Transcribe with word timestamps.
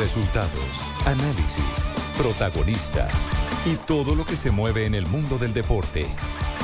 Resultados, 0.00 0.50
análisis, 1.04 1.86
protagonistas 2.16 3.12
y 3.66 3.76
todo 3.76 4.14
lo 4.14 4.24
que 4.24 4.34
se 4.34 4.50
mueve 4.50 4.86
en 4.86 4.94
el 4.94 5.04
mundo 5.06 5.36
del 5.36 5.52
deporte. 5.52 6.06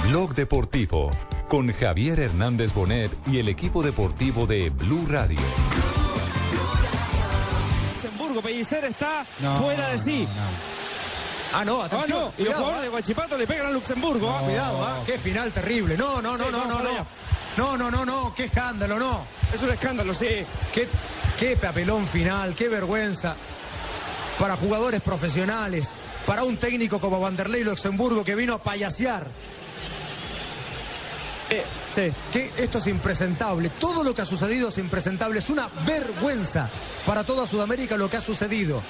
Blog 0.09 0.35
Deportivo 0.35 1.11
con 1.47 1.71
Javier 1.71 2.19
Hernández 2.19 2.73
Bonet 2.73 3.13
y 3.27 3.39
el 3.39 3.49
equipo 3.51 3.83
deportivo 3.83 4.47
de 4.47 4.71
Blue 4.71 5.05
Radio. 5.07 5.39
Luxemburgo, 7.93 8.41
Pellicer 8.41 8.87
está 8.87 9.27
No, 9.41 9.57
fuera 9.61 9.89
de 9.91 9.99
sí. 9.99 10.27
no, 10.27 10.35
no. 10.35 10.77
Ah, 11.53 11.65
no, 11.65 11.83
Ah, 11.83 11.85
atención. 11.87 12.19
no, 12.21 12.33
y 12.39 12.45
los 12.45 12.55
jugadores 12.55 12.79
ah. 12.81 12.83
de 12.85 12.89
Guachipato 12.89 13.37
le 13.37 13.47
pegan 13.47 13.67
a 13.67 13.71
Luxemburgo. 13.71 14.31
ah. 14.31 14.41
Cuidado, 14.45 14.83
ah, 14.83 15.03
qué 15.05 15.19
final 15.19 15.53
terrible. 15.53 15.97
No, 15.99 16.23
no, 16.23 16.39
no, 16.39 16.45
Sí, 16.47 16.51
no, 16.53 16.65
no, 16.67 16.79
no. 16.83 17.07
No, 17.59 17.77
no, 17.77 17.91
no, 17.91 18.05
no, 18.07 18.35
qué 18.35 18.45
escándalo, 18.45 18.99
no. 18.99 19.25
Es 19.53 19.63
un 19.63 19.71
escándalo, 19.71 20.13
sí. 20.15 20.27
Qué, 20.75 20.89
qué 21.39 21.57
papelón 21.57 22.07
final, 22.07 22.55
qué 22.55 22.69
vergüenza. 22.69 23.37
Para 24.39 24.57
jugadores 24.57 25.01
profesionales, 25.01 25.95
para 26.27 26.45
un 26.45 26.57
técnico 26.57 27.01
como 27.01 27.21
Vanderlei 27.21 27.65
Luxemburgo 27.65 28.25
que 28.25 28.35
vino 28.35 28.55
a 28.55 28.63
payasear. 28.63 29.27
Eh, 31.49 31.65
sí. 31.95 32.13
Que 32.33 32.53
esto 32.59 32.79
es 32.79 32.87
impresentable. 32.89 33.71
Todo 33.71 34.03
lo 34.03 34.15
que 34.15 34.23
ha 34.23 34.27
sucedido 34.27 34.69
es 34.69 34.79
impresentable. 34.79 35.39
Es 35.39 35.49
una 35.49 35.71
vergüenza 35.87 36.69
para 37.07 37.25
toda 37.25 37.47
Sudamérica 37.47 37.97
lo 37.97 38.11
que 38.11 38.17
ha 38.17 38.21
sucedido. 38.21 38.83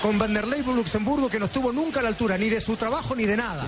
Con 0.00 0.18
Vanderlei 0.18 0.62
Luxemburgo 0.62 1.28
que 1.28 1.40
no 1.40 1.46
estuvo 1.46 1.72
nunca 1.72 2.00
a 2.00 2.02
la 2.04 2.10
altura 2.10 2.38
ni 2.38 2.48
de 2.48 2.60
su 2.60 2.76
trabajo 2.76 3.16
ni 3.16 3.26
de 3.26 3.36
nada. 3.36 3.66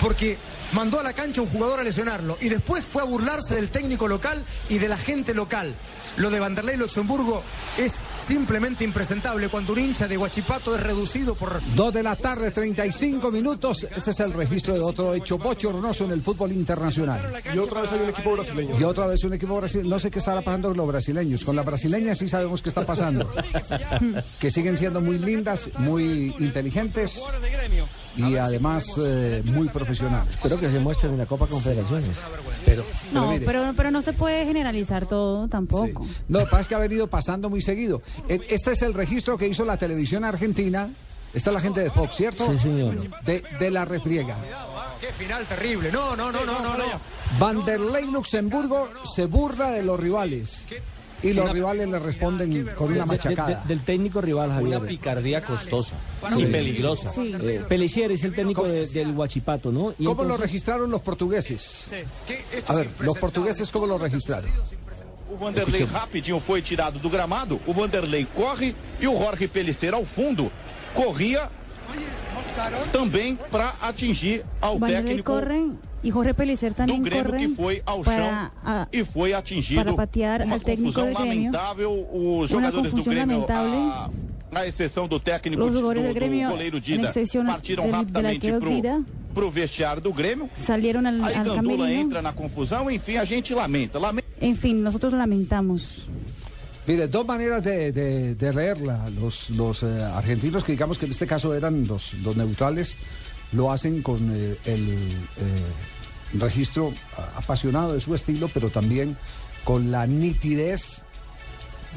Porque 0.00 0.38
mandó 0.72 1.00
a 1.00 1.02
la 1.02 1.12
cancha 1.12 1.40
a 1.40 1.44
un 1.44 1.50
jugador 1.50 1.80
a 1.80 1.82
lesionarlo 1.82 2.36
y 2.40 2.48
después 2.48 2.84
fue 2.84 3.02
a 3.02 3.04
burlarse 3.04 3.54
del 3.54 3.70
técnico 3.70 4.08
local 4.08 4.44
y 4.68 4.78
de 4.78 4.88
la 4.88 4.96
gente 4.96 5.34
local. 5.34 5.74
Lo 6.16 6.28
de 6.28 6.40
Vanderlei 6.40 6.76
Luxemburgo 6.76 7.42
es 7.78 8.00
simplemente 8.18 8.84
impresentable 8.84 9.48
cuando 9.48 9.72
un 9.72 9.78
hincha 9.78 10.06
de 10.06 10.18
Guachipato 10.18 10.74
es 10.74 10.82
reducido 10.82 11.34
por 11.34 11.62
Dos 11.74 11.94
de 11.94 12.02
la 12.02 12.14
tarde, 12.14 12.50
35 12.50 13.30
minutos. 13.30 13.86
Este 13.96 14.10
es 14.10 14.20
el 14.20 14.32
registro 14.34 14.74
de 14.74 14.80
otro 14.80 15.14
hecho 15.14 15.38
bochornoso 15.38 16.04
en 16.04 16.12
el 16.12 16.22
fútbol 16.22 16.52
internacional. 16.52 17.42
Y 17.54 17.58
otra 17.58 17.80
vez 17.82 17.92
hay 17.92 18.00
un 18.00 18.10
equipo 18.10 18.32
brasileño. 18.32 18.78
Y 18.78 18.84
otra 18.84 19.06
vez 19.06 19.24
un 19.24 19.32
equipo 19.32 19.56
brasileño. 19.56 19.88
No 19.88 19.98
sé 19.98 20.10
qué 20.10 20.18
estará 20.18 20.42
pasando 20.42 20.68
con 20.68 20.76
los 20.76 20.86
brasileños. 20.86 21.44
Con 21.44 21.56
las 21.56 21.64
brasileñas 21.64 22.18
sí 22.18 22.28
sabemos 22.28 22.60
qué 22.60 22.68
está 22.68 22.84
pasando. 22.84 23.30
Que 24.38 24.50
siguen 24.50 24.76
siendo 24.76 25.00
muy 25.00 25.18
lindas, 25.18 25.70
muy 25.78 26.34
inteligentes 26.38 27.20
de 27.40 27.50
gremio. 27.50 27.88
Y 28.16 28.36
además 28.36 28.84
eh, 28.98 29.42
muy 29.46 29.68
profesionales. 29.68 30.34
Espero 30.34 30.58
que 30.58 30.70
se 30.70 30.78
muestren 30.80 31.12
en 31.12 31.18
la 31.18 31.26
Copa 31.26 31.46
Confederaciones. 31.46 32.16
Pero, 32.64 32.84
No, 33.12 33.28
mire, 33.32 33.44
pero, 33.46 33.72
pero 33.76 33.90
no 33.90 34.02
se 34.02 34.12
puede 34.12 34.44
generalizar 34.44 35.06
todo 35.06 35.48
tampoco. 35.48 36.06
No, 36.28 36.38
lo 36.40 36.44
que 36.44 36.50
pasa 36.50 36.60
es 36.60 36.68
que 36.68 36.74
ha 36.74 36.78
venido 36.78 37.06
pasando 37.08 37.48
muy 37.50 37.62
seguido. 37.62 38.02
E- 38.28 38.40
Este 38.50 38.72
es 38.72 38.82
el 38.82 38.94
registro 38.94 39.36
que 39.38 39.48
hizo 39.48 39.64
la 39.64 39.76
televisión 39.76 40.24
argentina. 40.24 40.90
Esta 41.34 41.48
es 41.50 41.54
la 41.54 41.60
gente 41.60 41.80
de 41.80 41.90
Fox, 41.90 42.14
¿cierto? 42.16 42.46
Sí, 42.52 42.58
señor. 42.58 42.96
De, 43.24 43.42
de 43.58 43.70
la 43.70 43.86
refriega. 43.86 44.36
Qué 45.00 45.06
final 45.06 45.44
terrible. 45.46 45.90
No, 45.90 46.14
no, 46.14 46.30
no, 46.30 46.44
no, 46.44 46.60
no, 46.60 46.76
no. 46.76 46.84
Vanderlei 47.38 48.10
Luxemburgo 48.10 48.90
se 49.14 49.24
burla 49.26 49.70
de 49.70 49.82
los 49.82 49.98
rivales. 49.98 50.66
Y 51.22 51.32
los 51.34 51.50
rivales 51.52 51.88
le 51.88 51.98
responden 51.98 52.66
con 52.76 52.86
una 52.88 52.94
De- 52.94 53.00
de- 53.00 53.06
machacada. 53.06 53.64
del 53.66 53.80
técnico 53.80 54.20
rival, 54.20 54.50
Una 54.50 54.54
Javier. 54.78 54.80
picardía 54.86 55.40
costosa 55.42 55.94
Sí. 56.34 56.42
y 56.42 56.46
peligrosa. 56.46 57.10
Sí. 57.12 57.32
Eh, 57.40 57.62
Pelicier 57.68 58.10
es 58.12 58.24
el 58.24 58.34
técnico 58.34 58.64
de- 58.66 58.86
del 58.86 59.12
Huachipato, 59.16 59.70
¿no? 59.70 59.94
Y 59.98 60.04
¿Cómo 60.04 60.24
lo 60.24 60.36
registraron 60.36 60.90
los 60.90 61.00
portugueses? 61.00 61.86
A 62.66 62.74
ver, 62.74 62.88
los 63.00 63.16
portugueses, 63.18 63.70
¿cómo 63.70 63.86
lo 63.86 63.98
registraron? 63.98 64.50
O 65.30 65.36
Vanderlei 65.38 65.84
rapidinho 65.86 66.40
foi 66.40 66.60
tirado 66.60 66.98
do 66.98 67.08
gramado. 67.08 67.58
O 67.66 67.72
Vanderlei 67.72 68.26
corre 68.36 68.76
e 69.00 69.06
o 69.06 69.16
Jorge 69.16 69.48
Pellicer 69.48 69.94
ao 69.94 70.04
fundo 70.14 70.50
corria 70.94 71.48
também 72.92 73.36
para 73.50 73.70
atingir 73.80 74.44
ao 74.60 74.78
Vanderlei 74.78 75.04
técnico 75.04 75.32
corre 75.32 75.70
y 76.02 76.10
Jorge 76.10 76.34
Pelicer 76.34 76.70
do 76.72 76.76
también 76.76 77.02
Grêmio 77.04 77.24
corre 77.24 77.38
que 77.48 77.54
foi 77.54 77.82
ao 77.86 78.02
para, 78.02 78.16
chão 78.16 78.50
a- 78.64 78.88
e 78.92 79.04
foi 79.04 79.32
atingido. 79.34 79.82
para 79.84 79.94
patear 79.94 80.42
Uma 80.42 80.54
al 80.54 80.60
técnico 80.60 80.92
confusão 80.92 81.12
do 81.12 81.18
Grêmio. 81.18 81.52
lamentável. 81.52 82.08
Os 82.12 82.18
Uma 82.18 82.46
jogadores 82.48 82.84
do 82.86 82.90
confusão 82.90 83.14
Grêmio, 83.14 83.36
lamentável. 83.36 83.72
a, 84.52 84.60
a 84.60 84.66
exceção 84.68 85.06
do 85.08 85.18
técnico 85.20 85.62
Los 85.62 85.72
do, 85.72 85.78
jugadores 85.78 86.02
del 86.02 86.12
do 86.12 86.14
Grêmio, 86.20 86.48
goleiro 86.50 86.76
a 86.76 86.80
Dida, 86.80 87.08
excepción 87.08 87.46
partiram 87.46 87.84
del- 87.84 87.92
del 87.92 88.00
rapidamente 88.00 88.46
arquero 88.50 88.68
Dida. 88.74 89.00
pro, 89.32 89.50
vestiário 89.50 90.02
do 90.02 90.12
Grêmio. 90.12 90.50
salieron 90.54 91.06
al, 91.06 91.22
Aí 91.24 91.34
al 91.34 91.44
Gandula 91.44 91.56
camerino. 91.56 91.86
entra 92.02 92.20
na 92.20 92.32
confusão, 92.34 92.90
enfim, 92.90 93.16
a 93.16 93.24
gente 93.24 93.54
lamenta. 93.54 93.98
lamenta. 93.98 94.26
En 94.40 94.56
fin, 94.56 94.82
nosotros 94.82 95.12
lamentamos. 95.12 96.08
Mire, 96.86 97.06
dos 97.06 97.24
maneras 97.24 97.62
de, 97.62 97.92
de- 97.92 98.34
de 98.34 98.52
leerla. 98.52 99.08
Los, 99.10 99.50
los 99.50 99.84
eh, 99.84 100.02
argentinos, 100.02 100.64
que 100.64 100.72
digamos 100.72 100.98
que 100.98 101.06
en 101.06 101.12
este 101.12 101.28
caso 101.28 101.54
eran 101.54 101.86
los, 101.86 102.12
los 102.14 102.36
neutrales, 102.36 102.96
lo 103.52 103.70
hacen 103.70 104.02
con 104.02 104.18
eh, 104.34 104.56
el 104.64 104.88
eh, 105.38 105.62
registro 106.34 106.92
apasionado 107.36 107.94
de 107.94 108.00
su 108.00 108.14
estilo, 108.14 108.48
pero 108.52 108.70
también 108.70 109.16
con 109.64 109.90
la 109.90 110.06
nitidez 110.06 111.02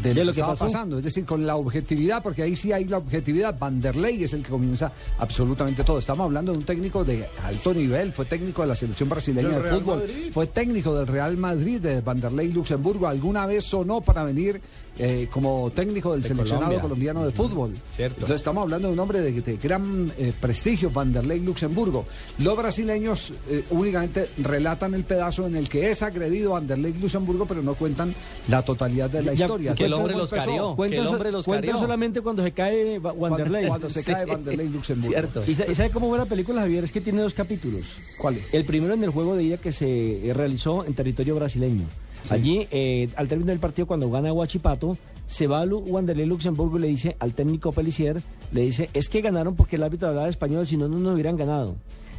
de 0.01 0.09
lo, 0.09 0.13
De 0.13 0.13
que, 0.13 0.25
lo 0.25 0.25
que 0.25 0.39
estaba 0.39 0.53
pasó. 0.53 0.65
pasando, 0.65 0.97
es 0.97 1.03
decir, 1.03 1.25
con 1.25 1.45
la 1.45 1.55
objetividad, 1.55 2.21
porque 2.21 2.43
ahí 2.43 2.55
sí 2.55 2.71
hay 2.71 2.85
la 2.85 2.97
objetividad. 2.97 3.57
Vanderlei 3.57 4.23
es 4.23 4.33
el 4.33 4.43
que 4.43 4.49
comienza 4.49 4.91
absolutamente 5.19 5.83
todo. 5.83 5.99
Estamos 5.99 6.25
hablando 6.25 6.51
de 6.51 6.57
un 6.59 6.63
técnico 6.65 7.03
de 7.05 7.25
alto 7.43 7.73
nivel, 7.73 8.11
fue 8.11 8.25
técnico 8.25 8.61
de 8.61 8.67
la 8.69 8.75
selección 8.75 9.09
brasileña 9.09 9.59
de 9.59 9.69
fútbol, 9.71 10.03
fue 10.31 10.47
técnico 10.47 10.95
del 10.97 11.07
Real 11.07 11.37
Madrid, 11.37 11.79
de 11.79 12.01
Vanderlei 12.01 12.51
Luxemburgo. 12.51 13.07
Alguna 13.07 13.45
vez 13.45 13.63
sonó 13.65 14.01
para 14.01 14.23
venir 14.23 14.61
eh, 14.97 15.27
como 15.31 15.69
técnico 15.71 16.13
del 16.13 16.21
De 16.21 16.27
seleccionado 16.29 16.65
Colombia. 16.67 16.81
colombiano 16.81 17.25
de 17.25 17.31
fútbol. 17.31 17.73
Cierto. 17.95 18.15
Entonces 18.15 18.37
estamos 18.37 18.61
hablando 18.63 18.87
de 18.87 18.93
un 18.93 18.99
hombre 18.99 19.19
de, 19.21 19.31
de 19.41 19.57
gran 19.57 20.11
eh, 20.17 20.31
prestigio, 20.39 20.89
Vanderlei 20.89 21.41
Luxemburgo. 21.41 22.05
Los 22.39 22.55
brasileños 22.57 23.33
eh, 23.49 23.63
únicamente 23.71 24.29
relatan 24.37 24.93
el 24.93 25.03
pedazo 25.03 25.47
en 25.47 25.55
el 25.57 25.67
que 25.67 25.91
es 25.91 26.01
agredido 26.01 26.51
Vanderlei 26.51 26.93
Luxemburgo, 26.93 27.45
pero 27.45 27.61
no 27.61 27.73
cuentan 27.75 28.13
la 28.47 28.61
totalidad 28.61 29.09
de 29.09 29.23
la 29.23 29.33
Ya, 29.33 29.43
historia. 29.45 29.75
Que 29.85 29.87
el 29.87 29.91
¿Cómo 29.93 30.03
hombre 30.03 30.17
los 30.17 30.31
empezó? 30.31 30.45
carió. 30.47 30.69
Que 30.71 30.75
Cuentan 30.75 30.99
el 31.01 31.07
hombre 31.07 31.31
los 31.31 31.45
cuentan 31.45 31.69
carió. 31.71 31.81
solamente 31.81 32.21
cuando 32.21 32.43
se 32.43 32.51
cae 32.51 32.99
Wanderlei. 32.99 33.67
cuando 33.67 33.89
se 33.89 34.03
Sí. 34.03 34.11
cae 34.11 34.25
Vanderlei 34.25 34.69
Luxemburgo. 34.69 35.09
Cierto. 35.11 35.43
¿Y 35.47 35.53
sa- 35.55 35.69
y 35.71 35.75
sabe 35.75 35.89
cómo 35.89 36.09
fue 36.09 36.17
la 36.17 36.25
película, 36.25 36.61
Javier? 36.61 36.83
Es 36.83 36.91
que 36.91 37.01
tiene 37.01 37.21
dos 37.21 37.33
capítulos. 37.33 37.85
¿Cuál 38.19 38.37
es? 38.37 38.53
El 38.53 38.65
primero 38.65 38.93
en 38.93 39.03
el 39.03 39.09
juego 39.09 39.35
de 39.35 39.43
ida 39.43 39.57
que 39.57 39.71
se 39.71 40.27
eh, 40.29 40.33
realizó 40.33 40.85
en 40.85 40.93
territorio 40.93 41.35
brasileño. 41.35 41.83
Allí, 42.29 42.67
eh, 42.71 43.07
al 43.15 43.27
término 43.27 43.51
del 43.51 43.59
partido, 43.59 43.85
cuando 43.85 44.09
gana 44.09 44.33
Huachipato, 44.33 44.97
se 45.27 45.45
va 45.47 45.61
a 45.61 45.65
Wanderlei 45.65 46.25
Luxemburgo 46.25 46.77
y 46.77 46.81
le 46.81 46.87
dice 46.87 47.15
al 47.19 47.33
técnico 47.33 47.71
Pelicier, 47.71 48.21
le 48.51 48.61
dice, 48.61 48.89
es 48.93 49.09
que 49.09 49.21
ganaron 49.21 49.55
porque 49.55 49.75
el 49.75 49.83
árbitro 49.83 50.07
hablaba 50.07 50.27
español, 50.29 50.65
si 50.67 50.75
no, 50.77 50.87
no 50.87 50.97
nos 50.97 51.13
hubieran 51.13 51.35
ganado. 51.37 51.75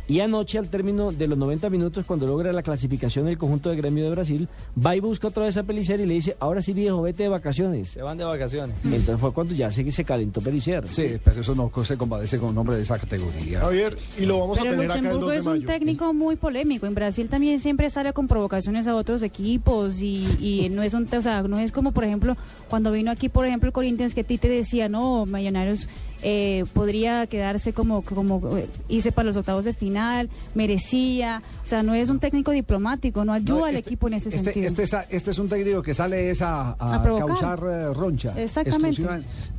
Y 0.08 0.20
anoche, 0.20 0.58
al 0.58 0.68
término 0.68 1.10
de 1.10 1.26
los 1.26 1.36
90 1.36 1.68
minutos, 1.70 2.04
cuando 2.06 2.26
logra 2.26 2.52
la 2.52 2.62
clasificación 2.62 3.26
del 3.26 3.38
conjunto 3.38 3.70
de 3.70 3.76
gremio 3.76 4.04
de 4.04 4.10
Brasil, 4.10 4.48
va 4.84 4.94
y 4.94 5.00
busca 5.00 5.28
otra 5.28 5.44
vez 5.44 5.56
a 5.56 5.64
Pelicier 5.64 6.00
y 6.00 6.06
le 6.06 6.14
dice, 6.14 6.36
ahora 6.38 6.62
sí 6.62 6.72
viejo, 6.72 7.02
vete 7.02 7.24
de 7.24 7.28
vacaciones. 7.28 7.88
Se 7.88 8.02
van 8.02 8.16
de 8.16 8.24
vacaciones. 8.24 8.76
Entonces 8.84 9.18
fue 9.18 9.32
cuando 9.32 9.54
ya 9.54 9.70
se, 9.70 9.90
se 9.90 10.04
calentó 10.04 10.40
Pelicier. 10.40 10.86
Sí, 10.86 11.18
pero 11.24 11.40
eso 11.40 11.54
no 11.54 11.72
se 11.84 11.96
compadece 11.96 12.38
con 12.38 12.50
un 12.50 12.58
hombre 12.58 12.76
de 12.76 12.82
esa 12.82 12.98
categoría. 12.98 13.60
Javier, 13.60 13.96
y 14.18 14.26
lo 14.26 14.40
vamos 14.40 14.58
Pero 14.58 14.70
a 14.70 14.72
tener 14.72 14.90
acá 14.90 14.98
el 14.98 15.04
2 15.04 15.12
Luxemburgo 15.12 15.30
de 15.30 15.38
es 15.38 15.46
un 15.46 15.66
técnico 15.66 16.14
muy 16.14 16.36
polémico. 16.36 16.86
En 16.86 16.94
Brasil 16.94 17.28
también 17.28 17.60
siempre 17.60 17.90
sale 17.90 18.12
con 18.12 18.28
provocaciones 18.28 18.86
a 18.86 18.94
otros 18.94 19.22
equipos 19.22 20.00
y, 20.00 20.24
y 20.40 20.68
no 20.70 20.82
es 20.82 20.94
un, 20.94 21.08
o 21.12 21.22
sea, 21.22 21.42
no 21.42 21.58
es 21.58 21.72
como 21.72 21.92
por 21.92 22.04
ejemplo 22.04 22.36
cuando 22.68 22.92
vino 22.92 23.10
aquí 23.10 23.28
por 23.28 23.46
ejemplo 23.46 23.68
el 23.68 23.72
Corinthians 23.72 24.14
que 24.14 24.24
Tite 24.24 24.48
decía 24.48 24.88
no 24.88 25.26
Millonarios 25.26 25.88
eh, 26.22 26.64
podría 26.72 27.26
quedarse 27.26 27.72
como 27.72 28.02
como 28.02 28.56
eh, 28.56 28.68
irse 28.88 29.12
para 29.12 29.26
los 29.26 29.36
octavos 29.36 29.64
de 29.64 29.72
final 29.74 30.28
merecía, 30.54 31.42
o 31.64 31.68
sea 31.68 31.82
no 31.82 31.94
es 31.94 32.08
un 32.10 32.18
técnico 32.18 32.50
diplomático, 32.50 33.24
no 33.24 33.32
ayuda 33.32 33.58
No, 33.60 33.64
al 33.66 33.76
este- 33.76 33.88
equipo 33.90 34.08
en 34.08 34.14
ese 34.14 34.28
este, 34.30 34.44
sentido. 34.44 34.66
Este 34.66 34.82
es, 34.82 34.94
a- 34.94 35.02
este 35.10 35.30
es 35.30 35.38
un 35.38 35.48
técnico 35.48 35.82
que 35.82 35.94
sale 35.94 36.30
es 36.30 36.42
a, 36.42 36.70
a 36.78 36.94
A 36.96 37.02
provocar. 37.02 37.26
causar 37.28 37.60
eh, 37.70 37.94
roncha. 37.94 38.32
Exactamente. 38.40 39.02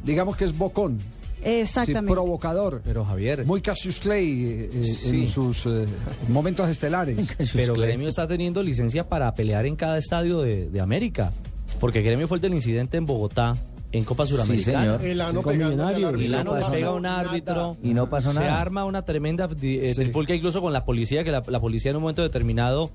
Digamos 0.04 0.36
que 0.38 0.46
es 0.46 0.58
bocón. 0.58 1.00
sí, 1.00 1.06
Exactamente. 1.44 2.12
provocador. 2.14 2.82
Pero 2.84 3.06
Javier, 3.06 3.46
Muy 3.46 3.62
Cassius 3.62 4.00
Clay 4.00 4.44
eh, 4.44 4.70
eh, 4.74 4.84
Sí. 4.86 5.22
en 5.24 5.30
sus 5.30 5.66
eh, 5.68 5.86
momentos 6.30 6.68
estelares. 6.70 7.36
pero 7.54 7.76
Gremio 7.76 8.08
está 8.08 8.28
teniendo 8.28 8.62
licencia 8.64 9.08
para 9.08 9.34
pelear 9.34 9.66
en 9.66 9.76
cada 9.76 9.98
estadio 9.98 10.42
de, 10.42 10.70
de 10.70 10.82
América. 10.82 11.32
Porque 11.80 12.02
Gremio 12.02 12.28
fue 12.28 12.38
el 12.38 12.42
del 12.42 12.54
incidente 12.56 12.98
en 12.98 13.06
Bogotá, 13.06 13.54
en 13.92 14.04
Copa 14.04 14.26
Suramericana. 14.26 14.98
El 15.02 15.22
ano 15.22 15.42
Con 15.42 15.54
pegándole 15.54 15.84
al 15.84 15.96
Millonarios. 15.96 16.10
árbitro, 16.10 16.18
Milano 16.28 16.52
no 16.52 16.56
le 16.58 16.62
pasó 16.62 16.74
pega 16.74 16.88
a 16.88 16.94
un 16.94 17.06
árbitro 17.06 17.78
Y 17.84 17.94
no 17.94 18.10
pasó 18.10 18.34
se 18.34 18.40
nada. 18.40 18.60
arma 18.62 18.86
una 18.86 19.02
tremenda 19.04 19.48
eh, 19.62 19.94
Sí. 19.96 20.12
incluso 20.34 20.62
con 20.62 20.74
la 20.74 20.84
policía 20.84 21.24
que 21.24 21.32
la, 21.32 21.42
la 21.48 21.60
policía 21.60 21.92
en 21.92 21.98
un 21.98 22.02
momento 22.04 22.22
determinado 22.22 22.92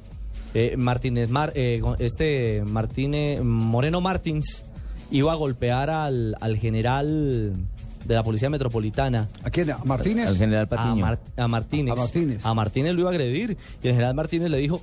eh, 0.55 0.77
Martínez 0.77 1.31
Mar, 1.31 1.53
eh, 1.55 1.81
este 1.99 2.63
Martínez 2.67 3.43
Moreno 3.43 4.01
Martins 4.03 4.65
iba 5.11 5.33
a 5.33 5.35
golpear 5.35 5.89
al, 5.91 6.37
al 6.41 6.57
general 6.59 7.55
de 8.05 8.15
la 8.15 8.23
Policía 8.23 8.51
Metropolitana. 8.51 9.29
¿A 9.45 9.51
quién? 9.51 9.71
¿A 9.71 9.79
Martínez? 9.85 10.29
Al 10.29 10.37
general 10.37 10.65
A, 10.65 10.69
Patiño. 10.69 10.97
Mar- 10.97 11.21
a 11.37 11.49
Martínez. 11.49 11.93
A 11.93 11.97
Martínez. 12.01 12.45
A 12.47 12.55
Martínez 12.55 12.95
lo 12.95 13.01
iba 13.03 13.11
a 13.11 13.13
agredir. 13.13 13.57
Y 13.83 13.87
el 13.89 13.93
general 13.95 14.15
Martínez 14.15 14.51
le 14.51 14.59
dijo, 14.59 14.81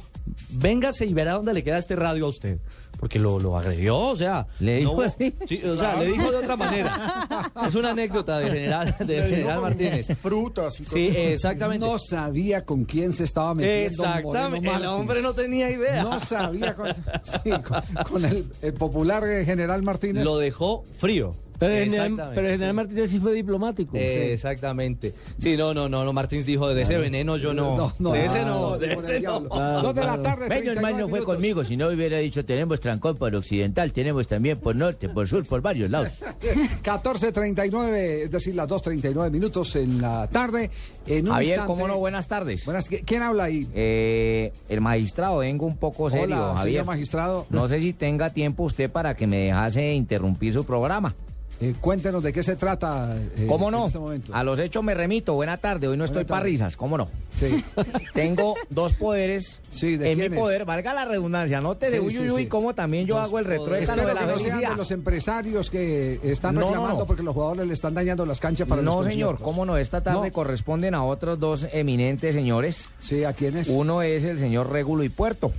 véngase 0.52 1.06
y 1.06 1.14
verá 1.14 1.34
dónde 1.34 1.54
le 1.54 1.64
queda 1.64 1.78
este 1.78 1.96
radio 1.96 2.26
a 2.26 2.30
usted. 2.30 2.60
Porque 3.00 3.18
lo, 3.18 3.40
lo 3.40 3.58
agredió, 3.58 3.98
o 3.98 4.16
sea... 4.16 4.46
¿Le 4.60 4.78
dijo 4.78 4.92
hubo- 4.92 5.04
así? 5.04 5.34
Sí, 5.48 5.62
o 5.64 5.78
sea, 5.78 5.96
le 6.02 6.08
dijo 6.12 6.30
de 6.32 6.38
otra 6.38 6.58
manera. 6.58 7.50
Es 7.66 7.76
una 7.76 7.92
anécdota 7.92 8.40
del 8.40 8.52
general, 8.54 8.96
del 9.00 9.24
general 9.24 9.62
Martínez. 9.62 10.08
Frutas 10.22 10.80
y 10.82 10.86
Sí, 10.86 11.08
exactamente. 11.16 11.86
No 11.86 11.98
sabía 11.98 12.66
con 12.66 12.84
quién 12.84 13.14
se 13.14 13.24
estaba 13.24 13.56
metiendo. 13.56 14.04
Exactamente. 14.04 14.70
El 14.70 14.86
hombre 14.86 15.22
no 15.22 15.34
tenía 15.34 15.70
idea. 15.72 16.04
No 16.04 16.20
sabía 16.20 16.76
con, 16.76 16.88
sí, 16.94 17.50
con- 17.66 18.04
con 18.04 18.26
el, 18.26 18.46
el 18.62 18.74
popular 18.74 19.24
eh, 19.28 19.46
general 19.46 19.82
Martínez. 19.84 20.24
Lo 20.26 20.38
dejó 20.38 20.84
frío. 20.98 21.34
Pero 21.60 21.74
el 21.74 21.92
general, 21.92 22.32
pero 22.34 22.48
el 22.48 22.54
general 22.54 22.72
sí. 22.72 22.76
Martínez 22.76 23.12
sí 23.12 23.20
fue 23.20 23.34
diplomático. 23.34 23.98
Eh, 23.98 24.34
Exactamente. 24.34 25.14
Sí, 25.38 25.58
no, 25.58 25.74
no, 25.74 25.90
no, 25.90 26.04
no. 26.06 26.14
Martínez 26.14 26.46
dijo, 26.46 26.70
de 26.70 26.82
ese 26.82 26.98
veneno 26.98 27.38
yo 27.38 27.54
no. 27.54 27.94
de 28.00 28.26
ese 28.26 28.46
no, 28.46 28.78
de 28.78 28.94
ese 28.94 29.20
no. 29.20 29.40
Dos 29.42 29.94
de 29.96 30.04
la 30.04 30.22
tarde, 30.22 30.48
Menos 30.50 30.64
39 30.64 30.82
mal 30.82 30.98
no 31.02 31.10
fue 31.10 31.24
conmigo, 31.24 31.64
si 31.66 31.76
no 31.78 31.88
hubiera 31.90 32.18
dicho 32.20 32.44
tenemos 32.46 32.80
trancón 32.80 33.18
por 33.18 33.36
occidental, 33.36 33.92
tenemos 33.94 34.26
también 34.28 34.58
por 34.58 34.76
norte, 34.76 35.10
por 35.10 35.28
sur, 35.28 35.46
por 35.46 35.62
varios 35.62 35.90
lados. 35.90 36.10
14.39, 36.84 37.96
es 38.24 38.32
decir, 38.32 38.56
las 38.56 38.68
2.39 38.68 39.32
minutos 39.32 39.76
en 39.76 40.02
la 40.02 40.28
tarde. 40.28 40.70
En 41.06 41.26
un 41.28 41.34
Javier, 41.34 41.60
instante- 41.60 41.68
¿cómo 41.68 41.88
no? 41.88 41.98
Buenas 41.98 42.28
tardes. 42.28 42.66
Buenas, 42.66 42.88
¿Quién 42.88 43.22
habla 43.24 43.44
ahí? 43.46 43.68
Eh, 43.74 44.52
el 44.70 44.82
magistrado, 44.82 45.38
vengo 45.40 45.66
un 45.66 45.78
poco 45.78 46.10
serio, 46.10 46.36
Hola, 46.36 46.56
Javier. 46.56 46.64
señor 46.74 46.86
magistrado. 46.86 47.46
No 47.50 47.68
sé 47.68 47.80
si 47.80 47.94
tenga 47.94 48.30
tiempo 48.32 48.64
usted 48.64 48.90
para 48.90 49.16
que 49.16 49.28
me 49.28 49.38
dejase 49.38 49.94
interrumpir 49.94 50.54
su 50.54 50.66
programa. 50.66 51.16
Eh, 51.62 51.76
cuéntenos 51.82 52.24
de 52.24 52.32
qué 52.32 52.42
se 52.42 52.56
trata. 52.56 53.18
eh, 53.36 53.46
¿Cómo 53.48 53.70
no? 53.70 53.80
En 53.82 53.86
este 53.88 54.00
momento. 54.00 54.34
A 54.34 54.44
los 54.46 54.58
hechos 54.60 54.82
me 54.82 54.94
remito. 54.94 55.34
Buena 55.34 55.58
tarde. 55.58 55.90
Hoy 55.90 55.98
no 55.98 56.06
estoy 56.06 56.24
para 56.24 56.42
risas. 56.44 56.78
¿Cómo 56.78 56.98
no? 56.98 57.10
Sí. 57.34 57.64
Tengo 58.14 58.56
dos 58.70 58.94
poderes 58.94 59.60
Sí, 59.70 59.98
¿de 59.98 60.12
en 60.14 60.20
mi 60.20 60.30
poder. 60.30 60.64
Valga 60.64 60.94
la 60.94 61.04
redundancia. 61.04 61.60
Sí, 61.60 62.00
uy, 62.00 62.12
sí, 62.14 62.20
uy, 62.20 62.32
uy, 62.32 62.44
sí. 62.44 62.48
cómo 62.48 62.74
también 62.74 63.06
yo 63.06 63.20
hago 63.20 63.40
el 63.40 63.46
Espero 63.52 63.66
de 64.08 64.14
la 64.14 64.22
que 64.22 64.26
no 64.28 64.40
sean 64.40 64.62
de 64.62 64.76
los 64.78 64.92
empresarios 64.92 65.70
que 65.70 66.20
están 66.24 66.56
No, 66.56 66.62
no, 66.62 66.68
reclamando 66.68 67.00
no. 67.02 67.06
porque 67.06 67.24
los 67.24 67.34
jugadores 67.34 67.68
le 67.68 67.74
están 67.74 67.94
dañando 67.94 68.26
las 68.26 68.40
canchas 68.40 68.66
para 68.68 68.82
los 68.82 68.96
No, 68.96 69.04
señor, 69.04 69.40
cómo 69.40 69.66
no. 69.66 69.76
Esta 69.76 70.02
tarde 70.02 70.28
No. 70.28 70.34
corresponden 70.34 70.96
a 70.96 71.04
otros 71.04 71.40
dos 71.42 71.68
eminentes 71.74 72.34
señores. 72.36 72.90
Sí, 73.00 73.26
¿a 73.26 73.34
quiénes? 73.34 73.68
Uno 73.68 74.02
es 74.02 74.24
el 74.24 74.40
señor 74.40 74.72
Régulo 74.72 75.04
y 75.04 75.10
Puerto. 75.10 75.52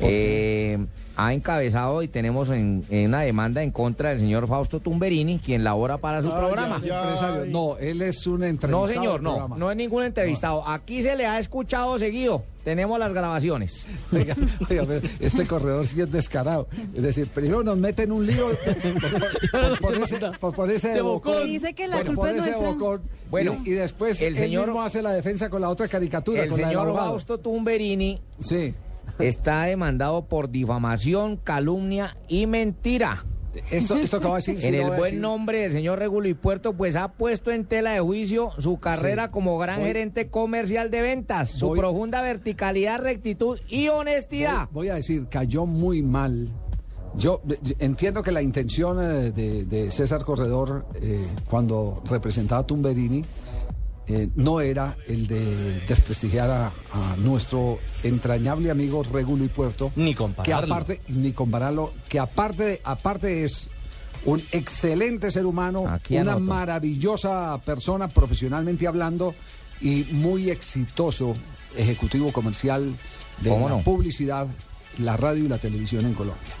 Eh, 0.00 0.78
ha 1.16 1.32
encabezado 1.32 2.02
y 2.02 2.08
tenemos 2.08 2.48
en, 2.50 2.84
en 2.90 3.08
una 3.08 3.20
demanda 3.20 3.62
en 3.62 3.70
contra 3.70 4.10
del 4.10 4.18
señor 4.18 4.48
Fausto 4.48 4.80
Tumberini, 4.80 5.38
quien 5.38 5.62
labora 5.64 5.98
para 5.98 6.22
su 6.22 6.28
programa. 6.30 6.80
No, 7.48 7.76
él 7.78 8.02
es 8.02 8.26
un 8.26 8.40
No, 8.40 8.46
entrevistado. 8.46 8.86
señor, 8.88 9.14
del 9.14 9.22
no, 9.22 9.48
no 9.56 9.70
es 9.70 9.76
ningún 9.76 10.02
entrevistado. 10.02 10.66
Aquí 10.68 11.02
se 11.02 11.14
le 11.16 11.26
ha 11.26 11.38
escuchado 11.38 11.98
seguido. 11.98 12.42
Tenemos 12.64 12.98
las 12.98 13.12
grabaciones. 13.12 13.86
Oiga, 14.10 14.34
oiga, 14.70 14.84
este 15.20 15.46
corredor 15.46 15.86
sí 15.86 16.00
es 16.00 16.10
descarado. 16.10 16.66
Es 16.94 17.02
decir, 17.02 17.26
primero 17.28 17.62
nos 17.62 17.76
meten 17.76 18.10
un 18.10 18.26
lío 18.26 18.48
por, 19.52 19.60
por 19.78 19.80
ponerse, 19.80 20.18
por 20.40 20.54
ponerse 20.56 20.88
de 20.88 21.00
bocón. 21.02 21.44
dice 21.46 21.74
que 21.74 21.86
la 21.86 21.98
por 21.98 22.06
culpa 22.06 22.30
es 22.30 22.36
nuestra. 22.38 22.72
Bueno, 23.30 23.56
y, 23.64 23.70
y 23.70 23.72
después 23.72 24.20
el 24.22 24.28
él 24.34 24.38
señor- 24.38 24.66
mismo 24.68 24.82
hace 24.82 25.02
la 25.02 25.12
defensa 25.12 25.50
con 25.50 25.60
la 25.60 25.68
otra 25.68 25.88
caricatura, 25.88 26.42
El 26.44 26.50
con 26.50 26.60
la 26.60 26.68
señor. 26.68 26.94
Fausto 26.94 27.38
Tumberini 27.38 28.20
Sí. 28.40 28.72
Está 29.18 29.64
demandado 29.64 30.26
por 30.26 30.50
difamación, 30.50 31.36
calumnia 31.36 32.16
y 32.28 32.46
mentira. 32.46 33.24
Esto, 33.70 33.94
esto 33.96 34.18
que 34.18 34.26
va 34.26 34.32
a 34.32 34.36
decir. 34.36 34.58
en 34.62 34.74
el 34.74 34.86
buen 34.88 35.00
decir. 35.02 35.20
nombre 35.20 35.60
del 35.60 35.72
señor 35.72 36.00
Regulo 36.00 36.26
y 36.28 36.34
Puerto, 36.34 36.72
pues 36.72 36.96
ha 36.96 37.12
puesto 37.12 37.52
en 37.52 37.64
tela 37.66 37.92
de 37.92 38.00
juicio 38.00 38.50
su 38.58 38.80
carrera 38.80 39.26
Sí. 39.26 39.30
como 39.30 39.56
gran 39.58 39.76
Voy- 39.78 39.86
gerente 39.86 40.28
comercial 40.28 40.90
de 40.90 41.00
ventas, 41.02 41.50
su 41.50 41.68
Voy- 41.68 41.78
profunda 41.78 42.20
verticalidad, 42.20 43.00
rectitud 43.00 43.60
y 43.68 43.86
honestidad. 43.88 44.64
Voy, 44.72 44.86
voy 44.86 44.88
a 44.88 44.94
decir, 44.94 45.28
cayó 45.28 45.66
muy 45.66 46.02
mal. 46.02 46.48
Yo, 47.16 47.42
entiendo 47.78 48.24
que 48.24 48.32
la 48.32 48.42
intención 48.42 48.98
eh, 49.00 49.30
de, 49.30 49.64
de 49.66 49.92
César 49.92 50.24
Corredor, 50.24 50.84
eh, 51.00 51.24
cuando 51.48 52.02
representaba 52.10 52.62
a 52.62 52.66
Tumberini, 52.66 53.24
eh, 54.06 54.28
no 54.34 54.60
era 54.60 54.96
el 55.08 55.26
de 55.26 55.80
desprestigiar 55.88 56.50
a, 56.50 56.66
a 56.92 57.16
nuestro 57.18 57.78
entrañable 58.02 58.70
amigo 58.70 59.02
Regulo 59.02 59.44
y 59.44 59.48
Puerto. 59.48 59.92
Ni 59.96 60.10
Que 60.12 60.16
compararlo. 60.18 60.74
aparte, 60.74 61.00
ni 61.08 61.32
compararlo, 61.32 61.92
que 62.08 62.18
aparte, 62.18 62.64
de- 62.64 62.80
aparte 62.84 63.44
es 63.44 63.68
un 64.26 64.42
excelente 64.52 65.30
ser 65.30 65.46
humano, 65.46 65.86
Aquí 65.88 66.14
una 66.16 66.32
anoto. 66.32 66.40
maravillosa 66.40 67.58
persona 67.64 68.08
profesionalmente 68.08 68.86
hablando 68.86 69.34
y 69.80 70.04
muy 70.12 70.50
exitoso 70.50 71.34
ejecutivo 71.76 72.32
comercial 72.32 72.94
de 73.40 73.50
¿Cómo 73.50 73.68
la 73.68 73.76
no? 73.76 73.82
publicidad, 73.82 74.46
la 74.98 75.16
radio 75.16 75.44
y 75.44 75.48
la 75.48 75.58
televisión 75.58 76.06
en 76.06 76.14
Colombia. 76.14 76.52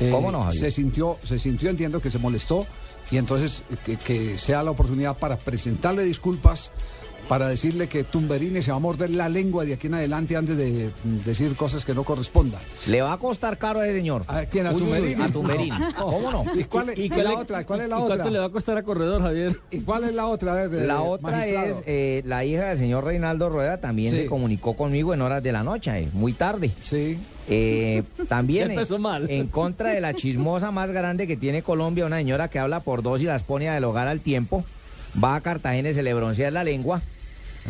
Eh, 0.00 0.10
¿Cómo 0.10 0.32
no, 0.32 0.42
Javier? 0.44 0.60
Se 0.60 0.70
sintió, 0.70 1.18
se 1.22 1.38
sintió, 1.38 1.70
entiendo 1.70 2.00
que 2.00 2.10
se 2.10 2.18
molestó 2.18 2.66
y 3.10 3.16
entonces 3.18 3.62
que, 3.84 3.96
que 3.96 4.38
sea 4.38 4.62
la 4.62 4.70
oportunidad 4.70 5.16
para 5.18 5.36
presentarle 5.38 6.02
disculpas, 6.04 6.70
para 7.28 7.48
decirle 7.48 7.86
que 7.88 8.04
Tumberini 8.04 8.60
se 8.60 8.70
va 8.70 8.76
a 8.76 8.80
morder 8.80 9.08
la 9.08 9.30
lengua 9.30 9.64
de 9.64 9.72
aquí 9.72 9.86
en 9.86 9.94
adelante 9.94 10.36
antes 10.36 10.58
de 10.58 10.90
mm, 11.04 11.18
decir 11.24 11.56
cosas 11.56 11.82
que 11.82 11.94
no 11.94 12.04
correspondan. 12.04 12.60
Le 12.86 13.00
va 13.00 13.14
a 13.14 13.16
costar 13.16 13.56
caro 13.56 13.80
a 13.80 13.86
ese 13.86 13.96
señor. 13.96 14.24
¿A 14.28 14.42
quién? 14.44 14.66
¿A 14.66 14.72
Uy, 14.72 14.82
uy, 14.82 14.82
uy, 14.82 14.92
Tumberini? 14.92 15.22
A 15.22 15.28
Tumberini. 15.32 15.70
No. 15.70 15.94
¿Cómo 16.04 16.30
no? 16.30 16.44
¿Y 16.54 16.64
cuál 16.64 16.90
es, 16.90 16.98
y 16.98 17.08
la 17.08 17.16
le- 17.16 17.28
otra? 17.36 17.64
¿Cuál 17.64 17.80
es 17.80 17.88
la 17.88 17.98
y 17.98 18.02
otra? 18.02 18.16
¿Cuánto 18.16 18.30
le 18.30 18.38
va 18.40 18.44
a 18.44 18.50
costar 18.50 18.76
a 18.76 18.82
Corredor, 18.82 19.22
Javier? 19.22 19.58
¿Y 19.70 19.80
cuál 19.80 20.04
es 20.04 20.12
la 20.12 20.26
otra? 20.26 20.52
A 20.52 20.66
ver, 20.66 20.82
eh, 20.82 20.86
La 20.86 21.00
otra 21.00 21.30
magistrado. 21.30 21.66
es 21.78 21.82
eh, 21.86 22.22
la 22.26 22.44
hija 22.44 22.66
del 22.68 22.78
señor 22.78 23.04
Reinaldo 23.04 23.48
Rueda, 23.48 23.80
también 23.80 24.10
Sí. 24.10 24.16
se 24.18 24.26
comunicó 24.26 24.76
conmigo 24.76 25.14
en 25.14 25.22
horas 25.22 25.42
de 25.42 25.52
la 25.52 25.62
noche, 25.62 25.98
eh, 25.98 26.08
muy 26.12 26.34
tarde. 26.34 26.72
Sí. 26.82 27.16
Eh, 27.48 28.02
también 28.28 28.74
mal. 28.98 29.30
en 29.30 29.48
contra 29.48 29.90
de 29.90 30.00
la 30.00 30.14
chismosa 30.14 30.70
más 30.70 30.90
grande 30.90 31.26
que 31.26 31.36
tiene 31.36 31.62
Colombia, 31.62 32.06
una 32.06 32.16
señora 32.16 32.48
que 32.48 32.58
habla 32.58 32.80
por 32.80 33.02
dos 33.02 33.20
y 33.20 33.24
las 33.24 33.42
pone 33.42 33.68
a 33.68 33.74
del 33.74 33.84
hogar 33.84 34.08
al 34.08 34.20
tiempo, 34.20 34.64
va 35.22 35.36
a 35.36 35.40
Cartagena 35.40 35.90
y 35.90 35.94
se 35.94 36.02
le 36.02 36.14
broncea 36.14 36.50
la 36.50 36.64
lengua 36.64 37.02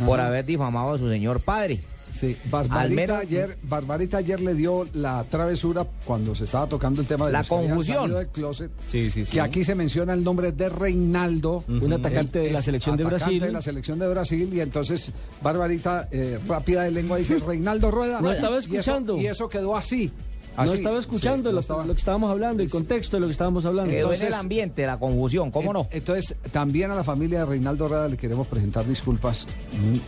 por 0.06 0.20
haber 0.20 0.44
difamado 0.44 0.94
a 0.94 0.98
su 0.98 1.08
señor 1.08 1.40
padre. 1.40 1.80
Sí, 2.14 2.36
Barbarita 2.50 3.18
ayer, 3.18 3.58
Barbarita 3.64 4.18
ayer 4.18 4.40
le 4.40 4.54
dio 4.54 4.86
la 4.92 5.24
travesura 5.24 5.84
cuando 6.04 6.34
se 6.34 6.44
estaba 6.44 6.66
tocando 6.68 7.00
el 7.00 7.06
tema 7.08 7.26
de 7.26 7.32
La 7.32 7.38
los 7.40 7.48
confusión. 7.48 8.12
del 8.12 8.28
closet, 8.28 8.70
Sí, 8.86 9.10
sí, 9.10 9.24
sí. 9.24 9.32
que 9.32 9.40
aquí 9.40 9.64
se 9.64 9.74
menciona 9.74 10.12
el 10.14 10.22
nombre 10.22 10.52
de 10.52 10.68
Reinaldo, 10.68 11.64
Un 11.68 11.92
atacante 11.92 12.38
de 12.38 12.52
la 12.52 12.62
selección 12.62 12.96
de 12.96 13.02
atacante 13.02 13.24
Brasil. 13.24 13.40
de 13.42 13.52
la 13.52 13.62
selección 13.62 13.98
de 13.98 14.08
Brasil 14.08 14.50
y 14.54 14.60
entonces 14.60 15.12
Barbarita 15.42 16.08
eh, 16.12 16.38
rápida 16.46 16.84
de 16.84 16.92
lengua 16.92 17.16
dice 17.18 17.38
Reinaldo 17.46 17.90
Rueda. 17.90 18.20
No 18.20 18.30
estaba 18.30 18.56
Y 18.56 18.58
eso- 18.60 18.68
escuchando. 18.70 19.18
Y 19.18 19.26
eso, 19.26 19.48
quedó 19.48 19.76
así. 19.76 20.12
No 20.56 20.62
así. 20.62 20.74
estaba 20.76 20.98
escuchando 20.98 21.50
Sí, 21.50 21.52
lo, 21.52 21.52
no 21.54 21.60
estaba- 21.60 21.84
lo 21.84 21.92
que 21.94 21.98
estábamos 21.98 22.30
hablando, 22.30 22.62
el 22.62 22.70
contexto 22.70 23.16
de 23.16 23.20
lo 23.22 23.26
que 23.26 23.32
estábamos 23.32 23.64
hablando. 23.66 23.90
Quedó 23.90 24.08
en 24.08 24.14
el 24.14 24.20
Entonces- 24.22 24.40
ambiente, 24.40 24.86
la 24.86 24.98
confusión, 24.98 25.50
¿cómo 25.50 25.72
no? 25.72 25.88
Entonces, 25.90 26.34
también 26.52 26.90
a 26.90 26.94
la 26.94 27.02
familia 27.04 27.40
de 27.40 27.44
Reinaldo 27.46 27.88
Rueda 27.88 28.08
le 28.08 28.16
queremos 28.16 28.46
presentar 28.46 28.86
disculpas. 28.86 29.46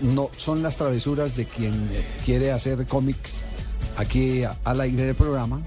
No 0.03 0.31
son 0.37 0.63
las 0.63 0.77
travesuras 0.77 1.37
de 1.37 1.47
quien 1.47 1.89
quiere 2.25 2.53
hacer 2.53 2.87
cómics 2.87 3.33
aquí 3.97 4.45
a- 4.45 4.57
al 4.65 4.81
aire 4.81 5.05
del 5.07 5.15
programa, 5.15 5.63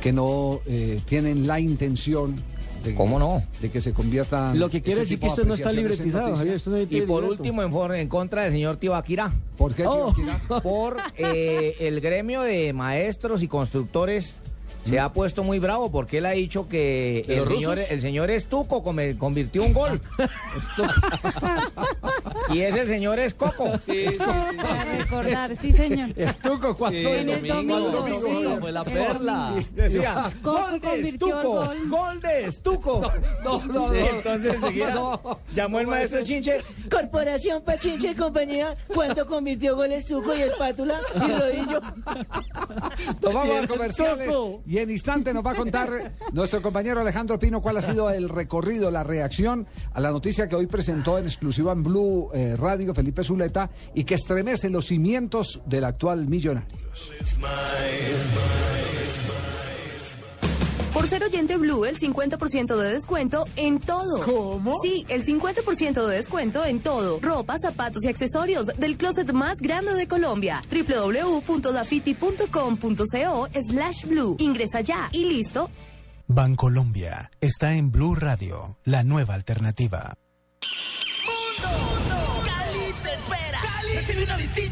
que 0.00 0.12
no 0.12 0.60
eh, 0.66 1.00
tienen 1.06 1.46
la 1.46 1.58
intención 1.60 2.36
de, 2.84 2.94
¿Cómo 2.94 3.18
no? 3.18 3.42
de 3.60 3.70
que 3.70 3.80
se 3.80 3.92
conviertan. 3.92 4.58
Lo 4.58 4.68
que 4.68 4.82
quiere 4.82 5.00
decir 5.00 5.18
que 5.18 5.26
esto 5.26 5.44
no 5.44 5.54
está 5.54 5.72
libretizado, 5.72 6.22
noticia. 6.28 6.36
Javier. 6.38 6.54
Esto 6.56 6.70
no 6.70 6.80
Y 6.80 6.86
por 6.86 7.22
libreto. 7.22 7.30
último, 7.42 7.62
en, 7.62 7.72
for- 7.72 7.94
en 7.94 8.08
contra 8.08 8.42
del 8.42 8.52
señor 8.52 8.76
Tibaquirá. 8.76 9.32
¿Por 9.56 9.74
qué? 9.74 9.86
Oh. 9.86 10.12
Tibaquirá? 10.14 10.60
por 10.62 10.98
eh, 11.16 11.76
el 11.80 12.00
gremio 12.00 12.42
de 12.42 12.72
maestros 12.72 13.42
y 13.42 13.48
constructores 13.48 14.36
se 14.84 15.00
ha 15.00 15.12
puesto 15.12 15.42
muy 15.44 15.58
bravo 15.58 15.90
porque 15.90 16.18
él 16.18 16.26
ha 16.26 16.30
dicho 16.30 16.68
que 16.68 17.24
¿De 17.26 17.38
el 17.38 17.46
señor, 17.48 17.78
el 17.78 18.00
señor 18.00 18.30
Estuco 18.30 18.82
convirtió 18.82 19.64
un 19.64 19.72
gol. 19.72 20.00
y 22.50 22.60
es 22.60 22.74
el 22.76 22.88
señor 22.88 23.18
Escoco. 23.18 23.78
Sí, 23.78 24.06
sí, 24.06 24.12
sí, 24.12 24.18
sí, 24.50 24.56
Para 24.56 24.84
recordar, 24.84 25.56
sí, 25.56 25.72
señor. 25.72 26.10
Estuco, 26.16 26.76
¿cuál 26.76 26.92
Sí? 26.94 27.06
En 27.06 27.28
el 27.30 27.46
domingo, 27.48 27.80
domingo, 27.90 28.28
sí. 28.54 28.60
fue 28.60 28.72
la 28.72 28.84
perla. 28.84 29.34
domingo. 29.50 29.68
Decía, 29.72 30.22
gol 30.42 30.80
de 30.80 31.00
Estuco, 31.08 31.42
gol. 31.42 31.88
gol 31.88 32.20
de 32.20 32.44
Estuco. 32.46 33.12
No, 33.42 33.58
no, 33.64 33.88
Sí, 33.88 33.94
no. 34.00 34.06
entonces 34.16 34.54
enseguida 34.54 34.94
No, 34.94 35.38
llamó 35.54 35.80
el 35.80 35.86
maestro. 35.86 36.22
Chinche. 36.24 36.60
Corporación 36.90 37.62
Pachinche 37.62 38.10
y 38.10 38.14
compañía, 38.14 38.76
¿cuánto 38.86 39.26
convirtió 39.26 39.76
con 39.76 39.90
estuco 39.92 40.34
y 40.34 40.42
espátula 40.42 41.00
y 41.16 41.32
rodillo? 41.32 41.80
Bien, 43.44 43.66
comerciales 43.66 44.28
Estuco. 44.28 44.62
Y 44.74 44.78
en 44.78 44.90
instante 44.90 45.32
nos 45.32 45.46
va 45.46 45.52
a 45.52 45.54
contar 45.54 46.14
nuestro 46.32 46.60
compañero 46.60 47.00
Alejandro 47.00 47.38
Pino 47.38 47.62
cuál 47.62 47.76
ha 47.76 47.82
sido 47.82 48.10
el 48.10 48.28
recorrido, 48.28 48.90
la 48.90 49.04
reacción 49.04 49.68
a 49.92 50.00
la 50.00 50.10
noticia 50.10 50.48
que 50.48 50.56
hoy 50.56 50.66
presentó 50.66 51.16
en 51.16 51.26
exclusiva 51.26 51.70
en 51.70 51.84
Blue 51.84 52.28
eh, 52.34 52.56
Radio 52.58 52.92
Felipe 52.92 53.22
Zuleta 53.22 53.70
y 53.94 54.02
que 54.02 54.16
estremece 54.16 54.68
los 54.70 54.86
cimientos 54.86 55.62
del 55.64 55.84
actual 55.84 56.26
Millonarios. 56.26 57.12
Por 60.94 61.06
ser 61.08 61.24
oyente 61.24 61.56
Blue, 61.56 61.84
el 61.86 61.98
50% 61.98 62.76
de 62.76 62.92
descuento 62.92 63.46
en 63.56 63.80
todo. 63.80 64.24
¿Cómo? 64.24 64.76
Sí, 64.80 65.04
el 65.08 65.24
50% 65.24 66.06
de 66.06 66.16
descuento 66.16 66.64
en 66.64 66.80
todo. 66.80 67.18
Ropa, 67.20 67.58
zapatos 67.58 68.04
y 68.04 68.08
accesorios 68.08 68.68
del 68.68 68.96
closet 68.96 69.32
más 69.32 69.56
grande 69.60 69.92
de 69.94 70.06
Colombia. 70.06 70.62
www.dafiti.com.co 70.70 73.48
slash 73.60 74.04
blue. 74.06 74.36
Ingresa 74.38 74.82
ya 74.82 75.08
y 75.10 75.24
listo. 75.24 75.68
Bancolombia 76.28 77.32
está 77.40 77.74
en 77.74 77.90
Blue 77.90 78.14
Radio, 78.14 78.78
la 78.84 79.02
nueva 79.02 79.34
alternativa. 79.34 80.14
Cali 81.60 82.92
te 83.02 83.14
espera. 83.14 83.58
Cali 83.60 83.94
recibe 83.94 84.22
una 84.22 84.36
visita 84.36 84.63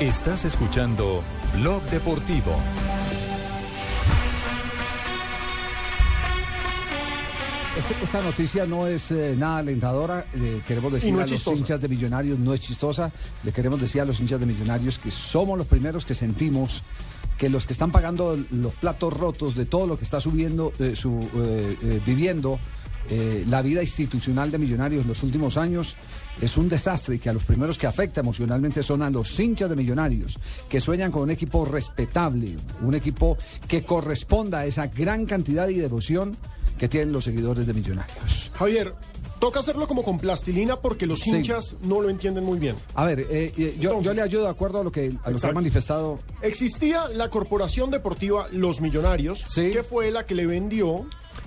Estás 0.00 0.44
escuchando 0.44 1.22
Blog 1.54 1.82
Deportivo. 1.84 2.52
Este- 7.76 8.04
esta 8.04 8.22
noticia 8.22 8.66
no 8.66 8.86
es 8.86 9.10
eh, 9.10 9.34
nada 9.36 9.58
alentadora. 9.58 10.26
Le 10.34 10.60
queremos 10.60 10.92
decir 10.92 11.12
no 11.12 11.18
a 11.18 11.22
los 11.22 11.30
chistosa. 11.30 11.56
hinchas 11.56 11.80
de 11.80 11.88
Millonarios, 11.88 12.38
no 12.38 12.52
es 12.54 12.60
chistosa. 12.60 13.10
Le 13.42 13.52
queremos 13.52 13.80
decir 13.80 14.00
a 14.00 14.04
los 14.04 14.20
hinchas 14.20 14.38
de 14.40 14.46
Millonarios 14.46 14.98
que 14.98 15.10
somos 15.10 15.58
los 15.58 15.66
primeros 15.66 16.04
que 16.04 16.14
sentimos 16.14 16.82
que 17.38 17.48
los 17.48 17.66
que 17.66 17.72
están 17.72 17.90
pagando 17.90 18.38
los 18.52 18.74
platos 18.76 19.12
rotos 19.12 19.56
de 19.56 19.66
todo 19.66 19.88
lo 19.88 19.98
que 19.98 20.04
está 20.04 20.20
subiendo, 20.20 20.72
eh, 20.78 20.94
su, 20.94 21.18
eh, 21.34 21.76
eh, 21.82 22.00
viviendo 22.06 22.60
eh, 23.10 23.44
la 23.48 23.62
vida 23.62 23.82
institucional 23.82 24.50
de 24.50 24.58
Millonarios 24.58 25.02
en 25.02 25.08
los 25.08 25.22
últimos 25.22 25.56
años 25.56 25.96
es 26.40 26.56
un 26.56 26.68
desastre 26.68 27.16
y 27.16 27.18
que 27.18 27.28
a 27.30 27.32
los 27.32 27.44
primeros 27.44 27.78
que 27.78 27.86
afecta 27.86 28.20
emocionalmente 28.20 28.82
son 28.82 29.02
a 29.02 29.10
los 29.10 29.38
hinchas 29.38 29.70
de 29.70 29.76
Millonarios, 29.76 30.38
que 30.68 30.80
sueñan 30.80 31.12
con 31.12 31.22
un 31.22 31.30
equipo 31.30 31.64
respetable, 31.64 32.56
un 32.82 32.94
equipo 32.94 33.36
que 33.68 33.84
corresponda 33.84 34.60
a 34.60 34.66
esa 34.66 34.86
gran 34.88 35.26
cantidad 35.26 35.68
y 35.68 35.74
devoción 35.74 36.36
que 36.78 36.88
tienen 36.88 37.12
los 37.12 37.24
seguidores 37.24 37.66
de 37.66 37.74
Millonarios. 37.74 38.50
Javier, 38.54 38.94
toca 39.38 39.60
hacerlo 39.60 39.86
como 39.86 40.02
con 40.02 40.18
plastilina 40.18 40.80
porque 40.80 41.06
los 41.06 41.20
Sí. 41.20 41.30
hinchas 41.30 41.76
no 41.82 42.00
lo 42.00 42.08
entienden 42.08 42.44
muy 42.44 42.58
bien. 42.58 42.74
A 42.94 43.04
ver, 43.04 43.20
eh, 43.20 43.52
eh, 43.56 43.76
yo, 43.78 44.00
le 44.00 44.22
ayudo 44.22 44.44
de 44.44 44.48
acuerdo 44.48 44.80
a 44.80 44.84
lo 44.84 44.90
que, 44.90 45.14
a 45.22 45.30
lo 45.30 45.38
que 45.38 45.46
ha 45.46 45.52
manifestado. 45.52 46.18
Existía 46.42 47.08
la 47.08 47.30
Corporación 47.30 47.90
Deportiva 47.90 48.48
Los 48.50 48.80
Millonarios, 48.80 49.44
que 49.54 49.82
fue 49.82 50.10
la 50.10 50.24
que 50.26 50.34
le 50.34 50.46
vendió 50.46 51.06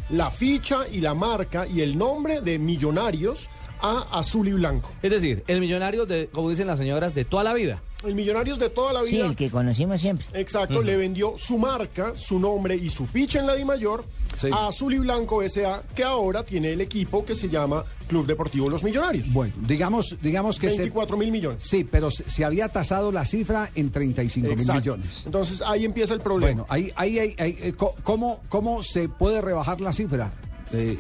la 0.10 0.32
ficha 0.32 0.88
y 0.88 1.02
la 1.02 1.14
marca 1.14 1.68
y 1.68 1.82
el 1.82 1.98
nombre 1.98 2.42
de 2.42 2.60
Millonarios 2.60 3.50
a 3.82 4.20
Azul 4.20 4.48
y 4.48 4.54
Blanco. 4.54 4.90
Es 5.02 5.12
decir, 5.12 5.44
el 5.48 5.60
millonario, 5.60 6.06
de, 6.06 6.28
como 6.32 6.50
dicen 6.50 6.68
las 6.68 6.80
señoras, 6.80 7.14
de 7.14 7.26
toda 7.26 7.44
la 7.44 7.54
vida. 7.54 7.82
El 8.06 8.14
Millonarios 8.14 8.60
de 8.60 8.70
toda 8.70 8.94
la 8.94 9.02
Sí, 9.06 9.16
vida. 9.16 9.26
el 9.26 9.36
que 9.36 9.50
conocimos 9.50 10.00
siempre. 10.00 10.24
Exacto, 10.34 10.84
le 10.84 10.96
vendió 10.98 11.34
su 11.36 11.58
marca, 11.58 12.14
su 12.16 12.38
nombre 12.40 12.76
y 12.76 12.92
su 12.92 13.08
ficha 13.08 13.40
en 13.40 13.48
la 13.48 13.56
Dimayor 13.56 14.06
a 14.52 14.68
Azul 14.68 14.94
y 14.94 15.00
Blanco 15.00 15.42
S.A., 15.42 15.82
que 15.96 16.04
ahora 16.04 16.44
tiene 16.44 16.74
el 16.74 16.82
equipo 16.82 17.26
que 17.26 17.34
se 17.36 17.50
llama 17.50 17.84
Club 18.08 18.28
Deportivo 18.28 18.70
Los 18.70 18.84
Millonarios. 18.84 19.34
Bueno, 19.34 19.56
digamos, 19.62 20.16
digamos 20.22 20.60
que 20.60 20.68
24 20.68 21.18
mil 21.18 21.32
millones. 21.32 21.58
Sí, 21.68 21.84
pero 21.90 22.12
se, 22.12 22.30
se 22.30 22.46
había 22.46 22.70
tasado 22.70 23.12
la 23.12 23.26
cifra 23.26 23.72
en 23.74 23.90
35 23.92 24.48
mil 24.48 24.60
Exacto. 24.60 24.80
millones. 24.80 25.24
Entonces 25.26 25.64
ahí 25.66 25.84
empieza 25.84 26.14
el 26.14 26.20
problema. 26.20 26.66
Bueno, 26.66 26.66
ahí, 26.70 26.94
ahí, 26.96 27.18
ahí, 27.18 27.36
ahí, 27.40 27.58
eh, 27.60 27.74
¿cómo, 28.04 28.42
¿cómo 28.48 28.84
se 28.84 29.10
puede 29.10 29.42
rebajar 29.42 29.82
la 29.82 29.92
cifra? 29.92 30.32
Eh, 30.72 31.00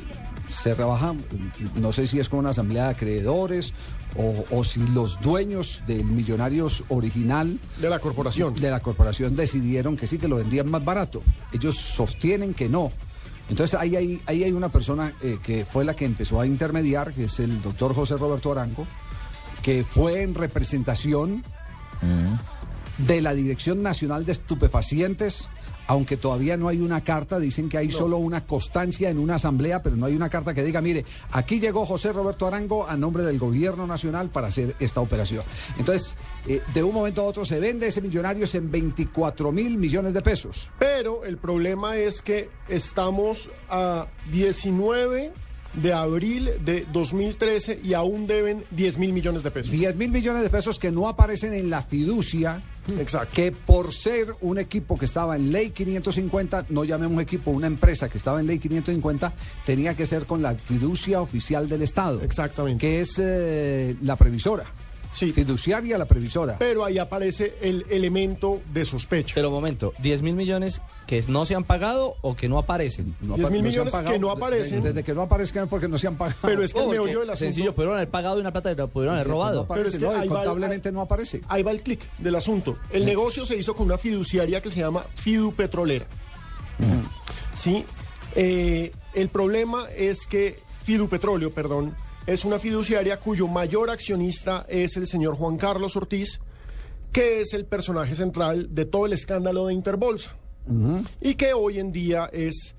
se 0.49 0.73
rebaja, 0.73 1.13
no 1.75 1.91
sé 1.91 2.07
si 2.07 2.19
es 2.19 2.29
con 2.29 2.39
una 2.39 2.51
asamblea 2.51 2.85
de 2.85 2.89
acreedores 2.91 3.73
o, 4.15 4.45
o 4.51 4.63
si 4.63 4.79
los 4.87 5.19
dueños 5.19 5.81
del 5.87 6.05
Millonarios 6.05 6.83
original 6.89 7.59
de 7.81 7.89
la 7.89 7.99
corporación 7.99 8.55
de 8.55 8.71
la 8.71 8.79
corporación 8.79 9.35
decidieron 9.35 9.97
que 9.97 10.07
sí 10.07 10.17
que 10.17 10.27
lo 10.27 10.37
vendían 10.37 10.69
más 10.71 10.83
barato. 10.83 11.21
Ellos 11.51 11.75
sostienen 11.75 12.53
que 12.53 12.69
no. 12.69 12.91
Entonces 13.49 13.79
ahí 13.79 13.95
hay, 13.95 14.21
ahí 14.25 14.43
hay 14.43 14.51
una 14.51 14.69
persona 14.69 15.13
eh, 15.21 15.39
que 15.41 15.65
fue 15.65 15.85
la 15.85 15.95
que 15.95 16.05
empezó 16.05 16.41
a 16.41 16.45
intermediar, 16.45 17.13
que 17.13 17.25
es 17.25 17.39
el 17.39 17.61
doctor 17.61 17.93
José 17.93 18.17
Roberto 18.17 18.51
Arango, 18.51 18.85
que 19.61 19.83
fue 19.83 20.23
en 20.23 20.35
representación 20.35 21.43
de 22.97 23.21
la 23.21 23.33
Dirección 23.33 23.81
Nacional 23.81 24.25
de 24.25 24.33
Estupefacientes, 24.33 25.49
aunque 25.87 26.17
todavía 26.17 26.57
no 26.57 26.67
hay 26.67 26.81
una 26.81 27.03
carta, 27.03 27.39
dicen 27.39 27.69
que 27.69 27.77
hay 27.77 27.91
solo 27.91 28.17
una 28.17 28.45
constancia 28.45 29.09
en 29.09 29.19
una 29.19 29.35
asamblea, 29.35 29.81
pero 29.81 29.95
no 29.95 30.05
hay 30.05 30.15
una 30.15 30.29
carta 30.29 30.53
que 30.53 30.63
diga, 30.63 30.81
mire, 30.81 31.05
aquí 31.31 31.59
llegó 31.59 31.85
José 31.85 32.13
Roberto 32.13 32.45
Arango 32.45 32.87
a 32.87 32.95
nombre 32.95 33.23
del 33.23 33.39
gobierno 33.39 33.87
nacional 33.87 34.29
para 34.29 34.47
hacer 34.47 34.75
esta 34.79 35.01
operación. 35.01 35.43
Entonces, 35.77 36.15
eh, 36.47 36.61
de 36.73 36.83
un 36.83 36.93
momento 36.93 37.21
a 37.21 37.25
otro 37.25 37.45
se 37.45 37.59
vende 37.59 37.87
ese 37.87 38.01
Millonarios 38.01 38.55
en 38.55 38.71
24 38.71 39.51
mil 39.51 39.77
millones 39.77 40.13
de 40.13 40.21
pesos. 40.21 40.69
Pero 40.79 41.25
el 41.25 41.37
problema 41.37 41.97
es 41.97 42.21
que 42.21 42.49
estamos 42.69 43.49
a 43.69 44.07
19 44.31 45.33
de 45.81 45.93
abril 45.93 46.51
de 46.63 46.85
2013 46.91 47.79
y 47.83 47.93
aún 47.93 48.27
deben 48.27 48.65
10 48.71 48.97
mil 48.97 49.13
millones 49.13 49.43
de 49.43 49.51
pesos. 49.51 49.71
10 49.71 49.95
mil 49.95 50.11
millones 50.11 50.43
de 50.43 50.49
pesos 50.49 50.79
que 50.79 50.91
no 50.91 51.07
aparecen 51.07 51.53
en 51.53 51.69
la 51.69 51.81
fiducia. 51.81 52.61
Exacto. 52.97 53.33
Que 53.33 53.51
por 53.51 53.93
ser 53.93 54.35
un 54.41 54.57
equipo 54.59 54.97
que 54.97 55.05
estaba 55.05 55.35
en 55.35 55.51
ley 55.51 55.71
550, 55.71 56.67
no 56.69 56.83
llamemos 56.83 57.21
equipo, 57.21 57.51
una 57.51 57.67
empresa 57.67 58.09
que 58.09 58.17
estaba 58.17 58.39
en 58.39 58.47
ley 58.47 58.59
550, 58.59 59.33
tenía 59.65 59.95
que 59.95 60.05
ser 60.05 60.25
con 60.25 60.41
la 60.41 60.55
fiducia 60.55 61.21
oficial 61.21 61.67
del 61.67 61.81
Estado. 61.81 62.21
Exactamente. 62.21 62.79
Que 62.79 63.01
es 63.01 63.15
eh, 63.19 63.95
la 64.01 64.15
previsora. 64.15 64.65
Sí. 65.13 65.31
Fiduciaria 65.33 65.97
la 65.97 66.05
previsora. 66.05 66.57
Pero 66.59 66.85
ahí 66.85 66.97
aparece 66.97 67.55
el 67.61 67.85
elemento 67.89 68.61
de 68.73 68.85
sospecha. 68.85 69.33
Pero 69.35 69.49
momento, 69.49 69.93
10 69.99 70.21
mil 70.21 70.35
millones 70.35 70.81
que 71.07 71.23
no 71.27 71.45
se 71.45 71.55
han 71.55 71.63
pagado 71.63 72.15
o 72.21 72.35
que 72.35 72.47
no 72.47 72.59
aparecen. 72.59 73.15
No 73.21 73.35
10 73.35 73.49
mil 73.51 73.61
no 73.61 73.67
millones 73.67 73.93
que 73.95 74.19
no 74.19 74.29
aparecen. 74.31 74.81
Desde 74.83 75.03
que 75.03 75.13
no 75.13 75.23
aparezcan 75.23 75.67
porque 75.67 75.87
no 75.87 75.97
se 75.97 76.07
han 76.07 76.15
pagado. 76.17 76.39
Pero 76.43 76.61
es 76.63 76.73
que 76.73 76.79
el 76.79 76.85
Oh, 76.85 76.89
meollo 76.91 77.19
del 77.21 77.29
asunto... 77.29 77.45
Sencillo, 77.45 77.73
pudieron 77.73 77.95
haber 77.95 78.09
pagado 78.09 78.37
y 78.37 78.41
una 78.41 78.51
plata 78.51 78.75
que 78.75 78.87
pudieron 78.87 79.15
haber 79.15 79.27
robado. 79.27 79.55
no 79.55 79.61
aparece, 79.61 79.83
Pero 79.99 80.11
es 80.13 80.21
que 80.21 80.27
no, 80.29 80.35
va- 80.35 80.91
no 80.91 81.01
aparece. 81.01 81.41
Ahí 81.47 81.63
va 81.63 81.71
el 81.71 81.81
clic 81.81 82.01
del 82.19 82.35
asunto. 82.35 82.77
El 82.91 83.05
negocio 83.05 83.45
se 83.45 83.55
hizo 83.57 83.75
con 83.75 83.85
una 83.87 83.97
fiduciaria 83.97 84.61
que 84.61 84.69
se 84.69 84.79
llama 84.81 85.03
Fidu 85.15 85.51
Petrolera. 85.53 86.05
Sí. 87.55 87.85
Eh, 88.35 88.91
el 89.13 89.29
problema 89.29 89.85
es 89.95 90.27
que 90.27 90.59
Fidu 90.83 91.07
Petróleo, 91.09 91.51
perdón, 91.51 91.95
es 92.27 92.43
una 92.43 92.59
fiduciaria 92.59 93.19
cuyo 93.19 93.47
mayor 93.47 93.89
accionista 93.89 94.65
es 94.67 94.97
el 94.97 95.07
señor 95.07 95.35
Juan 95.35 95.55
Carlos 95.55 95.95
Ortiz, 95.95 96.41
que 97.13 97.39
es 97.39 97.53
el 97.53 97.65
personaje 97.65 98.15
central 98.15 98.75
de 98.75 98.85
todo 98.85 99.05
el 99.05 99.13
escándalo 99.13 99.67
de 99.67 99.73
Interbolsa. 99.73 100.35
Y 101.21 101.35
que 101.35 101.53
hoy 101.53 101.79
en 101.79 101.93
día 101.93 102.29
es 102.33 102.75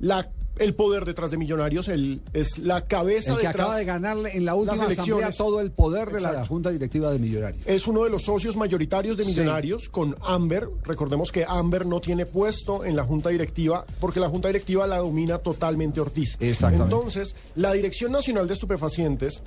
la, 0.00 0.28
el 0.58 0.74
poder 0.74 1.04
detrás 1.04 1.30
de 1.30 1.38
Millonarios, 1.38 1.88
el, 1.88 2.20
es 2.32 2.58
la 2.58 2.86
cabeza 2.86 3.32
El 3.32 3.38
que 3.38 3.46
detrás 3.46 3.66
acaba 3.66 3.76
de 3.76 3.84
ganarle 3.84 4.36
en 4.36 4.44
la 4.44 4.54
última 4.54 4.86
asamblea 4.86 5.30
todo 5.32 5.60
el 5.60 5.70
poder 5.70 6.10
de 6.10 6.20
la. 6.20 6.46
Junta 6.46 6.70
Directiva 6.70 7.12
de 7.12 7.18
Millonarios. 7.18 7.66
Es 7.66 7.86
uno 7.86 8.04
de 8.04 8.10
los 8.10 8.22
socios 8.22 8.56
mayoritarios 8.56 9.16
de 9.16 9.24
Sí. 9.24 9.30
Millonarios 9.30 9.88
con 9.88 10.16
Amber. 10.22 10.68
Recordemos 10.84 11.32
que 11.32 11.44
Amber 11.46 11.84
no 11.86 12.00
tiene 12.00 12.26
puesto 12.26 12.84
en 12.84 12.96
la 12.96 13.04
Junta 13.04 13.28
Directiva 13.30 13.84
porque 14.00 14.20
la 14.20 14.28
Junta 14.28 14.48
Directiva 14.48 14.86
la 14.86 14.98
domina 14.98 15.38
totalmente 15.38 16.00
Ortiz. 16.00 16.36
Entonces, 16.40 17.36
la 17.56 17.72
Dirección 17.72 18.12
Nacional 18.12 18.46
de 18.46 18.54
Estupefacientes 18.54 19.42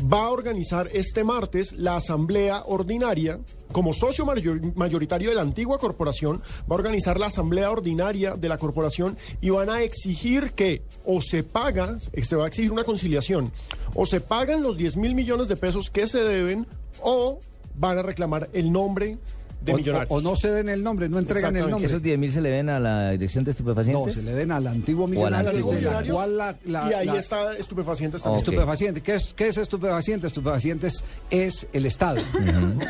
va 0.00 0.24
a 0.26 0.30
organizar 0.30 0.88
este 0.92 1.24
martes 1.24 1.72
la 1.72 1.96
asamblea 1.96 2.62
ordinaria. 2.66 3.40
Como 3.72 3.92
socio 3.92 4.24
mayor- 4.24 4.74
mayoritario 4.76 5.28
de 5.28 5.36
la 5.36 5.42
antigua 5.42 5.78
corporación, 5.78 6.38
va 6.60 6.70
a 6.70 6.74
organizar 6.74 7.20
la 7.20 7.26
asamblea 7.26 7.70
ordinaria 7.70 8.34
de 8.34 8.48
la 8.48 8.56
corporación 8.58 9.16
y 9.40 9.50
van 9.50 9.68
a 9.68 9.82
exigir 9.82 10.52
que 10.52 10.82
o 11.04 11.20
se 11.20 11.42
paga, 11.42 11.98
se 12.22 12.36
va 12.36 12.44
a 12.44 12.48
exigir 12.48 12.72
una 12.72 12.84
conciliación, 12.84 13.52
o 13.94 14.06
se 14.06 14.20
pagan 14.20 14.62
los 14.62 14.76
10 14.78 14.96
mil 14.96 15.14
millones 15.14 15.48
de 15.48 15.56
pesos 15.56 15.90
que 15.90 16.06
se 16.06 16.20
deben 16.20 16.66
o 17.02 17.40
van 17.74 17.98
a 17.98 18.02
reclamar 18.02 18.48
el 18.54 18.72
nombre 18.72 19.18
de 19.60 19.72
o, 19.72 19.76
Millonarios. 19.76 20.10
o- 20.10 20.14
o 20.16 20.20
no 20.20 20.36
se 20.36 20.50
den 20.50 20.68
el 20.68 20.82
nombre, 20.84 21.08
no 21.08 21.18
entregan 21.18 21.56
el 21.56 21.68
nombre. 21.68 21.86
¿Esos 21.86 22.00
10 22.02 22.18
mil 22.18 22.32
se 22.32 22.40
le 22.40 22.50
ven 22.50 22.68
a 22.68 22.78
la 22.78 23.10
dirección 23.10 23.44
de 23.44 23.48
No, 23.48 23.52
estupefacientes? 23.52 24.14
se 24.14 24.22
le 24.22 24.34
den 24.34 24.52
al 24.52 24.66
antiguo 24.66 25.04
al 25.06 25.10
millonario, 25.10 25.50
antiguo 25.50 25.72
de 25.72 25.76
la 25.76 25.80
Millonarios, 25.88 26.14
cual 26.16 26.36
la- 26.36 26.56
la- 26.64 26.90
y 26.90 26.94
ahí 26.94 27.06
la- 27.06 27.18
está 27.18 27.54
estupefacientes 27.56 28.22
también. 28.22 28.42
Ok. 28.42 28.48
Estupefaciente. 28.48 29.00
¿Qué 29.00 29.14
es, 29.16 29.34
¿Qué 29.34 29.48
es 29.48 29.58
estupefaciente? 29.58 30.26
Estupefacientes 30.28 31.04
es 31.30 31.66
el 31.72 31.86
Estado. 31.86 32.20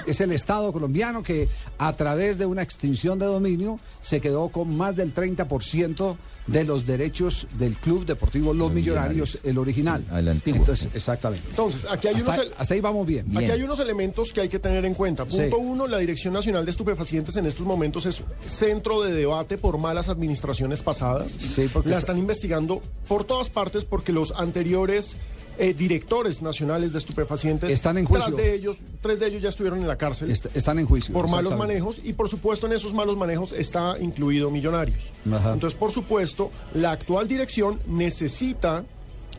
Es 0.07 0.21
el 0.21 0.33
Estado 0.33 0.73
colombiano 0.73 1.23
que 1.23 1.49
a 1.79 1.95
través 1.97 2.39
de 2.39 2.47
una 2.47 2.63
extinción 2.63 3.19
de 3.19 3.27
dominio 3.27 3.81
se 4.03 4.21
quedó 4.21 4.49
con 4.51 4.77
más 4.77 4.95
del 4.95 5.13
30% 5.15 6.17
de 6.49 6.65
los 6.65 6.85
derechos 6.85 7.47
del 7.59 7.77
Club 7.77 8.05
Deportivo 8.05 8.53
Los, 8.53 8.73
Millonarios, 8.73 9.39
el 9.45 9.57
original. 9.59 10.05
El 10.13 10.29
antiguo. 10.29 10.59
Entonces, 10.61 10.89
exactamente. 10.95 11.47
Entonces, 11.51 11.87
aquí 11.89 12.09
hay 12.09 12.15
hasta, 12.17 12.35
unos... 12.35 12.47
hasta 12.59 12.75
ahí 12.75 12.81
vamos 12.81 13.07
bien. 13.07 13.27
Aquí 13.37 13.51
hay 13.51 13.63
unos 13.63 13.79
elementos 13.79 14.33
que 14.33 14.41
hay 14.41 14.49
que 14.49 14.59
tener 14.59 14.85
en 14.85 14.95
cuenta. 14.95 15.25
Punto 15.25 15.57
Sí. 15.57 15.63
uno, 15.63 15.87
la 15.87 15.99
Dirección 15.99 16.35
Nacional 16.35 16.65
de 16.65 16.71
Estupefacientes 16.73 17.37
en 17.37 17.47
estos 17.47 17.65
momentos 17.65 18.07
es 18.07 18.25
centro 18.47 19.03
de 19.03 19.13
debate 19.13 19.59
por 19.59 19.79
malas 19.79 20.09
administraciones 20.09 20.83
pasadas. 20.83 21.33
Sí, 21.33 21.69
porque 21.73 21.91
la 21.91 21.99
está- 21.99 22.09
están 22.13 22.19
investigando 22.19 22.81
por 23.07 23.25
todas 23.25 23.51
partes 23.51 23.85
porque 23.85 24.13
los 24.13 24.33
anteriores 24.33 25.17
eh, 25.59 25.75
directores 25.75 26.41
nacionales 26.41 26.93
de 26.93 26.99
estupefacientes 26.99 27.71
Están 27.71 27.99
en 27.99 28.07
tras 28.07 28.25
juicio. 28.25 28.43
de 28.43 28.55
ellos, 28.55 28.79
tres 29.01 29.19
de 29.21 29.27
ellos 29.27 29.43
ya 29.43 29.49
estuvieron 29.49 29.81
en 29.81 29.89
la 29.89 29.97
cárcel 29.99 30.31
Est- 30.31 30.47
están 30.55 30.79
en 30.79 30.87
juicio. 30.87 31.13
por 31.13 31.29
malos 31.29 31.57
manejos 31.57 32.01
y 32.05 32.13
por 32.13 32.29
supuesto 32.29 32.67
en 32.67 32.73
esos 32.73 32.95
malos 32.95 33.17
manejos 33.17 33.53
está 33.53 33.97
incluido 34.01 34.51
Millonarios. 34.51 35.13
Ajá. 35.33 35.53
Entonces, 35.55 35.79
por 35.79 35.93
supuesto, 35.93 36.51
la 36.75 36.93
actual 36.93 37.27
dirección 37.29 37.81
necesita 37.87 38.85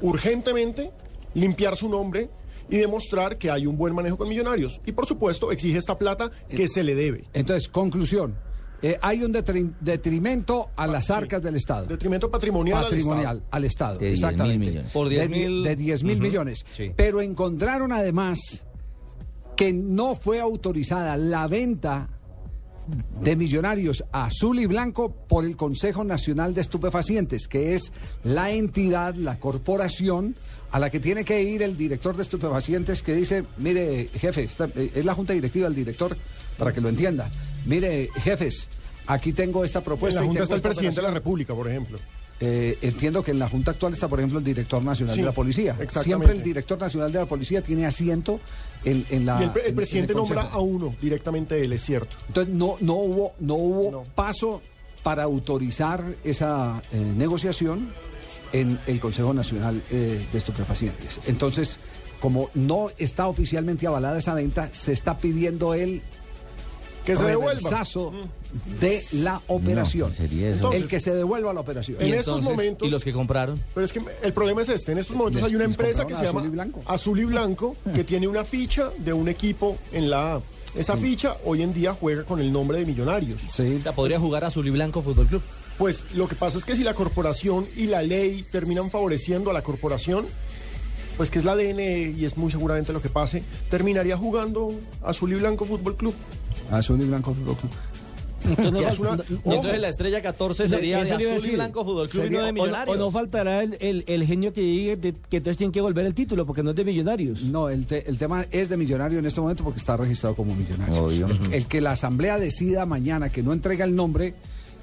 urgentemente 0.01 0.91
limpiar 1.33 1.75
su 1.77 1.89
nombre 1.89 2.29
y 2.69 2.77
demostrar 2.77 3.37
que 3.37 3.49
hay 3.49 3.65
un 3.65 3.77
buen 3.77 3.93
manejo 3.95 4.17
con 4.17 4.29
Millonarios. 4.29 4.79
Y 4.85 4.91
por 4.91 5.05
supuesto, 5.07 5.51
exige 5.51 5.77
esta 5.77 5.97
plata 5.97 6.29
que 6.49 6.67
se 6.67 6.83
le 6.83 6.95
debe. 6.95 7.23
Entonces, 7.33 7.67
conclusión. 7.67 8.35
Eh, 8.81 8.97
hay 9.01 9.23
un 9.23 9.33
detri- 9.33 9.73
detrimento 9.81 10.69
a 10.75 10.87
las 10.87 11.09
arcas 11.09 11.41
del 11.41 11.55
Estado. 11.57 11.85
Detrimento 11.85 12.31
patrimonial, 12.31 12.83
patrimonial 12.83 13.43
al 13.51 13.63
Estado, 13.65 13.97
De 13.99 14.07
10 14.07 14.19
mil 14.19 14.23
exactamente. 14.29 14.65
millones. 14.67 14.91
Por 14.91 15.09
10 15.09 15.21
de, 15.21 15.29
mil- 15.29 15.63
de 15.63 15.75
10 15.75 16.03
mil 16.03 16.21
millones. 16.21 16.65
Sí. 16.75 16.91
Pero 16.95 17.21
encontraron 17.21 17.91
además 17.91 18.65
que 19.57 19.73
no 19.73 20.15
fue 20.15 20.39
autorizada 20.39 21.17
la 21.17 21.45
venta 21.47 22.07
de 23.21 23.35
millonarios 23.35 24.03
a 24.11 24.25
azul 24.25 24.59
y 24.59 24.65
blanco 24.65 25.13
por 25.27 25.43
el 25.43 25.55
Consejo 25.55 26.03
Nacional 26.03 26.53
de 26.55 26.61
Estupefacientes, 26.61 27.47
que 27.47 27.75
es 27.75 27.91
la 28.23 28.49
entidad, 28.51 29.13
la 29.15 29.39
corporación 29.39 30.35
a 30.71 30.79
la 30.79 30.89
que 30.89 30.99
tiene 30.99 31.23
que 31.25 31.43
ir 31.43 31.61
el 31.61 31.75
director 31.77 32.15
de 32.15 32.23
estupefacientes 32.23 33.03
que 33.03 33.13
dice, 33.13 33.43
mire, 33.57 34.07
jefe, 34.13 34.43
esta- 34.43 34.69
eh, 34.75 34.91
es 34.95 35.05
la 35.05 35.13
junta 35.13 35.33
directiva 35.33 35.65
del 35.67 35.75
director, 35.75 36.15
para 36.59 36.71
que 36.73 36.81
lo 36.81 36.89
entienda. 36.89 37.29
Mire, 37.65 38.09
jefes, 38.21 38.67
aquí 39.07 39.33
tengo 39.33 39.63
esta 39.63 39.79
En 39.79 39.85
propuesta. 39.85 40.19
la 40.19 40.25
y 40.25 40.27
Junta 40.27 40.43
está 40.43 40.55
el 40.55 40.61
presidente 40.61 40.97
de 40.97 41.01
la 41.01 41.07
operación". 41.09 41.23
República, 41.23 41.55
por 41.55 41.67
ejemplo. 41.67 41.99
Eh, 42.41 42.77
entiendo 42.81 43.21
que 43.21 43.31
en 43.31 43.39
la 43.39 43.49
Junta 43.49 43.71
actual 43.71 43.93
está, 43.93 44.07
por 44.07 44.19
ejemplo, 44.19 44.39
el 44.39 44.45
director 44.45 44.81
nacional 44.81 45.13
Sí, 45.15 45.19
de 45.21 45.25
la 45.27 45.33
policía. 45.33 45.71
exactamente. 45.71 46.03
Siempre 46.03 46.31
el 46.33 46.41
director 46.41 46.79
nacional 46.79 47.11
de 47.11 47.19
la 47.19 47.25
policía 47.25 47.61
tiene 47.61 47.85
asiento 47.85 48.39
en, 48.85 49.05
en 49.09 49.25
la. 49.25 49.41
y 49.41 49.43
el, 49.43 49.49
pre- 49.51 49.61
el 49.63 49.65
en- 49.67 49.71
en 49.71 49.75
presidente 49.75 50.13
nombra 50.13 50.43
a 50.43 50.59
uno 50.59 50.95
directamente 51.01 51.59
él, 51.61 51.73
es 51.73 51.83
cierto. 51.83 52.15
Entonces 52.27 52.53
no, 52.53 52.77
no 52.79 52.93
hubo, 52.93 53.33
no 53.41 53.55
hubo 53.55 53.91
No. 53.91 54.03
paso 54.15 54.61
para 55.03 55.23
autorizar 55.23 56.01
esa 56.23 56.81
eh, 56.93 56.97
negociación 56.97 57.89
en 58.53 58.79
el 58.87 59.01
Consejo 59.01 59.33
Nacional 59.33 59.81
eh, 59.91 60.25
de 60.31 60.37
Estupefacientes. 60.37 61.19
Entonces, 61.27 61.77
como 62.21 62.49
no 62.53 62.87
está 62.97 63.27
oficialmente 63.27 63.85
avalada 63.85 64.17
esa 64.17 64.33
venta, 64.33 64.69
se 64.71 64.93
está 64.93 65.17
pidiendo 65.17 65.73
el 65.73 66.01
Que 67.13 67.17
se 67.17 67.23
devuelva. 67.23 67.83
de 68.79 69.03
la 69.13 69.41
operación. 69.47 70.13
sería 70.13 70.47
eso. 70.49 70.55
Entonces, 70.57 70.83
el 70.83 70.89
que 70.89 70.99
se 70.99 71.13
devuelva 71.13 71.53
la 71.53 71.59
operación. 71.61 71.97
En 72.01 72.07
Y 72.07 72.11
estos 72.11 72.27
entonces, 72.39 72.49
momentos- 72.51 72.87
¿Y 72.87 72.91
los 72.91 73.03
que 73.03 73.13
compraron? 73.13 73.61
Pero 73.73 73.85
es 73.85 73.93
que 73.93 74.01
el 74.23 74.33
problema 74.33 74.61
es 74.61 74.69
este. 74.69 74.91
En 74.91 74.97
estos 74.97 75.15
momentos 75.15 75.41
Les- 75.41 75.49
hay 75.49 75.55
una 75.55 75.65
les 75.65 75.71
empresa 75.73 76.05
que 76.07 76.15
se 76.15 76.25
compraron 76.25 76.25
llama 76.25 76.39
Azul 76.41 76.47
y 76.49 76.51
Blanco. 76.53 76.81
Azul 76.85 77.19
y 77.19 77.23
Blanco 77.25 77.75
que 77.93 78.03
tiene 78.03 78.27
una 78.27 78.43
ficha 78.45 78.89
de 78.97 79.13
un 79.13 79.27
equipo 79.29 79.77
en 79.91 80.09
la 80.09 80.35
A. 80.35 80.41
Esa 80.75 80.95
ficha 80.97 81.35
hoy 81.45 81.63
en 81.63 81.73
día 81.73 81.93
juega 81.99 82.23
con 82.23 82.39
el 82.39 82.51
nombre 82.51 82.77
de 82.79 82.85
Millonarios. 82.85 83.41
Sí. 83.49 83.79
Sea, 83.83 83.91
podría 83.93 84.19
jugar 84.19 84.43
Azul 84.45 84.67
y 84.67 84.69
Blanco 84.69 85.01
Fútbol 85.01 85.25
Club. 85.27 85.41
Pues 85.79 86.05
lo 86.13 86.27
que 86.27 86.35
pasa 86.35 86.57
es 86.57 86.65
que 86.65 86.75
si 86.75 86.83
la 86.83 86.93
corporación 86.93 87.67
y 87.75 87.85
la 87.85 88.01
ley 88.03 88.43
terminan 88.51 88.91
favoreciendo 88.91 89.49
a 89.49 89.53
la 89.53 89.61
corporación, 89.63 90.25
pues 91.17 91.29
que 91.31 91.39
es 91.39 91.45
la 91.45 91.55
DNE 91.55 92.13
y 92.17 92.23
es 92.25 92.37
muy 92.37 92.51
seguramente 92.51 92.93
lo 92.93 93.01
que 93.01 93.09
pase, 93.09 93.43
terminaría 93.69 94.15
jugando 94.15 94.71
Azul 95.03 95.31
y 95.31 95.35
Blanco 95.35 95.65
Fútbol 95.65 95.95
Club. 95.97 96.13
Azul 96.71 97.01
y 97.01 97.05
blanco. 97.05 97.33
Fútbol 97.33 97.55
Club. 97.55 97.71
Entonces, 98.57 98.99
no 98.99 99.15
no- 99.63 99.73
la 99.77 99.89
estrella 99.89 100.21
14 100.21 100.63
No, 100.63 100.69
sería 100.69 101.03
de 101.03 101.11
Azul 101.11 101.45
y. 101.45 101.51
Blanco 101.51 101.83
Fútbol 101.83 102.09
Club 102.09 102.23
y 102.23 102.25
Sería- 102.27 102.39
no 102.39 102.45
de 102.45 102.49
o- 102.51 102.53
Millonarios. 102.53 102.95
O, 102.95 102.99
no 102.99 103.11
faltará 103.11 103.63
el, 103.63 103.77
el- 103.81 104.03
el 104.07 104.25
genio 104.25 104.53
que 104.53 104.61
diga 104.61 104.95
de- 104.95 105.13
que 105.29 105.37
entonces 105.37 105.57
tienen 105.57 105.73
que 105.73 105.81
volver 105.81 106.05
el 106.05 106.13
título 106.13 106.45
porque 106.45 106.63
no 106.63 106.69
es 106.69 106.75
de 106.77 106.85
millonarios. 106.85 107.41
No, 107.43 107.67
el, 107.69 107.85
te- 107.85 108.09
el 108.09 108.17
tema 108.17 108.45
es 108.49 108.69
de 108.69 108.77
millonario 108.77 109.19
en 109.19 109.25
este 109.25 109.41
momento 109.41 109.63
porque 109.65 109.79
está 109.79 109.97
registrado 109.97 110.35
como 110.35 110.55
millonario. 110.55 111.03
Obvio. 111.03 111.27
El, 111.27 111.53
el 111.53 111.65
que 111.67 111.81
la 111.81 111.91
asamblea 111.91 112.37
decida 112.39 112.85
mañana 112.85 113.27
que 113.29 113.43
no 113.43 113.51
entrega 113.51 113.83
el 113.83 113.93
nombre, 113.93 114.35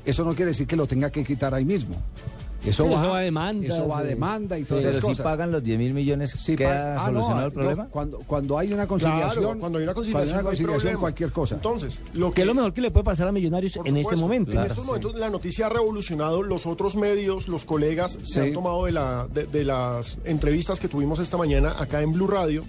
eso 0.05 0.23
no 0.23 0.35
quiere 0.35 0.51
decir 0.51 0.67
que 0.67 0.77
lo 0.77 0.87
tenga 0.87 1.11
que 1.11 1.25
quitar 1.25 1.55
ahí 1.55 1.65
mismo. 1.65 1.97
Eso, 2.65 2.85
Sí, 2.85 2.91
va, 2.91 3.01
eso 3.03 3.11
va 3.13 3.19
a 3.19 3.21
demanda, 3.23 3.67
Eso 3.69 3.87
va 3.87 3.99
a 3.99 4.03
sí. 4.03 4.09
demanda 4.09 4.59
y 4.59 4.65
todas 4.65 4.83
Pero 4.85 4.91
esas 4.91 5.03
si 5.03 5.09
cosas. 5.09 5.25
pagan 5.25 5.53
los 5.53 5.63
10 5.63 5.79
mil 5.79 5.95
millones, 5.95 6.31
Sí, 6.31 6.57
¿queda 6.57 6.95
ah, 6.95 7.11
no, 7.11 7.21
solucionado 7.21 7.47
el 7.47 7.47
no, 7.49 7.53
problema? 7.55 7.87
cuando, 7.91 8.19
cuando 8.27 8.59
hay 8.59 8.73
una 8.73 8.87
conciliación, 8.87 9.45
Claro, 9.45 9.59
cuando 9.61 9.79
hay 9.79 9.85
una 9.85 9.95
conciliación, 9.95 10.29
hay 10.29 10.33
una 10.35 10.43
no 10.43 10.49
hay 10.49 10.51
conciliación, 10.57 10.81
problema. 10.81 11.01
cualquier 11.01 11.31
cosa. 11.33 11.55
Entonces, 11.57 12.01
lo 12.15 12.31
Que 12.33 12.41
es 12.41 12.47
lo 12.47 12.55
mejor 12.55 12.73
que 12.73 12.81
le 12.81 12.91
puede 12.91 13.05
pasar 13.05 13.29
a 13.29 13.33
millonarios 13.33 13.77
en 13.77 13.87
este 13.87 14.03
supuesto. 14.03 14.21
momento. 14.21 14.53
En 14.53 14.59
estos 14.61 14.85
momentos 14.85 15.15
la 15.17 15.31
noticia 15.31 15.67
ha 15.67 15.69
revolucionado 15.69 16.43
los 16.43 16.67
otros 16.67 16.97
medios, 16.97 17.47
los 17.49 17.65
colegas 17.65 18.19
se 18.23 18.27
Sí. 18.27 18.41
han 18.41 18.53
tomado 18.53 18.87
de, 18.87 18.93
la, 18.93 19.29
de, 19.33 19.47
de 19.47 19.65
las 19.65 20.19
entrevistas 20.25 20.81
que 20.81 20.89
tuvimos 20.89 21.19
esta 21.21 21.37
mañana 21.37 21.75
acá 21.79 22.01
en 22.03 22.13
Blue 22.13 22.27
Radio. 22.27 22.65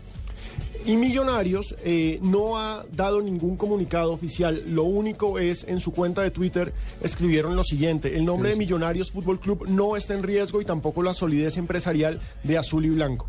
Y 0.88 0.95
Millonarios 0.95 1.76
eh, 1.84 2.17
no 2.21 2.58
ha 2.58 2.86
dado 2.93 3.21
ningún 3.21 3.58
comunicado 3.58 4.13
oficial. 4.13 4.63
Lo 4.67 4.84
único 4.84 5.38
es 5.38 5.65
en 5.67 5.82
su 5.82 5.91
cuenta 5.91 6.21
de 6.21 6.32
Twitter 6.32 6.71
escribieron 7.02 7.58
lo 7.58 7.65
siguiente: 7.65 8.15
el 8.15 8.23
nombre 8.23 8.52
de 8.52 8.56
Millonarios 8.56 9.12
Fútbol 9.12 9.38
Club 9.38 9.67
no 9.67 9.97
está 9.97 10.13
en 10.13 10.23
riesgo 10.23 10.62
y 10.62 10.65
tampoco 10.65 11.04
la 11.04 11.13
solidez 11.13 11.58
empresarial 11.58 12.21
de 12.43 12.58
Azul 12.58 12.86
y 12.86 12.89
Blanco. 12.89 13.28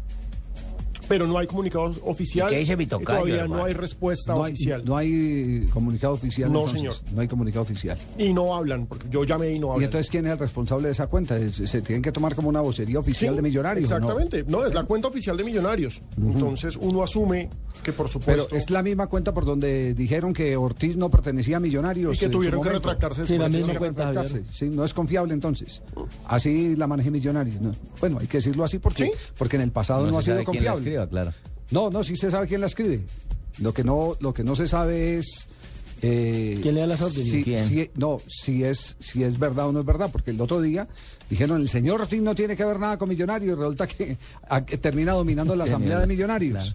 Pero 1.09 1.27
no 1.27 1.39
hay 1.39 1.47
comunicado 1.47 1.93
oficial. 2.05 2.49
¿Y 2.49 2.55
qué 2.55 2.59
dice 2.61 2.77
mi 2.77 2.85
y 2.85 2.87
tocayo, 2.87 3.21
Todavía 3.21 3.47
no 3.49 3.65
hay 3.65 3.73
respuesta 3.73 4.35
no, 4.35 4.45
hay, 4.45 4.53
oficial. 4.53 4.83
no 4.85 4.97
hay 4.97 5.67
comunicado 5.73 6.13
oficial. 6.15 6.53
No, 6.53 6.61
entonces. 6.67 6.79
señor. 6.97 7.15
No 7.15 7.21
hay 7.23 7.29
comunicado 7.29 7.63
oficial. 7.63 7.99
Y 8.19 8.33
no 8.33 8.55
hablan, 8.55 8.87
porque 8.87 9.07
yo 9.11 9.25
llamé 9.25 9.51
y 9.51 9.59
no 9.59 9.69
¿Y 9.69 9.71
hablan. 9.71 9.85
entonces 9.85 10.11
quién 10.11 10.27
es 10.27 10.33
el 10.33 10.39
responsable 10.39 10.87
de 10.89 10.93
esa 10.93 11.07
cuenta? 11.07 11.37
¿Se 11.53 11.81
tienen 11.83 12.03
que 12.03 12.13
tomar 12.13 12.35
como 12.35 12.49
una 12.49 12.61
vocería 12.61 12.99
oficial 12.99 13.33
Sí, 13.35 13.37
de 13.37 13.43
millonarios? 13.43 13.89
no? 13.91 13.97
Exactamente, 13.97 14.45
¿no? 14.47 14.67
es 14.67 14.75
la 14.75 14.85
cuenta 14.85 15.09
oficial 15.09 15.37
de 15.37 15.45
Millonarios. 15.45 16.01
Entonces 16.21 16.77
uno 16.77 17.03
asume 17.03 17.49
que 17.83 17.93
por 17.93 18.07
Pero 18.07 18.13
supuesto 18.43 18.55
es 18.57 18.71
la 18.71 18.83
misma 18.83 19.07
cuenta 19.07 19.33
por 19.33 19.45
donde 19.45 19.95
dijeron 19.95 20.33
que 20.35 20.57
Ortiz 20.57 20.97
no 20.97 21.11
pertenecía 21.11 21.57
a 21.57 21.61
Millonarios. 21.61 22.17
y 22.17 22.21
que 22.21 22.29
tuvieron 22.29 22.61
que 22.63 22.71
retractarse 22.71 23.25
Sí, 23.25 23.39
la 23.39 23.49
después. 23.49 23.67
misma 23.67 23.79
cuenta. 23.79 24.25
Sí, 24.53 24.69
no 24.71 24.85
es 24.85 24.93
confiable 24.93 25.33
entonces. 25.35 25.83
Así 26.27 26.77
la 26.77 26.87
maneje 26.87 27.11
Millonarios. 27.11 27.61
no. 27.61 27.73
Bueno, 28.01 28.19
hay 28.21 28.27
que 28.27 28.39
decirlo 28.39 28.65
así 28.65 28.79
porque, 28.79 29.05
Sí. 29.07 29.13
porque 29.39 29.57
en 29.57 29.63
el 29.63 29.71
pasado 29.71 30.05
no, 30.07 30.13
No 30.13 30.19
ha 30.19 30.23
sido 30.23 30.43
confiable. 30.45 30.98
Claro. 31.07 31.33
No, 31.71 31.91
no, 31.91 32.03
sí 32.03 32.17
se 32.17 32.31
sabe 32.31 32.47
quién 32.49 32.61
la 32.61 32.67
escribe. 32.67 33.03
Lo 33.59 33.73
que 33.75 33.85
no, 33.85 34.17
lo 34.21 34.33
que 34.33 34.43
no 34.45 34.57
se 34.57 34.67
sabe 34.69 35.19
es 35.19 35.47
eh, 36.01 36.59
¿Quién 36.63 36.75
le 36.77 36.81
da 36.83 36.87
las 36.87 37.03
órdenes? 37.03 37.29
si- 37.29 37.43
¿Quién? 37.45 37.67
si- 37.67 37.91
no, 37.97 38.19
si 38.29 38.63
es, 38.65 38.97
si 39.01 39.25
es 39.25 39.39
verdad 39.39 39.69
o 39.69 39.73
no 39.73 39.81
es 39.81 39.87
verdad, 39.87 40.09
porque 40.13 40.31
el 40.31 40.41
otro 40.41 40.61
día 40.61 40.87
dijeron 41.29 41.61
el 41.61 41.69
señor 41.69 42.01
Ortiz 42.01 42.23
no 42.23 42.35
tiene 42.37 42.57
que 42.57 42.65
ver 42.65 42.79
nada 42.79 42.97
con 42.97 43.09
Millonarios 43.09 43.57
y 43.57 43.61
resulta 43.61 43.87
que, 43.87 44.17
a- 44.49 44.65
que 44.65 44.79
termina 44.79 45.13
dominando 45.13 45.57
la 45.57 45.65
asamblea 45.65 45.99
de 45.99 46.07
Millonarios. 46.07 46.75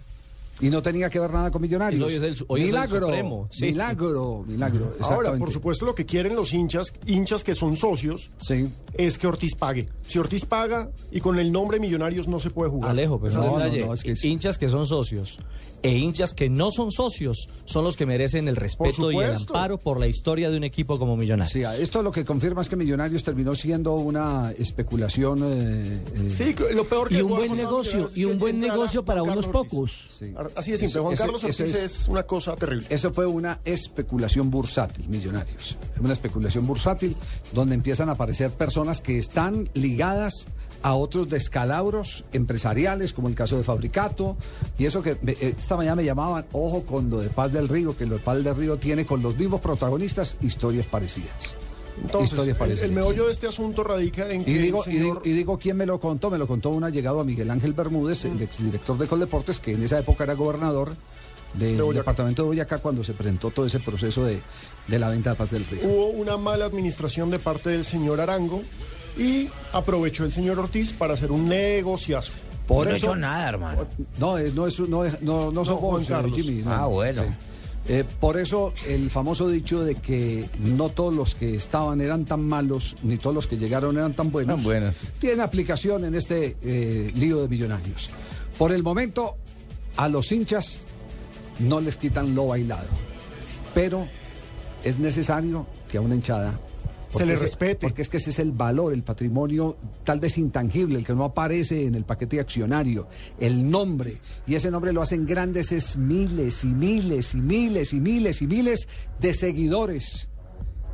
Y 0.61 0.69
no 0.69 0.81
tenía 0.81 1.09
que 1.09 1.19
ver 1.19 1.31
nada 1.33 1.49
con 1.51 1.61
Millonarios. 1.61 2.03
Hoy 2.05 2.13
es 2.13 2.23
el 2.23 2.35
hoy 2.47 2.61
es 2.61 2.67
el 2.67 2.73
milagro, 2.73 3.07
Supremo, 3.07 3.47
sí. 3.51 3.65
milagro, 3.65 4.43
milagro. 4.47 4.93
Ahora, 5.01 5.33
por 5.35 5.51
supuesto, 5.51 5.85
lo 5.85 5.95
que 5.95 6.05
quieren 6.05 6.35
los 6.35 6.53
hinchas, 6.53 6.93
hinchas 7.05 7.43
que 7.43 7.55
son 7.55 7.75
socios, 7.75 8.29
Sí. 8.37 8.69
es 8.93 9.17
que 9.17 9.27
Ortiz 9.27 9.55
pague. 9.55 9.87
Si 10.07 10.19
Ortiz 10.19 10.45
paga 10.45 10.91
y 11.11 11.19
con 11.21 11.39
el 11.39 11.51
nombre 11.51 11.79
Millonarios 11.79 12.27
no 12.27 12.39
se 12.39 12.49
puede 12.51 12.69
jugar. 12.69 12.91
Alejo, 12.91 13.19
pero 13.19 13.33
No, 13.35 13.41
no, 13.59 13.59
no, 13.67 13.85
no, 13.87 13.93
es 13.93 14.03
que 14.03 14.15
sí. 14.15 14.29
hinchas 14.29 14.57
que 14.57 14.69
son 14.69 14.85
socios 14.85 15.37
e 15.81 15.97
hinchas 15.97 16.33
que 16.33 16.49
no 16.49 16.71
son 16.71 16.93
socios 16.93 17.49
son 17.65 17.83
los 17.83 17.97
que 17.97 18.05
merecen 18.05 18.47
el 18.47 18.55
respeto 18.55 19.11
y 19.11 19.17
el 19.17 19.33
amparo 19.35 19.77
por 19.77 19.99
la 19.99 20.07
historia 20.07 20.49
de 20.49 20.55
un 20.55 20.63
equipo 20.63 20.97
como 20.97 21.17
Millonarios. 21.17 21.51
Sí, 21.51 21.61
esto 21.81 22.01
lo 22.01 22.11
que 22.11 22.23
confirma 22.23 22.61
es 22.61 22.69
que 22.69 22.77
Millonarios 22.77 23.21
terminó 23.23 23.53
siendo 23.55 23.93
una 23.95 24.53
especulación. 24.57 25.39
eh, 25.43 25.99
eh, 26.15 26.29
Sí, 26.37 26.55
lo 26.73 26.85
peor 26.85 27.09
que 27.09 27.17
Y 27.17 27.21
un 27.21 27.31
buen 27.35 27.53
negocio, 27.53 28.07
y 28.15 28.23
un 28.23 28.37
buen 28.39 28.59
negocio 28.59 29.03
para 29.03 29.23
unos 29.23 29.47
pocos. 29.47 30.07
sí. 30.17 30.33
Así 30.56 30.71
de 30.71 30.77
simple, 30.77 30.91
Eso- 30.91 31.01
Juan 31.03 31.13
ese- 31.13 31.23
Carlos 31.23 31.43
Ortiz 31.43 31.60
ese 31.60 31.86
es... 31.86 32.08
una 32.08 32.23
cosa 32.23 32.56
terrible. 32.56 32.88
Eso 32.89 33.12
fue 33.13 33.25
una 33.25 33.60
especulación 33.65 34.49
bursátil, 34.49 35.08
Millonarios. 35.10 35.77
Una 35.99 36.13
especulación 36.13 36.65
bursátil 36.67 37.15
donde 37.53 37.75
empiezan 37.75 38.10
a 38.10 38.13
aparecer 38.13 38.51
personas 38.51 39.01
que 39.01 39.17
están 39.17 39.69
ligadas 39.73 40.47
a 40.82 40.95
otros 40.95 41.29
descalabros 41.29 42.25
empresariales, 42.34 43.13
como 43.13 43.29
el 43.29 43.36
caso 43.36 43.58
de 43.58 43.63
Fabricato, 43.63 44.36
y 44.77 44.86
eso 44.86 45.01
que 45.01 45.12
eh, 45.25 45.56
esta 45.58 45.77
mañana 45.77 45.95
me 45.95 46.03
llamaban, 46.06 46.45
ojo 46.51 46.84
con 46.84 47.10
lo 47.10 47.21
de 47.21 47.29
Paz 47.29 47.53
del 47.53 47.69
Río, 47.69 47.95
que 47.95 48.06
lo 48.06 48.15
de 48.17 48.21
Paz 48.21 48.43
del 48.43 48.53
Río 48.56 48.77
tiene 48.77 49.06
con 49.06 49.21
los 49.21 49.38
mismos 49.38 49.62
protagonistas 49.62 50.36
historias 50.41 50.86
parecidas. 50.86 51.56
Entonces, 52.01 52.32
historias 52.32 52.47
el, 52.49 52.56
parecidas. 52.60 52.86
el 52.89 52.91
meollo 52.91 53.25
de 53.27 53.32
este 53.32 53.47
asunto 53.47 53.84
radica 53.84 54.29
en 54.29 54.43
que 54.43 54.51
Y 54.51 54.53
digo, 54.58 54.79
y, 54.82 54.91
señor- 54.91 55.01
digo, 55.03 55.21
y 55.25 55.32
digo 55.34 55.58
quién 55.60 55.77
me 55.77 55.86
lo 55.86 55.99
contó, 55.99 56.29
me 56.32 56.38
lo 56.38 56.47
contó 56.47 56.69
un 56.69 56.84
allegado 56.84 57.19
a 57.19 57.23
Miguel 57.23 57.49
Ángel 57.51 57.73
Bermúdez, 57.73 58.25
el 58.25 58.41
exdirector 58.41 58.97
de 58.97 59.08
Coldeportes, 59.08 59.60
que 59.60 59.73
en 59.73 59.84
esa 59.84 59.99
época 59.99 60.23
era 60.23 60.34
gobernador 60.34 60.95
del 61.53 61.77
De 61.77 61.93
departamento 61.93 62.41
de 62.41 62.47
Boyacá 62.47 62.79
cuando 62.79 63.03
se 63.03 63.13
presentó 63.13 63.51
todo 63.51 63.67
ese 63.67 63.79
proceso 63.79 64.23
de, 64.25 64.41
de 64.88 64.99
la 64.99 65.10
venta 65.10 65.29
de 65.32 65.36
Paz 65.36 65.51
del 65.51 65.65
Río. 65.65 65.82
hubo 65.84 66.08
una 66.08 66.36
mala 66.38 66.65
administración 66.65 67.29
de 67.29 67.38
parte 67.38 67.69
del 67.69 67.86
señor 67.86 68.19
Arango 68.19 68.63
y 69.17 69.47
aprovechó 69.71 70.25
el 70.25 70.32
señor 70.32 70.58
Ortiz 70.58 70.93
para 70.93 71.13
hacer 71.13 71.32
un 71.32 71.47
negociazo. 71.47 72.32
Por 72.67 72.88
no 72.88 72.93
he 72.93 72.95
eso- 72.97 73.06
hecho 73.08 73.15
nada, 73.17 73.49
hermano. 73.49 73.86
No, 74.17 74.38
es- 74.39 74.56
no, 74.56 74.65
es, 74.65 74.79
no, 74.79 75.06
es- 75.06 75.21
no, 75.21 75.51
no 75.51 75.63
son 75.63 75.77
Juan 75.77 75.91
vos, 75.99 76.01
eh, 76.01 76.06
Carlos. 76.10 76.36
Jimmy. 76.38 76.63
no. 76.63 76.71
Ah, 76.71 76.86
bueno. 76.88 77.21
Sí. 77.21 77.29
Eh, 77.88 78.06
por 78.19 78.38
eso 78.38 78.74
el 78.88 79.10
famoso 79.10 79.50
dicho 79.50 79.84
de 79.84 79.96
que 79.96 80.50
no 80.60 80.89
todos 80.89 81.13
los 81.13 81.36
que 81.36 81.56
estaban 81.56 82.00
eran 82.00 82.24
tan 82.24 82.41
malos, 82.48 82.96
ni 83.04 83.17
todos 83.17 83.36
los 83.36 83.48
que 83.48 83.58
llegaron 83.58 83.98
eran 83.98 84.13
tan 84.13 84.32
buenos, 84.32 84.63
Tan 84.63 84.93
tiene 85.19 85.43
aplicación 85.43 86.06
en 86.06 86.15
este 86.15 86.56
eh, 86.63 87.12
lío 87.15 87.41
de 87.41 87.50
millonarios. 87.50 88.10
Por 88.58 88.72
el 88.72 88.84
momento, 88.84 89.36
a 89.98 90.08
los 90.08 90.32
hinchas 90.32 90.84
no 91.60 91.82
les 91.82 91.98
quitan 91.98 92.34
lo 92.34 92.48
bailado, 92.48 92.88
pero 93.74 94.08
es 94.84 94.98
necesario 94.98 95.67
que 95.89 95.98
a 95.98 96.02
una 96.02 96.15
hinchada 96.15 96.58
Se 97.17 97.26
le 97.26 97.36
respete. 97.36 97.88
Porque 97.88 98.02
es 98.02 98.10
que 98.10 98.17
ese 98.17 98.32
es 98.32 98.39
el 98.39 98.52
valor, 98.52 98.93
el 98.93 99.04
patrimonio 99.04 99.78
tal 100.04 100.19
vez 100.19 100.38
intangible, 100.38 100.99
el 100.99 101.06
que 101.06 101.13
no 101.13 101.26
aparece 101.26 101.86
en 101.86 101.95
el 101.95 102.06
paquete 102.06 102.39
accionario, 102.39 103.08
el 103.39 103.69
nombre. 103.69 104.19
Y 104.47 104.56
ese 104.56 104.71
nombre 104.71 104.93
lo 104.93 105.02
hacen 105.02 105.26
grandes, 105.26 105.71
es 105.71 105.97
miles 105.97 106.63
y 106.63 106.67
miles 106.67 107.34
y 107.34 107.38
miles 107.38 107.93
y 107.93 107.99
miles 107.99 108.41
y 108.41 108.47
miles 108.47 108.88
de 109.19 109.34
seguidores 109.34 110.30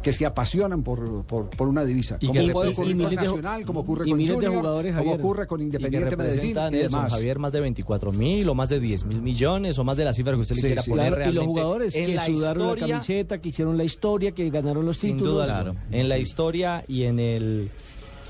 que 0.02 0.14
se 0.14 0.26
apasionan 0.26 0.82
por, 0.84 1.26
por, 1.26 1.50
por 1.50 1.68
una 1.68 1.84
divisa. 1.84 2.18
Y 2.22 2.28
como 2.28 2.52
puede 2.54 2.70
ocurrir 2.72 2.96
y 2.96 3.04
con 3.04 3.16
Nacional, 3.16 3.66
como 3.66 3.80
ocurre 3.82 4.08
y 4.08 4.12
con 4.12 4.20
Junior, 4.20 4.54
jugadores, 4.56 4.96
como 4.96 5.10
Javier. 5.10 5.20
ocurre 5.26 5.48
con 5.48 5.62
Y 5.62 5.66
Independiente 5.66 6.16
Medellín 6.16 6.40
representan 6.56 6.74
y 6.74 6.78
demás. 6.78 7.12
Javier, 7.14 7.40
más 7.40 7.52
de 7.52 7.60
24 7.60 8.12
mil 8.14 8.48
o 8.50 8.56
más 8.56 8.70
de 8.70 8.80
10 8.80 9.06
mil 9.06 9.22
millones 9.22 9.78
o 9.78 9.84
más 9.84 9.98
de 9.98 10.06
la 10.06 10.14
cifra 10.14 10.34
que 10.34 10.40
usted 10.40 10.56
Sí, 10.56 10.62
le 10.62 10.68
quiera 10.70 10.82
sí. 10.84 10.90
poner 10.92 11.08
Claro, 11.14 11.22
y 11.22 11.26
los 11.26 11.34
realmente. 11.36 11.62
jugadores 11.62 11.96
en 11.96 12.06
que 12.06 12.16
la 12.16 12.26
sudaron 12.26 12.58
la 12.68 12.74
historia, 12.74 12.88
camiseta, 12.96 13.38
que 13.42 13.50
hicieron 13.50 13.78
la 13.78 13.84
historia, 13.84 14.32
que 14.32 14.50
ganaron 14.50 14.86
los 14.86 14.98
Sin 14.98 15.14
títulos. 15.18 15.34
duda, 15.34 15.46
claro. 15.46 15.76
En 15.92 16.08
la 16.10 16.18
historia 16.18 16.86
y 16.88 17.04
en 17.04 17.20
el, 17.20 17.70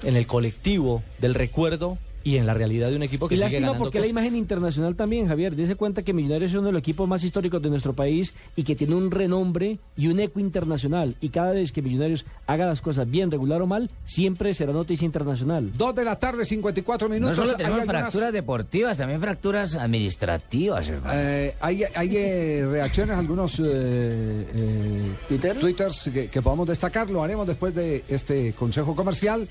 en 0.03 0.15
el 0.15 0.25
colectivo 0.27 1.03
del 1.19 1.36
recuerdo 1.36 1.97
y 2.29 2.37
en 2.37 2.45
la 2.45 2.53
realidad 2.53 2.89
de 2.89 2.95
un 2.95 3.03
equipo 3.03 3.27
que 3.27 3.33
Y 3.33 3.37
sigue 3.37 3.45
lástima 3.45 3.67
ganando 3.67 3.83
porque 3.83 3.99
la 3.99 4.07
imagen 4.07 4.35
internacional 4.35 4.95
también, 4.95 5.27
Javier. 5.27 5.55
Dese 5.55 5.75
cuenta 5.75 6.03
que 6.03 6.13
Millonarios 6.13 6.51
es 6.51 6.57
uno 6.57 6.67
de 6.67 6.73
los 6.73 6.79
equipos 6.79 7.07
más 7.07 7.23
históricos 7.23 7.61
de 7.61 7.69
nuestro 7.69 7.93
país 7.93 8.33
y 8.55 8.63
que 8.63 8.75
tiene 8.75 8.93
un 8.95 9.09
renombre 9.09 9.79
y 9.97 10.07
un 10.07 10.19
eco 10.19 10.39
internacional. 10.39 11.15
Y 11.21 11.29
cada 11.29 11.51
vez 11.53 11.71
que 11.71 11.81
Millonarios 11.81 12.25
haga 12.45 12.65
las 12.67 12.81
cosas 12.81 13.09
bien, 13.09 13.31
regular 13.31 13.61
o 13.61 13.67
mal, 13.67 13.89
siempre 14.05 14.53
será 14.53 14.73
noticia 14.73 15.05
internacional. 15.05 15.71
Dos 15.75 15.95
de 15.95 16.03
la 16.05 16.17
tarde, 16.19 16.45
54 16.45 17.07
No 17.07 17.13
minutos. 17.15 17.35
solo 17.37 17.49
Hay 17.51 17.55
tenemos 17.57 17.79
algunas- 17.79 18.01
fracturas 18.01 18.33
deportivas, 18.33 18.97
también 18.97 19.19
fracturas 19.19 19.75
administrativas, 19.75 20.87
hermano. 20.89 21.13
Eh, 21.19 21.55
hay 21.59 21.83
hay 21.95 22.15
eh, 22.15 22.67
reacciones, 22.69 23.17
algunos 23.17 23.59
eh, 23.59 23.63
eh, 24.53 25.11
twitters 25.59 26.09
que, 26.13 26.27
que 26.27 26.41
podamos 26.41 26.67
destacar. 26.67 27.09
Lo 27.09 27.23
haremos 27.23 27.47
después 27.47 27.73
de 27.73 28.03
este 28.07 28.53
consejo 28.53 28.95
comercial 28.95 29.47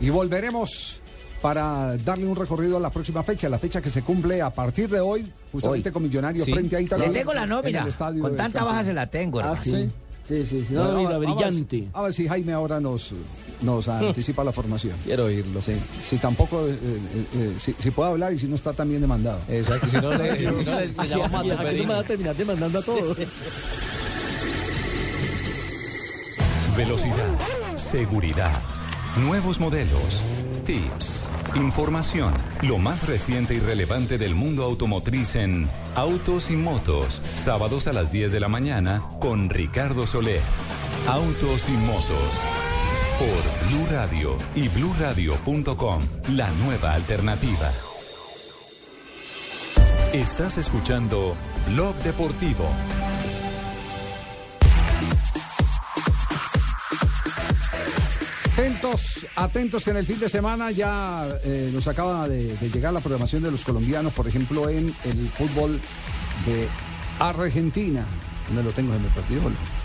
y 0.00 0.10
volveremos 0.10 1.00
para 1.42 1.96
darle 1.98 2.26
un 2.26 2.34
recorrido 2.36 2.76
a 2.76 2.80
la 2.80 2.90
próxima 2.90 3.22
fecha, 3.22 3.48
la 3.48 3.58
fecha 3.58 3.80
que 3.80 3.90
se 3.90 4.02
cumple 4.02 4.42
a 4.42 4.50
partir 4.50 4.88
de 4.88 5.00
hoy, 5.00 5.30
justamente 5.52 5.88
Hoy. 5.88 5.92
con 5.92 6.02
Millonarios 6.02 6.44
Sí. 6.44 6.52
frente 6.52 6.76
a 6.76 6.80
Italia. 6.80 7.08
Le 7.08 7.18
tengo 7.18 7.32
la 7.34 7.46
nómina. 7.46 7.86
Con 8.20 8.36
tanta 8.36 8.64
baja 8.64 8.84
se 8.84 8.92
la 8.92 9.06
tengo, 9.06 9.40
hermano. 9.40 9.58
Ah, 9.60 9.64
sí. 9.64 9.90
Sí, 10.28 10.44
sí, 10.44 10.62
sí. 10.68 10.74
No, 10.74 10.92
mira, 10.92 11.14
a 11.14 11.18
ver- 11.18 11.28
a 11.30 11.34
ver 11.34 11.52
si- 11.54 11.62
brillante. 11.64 11.88
A 11.94 12.02
ver 12.02 12.12
si 12.12 12.28
Jaime 12.28 12.52
ahora 12.52 12.80
nos, 12.80 13.14
nos 13.62 13.88
anticipa 13.88 14.44
la 14.44 14.52
formación. 14.52 14.94
Quiero 15.04 15.24
oírlo. 15.24 15.62
Sí, 15.62 15.72
si 16.06 16.18
tampoco, 16.18 16.66
eh, 16.66 16.72
eh, 16.82 17.24
eh, 17.34 17.54
si, 17.58 17.74
si 17.78 17.90
puede 17.90 18.10
hablar 18.10 18.34
y 18.34 18.38
si 18.38 18.46
no 18.46 18.54
está 18.56 18.74
también 18.74 19.00
demandado. 19.00 19.38
Exacto, 19.48 19.86
si 19.86 19.96
no 19.96 20.12
le, 20.14 20.36
si 20.38 20.44
no 20.44 20.50
le, 20.52 21.08
llamamos 21.08 21.50
a 21.50 21.54
no 21.54 21.62
me 21.62 21.86
va 21.86 21.98
a 22.00 22.04
terminar 22.04 22.36
demandando 22.36 22.78
a 22.78 22.82
todos. 22.82 23.16
Velocidad, 26.76 27.74
seguridad, 27.76 28.62
nuevos 29.20 29.58
modelos, 29.58 30.22
tips, 30.68 31.24
información, 31.54 32.34
lo 32.60 32.76
más 32.76 33.06
reciente 33.08 33.54
y 33.54 33.58
relevante 33.58 34.18
del 34.18 34.34
mundo 34.34 34.64
automotriz 34.64 35.34
en 35.34 35.66
Autos 35.94 36.50
y 36.50 36.56
Motos, 36.56 37.22
sábados 37.36 37.86
a 37.86 37.94
las 37.94 38.12
10 38.12 38.32
de 38.32 38.38
la 38.38 38.48
mañana 38.48 39.02
con 39.18 39.48
Ricardo 39.48 40.06
Soler. 40.06 40.42
Autos 41.06 41.70
y 41.70 41.72
Motos 41.72 42.34
por 43.18 43.68
Blue 43.70 43.86
Radio 43.90 44.36
y 44.54 44.68
bluradio.com, 44.68 46.02
la 46.36 46.50
nueva 46.50 46.92
alternativa. 46.92 47.72
Estás 50.12 50.58
escuchando 50.58 51.34
Blog 51.70 51.94
Deportivo. 52.02 52.68
Atentos, 58.58 59.24
atentos 59.36 59.84
que 59.84 59.90
en 59.92 59.98
el 59.98 60.04
fin 60.04 60.18
de 60.18 60.28
semana 60.28 60.72
ya 60.72 61.28
eh, 61.44 61.70
nos 61.72 61.86
acaba 61.86 62.26
de, 62.28 62.56
de 62.56 62.68
llegar 62.70 62.92
la 62.92 62.98
programación 62.98 63.40
de 63.44 63.52
los 63.52 63.60
colombianos, 63.62 64.12
por 64.12 64.26
ejemplo, 64.26 64.68
en 64.68 64.92
el 65.04 65.28
fútbol 65.28 65.78
de 66.44 66.66
Argentina. 67.20 68.04
¿Dónde 68.48 68.64
lo 68.64 68.70
tengo? 68.72 68.94
Se 68.94 68.98
me 68.98 69.08
perdió. 69.10 69.40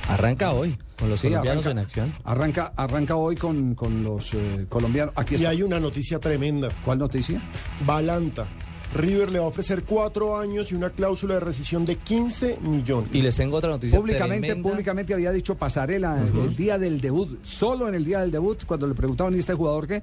Arranca 0.09 0.53
hoy 0.53 0.75
con 0.97 1.07
los 1.07 1.19
Sí, 1.19 1.27
colombianos 1.27 1.63
arranca- 1.67 1.71
en 1.71 1.77
acción. 1.85 2.13
Arranca, 2.23 2.73
arranca 2.75 3.15
hoy 3.15 3.35
con, 3.35 3.75
con 3.75 4.03
los 4.03 4.33
eh, 4.33 4.65
colombianos. 4.67 5.13
Aquí 5.17 5.35
Y 5.35 5.37
está. 5.37 5.49
hay 5.49 5.61
una 5.61 5.79
noticia 5.79 6.17
tremenda. 6.17 6.69
¿Cuál 6.83 6.97
noticia? 6.97 7.39
Balanta. 7.85 8.47
River 8.93 9.31
le 9.31 9.39
va 9.39 9.45
a 9.45 9.47
ofrecer 9.49 9.83
cuatro 9.83 10.37
años 10.37 10.71
y 10.71 10.75
una 10.75 10.89
cláusula 10.89 11.35
de 11.35 11.39
rescisión 11.39 11.85
de 11.85 11.95
15 11.97 12.59
millones. 12.61 13.09
Y 13.13 13.21
les 13.21 13.35
tengo 13.35 13.57
otra 13.57 13.71
noticia 13.71 13.99
Públicamente, 13.99 14.47
tremenda. 14.47 14.69
públicamente 14.69 15.13
había 15.13 15.31
dicho 15.31 15.55
Pasarela 15.55 16.21
el 16.21 16.55
día 16.55 16.77
del 16.77 17.01
debut, 17.01 17.39
solo 17.43 17.87
en 17.87 17.95
el 17.95 18.05
día 18.05 18.19
del 18.19 18.31
debut, 18.31 18.63
cuando 18.65 18.87
le 18.87 18.93
preguntaban 18.93 19.33
a 19.33 19.37
este 19.37 19.53
jugador 19.53 19.87
que 19.87 20.01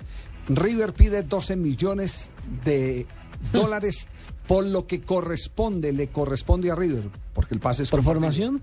River 0.49 0.93
pide 0.93 1.23
12 1.23 1.57
millones 1.57 2.31
de 2.65 3.07
dólares 3.53 4.09
por 4.47 4.67
lo 4.67 4.87
que 4.87 5.01
corresponde, 5.03 5.93
le 5.93 6.09
corresponde 6.09 6.71
a 6.71 6.75
River, 6.75 7.05
porque 7.33 7.55
el 7.55 7.61
pase 7.61 7.85
es 7.85 7.91
¿Por 7.91 8.03
formación? 8.03 8.61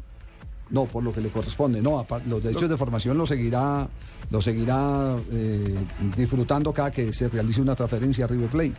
No, 0.70 0.84
por 0.84 1.02
lo 1.02 1.14
que 1.14 1.22
le 1.22 1.30
corresponde, 1.30 1.82
no, 1.82 2.06
los 2.28 2.44
derechos 2.44 2.70
de 2.70 2.76
formación 2.76 3.18
lo 3.18 3.26
seguirá, 3.26 3.88
lo 4.30 4.42
seguirá 4.42 5.16
eh, 5.32 5.76
disfrutando 6.18 6.74
cada 6.74 6.92
que 6.92 7.14
se 7.14 7.30
realice 7.30 7.62
una 7.62 7.74
transferencia 7.74 8.26
a 8.26 8.28
River 8.28 8.50
Plate. 8.50 8.74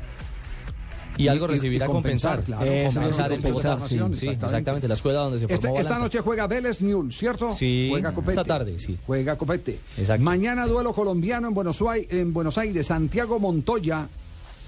Y 1.18 1.28
algo 1.28 1.46
recibirá 1.46 1.84
y 1.84 1.88
compensar. 1.88 2.36
compensar, 2.38 2.44
claro, 2.60 2.72
Eso, 2.72 2.94
compensar, 2.94 3.32
el 3.32 3.42
compensar, 3.42 3.80
sí, 3.80 3.88
sí, 3.88 3.94
exactamente. 3.96 4.46
exactamente. 4.46 4.88
La 4.88 4.94
escuela 4.94 5.18
donde 5.20 5.38
se 5.38 5.44
Este- 5.44 5.66
formó 5.66 5.80
esta 5.80 5.98
noche 5.98 6.20
juega 6.20 6.46
Vélez 6.46 6.80
Newell, 6.80 7.12
¿cierto? 7.12 7.52
Sí, 7.54 7.88
Juega 7.90 8.14
Copete. 8.14 8.32
esta 8.32 8.44
tarde, 8.44 8.78
sí. 8.78 8.96
Juega 9.06 9.36
Copete. 9.36 9.78
Exacto. 9.98 10.22
Mañana 10.24 10.66
duelo 10.66 10.92
colombiano 10.92 11.48
en 11.48 11.54
Buenos, 11.54 11.82
Ai- 11.82 12.06
en 12.10 12.32
Buenos 12.32 12.56
Aires. 12.56 12.86
Santiago 12.86 13.38
Montoya, 13.38 14.08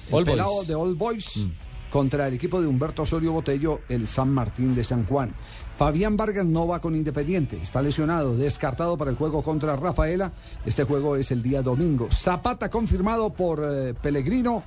el 0.09 0.15
All 0.15 0.25
pelado 0.25 0.51
Boys. 0.51 0.65
Mm. 0.67 0.69
de 0.69 0.75
All 0.75 0.95
Boys, 0.97 1.47
contra 1.91 2.27
el 2.29 2.35
equipo 2.35 2.61
de 2.61 2.67
Humberto 2.67 3.03
Osorio 3.03 3.33
Botello, 3.33 3.81
el 3.89 4.07
San 4.09 4.31
Martín 4.33 4.75
de 4.75 4.83
San 4.85 5.05
Juan. 5.07 5.33
Fabián 5.77 6.17
Vargas 6.17 6.45
no 6.45 6.67
va 6.67 6.79
con 6.81 6.95
Independiente, 6.95 7.57
está 7.63 7.81
lesionado, 7.81 8.37
descartado 8.37 8.99
para 8.99 9.11
el 9.11 9.17
juego 9.17 9.43
contra 9.43 9.77
Rafaela. 9.77 10.31
Este 10.67 10.85
juego 10.85 11.17
es 11.17 11.31
el 11.31 11.43
día 11.43 11.63
domingo. 11.63 12.09
Zapata 12.13 12.69
confirmado 12.69 13.31
por 13.31 13.63
eh, 13.65 13.95
Pellegrino 13.95 14.63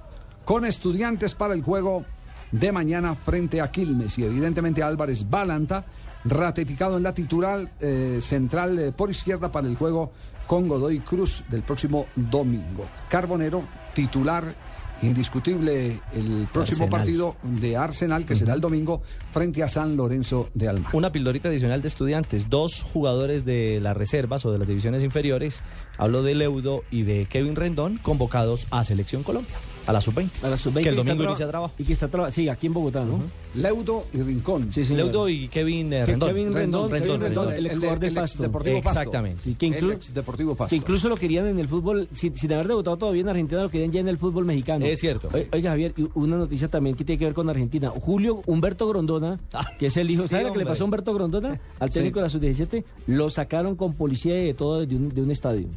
con 0.46 0.66
estudiantes 0.66 1.36
para 1.36 1.54
el 1.54 1.62
juego 1.62 2.06
de 2.52 2.72
mañana 2.72 3.16
frente 3.16 3.62
a 3.62 3.72
Quilmes 3.72 4.18
y 4.18 4.24
evidentemente 4.24 4.84
Álvarez 4.84 5.30
Balanta 5.30 5.86
ratificado 6.26 6.98
en 6.98 7.04
la 7.04 7.14
titular 7.14 7.70
eh, 7.80 8.20
central 8.22 8.80
eh, 8.80 8.92
por 8.96 9.10
izquierda 9.10 9.52
para 9.52 9.68
el 9.68 9.76
juego 9.76 10.12
con 10.48 10.68
Godoy 10.68 11.00
Cruz 11.00 11.44
del 11.50 11.64
próximo 11.64 12.06
domingo. 12.16 12.86
Carbonero 13.10 13.64
titular 13.94 14.54
indiscutible 15.02 16.00
el 16.14 16.48
próximo 16.52 16.84
Arsenal. 16.84 16.90
partido 16.90 17.36
de 17.44 17.76
Arsenal 17.76 18.26
que 18.26 18.36
será 18.36 18.54
el 18.54 18.62
domingo 18.62 19.02
frente 19.32 19.64
a 19.64 19.68
San 19.68 19.98
Lorenzo 19.98 20.50
de 20.54 20.70
Almagro. 20.70 20.98
Una 20.98 21.12
pildorita 21.12 21.50
adicional 21.50 21.82
de 21.82 21.88
estudiantes. 21.88 22.50
Dos 22.50 22.84
jugadores 22.84 23.44
de 23.44 23.80
las 23.82 23.98
reservas 23.98 24.46
o 24.46 24.52
de 24.52 24.60
las 24.60 24.68
divisiones 24.68 25.04
inferiores, 25.04 25.62
hablo 25.98 26.24
de 26.24 26.36
Leudo 26.36 26.84
y 26.90 27.04
de 27.04 27.26
Kevin 27.26 27.56
Rendón, 27.56 27.98
convocados 27.98 28.68
a 28.72 28.84
Selección 28.84 29.24
Colombia. 29.24 29.56
A 29.86 29.93
la 29.93 30.02
sub-20. 30.02 30.30
A 30.43 30.50
la 30.50 30.58
sub-20 30.58 30.84
Que 30.84 30.89
el 30.89 30.96
domingo 30.96 31.24
inicia 31.24 31.48
trabajo. 31.48 31.74
Y 31.78 31.84
que 31.84 31.93
está 31.93 32.08
traba- 32.08 32.32
sí, 32.32 32.48
aquí 32.50 32.67
en 32.67 32.74
Bogotá, 32.74 33.04
¿no? 33.04 33.19
Leudo 33.56 34.06
y 34.13 34.17
Rincón. 34.22 34.72
Sí, 34.72 34.84
señor. 34.84 35.06
Leudo 35.06 35.30
y 35.30 35.48
Kevin 35.48 35.93
eh, 35.93 36.06
Rendón. 36.06 36.30
Kevin 36.30 36.54
Rendón, 36.54 36.91
Kevin 36.91 37.22
Rendón, 37.22 37.54
el 37.54 37.69
jugador 37.76 38.00
de 38.00 38.08
el 38.08 38.13
Pasto. 38.15 38.41
Deportivo 38.43 38.82
Pasto. 38.82 39.00
Exactamente. 39.00 39.41
Sí, 39.43 39.56
que, 39.56 39.67
inclu- 39.67 39.78
El 39.89 39.91
ex 39.91 40.13
Deportivo 40.13 40.56
Pasto. 40.56 40.69
que 40.72 40.76
incluso 40.78 41.08
lo 41.10 41.15
querían 41.15 41.46
en 41.46 41.60
el 41.60 41.67
fútbol, 41.67 42.08
sin, 42.13 42.36
sin 42.36 42.52
haber 42.54 42.67
debutado 42.67 42.98
todavía 42.98 43.22
en 43.22 43.30
Argentina, 43.30 43.62
lo 43.62 43.69
querían 43.69 43.91
ya 43.91 44.00
en 44.00 44.08
el 44.08 44.17
fútbol 44.17 44.46
mexicano. 44.46 44.86
Es 44.86 45.00
cierto. 45.00 45.28
O- 45.32 45.56
Oiga, 45.56 45.69
Javier, 45.72 45.93
y 45.98 46.08
una 46.15 46.38
noticia 46.38 46.67
también 46.67 46.96
que 46.96 47.04
tiene 47.06 47.19
que 47.19 47.26
ver 47.26 47.34
con 47.36 47.48
Argentina. 47.50 47.89
Julio 47.89 48.41
Humberto 48.48 48.88
Grondona, 48.88 49.39
que 49.78 49.88
es 49.88 49.98
el 49.98 50.10
hijo, 50.10 50.24
sí, 50.24 50.30
¿sabe 50.30 50.46
lo 50.46 50.54
que 50.54 50.60
le 50.60 50.65
pasó 50.65 50.84
a 50.84 50.86
Humberto 50.86 51.13
Grondona? 51.13 51.60
Al 51.80 51.89
técnico 51.91 52.15
Sí. 52.28 52.39
de 52.39 52.50
la 52.50 52.56
sub-17, 52.56 52.86
lo 53.08 53.30
sacaron 53.30 53.76
con 53.76 53.93
policía 53.93 54.41
y 54.41 54.46
de 54.48 54.54
todo 54.56 54.84
de 54.86 54.96
un, 54.96 55.10
de 55.10 55.22
un 55.22 55.30
estadio. 55.30 55.67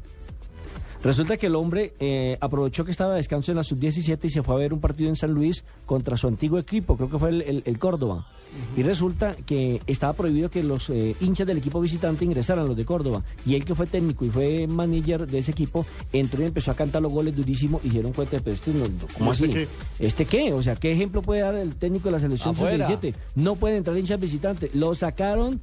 Resulta 1.03 1.37
que 1.37 1.47
el 1.47 1.55
hombre 1.55 1.93
eh, 2.01 2.37
aprovechó 2.41 2.85
que 2.85 2.91
estaba 2.91 3.13
de 3.13 3.19
descanso 3.19 3.53
en 3.53 3.57
la 3.57 3.63
sub-17 3.63 4.19
y 4.25 4.31
se 4.31 4.43
fue 4.43 4.55
a 4.55 4.59
ver 4.59 4.73
un 4.73 4.81
partido 4.81 5.09
en 5.09 5.17
San 5.17 5.31
Luis 5.33 5.63
contra 5.85 6.17
su 6.17 6.27
antiguo 6.27 6.59
equipo, 6.59 6.97
creo 6.97 7.11
que 7.11 7.19
fue 7.19 7.29
el, 7.29 7.43
el- 7.43 7.63
el 7.65 7.79
Córdoba. 7.79 8.27
Y 8.75 8.83
resulta 8.83 9.37
que 9.45 9.83
estaba 9.87 10.15
prohibido 10.15 10.49
que 10.51 10.63
los 10.63 10.89
eh, 10.89 11.15
hinchas 11.21 11.47
del 11.47 11.59
equipo 11.59 11.79
visitante 11.79 12.25
ingresaran, 12.25 12.67
los 12.67 12.77
de 12.77 12.87
Córdoba. 12.87 13.23
Y 13.45 13.55
él 13.55 13.65
que 13.67 13.75
fue 13.75 13.87
técnico 13.87 14.25
y 14.25 14.31
fue 14.31 14.67
manager 14.67 15.27
de 15.27 15.39
ese 15.39 15.51
equipo, 15.51 15.85
entró 16.13 16.41
y 16.43 16.47
empezó 16.47 16.71
a 16.71 16.75
cantar 16.75 17.03
los 17.03 17.13
goles 17.13 17.37
durísimo 17.37 17.81
y 17.85 17.91
dieron 17.91 18.13
cuenta 18.13 18.37
de, 18.37 18.43
pero 18.43 18.57
este 18.57 18.73
no, 18.73 18.87
¿cómo 19.19 19.31
¿Y 19.31 19.35
este 19.35 19.45
así? 19.45 19.53
qué? 19.55 19.69
¿Este 20.07 20.25
qué? 20.25 20.53
O 20.55 20.63
sea, 20.63 20.75
¿qué 20.77 20.91
ejemplo 20.93 21.21
puede 21.21 21.43
dar 21.43 21.55
el 21.57 21.75
técnico 21.75 22.09
de 22.09 22.13
la 22.13 22.21
selección 22.21 22.55
Afuera. 22.55 22.87
sub-17? 22.87 23.15
No 23.35 23.57
pueden 23.57 23.77
entrar 23.79 23.99
hinchas 23.99 24.19
visitantes. 24.19 24.75
Lo 24.75 24.95
sacaron 24.95 25.61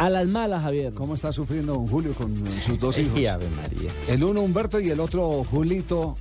a 0.00 0.08
las 0.08 0.26
malas, 0.26 0.62
Javier. 0.62 0.94
¿Cómo 0.94 1.14
está 1.14 1.30
sufriendo 1.30 1.74
don 1.74 1.86
Julio 1.86 2.14
con 2.14 2.32
eh, 2.32 2.60
sus 2.64 2.80
dos 2.80 2.98
hijos? 2.98 3.12
Ay, 3.16 3.26
Ave 3.26 3.46
María. 3.50 3.90
El 4.08 4.24
uno 4.24 4.40
Humberto 4.40 4.80
y 4.80 4.88
el 4.88 4.98
otro 4.98 5.44
Julito 5.44 6.16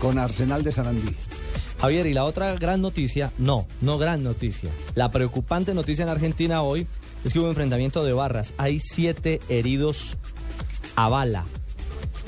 con 0.00 0.18
Arsenal 0.18 0.64
de 0.64 0.72
Sarandí. 0.72 1.14
Javier, 1.80 2.06
y 2.08 2.14
la 2.14 2.24
otra 2.24 2.54
gran 2.56 2.80
noticia, 2.80 3.32
no, 3.38 3.68
no 3.80 3.98
gran 3.98 4.24
noticia. 4.24 4.70
La 4.96 5.12
preocupante 5.12 5.74
noticia 5.74 6.02
en 6.02 6.08
Argentina 6.08 6.62
hoy 6.62 6.88
es 7.24 7.32
que 7.32 7.38
hubo 7.38 7.48
enfrentamiento 7.48 8.04
de 8.04 8.12
barras. 8.12 8.52
Hay 8.56 8.80
siete 8.80 9.40
heridos 9.48 10.16
a 10.96 11.08
bala 11.08 11.44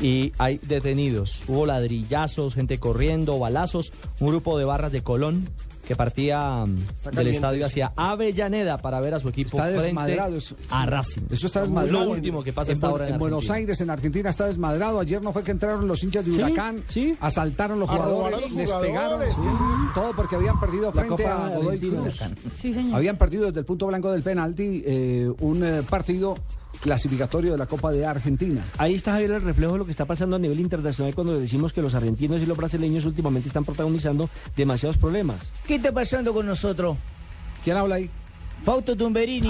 y 0.00 0.34
hay 0.38 0.58
detenidos. 0.58 1.42
Hubo 1.48 1.66
ladrillazos, 1.66 2.54
gente 2.54 2.78
corriendo, 2.78 3.40
balazos. 3.40 3.92
Un 4.20 4.28
grupo 4.28 4.56
de 4.56 4.64
barras 4.64 4.92
de 4.92 5.02
Colón 5.02 5.48
que 5.86 5.94
partía 5.96 6.64
mm, 6.66 7.10
del 7.14 7.28
estadio 7.28 7.64
hacia 7.66 7.92
Avellaneda 7.96 8.78
para 8.78 9.00
ver 9.00 9.14
a 9.14 9.20
su 9.20 9.28
equipo 9.28 9.56
Está 9.56 9.68
desmadrado. 9.68 10.36
Eso, 10.36 10.56
a 10.70 10.84
Racing. 10.86 11.22
eso 11.30 11.46
está 11.46 11.60
desmadrado. 11.62 12.04
Lo 12.06 12.10
último 12.10 12.42
que 12.42 12.52
pasa 12.52 12.72
en, 12.72 12.76
hasta 12.76 12.88
Bu- 12.88 12.90
ahora 12.90 13.06
en, 13.08 13.14
en 13.14 13.18
Buenos. 13.20 13.48
Aires, 13.50 13.80
en 13.80 13.90
Argentina, 13.90 14.30
está 14.30 14.46
desmadrado. 14.46 15.00
Ayer 15.00 15.22
no 15.22 15.32
fue 15.32 15.44
que 15.44 15.52
entraron 15.52 15.86
los 15.86 16.02
hinchas 16.02 16.24
de 16.26 16.32
Sí, 16.34 16.42
Huracán, 16.42 16.82
sí. 16.88 17.14
asaltaron 17.20 17.78
los 17.78 17.88
jugadores, 17.88 18.40
los 18.40 18.52
les 18.52 18.70
jugadores, 18.70 19.34
pegaron. 19.34 19.92
Todo 19.94 20.12
porque 20.14 20.36
habían 20.36 20.58
perdido 20.58 20.90
frente 20.92 21.22
Copa 21.22 21.46
a 21.46 21.48
Godoy. 21.50 21.78
Cruz. 21.78 22.20
Sí, 22.60 22.74
señor. 22.74 22.96
Habían 22.96 23.16
perdido 23.16 23.46
desde 23.46 23.60
el 23.60 23.66
punto 23.66 23.86
blanco 23.86 24.10
del 24.10 24.22
penalti 24.22 24.82
eh, 24.84 25.30
un 25.40 25.62
eh, 25.64 25.82
partido 25.88 26.34
clasificatorio 26.80 27.52
de 27.52 27.58
la 27.58 27.66
Copa 27.66 27.90
de 27.90 28.06
Argentina. 28.06 28.64
Ahí 28.78 28.94
está 28.94 29.12
Javier 29.12 29.32
el 29.32 29.42
reflejo 29.42 29.72
de 29.72 29.78
lo 29.78 29.84
que 29.84 29.90
está 29.90 30.04
pasando 30.04 30.36
a 30.36 30.38
nivel 30.38 30.60
internacional 30.60 31.14
cuando 31.14 31.38
decimos 31.38 31.72
que 31.72 31.82
los 31.82 31.94
argentinos 31.94 32.42
y 32.42 32.46
los 32.46 32.56
brasileños 32.56 33.04
últimamente 33.04 33.48
están 33.48 33.64
protagonizando 33.64 34.28
demasiados 34.56 34.96
problemas. 34.96 35.52
¿Qué 35.66 35.76
está 35.76 35.92
pasando 35.92 36.32
con 36.32 36.46
nosotros? 36.46 36.96
¿Quién 37.64 37.76
habla 37.76 37.96
ahí? 37.96 38.10
Fausto 38.66 38.96
Tumberini. 38.96 39.48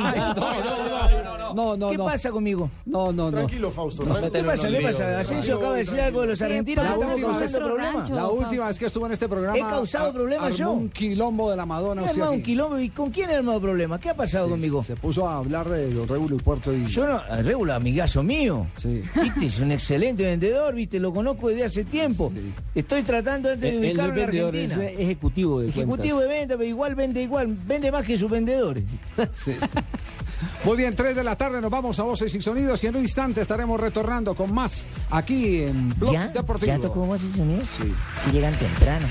No, 1.55 1.74
no, 1.76 1.88
¿Qué 1.90 1.96
no. 1.96 2.05
pasa 2.05 2.31
conmigo? 2.31 2.70
No, 2.85 3.12
no, 3.12 3.24
no. 3.24 3.31
Tranquilo, 3.31 3.70
Fausto. 3.70 4.02
¿Qué 4.05 4.42
pasa? 4.42 4.68
¿Qué 4.68 4.81
pasa? 4.83 5.20
Asensio 5.20 5.57
acaba 5.57 5.72
de 5.72 5.79
decir 5.81 5.98
algo 6.00 6.20
de 6.20 6.26
los 6.29 6.42
argentinos 6.42 6.85
que 6.85 6.88
La 6.90 6.94
estamos 6.96 7.14
última 7.14 7.38
causando 7.38 7.59
vez- 7.59 7.66
problemas. 7.66 8.11
La 8.11 8.20
No, 8.20 8.31
última 8.33 8.66
vez 8.66 8.79
que 8.79 8.85
estuvo 8.87 9.07
en 9.07 9.12
este 9.12 9.29
programa. 9.29 9.57
¿He 9.57 9.61
causado 9.61 10.12
problemas 10.12 10.57
yo? 10.59 10.70
un 10.70 10.90
quilombo 10.90 11.50
de 11.50 11.57
la 11.57 11.64
Madonna. 11.64 12.02
He 12.05 12.09
armado 12.11 12.33
un 12.33 12.42
quilombo. 12.42 12.79
¿Y 12.79 12.90
con 12.90 13.11
quién 13.11 13.31
he 13.31 13.37
armado 13.37 13.59
problemas? 13.61 14.00
¿Qué 14.00 14.11
ha 14.11 14.14
pasado 14.16 14.44
Sí, 14.46 14.50
conmigo? 14.50 14.83
sí, 14.83 14.88
Se 14.88 14.96
puso 14.96 15.26
a 15.26 15.38
hablar 15.38 15.66
de 15.68 15.90
los 15.92 16.07
Regulo 16.07 16.37
y 16.37 16.38
Puerto 16.40 16.74
y. 16.74 16.85
Yo 16.87 17.07
no, 17.07 17.16
eh, 17.16 17.42
Regula, 17.42 17.76
amigazo 17.76 18.22
mío. 18.22 18.66
Sí. 18.76 19.02
Viste, 19.22 19.46
es 19.46 19.61
un 19.61 19.72
excelente 19.72 20.24
vendedor, 20.24 20.74
viste, 20.74 21.00
lo 21.00 21.12
conozco 21.14 21.48
desde 21.48 21.64
hace 21.64 21.85
tiempo. 21.85 22.31
Sí. 22.35 22.52
Estoy 22.74 23.02
tratando 23.02 23.48
antes 23.50 23.61
de 23.62 23.72
no 23.72 23.79
ubicarlo 23.81 24.11
en 24.12 24.14
vendedor, 24.26 24.57
es 24.57 24.72
Argentina. 24.72 25.02
ejecutivo 25.02 25.61
de 25.61 25.68
Ejecutivo 25.68 26.20
de 26.20 26.29
venta, 26.29 26.55
pero 26.59 26.68
igual 26.68 26.94
vende 26.94 27.22
igual, 27.22 27.57
vende 27.66 27.90
más 27.90 28.05
que 28.05 28.18
sus 28.18 28.31
vendedores. 28.31 28.85
Sí. 29.32 29.56
Muy 30.64 30.76
bien, 30.76 30.94
3 30.94 31.16
de 31.16 31.24
la 31.24 31.36
tarde 31.36 31.60
nos 31.60 31.70
vamos 31.70 31.98
a 31.98 32.02
Voces 32.02 32.34
y 32.34 32.40
Sonidos 32.40 32.82
y 32.84 32.88
en 32.88 32.96
un 32.96 33.02
instante 33.02 33.40
estaremos 33.40 33.80
retornando 33.80 34.34
con 34.34 34.52
más 34.52 34.86
aquí 35.10 35.62
en 35.62 35.98
Blog 35.98 36.12
¿Ya? 36.12 36.28
Deportivo. 36.28 36.72
¿Ya 36.72 36.78
tocó 36.78 37.00
voces 37.00 37.30
y 37.32 37.36
sonidos? 37.38 37.68
Sí. 37.80 37.92
Es 38.14 38.20
que 38.20 38.32
llegan 38.32 38.54
temprano. 38.58 39.06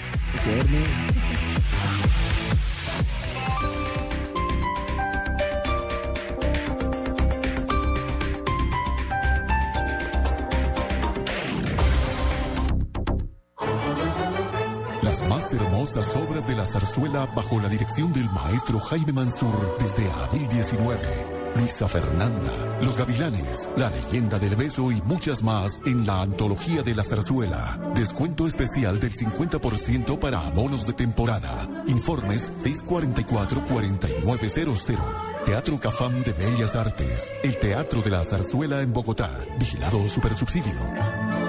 Más 15.27 15.53
hermosas 15.53 16.15
obras 16.15 16.47
de 16.47 16.55
la 16.55 16.65
zarzuela 16.65 17.25
bajo 17.27 17.59
la 17.59 17.69
dirección 17.69 18.11
del 18.13 18.27
maestro 18.29 18.79
Jaime 18.79 19.13
Mansur 19.13 19.77
desde 19.79 20.09
abril 20.11 20.47
19. 20.47 21.45
Luisa 21.55 21.87
Fernanda, 21.87 22.79
Los 22.83 22.97
Gavilanes, 22.97 23.69
La 23.77 23.89
leyenda 23.89 24.37
del 24.37 24.57
beso 24.57 24.91
y 24.91 25.01
muchas 25.03 25.41
más 25.41 25.79
en 25.85 26.05
la 26.05 26.21
antología 26.21 26.83
de 26.83 26.93
la 26.93 27.05
zarzuela. 27.05 27.79
Descuento 27.95 28.45
especial 28.45 28.99
del 28.99 29.13
50% 29.13 30.19
para 30.19 30.45
abonos 30.45 30.85
de 30.85 30.91
temporada. 30.93 31.69
Informes 31.87 32.51
644-4900. 32.59 34.97
Teatro 35.45 35.79
Cafam 35.79 36.23
de 36.23 36.33
Bellas 36.33 36.75
Artes. 36.75 37.31
El 37.43 37.57
Teatro 37.57 38.01
de 38.01 38.09
la 38.09 38.25
Zarzuela 38.25 38.81
en 38.81 38.91
Bogotá. 38.91 39.31
Vigilado 39.59 40.05
Supersubsidio. 40.07 41.44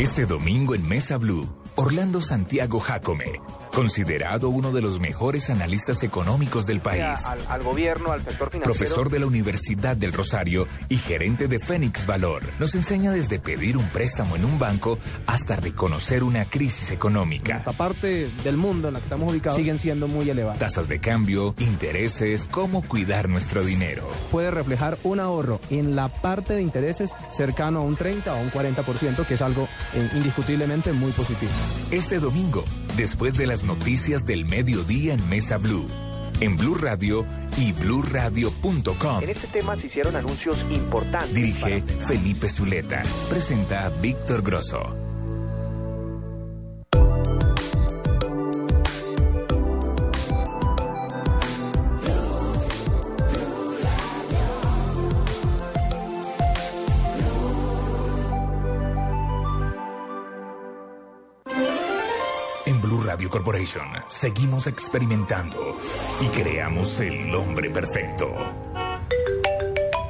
Este 0.00 0.24
domingo 0.24 0.74
en 0.74 0.88
Mesa 0.88 1.18
Blue, 1.18 1.46
Orlando 1.76 2.22
Santiago 2.22 2.80
Jacome, 2.80 3.38
considerado 3.74 4.48
uno 4.48 4.72
de 4.72 4.82
los 4.82 5.00
mejores 5.00 5.50
analistas 5.50 6.02
económicos 6.02 6.66
del 6.66 6.80
país, 6.80 7.24
Al, 7.26 7.40
al 7.48 7.62
gobierno, 7.62 8.12
al 8.12 8.22
sector 8.22 8.50
financiero. 8.50 8.64
profesor 8.64 9.10
de 9.10 9.20
la 9.20 9.26
Universidad 9.26 9.96
del 9.96 10.12
Rosario 10.12 10.66
y 10.88 10.96
gerente 10.96 11.48
de 11.48 11.58
Fénix 11.58 12.06
Valor, 12.06 12.42
nos 12.58 12.74
enseña 12.74 13.12
desde 13.12 13.38
pedir 13.38 13.76
un 13.76 13.86
préstamo 13.88 14.36
en 14.36 14.44
un 14.44 14.58
banco 14.58 14.98
hasta 15.26 15.56
reconocer 15.56 16.22
una 16.24 16.44
crisis 16.48 16.90
económica. 16.90 17.58
Esta 17.58 17.72
parte 17.72 18.30
del 18.44 18.56
mundo 18.56 18.88
en 18.88 18.94
la 18.94 19.00
que 19.00 19.04
estamos 19.04 19.32
ubicados 19.32 19.56
siguen 19.58 19.78
siendo 19.78 20.08
muy 20.08 20.28
elevadas. 20.28 20.58
Tasas 20.58 20.88
de 20.88 21.00
cambio, 21.00 21.54
intereses, 21.58 22.48
cómo 22.50 22.82
cuidar 22.82 23.28
nuestro 23.28 23.64
dinero. 23.64 24.08
Puede 24.30 24.50
reflejar 24.50 24.98
un 25.04 25.20
ahorro 25.20 25.60
en 25.70 25.96
la 25.96 26.08
parte 26.08 26.54
de 26.54 26.62
intereses 26.62 27.10
cercano 27.36 27.80
a 27.80 27.82
un 27.82 27.96
30 27.96 28.34
o 28.34 28.40
un 28.40 28.50
40%, 28.50 29.26
que 29.26 29.34
es 29.34 29.42
algo 29.42 29.68
eh, 29.94 30.08
indiscutiblemente 30.14 30.92
muy 30.92 31.12
positivo. 31.12 31.50
Este 31.90 32.18
domingo, 32.18 32.64
después 32.96 33.34
de 33.36 33.46
las 33.46 33.59
noticias 33.64 34.24
del 34.24 34.44
mediodía 34.44 35.14
en 35.14 35.28
Mesa 35.28 35.58
Blue, 35.58 35.86
en 36.40 36.56
Blue 36.56 36.74
Radio 36.74 37.26
y 37.56 37.72
bluradio.com. 37.72 39.22
En 39.22 39.30
este 39.30 39.46
tema 39.48 39.76
se 39.76 39.86
hicieron 39.86 40.16
anuncios 40.16 40.56
importantes. 40.70 41.34
Dirige 41.34 41.82
Felipe 42.06 42.48
Zuleta. 42.48 43.02
Presenta 43.28 43.90
Víctor 44.00 44.42
Grosso. 44.42 45.09
Corporation 63.60 64.02
seguimos 64.06 64.66
experimentando 64.66 65.76
y 66.20 66.26
creamos 66.28 66.98
el 67.00 67.34
hombre 67.34 67.68
perfecto. 67.68 68.26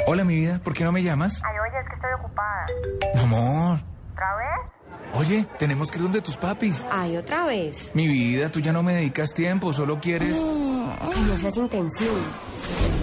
Hola, 0.06 0.22
mi 0.22 0.36
vida, 0.36 0.60
¿por 0.62 0.72
qué 0.72 0.84
no 0.84 0.92
me 0.92 1.02
llamas? 1.02 1.42
Ay, 1.44 1.56
oye, 1.58 1.80
es 1.80 1.88
que 1.88 1.94
estoy 1.96 2.10
ocupada. 2.20 2.66
Mi 3.14 3.20
amor. 3.22 3.78
¿Otra 4.12 4.36
vez? 4.36 5.20
Oye, 5.20 5.46
tenemos 5.58 5.90
que 5.90 5.98
ir 5.98 6.04
donde 6.04 6.20
tus 6.20 6.36
papis. 6.36 6.84
Ay, 6.92 7.16
otra 7.16 7.46
vez. 7.46 7.90
Mi 7.94 8.06
vida, 8.06 8.50
tú 8.50 8.60
ya 8.60 8.72
no 8.72 8.84
me 8.84 8.94
dedicas 8.94 9.34
tiempo, 9.34 9.72
solo 9.72 9.98
quieres... 9.98 10.36
Ay, 10.36 11.24
no 11.26 11.36
seas 11.36 11.56
intención. 11.56 12.14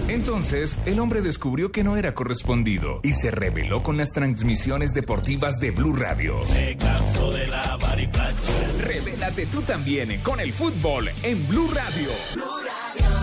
Entonces, 0.08 0.78
el 0.86 1.00
hombre 1.00 1.20
descubrió 1.20 1.70
que 1.70 1.84
no 1.84 1.98
era 1.98 2.14
correspondido 2.14 3.00
y 3.02 3.12
se 3.12 3.30
rebeló 3.30 3.82
con 3.82 3.98
las 3.98 4.12
transmisiones 4.12 4.94
deportivas 4.94 5.60
de 5.60 5.70
Blue 5.70 5.92
Radio. 5.92 6.36
Me 6.54 6.76
canso 6.78 7.30
de 7.30 7.46
lavar 7.46 8.00
y 8.00 8.06
planchar. 8.06 8.74
Revélate 8.80 9.46
tú 9.46 9.60
también 9.62 10.20
con 10.22 10.40
el 10.40 10.54
fútbol 10.54 11.10
en 11.22 11.46
Blue 11.46 11.70
Radio. 11.74 12.08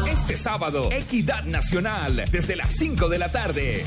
Este 0.08 0.38
sábado, 0.38 0.92
Equidad 0.92 1.44
Nacional, 1.46 2.26
desde 2.32 2.56
las 2.56 2.72
5 2.74 3.10
de 3.10 3.20
la 3.20 3.32
tarde. 3.32 3.86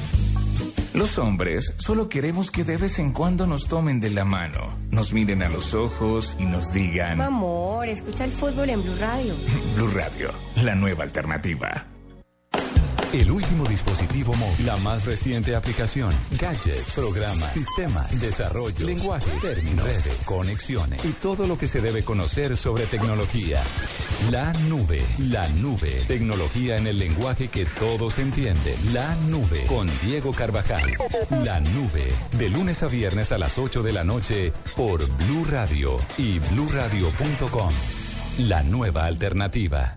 Los 0.93 1.19
hombres 1.19 1.75
solo 1.79 2.09
queremos 2.09 2.51
que 2.51 2.65
de 2.65 2.77
vez 2.77 2.99
en 2.99 3.13
cuando 3.13 3.47
nos 3.47 3.69
tomen 3.69 4.01
de 4.01 4.11
la 4.11 4.25
mano, 4.25 4.77
nos 4.91 5.13
miren 5.13 5.45
a 5.45 5.49
los 5.49 5.75
ojos 5.75 6.35
y 6.41 6.45
nos 6.47 6.73
digan 6.73 7.21
Amor, 7.21 7.87
escucha 7.87 8.25
el 8.25 8.33
fútbol 8.33 8.71
en 8.71 8.83
Blue 8.83 8.97
Radio. 8.99 9.35
Blue 9.77 9.91
Radio, 9.95 10.33
la 10.65 10.75
nueva 10.75 11.05
alternativa. 11.05 11.87
El 13.13 13.31
último 13.31 13.65
dispositivo 13.65 14.35
móvil, 14.35 14.67
la 14.67 14.77
más 14.77 15.07
reciente 15.07 15.57
aplicación, 15.57 16.15
gadgets, 16.39 16.93
programas, 16.93 17.51
sistemas, 17.55 18.21
desarrollo, 18.21 18.85
lenguaje, 18.85 19.31
términos, 19.41 19.87
redes, 19.87 20.27
conexiones 20.27 21.03
y 21.07 21.13
todo 21.15 21.47
lo 21.47 21.57
que 21.57 21.69
se 21.69 21.81
debe 21.81 22.05
conocer 22.05 22.55
sobre 22.55 22.85
tecnología. 22.85 23.63
La 24.31 24.53
nube, 24.69 25.03
la 25.19 25.49
nube, 25.49 26.03
tecnología 26.07 26.77
en 26.77 26.87
el 26.87 26.99
lenguaje 26.99 27.49
que 27.49 27.65
todos 27.65 28.19
entienden. 28.19 28.75
La 28.93 29.15
nube 29.29 29.65
con 29.67 29.89
Diego 30.03 30.33
Carvajal. 30.33 30.93
La 31.43 31.61
nube, 31.61 32.13
de 32.33 32.51
lunes 32.51 32.83
a 32.83 32.89
viernes 32.89 33.33
a 33.33 33.39
las 33.39 33.57
8 33.57 33.83
de 33.83 33.93
la 33.95 34.05
noche 34.05 34.53
por 34.77 34.99
Blue 34.99 35.47
Radio 35.51 35.99
y 36.19 36.41
bluradio.com. 36.41 37.73
La 38.41 38.63
nueva 38.65 39.07
alternativa. 39.07 39.97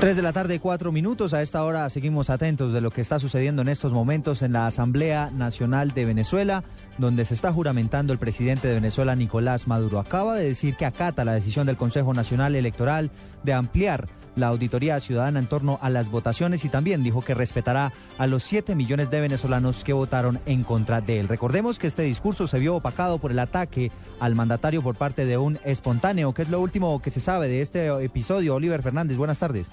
3 0.00 0.14
de 0.14 0.22
la 0.22 0.32
tarde, 0.32 0.60
cuatro 0.60 0.92
minutos. 0.92 1.34
A 1.34 1.42
esta 1.42 1.64
hora 1.64 1.90
seguimos 1.90 2.30
atentos 2.30 2.72
de 2.72 2.80
lo 2.80 2.92
que 2.92 3.00
está 3.00 3.18
sucediendo 3.18 3.62
en 3.62 3.68
estos 3.68 3.92
momentos 3.92 4.42
en 4.42 4.52
la 4.52 4.68
Asamblea 4.68 5.32
Nacional 5.34 5.92
de 5.92 6.04
Venezuela, 6.04 6.62
donde 6.98 7.24
se 7.24 7.34
está 7.34 7.52
juramentando 7.52 8.12
el 8.12 8.20
presidente 8.20 8.68
de 8.68 8.74
Venezuela, 8.74 9.16
Nicolás 9.16 9.66
Maduro. 9.66 9.98
Acaba 9.98 10.36
de 10.36 10.44
decir 10.44 10.76
que 10.76 10.86
acata 10.86 11.24
la 11.24 11.34
decisión 11.34 11.66
del 11.66 11.76
Consejo 11.76 12.14
Nacional 12.14 12.54
Electoral 12.54 13.10
de 13.42 13.54
ampliar 13.54 14.06
la 14.38 14.48
auditoría 14.48 15.00
ciudadana 15.00 15.38
en 15.38 15.46
torno 15.46 15.78
a 15.82 15.90
las 15.90 16.10
votaciones 16.10 16.64
y 16.64 16.68
también 16.68 17.02
dijo 17.02 17.22
que 17.22 17.34
respetará 17.34 17.92
a 18.16 18.26
los 18.26 18.42
7 18.44 18.74
millones 18.74 19.10
de 19.10 19.20
venezolanos 19.20 19.84
que 19.84 19.92
votaron 19.92 20.40
en 20.46 20.64
contra 20.64 21.00
de 21.00 21.20
él. 21.20 21.28
Recordemos 21.28 21.78
que 21.78 21.86
este 21.86 22.02
discurso 22.02 22.46
se 22.46 22.58
vio 22.58 22.76
opacado 22.76 23.18
por 23.18 23.30
el 23.30 23.38
ataque 23.38 23.90
al 24.20 24.34
mandatario 24.34 24.82
por 24.82 24.96
parte 24.96 25.24
de 25.24 25.36
un 25.36 25.58
espontáneo, 25.64 26.32
que 26.32 26.42
es 26.42 26.48
lo 26.48 26.60
último 26.60 27.00
que 27.02 27.10
se 27.10 27.20
sabe 27.20 27.48
de 27.48 27.60
este 27.60 27.88
episodio. 28.04 28.54
Oliver 28.54 28.82
Fernández, 28.82 29.16
buenas 29.16 29.38
tardes. 29.38 29.70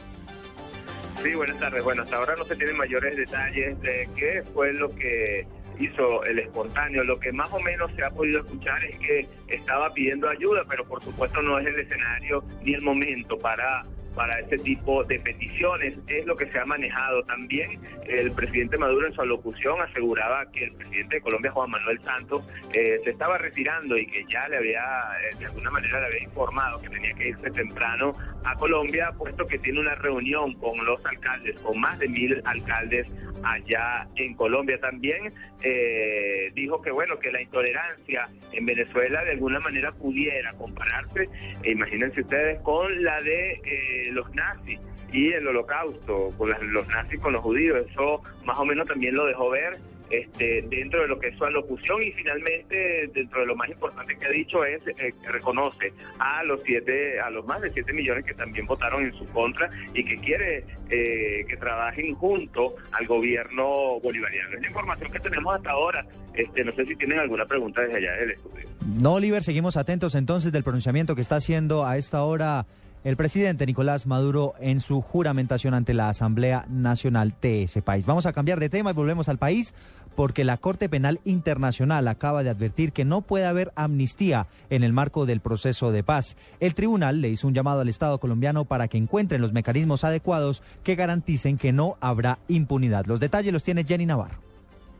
Sí, 1.23 1.34
buenas 1.34 1.60
tardes. 1.60 1.84
Bueno, 1.84 2.04
hasta 2.04 2.17
ahora 2.17 2.36
no 2.38 2.45
se 2.45 2.56
tienen 2.56 2.78
mayores 2.78 3.15
detalles 3.15 3.82
de 3.82 4.08
qué 4.15 4.43
fue 4.54 4.73
lo 4.73 4.89
que 4.89 5.47
hizo 5.80 6.23
el 6.23 6.39
espontáneo. 6.39 7.04
Lo 7.04 7.19
que 7.19 7.32
más 7.32 7.51
o 7.51 7.60
menos 7.60 7.91
se 7.95 8.04
ha 8.04 8.10
podido 8.10 8.41
escuchar 8.41 8.84
es 8.86 8.97
que 8.97 9.28
estaba 9.47 9.93
pidiendo 9.93 10.30
ayuda, 10.30 10.63
pero 10.69 10.86
por 10.86 11.01
supuesto 11.04 11.41
no 11.41 11.60
es 11.60 11.67
el 11.67 11.80
escenario 11.80 12.43
ni 12.63 12.73
el 12.73 12.82
momento 12.82 13.38
para 13.38 13.86
para 14.15 14.39
este 14.39 14.58
tipo 14.58 15.04
de 15.04 15.19
peticiones. 15.19 15.97
Es 16.08 16.25
lo 16.25 16.36
que 16.36 16.47
se 16.47 16.60
ha 16.60 16.65
manejado 16.65 17.23
también. 17.23 17.80
El 18.08 18.32
presidente 18.32 18.78
Maduro 18.78 19.08
en 19.08 19.13
su 19.13 19.21
alocución 19.21 19.82
aseguraba 19.82 20.49
que 20.51 20.65
el 20.65 20.73
presidente 20.73 21.15
de 21.15 21.21
Colombia, 21.21 21.51
Juan 21.51 21.69
Manuel 21.69 21.99
Santos, 22.01 22.47
eh, 22.73 22.99
se 23.04 23.12
estaba 23.12 23.38
retirando 23.38 23.97
y 23.97 24.08
que 24.08 24.25
ya 24.32 24.47
le 24.47 24.58
había, 24.58 24.82
eh, 24.82 25.36
de 25.38 25.45
alguna 25.45 25.71
manera, 25.71 25.99
le 26.01 26.06
había 26.08 26.23
informado 26.23 26.82
que 26.82 26.89
tenía 26.89 27.13
que 27.13 27.30
irse 27.30 27.51
temprano 27.51 28.15
a 28.43 28.56
Colombia, 28.56 29.12
puesto 29.17 29.45
que 29.45 29.58
tiene 29.58 29.80
una 29.80 29.95
reunión 29.95 30.54
con 30.56 30.84
los 30.86 31.04
alcaldes, 31.06 31.60
con 31.60 31.80
más 31.80 31.97
de 31.99 32.08
mil 32.08 32.41
alcaldes 32.45 33.12
allá 33.43 34.08
en 34.15 34.36
Colombia. 34.36 34.80
También 34.80 35.34
eh, 35.62 36.51
dijo 36.54 36.82
que, 36.82 36.91
bueno, 36.91 37.17
que 37.19 37.32
la 37.32 37.41
intolerancia 37.41 38.28
en 38.51 38.65
Venezuela 38.65 39.23
de 39.23 39.32
alguna 39.32 39.60
manera 39.60 39.91
pudiera 39.91 40.51
compararse, 40.54 41.28
e 41.63 41.71
imagínense 41.71 42.21
ustedes, 42.21 42.60
con 42.62 43.04
la 43.04 43.21
de 43.21 43.62
eh, 44.06 44.12
los 44.12 44.34
nazis 44.34 44.80
y 45.12 45.32
el 45.32 45.48
holocausto, 45.48 46.34
con 46.38 46.50
los 46.74 46.88
nazis 46.88 47.20
con 47.20 47.34
los 47.34 47.41
judíos. 47.41 47.86
Eso 47.89 48.22
más 48.44 48.58
o 48.58 48.65
menos 48.65 48.88
también 48.88 49.15
lo 49.15 49.26
dejó 49.26 49.50
ver 49.50 49.78
este, 50.10 50.62
dentro 50.70 51.02
de 51.02 51.08
lo 51.08 51.20
que 51.20 51.30
es 51.30 51.38
su 51.38 51.46
alocución 51.46 52.04
y 52.04 52.12
finalmente 52.12 53.10
dentro 53.13 53.41
de 53.41 53.48
lo 53.48 53.56
más 53.56 53.70
importante 53.70 54.15
que 54.15 54.28
ha 54.28 54.30
dicho 54.30 54.63
es 54.63 54.80
eh, 54.88 55.13
que 55.20 55.32
reconoce 55.32 55.94
a 56.20 56.44
los 56.44 56.62
siete 56.62 57.20
a 57.20 57.32
los 57.32 57.44
más 57.46 57.60
de 57.62 57.72
7 57.72 57.91
millones 57.91 58.24
que 58.24 58.36
también 58.36 58.68
votaron 58.68 59.04
en 59.04 59.13
su 59.13 59.26
contra 59.30 59.68
y 59.96 60.06
que 60.06 60.18
quiere 60.18 60.63
eh, 60.89 61.44
que 61.50 61.58
trabajen 61.58 62.13
junto 62.13 62.76
al 62.91 63.08
gobierno 63.08 64.00
bolivariano 64.00 64.56
es 64.56 64.62
la 64.62 64.68
información 64.68 65.12
que 65.12 65.20
tenemos 65.20 65.56
hasta 65.56 65.72
ahora 65.72 66.06
este 66.36 66.63
no 66.63 66.72
sé 66.74 66.86
si 66.86 66.96
tienen 66.96 67.18
alguna 67.18 67.46
pregunta 67.46 67.82
desde 67.82 67.98
allá 67.98 68.12
del 68.13 68.32
estudio 68.32 68.70
No, 68.86 69.13
Oliver, 69.13 69.41
seguimos 69.41 69.76
atentos 69.76 70.13
entonces 70.13 70.52
del 70.52 70.63
pronunciamiento 70.63 71.15
que 71.15 71.22
está 71.22 71.38
haciendo 71.38 71.84
a 71.84 71.98
esta 71.98 72.24
hora 72.24 72.68
el 73.06 73.18
presidente 73.18 73.68
Nicolás 73.68 74.08
Maduro 74.08 74.56
en 74.60 74.82
su 74.82 75.00
juramentación 75.00 75.76
ante 75.76 75.94
la 75.94 76.10
Asamblea 76.10 76.65
Nacional 76.68 77.36
de 77.39 77.63
ese 77.63 77.84
país. 77.84 78.08
Vamos 78.08 78.26
a 78.26 78.34
cambiar 78.34 78.60
de 78.60 78.68
tema 78.68 78.89
y 78.89 78.94
volvemos 78.94 79.30
al 79.30 79.38
país 79.38 79.76
porque 80.15 80.44
la 80.44 80.58
Corte 80.58 80.89
Penal 80.89 81.20
Internacional 81.24 82.08
acaba 82.08 82.41
de 82.41 82.50
advertir 82.50 82.94
que 82.94 83.06
no 83.06 83.22
puede 83.22 83.46
haber 83.46 83.72
amnistía 83.76 84.48
en 84.72 84.84
el 84.84 84.91
marco 84.91 85.28
del 85.28 85.39
proceso 85.39 85.91
de 85.91 86.04
paz. 86.04 86.36
El 86.60 86.74
tribunal 86.74 87.22
le 87.22 87.30
hizo 87.30 87.48
un 87.48 87.54
llamado 87.54 87.82
al 87.82 87.89
Estado 87.89 88.18
colombiano 88.18 88.65
para 88.65 88.88
que 88.88 88.98
encuentren 88.98 89.41
los 89.41 89.54
mecanismos 89.54 90.04
adecuados 90.04 90.63
que 90.84 90.96
garanticen 90.96 91.60
que 91.60 91.74
no 91.74 91.98
habrá 92.02 92.39
impunidad. 92.48 93.06
Los 93.06 93.20
detalles 93.20 93.54
los 93.54 93.62
tiene 93.62 93.84
Jenny 93.84 94.08
Navarro. 94.08 94.55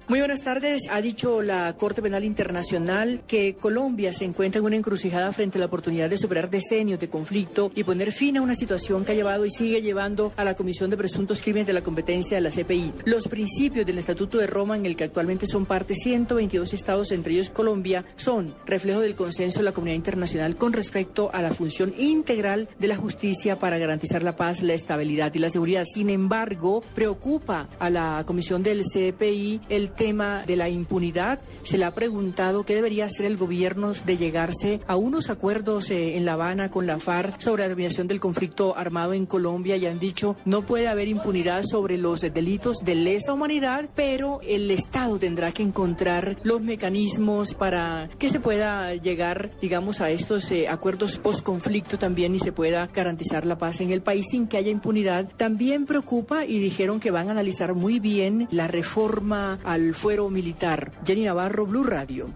Muy 0.08 0.20
buenas 0.20 0.44
tardes. 0.44 0.84
Ha 0.91 1.02
dicho 1.02 1.41
la 1.41 1.76
Corte 1.78 2.00
Penal 2.00 2.24
Internacional 2.24 3.22
que 3.28 3.56
Colombia 3.56 4.13
se 4.13 4.24
encuentra 4.24 4.60
en 4.60 4.65
una 4.65 4.76
encrucijada 4.76 5.32
frente 5.32 5.58
a 5.58 5.62
la 5.62 5.65
oportunidad 5.65 6.12
de 6.12 6.20
superar 6.20 6.52
decenios 6.52 7.00
de 7.00 7.10
conflicto 7.10 7.72
y 7.74 7.84
poner 7.84 8.12
fin 8.12 8.38
a 8.38 8.44
una 8.44 8.54
situación 8.54 9.04
que 9.04 9.13
ha 9.13 9.15
llevado 9.15 9.48
y 9.48 9.50
sigue 9.50 9.82
llevando 9.82 10.32
a 10.36 10.44
la 10.44 10.54
Comisión 10.54 10.91
de 10.91 10.98
Presuntos 10.98 11.41
Crímenes 11.41 11.65
de 11.65 11.74
la 11.74 11.82
competencia 11.82 12.38
de 12.38 12.41
la 12.41 12.52
CPI. 12.52 12.94
Los 13.06 13.28
principios 13.28 13.84
del 13.88 13.98
Estatuto 13.98 14.38
de 14.38 14.46
Roma, 14.46 14.76
en 14.76 14.86
el 14.86 14.96
que 14.96 15.06
actualmente 15.06 15.48
son 15.48 15.65
parte 15.65 15.96
122 15.96 16.74
estados, 16.74 17.12
entre 17.12 17.34
ellos 17.34 17.50
Colombia, 17.50 18.06
son 18.15 18.54
reflejo 18.68 19.00
del 19.00 19.15
consenso 19.15 19.62
de 19.62 19.65
la 19.65 19.72
comunidad 19.72 19.96
internacional 19.96 20.56
con 20.56 20.74
respecto 20.74 21.32
a 21.34 21.41
la 21.41 21.52
función 21.52 21.96
integral 21.98 22.70
de 22.78 22.89
la 22.89 22.96
justicia 22.96 23.58
para 23.58 23.80
garantizar 23.80 24.22
la 24.22 24.36
paz, 24.36 24.62
la 24.62 24.76
estabilidad 24.76 25.34
y 25.34 25.39
la 25.39 25.50
seguridad. 25.50 25.84
Sin 25.91 26.12
embargo, 26.12 26.84
preocupa 26.94 27.70
a 27.80 27.89
la 27.89 28.24
Comisión 28.28 28.62
del 28.62 28.84
CPI 28.84 29.62
el 29.70 29.94
tema 29.95 30.43
de 30.45 30.55
la 30.55 30.69
impunidad. 30.69 31.39
Se 31.63 31.77
le 31.77 31.86
ha 31.86 31.93
preguntado 31.93 32.63
qué 32.65 32.75
debería 32.75 33.05
hacer 33.05 33.25
el 33.25 33.38
gobierno 33.38 33.93
de 33.93 34.17
llegarse 34.17 34.81
a 34.88 34.95
unos 34.95 35.29
acuerdos 35.29 35.89
eh, 35.91 36.17
en 36.17 36.25
La 36.25 36.34
Habana 36.34 36.69
con 36.69 36.86
la 36.86 36.99
FARC 36.99 37.39
sobre 37.39 37.63
la 37.63 37.69
terminación 37.69 38.08
del 38.08 38.19
conflicto 38.19 38.77
armado 38.77 39.13
en 39.13 39.25
Colombia 39.25 39.77
y 39.77 39.86
han 39.86 39.99
dicho 39.99 40.36
no 40.45 40.62
puede 40.63 40.88
haber 40.88 41.08
impunidad 41.08 41.63
sobre 41.63 41.97
los 41.97 42.21
delitos 42.21 42.77
de 42.84 42.95
lesa 42.95 43.34
humanidad, 43.34 43.89
pero 43.95 44.41
el 44.41 44.69
Estado 44.71 45.19
tendrá 45.19 45.51
que 45.51 45.63
encontrar 45.63 46.38
los 46.43 46.62
mecanismos 46.62 47.53
para 47.53 48.10
que 48.19 48.29
se 48.29 48.39
pueda 48.39 48.93
llegar, 48.95 49.49
digamos, 49.62 50.01
a 50.01 50.12
estos 50.12 50.51
eh, 50.51 50.67
acuerdos 50.67 51.17
post-conflicto 51.17 51.97
también 51.97 52.36
y 52.36 52.39
se 52.39 52.51
pueda 52.51 52.88
garantizar 52.93 53.45
la 53.45 53.58
paz 53.58 53.81
en 53.81 53.91
el 53.91 54.01
país 54.01 54.25
sin 54.29 54.47
que 54.47 54.58
haya 54.58 54.71
impunidad. 54.71 55.29
También 55.38 55.86
preocupa 55.86 56.45
y 56.45 56.60
dijeron 56.60 56.99
que 56.99 57.12
van 57.12 57.29
a 57.29 57.31
analizar 57.31 57.73
muy 57.73 57.99
bien 57.99 58.47
la 58.51 58.67
reforma 58.67 59.60
al 59.63 59.85
fuero 59.93 60.30
militar. 60.30 60.91
Jenny 61.06 61.26
Navarro, 61.26 61.65
Blue 61.65 61.84
Radio. 61.84 62.30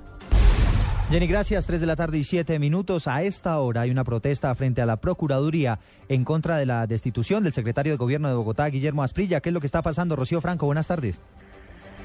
Jenny, 1.10 1.26
gracias. 1.26 1.66
Tres 1.66 1.82
de 1.82 1.88
la 1.88 1.96
tarde 1.96 2.20
y 2.20 2.24
siete 2.24 2.60
minutos. 2.60 3.08
A 3.08 3.24
esta 3.24 3.58
hora 3.60 3.82
hay 3.82 3.90
una 3.90 4.04
protesta 4.04 4.54
frente 4.54 4.84
a 4.84 4.86
la 4.86 4.98
Procuraduría 4.98 5.80
en 6.08 6.24
contra 6.24 6.58
de 6.58 6.68
la 6.68 6.86
destitución 6.86 7.44
del 7.44 7.52
secretario 7.52 7.94
de 7.94 7.98
Gobierno 7.98 8.28
de 8.28 8.36
Bogotá, 8.36 8.68
Guillermo 8.68 9.02
Asprilla. 9.02 9.42
¿Qué 9.42 9.50
es 9.50 9.54
lo 9.54 9.60
que 9.60 9.66
está 9.66 9.82
pasando? 9.82 10.16
Rocío 10.16 10.40
Franco, 10.40 10.68
buenas 10.68 10.86
tardes. 10.86 11.20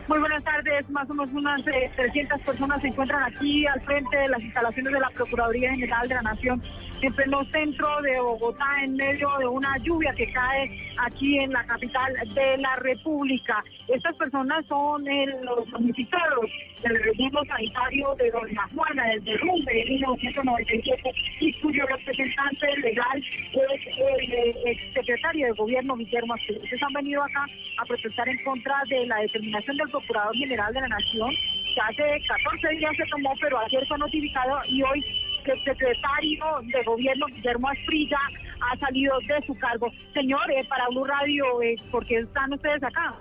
Muy 0.09 0.19
buenas 0.19 0.43
tardes, 0.43 0.89
más 0.91 1.09
o 1.09 1.15
menos 1.15 1.33
unas 1.33 1.61
eh, 1.67 1.91
300 1.97 2.41
personas 2.43 2.81
se 2.81 2.89
encuentran 2.89 3.23
aquí 3.23 3.67
al 3.67 3.81
frente 3.83 4.17
de 4.17 4.29
las 4.29 4.41
instalaciones 4.41 4.93
de 4.93 5.01
la 5.01 5.11
Procuraduría 5.11 5.71
General 5.71 6.09
de 6.09 6.15
la 6.15 6.23
Nación 6.23 6.63
en 7.01 7.13
pleno 7.13 7.45
centro 7.53 8.03
de 8.03 8.21
Bogotá, 8.21 8.83
en 8.83 8.97
medio 8.97 9.29
de 9.39 9.47
una 9.47 9.77
lluvia 9.79 10.13
que 10.15 10.33
cae 10.33 10.95
aquí 10.99 11.39
en 11.39 11.53
la 11.53 11.65
capital 11.65 12.13
de 12.35 12.59
la 12.59 12.75
República. 12.77 13.63
Estas 13.89 14.15
personas 14.17 14.65
son 14.67 15.07
eh, 15.07 15.27
los 15.43 15.71
damnificados 15.71 16.51
del 16.83 17.03
relleno 17.03 17.41
sanitario 17.45 18.15
de 18.17 18.31
Doña 18.31 18.69
Juana, 18.75 19.07
del 19.09 19.25
derrumbe 19.25 19.75
de 19.75 19.85
1997, 19.85 21.13
y 21.41 21.53
cuyo 21.61 21.87
representante 21.87 22.77
legal 22.81 23.23
es 23.53 23.99
el 23.99 24.33
eh, 24.33 24.55
exsecretario 24.67 25.47
de 25.47 25.53
Gobierno, 25.53 25.97
Guillermo. 25.97 26.35
Ellos 26.49 26.83
han 26.83 26.93
venido 26.93 27.23
acá 27.23 27.47
a 27.79 27.85
protestar 27.85 28.29
en 28.29 28.43
contra 28.45 28.77
de 28.89 29.07
la 29.07 29.19
determinación 29.19 29.77
del 29.77 29.89
Procurador 29.89 30.35
General 30.37 30.73
de 30.73 30.81
la 30.81 30.89
Nación, 30.89 31.31
que 31.75 31.81
hace 31.81 32.27
14 32.27 32.69
días 32.77 32.93
se 32.97 33.07
tomó, 33.07 33.35
pero 33.41 33.59
ayer 33.59 33.87
fue 33.87 33.99
notificado 33.99 34.61
y 34.69 34.83
hoy 34.83 35.05
el 35.53 35.65
secretario 35.65 36.45
de 36.63 36.83
Gobierno, 36.85 37.27
Guillermo 37.27 37.69
Asprilla, 37.69 38.19
ha 38.61 38.77
salido 38.79 39.19
de 39.21 39.47
su 39.47 39.55
cargo. 39.59 39.91
Señor, 40.13 40.51
eh, 40.51 40.65
para 40.69 40.89
Blue 40.89 41.05
Radio, 41.05 41.63
eh, 41.63 41.77
¿por 41.91 42.05
qué 42.07 42.19
están 42.19 42.53
ustedes 42.53 42.83
acá? 42.83 43.15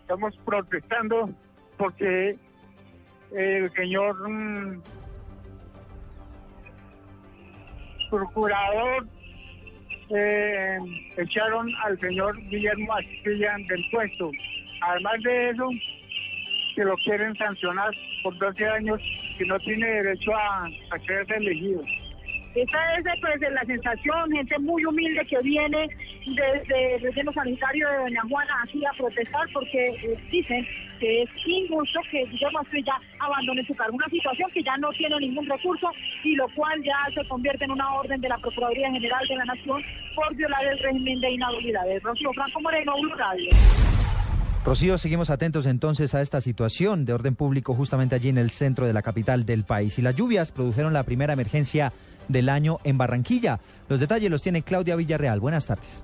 Estamos 0.00 0.36
protestando 0.44 1.30
porque 1.76 2.36
el 3.32 3.70
señor 3.72 4.28
mm, 4.28 4.82
procurador 8.10 9.06
eh, 10.10 10.78
echaron 11.16 11.68
al 11.84 11.98
señor 11.98 12.36
Guillermo 12.48 12.94
Astilla 12.94 13.56
del 13.68 13.84
puesto. 13.90 14.30
Además 14.80 15.22
de 15.22 15.50
eso, 15.50 15.68
que 16.74 16.84
lo 16.84 16.94
quieren 16.96 17.34
sancionar 17.36 17.90
por 18.22 18.36
12 18.38 18.66
años 18.68 19.00
que 19.36 19.44
no 19.44 19.58
tiene 19.58 19.86
derecho 19.86 20.32
a, 20.34 20.68
ser 21.06 21.26
elegido. 21.32 21.82
Esa 22.54 22.94
es 22.94 23.04
pues, 23.20 23.52
la 23.52 23.64
sensación, 23.66 24.32
gente 24.32 24.58
muy 24.60 24.82
humilde 24.86 25.26
que 25.26 25.38
viene 25.42 25.88
desde 26.24 26.94
el 26.94 27.02
relleno 27.02 27.30
sanitario 27.32 27.86
de 27.86 27.96
Doña 27.98 28.22
Juana 28.30 28.62
aquí 28.62 28.82
a 28.86 28.96
protestar 28.96 29.46
porque 29.52 29.88
eh, 29.88 30.18
dicen 30.30 30.66
que 30.98 31.22
es 31.22 31.30
injusto 31.44 32.00
que 32.10 32.24
Guillermo 32.24 32.60
Asprilla 32.60 32.94
abandone 33.18 33.62
su 33.66 33.74
cargo. 33.74 33.96
Una 33.96 34.08
situación 34.08 34.50
que 34.52 34.62
ya 34.62 34.74
no 34.78 34.90
tiene 34.92 35.18
ningún 35.20 35.46
recurso 35.46 35.90
y 36.24 36.34
lo 36.34 36.48
cual 36.54 36.82
ya 36.82 36.96
se 37.14 37.28
convierte 37.28 37.66
en 37.66 37.72
una 37.72 37.92
orden 37.92 38.22
de 38.22 38.28
la 38.30 38.38
Procuraduría 38.38 38.90
General 38.90 39.28
de 39.28 39.36
la 39.36 39.44
Nación 39.44 39.82
por 40.14 40.34
violar 40.34 40.64
el 40.64 40.78
régimen 40.78 41.20
de 41.20 41.32
inhabilidades. 41.32 42.02
Rocío 42.02 42.32
Franco 42.32 42.60
Moreno, 42.62 42.94
Blue. 43.02 43.95
Rocío, 44.66 44.98
seguimos 44.98 45.30
atentos 45.30 45.64
entonces 45.64 46.12
a 46.16 46.22
esta 46.22 46.40
situación 46.40 47.04
de 47.04 47.12
orden 47.12 47.36
público 47.36 47.72
justamente 47.72 48.16
allí 48.16 48.30
en 48.30 48.36
el 48.36 48.50
centro 48.50 48.84
de 48.84 48.92
la 48.92 49.00
capital 49.00 49.46
del 49.46 49.62
país. 49.62 49.96
Y 50.00 50.02
las 50.02 50.16
lluvias 50.16 50.50
produjeron 50.50 50.92
la 50.92 51.04
primera 51.04 51.34
emergencia 51.34 51.92
del 52.26 52.48
año 52.48 52.78
en 52.82 52.98
Barranquilla. 52.98 53.60
Los 53.88 54.00
detalles 54.00 54.28
los 54.28 54.42
tiene 54.42 54.62
Claudia 54.62 54.96
Villarreal. 54.96 55.38
Buenas 55.38 55.66
tardes. 55.66 56.02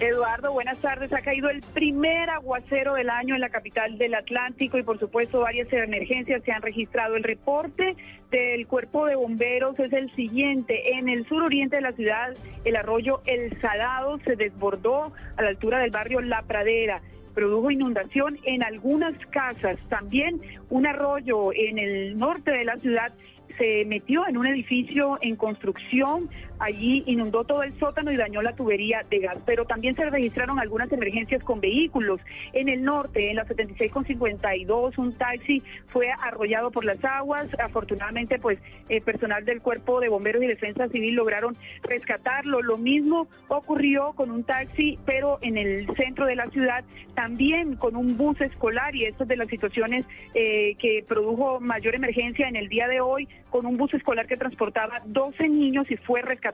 Eduardo, 0.00 0.54
buenas 0.54 0.78
tardes. 0.78 1.12
Ha 1.12 1.20
caído 1.20 1.50
el 1.50 1.60
primer 1.60 2.30
aguacero 2.30 2.94
del 2.94 3.10
año 3.10 3.34
en 3.34 3.42
la 3.42 3.50
capital 3.50 3.98
del 3.98 4.14
Atlántico 4.14 4.78
y 4.78 4.82
por 4.82 4.98
supuesto 4.98 5.40
varias 5.40 5.70
emergencias 5.70 6.42
se 6.42 6.52
han 6.52 6.62
registrado. 6.62 7.16
El 7.16 7.22
reporte 7.22 7.96
del 8.30 8.66
cuerpo 8.66 9.04
de 9.04 9.16
bomberos 9.16 9.78
es 9.78 9.92
el 9.92 10.10
siguiente. 10.12 10.96
En 10.96 11.10
el 11.10 11.28
suroriente 11.28 11.76
de 11.76 11.82
la 11.82 11.92
ciudad, 11.92 12.32
el 12.64 12.76
arroyo 12.76 13.20
El 13.26 13.60
Salado 13.60 14.18
se 14.24 14.36
desbordó 14.36 15.12
a 15.36 15.42
la 15.42 15.50
altura 15.50 15.80
del 15.80 15.90
barrio 15.90 16.22
La 16.22 16.40
Pradera 16.44 17.02
produjo 17.34 17.70
inundación 17.70 18.38
en 18.44 18.62
algunas 18.62 19.14
casas. 19.26 19.78
También 19.88 20.40
un 20.70 20.86
arroyo 20.86 21.52
en 21.52 21.78
el 21.78 22.16
norte 22.16 22.50
de 22.50 22.64
la 22.64 22.76
ciudad 22.76 23.12
se 23.58 23.84
metió 23.84 24.26
en 24.26 24.36
un 24.36 24.46
edificio 24.46 25.18
en 25.20 25.36
construcción, 25.36 26.28
allí 26.64 27.02
inundó 27.06 27.44
todo 27.44 27.62
el 27.62 27.78
sótano 27.78 28.10
y 28.10 28.16
dañó 28.16 28.40
la 28.40 28.54
tubería 28.54 29.02
de 29.10 29.18
gas, 29.18 29.36
pero 29.44 29.66
también 29.66 29.94
se 29.94 30.08
registraron 30.08 30.58
algunas 30.58 30.90
emergencias 30.92 31.42
con 31.42 31.60
vehículos. 31.60 32.20
En 32.52 32.68
el 32.68 32.82
norte, 32.82 33.30
en 33.30 33.36
la 33.36 33.44
76 33.44 33.92
con 33.92 34.04
52, 34.04 34.98
un 34.98 35.12
taxi 35.12 35.62
fue 35.88 36.08
arrollado 36.22 36.70
por 36.70 36.84
las 36.84 37.04
aguas. 37.04 37.46
Afortunadamente, 37.62 38.38
pues, 38.38 38.58
eh, 38.88 39.00
personal 39.00 39.44
del 39.44 39.60
Cuerpo 39.60 40.00
de 40.00 40.08
Bomberos 40.08 40.42
y 40.42 40.46
Defensa 40.46 40.88
Civil 40.88 41.14
lograron 41.14 41.56
rescatarlo. 41.82 42.62
Lo 42.62 42.78
mismo 42.78 43.28
ocurrió 43.48 44.12
con 44.14 44.30
un 44.30 44.44
taxi, 44.44 44.98
pero 45.04 45.38
en 45.42 45.58
el 45.58 45.86
centro 45.96 46.26
de 46.26 46.36
la 46.36 46.46
ciudad, 46.46 46.82
también 47.14 47.76
con 47.76 47.94
un 47.94 48.16
bus 48.16 48.40
escolar, 48.40 48.96
y 48.96 49.04
esto 49.04 49.24
es 49.24 49.28
de 49.28 49.36
las 49.36 49.48
situaciones 49.48 50.06
eh, 50.34 50.76
que 50.78 51.04
produjo 51.06 51.60
mayor 51.60 51.94
emergencia 51.94 52.48
en 52.48 52.56
el 52.56 52.68
día 52.68 52.88
de 52.88 53.00
hoy, 53.00 53.28
con 53.50 53.66
un 53.66 53.76
bus 53.76 53.92
escolar 53.94 54.26
que 54.26 54.36
transportaba 54.36 55.02
12 55.04 55.48
niños 55.48 55.90
y 55.90 55.96
fue 55.96 56.22
rescatado 56.22 56.53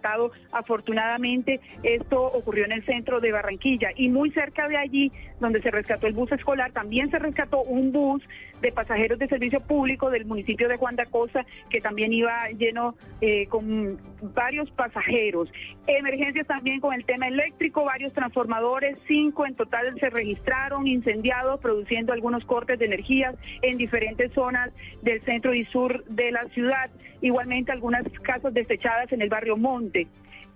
afortunadamente. 0.53 1.61
Esto 1.83 2.23
ocurrió 2.23 2.65
en 2.65 2.73
el 2.73 2.85
centro 2.85 3.21
de 3.21 3.33
Barranquilla 3.33 3.91
y 3.97 4.09
muy 4.09 4.31
cerca 4.31 4.69
de 4.69 4.77
allí, 4.77 5.13
donde 5.39 5.63
se 5.63 5.71
rescató 5.71 6.07
el 6.07 6.13
bus 6.13 6.33
escolar, 6.33 6.73
también 6.73 7.11
se 7.11 7.19
rescató 7.19 7.63
un 7.63 7.93
bus 7.93 8.23
de 8.61 8.73
pasajeros 8.73 9.19
de 9.19 9.27
servicio 9.27 9.61
público 9.61 10.11
del 10.11 10.27
municipio 10.27 10.69
de 10.69 10.77
Juan 10.77 10.97
de 10.97 11.03
Acosta, 11.03 11.47
que 11.71 11.81
también 11.81 12.13
iba 12.13 12.49
lleno 12.51 12.95
eh, 13.21 13.47
con 13.47 13.99
varios 14.35 14.71
pasajeros. 14.71 15.51
Emergencias 15.87 16.47
también 16.47 16.81
con 16.81 16.93
el 16.95 17.05
tema 17.05 17.29
eléctrico, 17.29 17.85
varios 17.85 18.13
transformadores, 18.13 18.99
cinco 19.07 19.47
en 19.47 19.55
total 19.55 19.99
se 19.99 20.11
registraron 20.11 20.87
incendiados, 20.87 21.61
produciendo 21.61 22.13
algunos 22.13 22.45
cortes 22.45 22.79
de 22.79 22.87
energía 22.87 23.35
en 23.63 23.79
diferentes 23.79 24.33
zonas 24.33 24.71
del 25.03 25.21
centro 25.23 25.55
y 25.55 25.65
sur 25.67 26.05
de 26.05 26.31
la 26.31 26.45
ciudad. 26.49 26.91
Igualmente 27.23 27.73
algunas 27.73 28.05
casas 28.23 28.55
desechadas 28.55 29.13
en 29.13 29.21
el 29.23 29.29
barrio 29.29 29.57
donde 29.81 30.09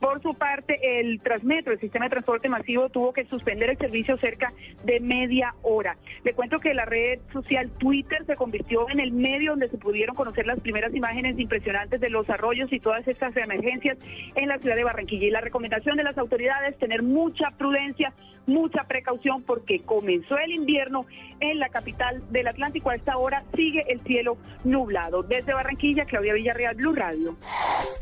Por 0.05 0.21
su 0.21 0.35
parte, 0.35 1.01
el 1.01 1.19
Transmetro, 1.19 1.73
el 1.73 1.81
sistema 1.81 2.05
de 2.05 2.11
transporte 2.11 2.51
masivo, 2.51 2.91
tuvo 2.91 3.15
que 3.15 3.25
suspender 3.25 3.71
el 3.71 3.79
servicio 3.79 4.19
cerca 4.19 4.53
de 4.85 5.01
media 5.01 5.55
hora. 5.63 5.97
Le 6.25 6.35
cuento 6.35 6.59
que 6.59 6.75
la 6.75 6.85
red 6.85 7.21
social 7.33 7.71
Twitter 7.79 8.23
se 8.27 8.37
convirtió 8.37 8.87
en 8.91 9.01
el 9.01 9.13
medio 9.13 9.53
donde 9.53 9.71
se 9.71 9.79
pudieron 9.79 10.15
conocer 10.15 10.47
las 10.47 10.61
primeras 10.61 10.95
imágenes 10.95 11.39
impresionantes 11.39 12.03
de 12.03 12.11
los 12.11 12.29
arroyos 12.29 12.71
y 12.71 12.81
todas 12.81 13.09
estas 13.09 13.35
emergencias 13.35 13.97
en 14.35 14.49
la 14.49 14.59
ciudad 14.59 14.77
de 14.77 14.85
Barranquilla. 14.85 15.27
Y 15.27 15.31
la 15.31 15.41
recomendación 15.41 15.97
de 15.97 16.05
las 16.05 16.19
autoridades, 16.19 16.77
tener 16.77 17.03
mucha 17.03 17.53
prudencia, 17.53 18.13
mucha 18.45 18.85
precaución, 18.85 19.43
porque 19.43 19.81
comenzó 19.81 20.37
el 20.37 20.53
invierno 20.53 21.07
en 21.41 21.59
la 21.59 21.71
capital 21.71 22.23
del 22.31 22.49
Atlántico. 22.49 22.91
A 22.91 22.95
esta 22.95 23.17
hora 23.17 23.43
sigue 23.57 23.87
el 23.89 24.03
cielo 24.03 24.37
nublado. 24.65 25.23
Desde 25.23 25.55
Barranquilla, 25.55 26.05
Claudia 26.05 26.35
Villarreal, 26.35 26.75
Blue 26.75 26.95
Radio. 26.95 27.39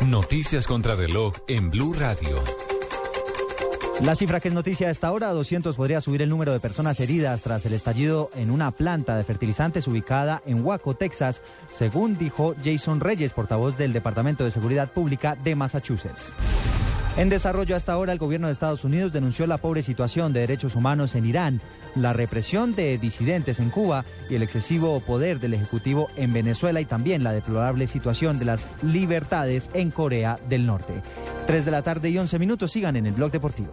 Noticias 0.04 0.66
contra 0.66 0.96
reloj 0.96 1.36
en 1.46 1.70
Blue 1.70 1.91
Radio. 1.98 2.42
La 4.00 4.14
cifra 4.14 4.40
que 4.40 4.48
es 4.48 4.54
noticia 4.54 4.88
a 4.88 4.90
esta 4.90 5.12
hora, 5.12 5.30
200 5.30 5.76
podría 5.76 6.00
subir 6.00 6.22
el 6.22 6.28
número 6.28 6.52
de 6.52 6.60
personas 6.60 6.98
heridas 7.00 7.42
tras 7.42 7.64
el 7.66 7.72
estallido 7.72 8.30
en 8.34 8.50
una 8.50 8.70
planta 8.70 9.16
de 9.16 9.24
fertilizantes 9.24 9.86
ubicada 9.86 10.42
en 10.46 10.64
Waco, 10.64 10.94
Texas, 10.94 11.42
según 11.70 12.18
dijo 12.18 12.54
Jason 12.64 13.00
Reyes, 13.00 13.32
portavoz 13.32 13.76
del 13.76 13.92
Departamento 13.92 14.44
de 14.44 14.50
Seguridad 14.50 14.90
Pública 14.90 15.36
de 15.36 15.54
Massachusetts. 15.54 16.32
En 17.14 17.28
desarrollo 17.28 17.76
hasta 17.76 17.92
ahora, 17.92 18.14
el 18.14 18.18
gobierno 18.18 18.46
de 18.46 18.54
Estados 18.54 18.84
Unidos 18.84 19.12
denunció 19.12 19.46
la 19.46 19.58
pobre 19.58 19.82
situación 19.82 20.32
de 20.32 20.40
derechos 20.40 20.74
humanos 20.74 21.14
en 21.14 21.26
Irán, 21.26 21.60
la 21.94 22.14
represión 22.14 22.74
de 22.74 22.96
disidentes 22.96 23.60
en 23.60 23.68
Cuba 23.68 24.06
y 24.30 24.34
el 24.34 24.42
excesivo 24.42 24.98
poder 25.00 25.38
del 25.38 25.52
Ejecutivo 25.52 26.08
en 26.16 26.32
Venezuela 26.32 26.80
y 26.80 26.86
también 26.86 27.22
la 27.22 27.32
deplorable 27.32 27.86
situación 27.86 28.38
de 28.38 28.46
las 28.46 28.66
libertades 28.82 29.68
en 29.74 29.90
Corea 29.90 30.38
del 30.48 30.64
Norte. 30.64 30.94
3 31.46 31.66
de 31.66 31.70
la 31.70 31.82
tarde 31.82 32.08
y 32.08 32.16
11 32.16 32.38
minutos, 32.38 32.72
sigan 32.72 32.96
en 32.96 33.04
el 33.04 33.12
blog 33.12 33.30
deportivo. 33.30 33.72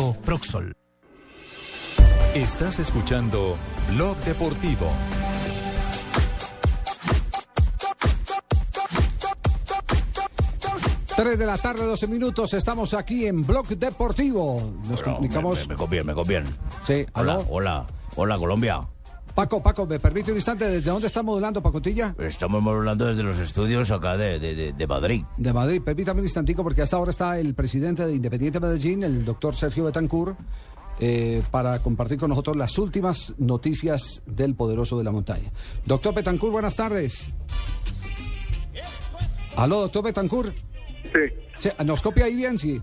Proxol. 0.25 0.73
Estás 2.33 2.79
escuchando 2.79 3.55
Blog 3.89 4.17
Deportivo. 4.25 4.87
Tres 11.15 11.37
de 11.37 11.45
la 11.45 11.57
tarde, 11.57 11.85
12 11.85 12.07
minutos, 12.07 12.53
estamos 12.53 12.93
aquí 12.93 13.27
en 13.27 13.41
Blog 13.43 13.67
Deportivo. 13.67 14.59
Nos 14.87 15.01
Bueno, 15.01 15.03
comunicamos. 15.15 15.59
Me, 15.59 15.63
me, 15.65 15.69
me 15.73 15.75
conviene, 15.75 16.03
me 16.05 16.13
conviene. 16.13 16.49
Sí, 16.87 17.05
Hola, 17.13 17.39
hola, 17.49 17.85
hola 18.15 18.37
Colombia. 18.39 18.79
Paco, 19.35 19.61
Paco, 19.63 19.85
¿me 19.85 19.99
permite 19.99 20.31
un 20.31 20.37
instante? 20.37 20.67
¿Desde 20.67 20.89
dónde 20.91 21.07
está 21.07 21.23
modulando, 21.23 21.61
Pacotilla? 21.61 22.13
Estamos 22.19 22.65
hablando 22.65 23.05
desde 23.05 23.23
los 23.23 23.39
estudios 23.39 23.89
acá 23.91 24.17
de, 24.17 24.39
de- 24.39 24.55
de- 24.55 24.73
de 24.73 24.87
Madrid. 24.87 25.23
De 25.37 25.53
Madrid. 25.53 25.81
Permítame 25.81 26.19
un 26.19 26.25
instantico 26.25 26.63
porque 26.63 26.81
hasta 26.81 26.97
ahora 26.97 27.11
está 27.11 27.39
el 27.39 27.53
presidente 27.55 28.05
de 28.05 28.13
Independiente 28.13 28.59
Medellín, 28.59 29.03
el 29.03 29.23
doctor 29.23 29.55
Sergio 29.55 29.85
Betancourt, 29.85 30.37
eh, 30.99 31.41
para 31.49 31.79
compartir 31.79 32.17
con 32.17 32.29
nosotros 32.29 32.55
las 32.57 32.77
últimas 32.77 33.33
noticias 33.37 34.21
del 34.25 34.53
poderoso 34.55 34.97
de 34.97 35.03
la 35.05 35.11
montaña. 35.11 35.51
Doctor 35.85 36.13
Betancourt, 36.13 36.51
buenas 36.53 36.75
tardes. 36.75 37.29
Aló, 39.55 39.81
doctor 39.81 40.03
Betancourt. 40.03 40.55
Sí. 41.59 41.69
¿Nos 41.85 42.01
copia 42.01 42.25
ahí 42.25 42.35
bien? 42.35 42.57
Sí. 42.57 42.81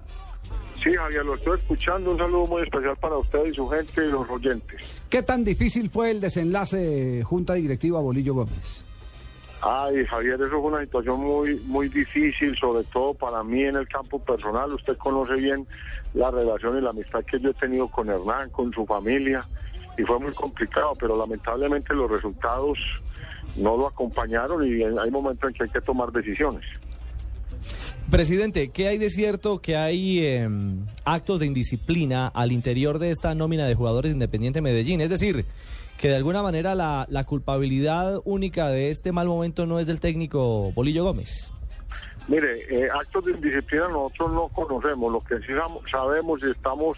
Sí, 0.83 0.93
Javier, 0.95 1.25
lo 1.25 1.35
estoy 1.35 1.59
escuchando. 1.59 2.13
Un 2.13 2.19
saludo 2.19 2.47
muy 2.47 2.63
especial 2.63 2.97
para 2.97 3.17
usted 3.19 3.47
y 3.47 3.55
su 3.55 3.69
gente 3.69 4.07
y 4.07 4.11
los 4.11 4.29
oyentes. 4.31 4.81
¿Qué 5.11 5.23
tan 5.23 5.45
difícil 5.45 5.91
fue 5.91 6.13
el 6.13 6.21
desenlace 6.21 7.23
Junta 7.25 7.55
Directiva 7.55 8.01
Bolillo 8.01 8.35
Gómez? 8.35 8.85
Ay, 9.61 10.07
Javier, 10.07 10.41
eso 10.41 10.51
fue 10.51 10.71
una 10.71 10.81
situación 10.81 11.21
muy, 11.21 11.57
muy 11.67 11.89
difícil, 11.89 12.57
sobre 12.57 12.85
todo 12.85 13.13
para 13.15 13.43
mí 13.43 13.65
en 13.65 13.75
el 13.75 13.89
campo 13.89 14.21
personal. 14.21 14.73
Usted 14.73 14.97
conoce 14.97 15.35
bien 15.35 15.67
la 16.15 16.31
relación 16.31 16.79
y 16.79 16.81
la 16.81 16.91
amistad 16.91 17.25
que 17.25 17.41
yo 17.41 17.51
he 17.51 17.55
tenido 17.55 17.89
con 17.89 18.09
Hernán, 18.09 18.51
con 18.51 18.73
su 18.73 18.87
familia, 18.87 19.45
y 19.97 20.03
fue 20.05 20.21
muy 20.21 20.33
complicado, 20.33 20.93
pero 21.01 21.17
lamentablemente 21.17 21.93
los 21.93 22.09
resultados 22.09 22.79
no 23.57 23.77
lo 23.77 23.89
acompañaron 23.89 24.65
y 24.65 24.81
hay 24.85 25.11
momentos 25.11 25.51
en 25.51 25.57
que 25.57 25.65
hay 25.65 25.71
que 25.71 25.81
tomar 25.81 26.13
decisiones. 26.13 26.65
Presidente, 28.11 28.71
¿qué 28.71 28.89
hay 28.89 28.97
de 28.97 29.11
cierto 29.11 29.61
que 29.61 29.77
hay 29.77 30.21
eh, 30.21 30.49
actos 31.05 31.41
de 31.41 31.47
indisciplina 31.47 32.29
al 32.29 32.53
interior 32.53 32.99
de 32.99 33.11
esta 33.11 33.35
nómina 33.35 33.67
de 33.67 33.75
jugadores 33.75 34.19
de 34.19 34.61
Medellín? 34.63 35.03
Es 35.03 35.11
decir, 35.11 35.45
que 35.99 36.09
de 36.09 36.17
alguna 36.17 36.43
manera 36.43 36.75
la, 36.75 37.05
la 37.11 37.25
culpabilidad 37.25 38.23
única 38.25 38.69
de 38.71 38.89
este 38.89 39.13
mal 39.13 39.27
momento 39.27 39.67
no 39.67 39.79
es 39.79 39.87
del 39.87 40.01
técnico 40.01 40.73
Bolillo 40.73 41.05
Gómez. 41.05 41.53
Mire, 42.29 42.55
eh, 42.71 42.89
actos 42.91 43.27
de 43.27 43.33
indisciplina 43.33 43.89
nosotros 43.89 44.33
no 44.33 44.49
conocemos. 44.49 45.13
Lo 45.13 45.21
que 45.21 45.37
sí 45.47 45.53
sabemos 45.91 46.41
y 46.43 46.51
estamos 46.51 46.97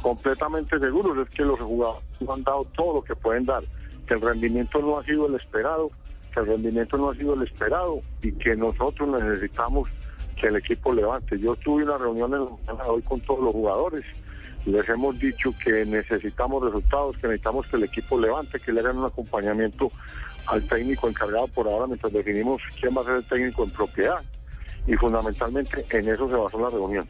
completamente 0.00 0.78
seguros 0.78 1.26
es 1.26 1.34
que 1.34 1.42
los 1.42 1.58
jugadores 1.58 2.04
han 2.28 2.44
dado 2.44 2.64
todo 2.76 2.94
lo 2.94 3.02
que 3.02 3.16
pueden 3.16 3.44
dar, 3.46 3.64
que 4.06 4.14
el 4.14 4.20
rendimiento 4.20 4.80
no 4.80 4.98
ha 4.98 5.04
sido 5.04 5.26
el 5.26 5.34
esperado, 5.34 5.90
que 6.32 6.38
el 6.38 6.46
rendimiento 6.46 6.96
no 6.98 7.10
ha 7.10 7.16
sido 7.16 7.34
el 7.34 7.42
esperado 7.42 8.00
y 8.22 8.30
que 8.30 8.54
nosotros 8.54 9.08
necesitamos 9.20 9.88
que 10.42 10.48
el 10.48 10.56
equipo 10.56 10.92
levante. 10.92 11.38
Yo 11.38 11.54
tuve 11.54 11.84
una 11.84 11.96
reunión 11.96 12.34
hoy 12.88 13.02
con 13.02 13.20
todos 13.20 13.40
los 13.44 13.52
jugadores. 13.52 14.04
Les 14.66 14.88
hemos 14.88 15.16
dicho 15.18 15.54
que 15.62 15.86
necesitamos 15.86 16.64
resultados, 16.64 17.16
que 17.16 17.28
necesitamos 17.28 17.66
que 17.68 17.76
el 17.76 17.84
equipo 17.84 18.18
levante, 18.18 18.58
que 18.58 18.72
le 18.72 18.80
hagan 18.80 18.98
un 18.98 19.06
acompañamiento 19.06 19.90
al 20.46 20.62
técnico 20.64 21.08
encargado 21.08 21.46
por 21.48 21.68
ahora 21.68 21.86
mientras 21.86 22.12
definimos 22.12 22.60
quién 22.80 22.96
va 22.96 23.02
a 23.02 23.04
ser 23.04 23.16
el 23.16 23.24
técnico 23.24 23.62
en 23.62 23.70
propiedad. 23.70 24.20
Y 24.86 24.94
fundamentalmente 24.94 25.84
en 25.90 26.08
eso 26.08 26.28
se 26.28 26.34
basó 26.34 26.60
la 26.60 26.70
reunión. 26.70 27.08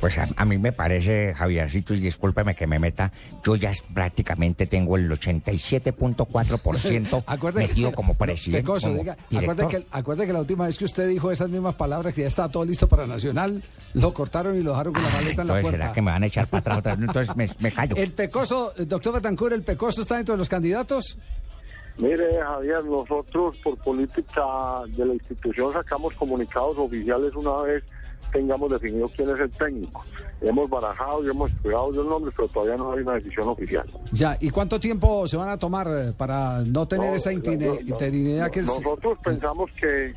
Pues 0.00 0.16
a, 0.18 0.28
a 0.36 0.44
mí 0.44 0.58
me 0.58 0.70
parece, 0.72 1.34
Javiercito, 1.34 1.92
y 1.94 2.00
discúlpeme 2.00 2.54
que 2.54 2.66
me 2.68 2.78
meta, 2.78 3.10
yo 3.44 3.56
ya 3.56 3.72
prácticamente 3.92 4.66
tengo 4.66 4.96
el 4.96 5.10
87.4% 5.10 7.24
Acuerde- 7.26 7.66
metido 7.66 7.92
como 7.92 8.14
presidente, 8.14 8.62
Pecoso, 8.62 8.88
como 8.88 8.98
diga, 9.00 9.16
director. 9.28 9.50
acuerde, 9.90 10.26
que, 10.26 10.32
la 10.32 10.40
última 10.40 10.66
vez 10.66 10.78
que 10.78 10.84
usted 10.84 11.08
dijo 11.08 11.30
esas 11.30 11.48
mismas 11.50 11.74
palabras, 11.74 12.14
que 12.14 12.22
ya 12.22 12.28
estaba 12.28 12.48
todo 12.48 12.64
listo 12.64 12.88
para 12.88 13.06
Nacional, 13.06 13.62
lo 13.94 14.12
cortaron 14.12 14.56
y 14.56 14.62
lo 14.62 14.70
dejaron 14.70 14.92
con 14.94 15.02
la 15.02 15.10
maleta 15.10 15.42
en 15.42 15.48
la 15.48 15.58
Entonces, 15.58 15.62
puerta. 15.62 15.78
¿será 15.78 15.92
que 15.92 16.02
me 16.02 16.10
van 16.12 16.22
a 16.22 16.26
echar 16.26 16.46
para 16.46 16.60
atrás 16.60 16.78
otra 16.78 16.94
vez? 16.94 17.06
Entonces 17.08 17.36
me, 17.36 17.48
me 17.60 17.72
callo. 17.72 17.96
El 17.96 18.12
Pecoso, 18.12 18.72
eh, 18.76 18.84
doctor 18.84 19.14
Betancourt, 19.14 19.52
¿el 19.54 19.62
Pecoso 19.62 20.02
está 20.02 20.16
dentro 20.16 20.34
de 20.34 20.38
los 20.38 20.48
candidatos? 20.48 21.16
Mire, 21.98 22.28
Javier, 22.40 22.84
nosotros 22.84 23.56
por 23.64 23.76
política 23.78 24.42
de 24.88 25.04
la 25.04 25.14
institución 25.14 25.72
sacamos 25.72 26.14
comunicados 26.14 26.78
oficiales 26.78 27.34
una 27.34 27.60
vez 27.62 27.82
tengamos 28.32 28.70
definido 28.70 29.10
quién 29.16 29.30
es 29.30 29.40
el 29.40 29.50
técnico. 29.50 30.04
Hemos 30.40 30.68
barajado 30.68 31.24
y 31.24 31.30
hemos 31.30 31.50
estudiado 31.50 31.90
los 31.90 32.06
nombres, 32.06 32.34
pero 32.36 32.48
todavía 32.48 32.76
no 32.76 32.92
hay 32.92 33.00
una 33.00 33.14
decisión 33.14 33.48
oficial. 33.48 33.84
Ya, 34.12 34.36
¿y 34.40 34.50
cuánto 34.50 34.78
tiempo 34.78 35.26
se 35.26 35.36
van 35.36 35.48
a 35.48 35.56
tomar 35.58 35.86
eh, 35.88 36.12
para 36.16 36.60
no 36.64 36.86
tener 36.86 37.10
No, 37.10 37.16
esa 37.16 37.32
intine- 37.32 37.66
no, 37.66 37.74
no. 37.74 37.80
interinidad 37.80 38.50
que 38.50 38.60
es... 38.60 38.66
Nosotros 38.66 39.18
pensamos 39.24 39.70
que, 39.80 40.14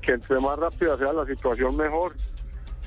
que 0.00 0.12
entre 0.12 0.38
más 0.40 0.58
rápida 0.58 0.96
sea 0.96 1.12
la 1.12 1.26
situación, 1.26 1.76
mejor. 1.76 2.14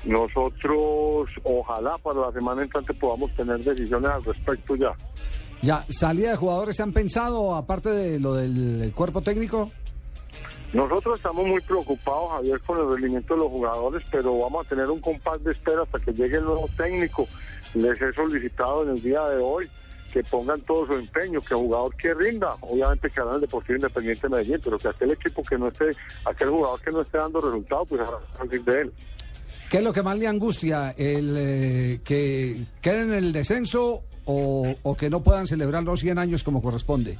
Nosotros, 0.04 1.30
ojalá 1.44 1.96
para 1.98 2.20
la 2.20 2.32
semana 2.32 2.62
entrante 2.62 2.92
podamos 2.94 3.34
tener 3.34 3.58
decisiones 3.64 4.10
al 4.10 4.24
respecto 4.24 4.76
ya. 4.76 4.92
Ya, 5.62 5.84
¿salida 5.88 6.30
de 6.30 6.36
jugadores 6.36 6.76
se 6.76 6.82
han 6.82 6.92
pensado, 6.92 7.54
aparte 7.54 7.88
de 7.90 8.20
lo 8.20 8.34
del 8.34 8.92
cuerpo 8.94 9.22
técnico? 9.22 9.68
Nosotros 10.74 11.18
estamos 11.18 11.46
muy 11.46 11.60
preocupados, 11.60 12.32
Javier, 12.32 12.60
con 12.62 12.80
el 12.80 12.88
rendimiento 12.90 13.34
de 13.34 13.40
los 13.40 13.48
jugadores, 13.48 14.02
pero 14.10 14.36
vamos 14.36 14.66
a 14.66 14.68
tener 14.68 14.90
un 14.90 15.00
compás 15.00 15.42
de 15.44 15.52
espera 15.52 15.82
hasta 15.82 16.00
que 16.00 16.12
llegue 16.12 16.38
el 16.38 16.44
nuevo 16.44 16.68
técnico. 16.76 17.28
Les 17.74 18.00
he 18.02 18.12
solicitado 18.12 18.82
en 18.82 18.88
el 18.88 19.00
día 19.00 19.24
de 19.28 19.40
hoy 19.40 19.70
que 20.12 20.24
pongan 20.24 20.60
todo 20.62 20.84
su 20.88 20.94
empeño, 20.94 21.40
que 21.40 21.54
el 21.54 21.60
jugador 21.60 21.94
que 21.94 22.12
rinda, 22.12 22.56
obviamente 22.60 23.08
que 23.08 23.20
hará 23.20 23.36
el 23.36 23.42
Deportivo 23.42 23.76
Independiente 23.76 24.22
de 24.22 24.28
Medellín, 24.28 24.60
pero 24.64 24.78
que 24.78 24.88
aquel 24.88 25.12
equipo 25.12 25.42
que 25.42 25.56
no 25.56 25.68
esté, 25.68 25.90
aquel 26.24 26.50
jugador 26.50 26.80
que 26.80 26.90
no 26.90 27.02
esté 27.02 27.18
dando 27.18 27.40
resultados, 27.40 27.88
pues 27.88 28.00
hará 28.00 28.18
salir 28.36 28.64
de 28.64 28.80
él. 28.80 28.92
¿Qué 29.70 29.78
es 29.78 29.84
lo 29.84 29.92
que 29.92 30.02
más 30.02 30.18
le 30.18 30.26
angustia? 30.26 30.90
¿El 30.98 31.36
eh, 31.36 32.00
que 32.02 32.66
queden 32.80 33.12
en 33.12 33.24
el 33.24 33.32
descenso 33.32 34.02
o, 34.24 34.74
o 34.82 34.96
que 34.96 35.08
no 35.08 35.22
puedan 35.22 35.46
celebrar 35.46 35.84
los 35.84 36.00
100 36.00 36.18
años 36.18 36.42
como 36.42 36.60
corresponde? 36.60 37.16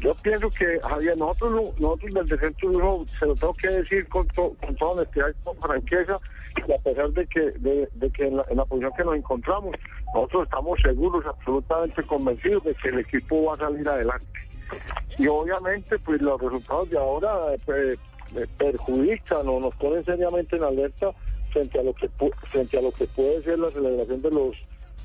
Yo 0.00 0.14
pienso 0.14 0.48
que, 0.50 0.80
Javier, 0.80 1.16
nosotros, 1.18 1.50
no- 1.52 1.74
nosotros 1.78 2.14
del 2.14 2.26
descenso 2.26 2.70
no, 2.70 3.04
se 3.18 3.26
lo 3.26 3.34
tengo 3.34 3.54
que 3.54 3.68
decir 3.68 4.08
con, 4.08 4.26
to- 4.28 4.54
con 4.64 4.74
toda 4.76 4.92
honestidad 4.92 5.28
y 5.28 5.44
con 5.44 5.56
franqueza, 5.58 6.18
y 6.66 6.72
a 6.72 6.78
pesar 6.78 7.10
de 7.10 7.26
que, 7.26 7.40
de, 7.58 8.10
que 8.12 8.26
en, 8.26 8.36
la, 8.38 8.46
en 8.48 8.56
la 8.56 8.64
posición 8.64 8.92
que 8.96 9.04
nos 9.04 9.16
encontramos, 9.16 9.74
nosotros 10.14 10.44
estamos 10.44 10.80
seguros, 10.80 11.24
absolutamente 11.26 12.02
convencidos 12.04 12.64
de 12.64 12.74
que 12.74 12.88
el 12.88 12.98
equipo 13.00 13.44
va 13.44 13.54
a 13.54 13.56
salir 13.56 13.88
adelante. 13.88 14.26
Y 15.18 15.26
obviamente, 15.26 15.98
pues 15.98 16.22
los 16.22 16.40
resultados 16.40 16.88
de 16.90 16.98
ahora 16.98 17.54
eh, 17.54 17.96
eh, 18.36 18.46
perjudican 18.56 19.46
o 19.48 19.60
nos 19.60 19.74
ponen 19.74 20.04
seriamente 20.04 20.56
en 20.56 20.62
alerta 20.64 21.10
frente 21.52 21.78
a 21.78 21.82
lo 21.82 21.92
que 21.92 22.08
frente 22.48 22.78
a 22.78 22.82
lo 22.82 22.92
que 22.92 23.06
puede 23.06 23.42
ser 23.42 23.58
la 23.58 23.68
celebración 23.70 24.22
de 24.22 24.30
los 24.30 24.56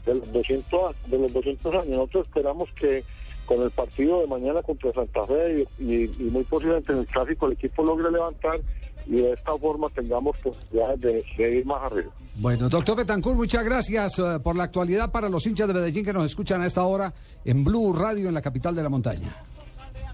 de 0.06 0.14
los 0.14 0.32
200 0.32 0.96
a- 0.96 1.08
de 1.10 1.18
los 1.18 1.34
200 1.34 1.74
años. 1.74 1.88
Nosotros 1.98 2.28
esperamos 2.28 2.70
que 2.74 3.04
con 3.46 3.62
el 3.62 3.72
partido 3.72 4.22
de 4.22 4.28
mañana 4.28 4.62
contra 4.62 4.92
Santa 4.94 5.24
Fe 5.24 5.66
y, 5.80 5.84
y- 5.94 6.12
y 6.20 6.24
muy 6.32 6.44
posiblemente 6.44 6.92
en 6.94 7.00
el 7.00 7.08
clásico 7.08 7.46
el 7.48 7.54
equipo 7.54 7.84
logre 7.84 8.12
levantar 8.12 8.60
y 9.08 9.18
de 9.18 9.34
esta 9.34 9.56
forma 9.58 9.88
tengamos 9.90 10.36
posibilidades 10.40 11.00
de, 11.02 11.24
de 11.38 11.58
ir 11.58 11.66
más 11.66 11.92
arriba. 11.92 12.12
Bueno, 12.38 12.68
doctor 12.70 12.98
Betancourt, 12.98 13.38
muchas 13.38 13.64
gracias 13.64 14.18
eh, 14.20 14.40
por 14.44 14.56
la 14.56 14.64
actualidad 14.64 15.12
para 15.12 15.30
los 15.30 15.46
hinchas 15.46 15.68
de 15.68 15.74
Medellín 15.76 16.04
que 16.04 16.12
nos 16.14 16.26
escuchan 16.26 16.62
a 16.62 16.66
esta 16.66 16.84
hora 16.84 17.14
en 17.46 17.64
Blue 17.64 17.94
Radio 17.94 18.28
en 18.28 18.34
la 18.34 18.42
capital 18.42 18.76
de 18.76 18.84
la 18.84 18.90
montaña. 18.90 19.30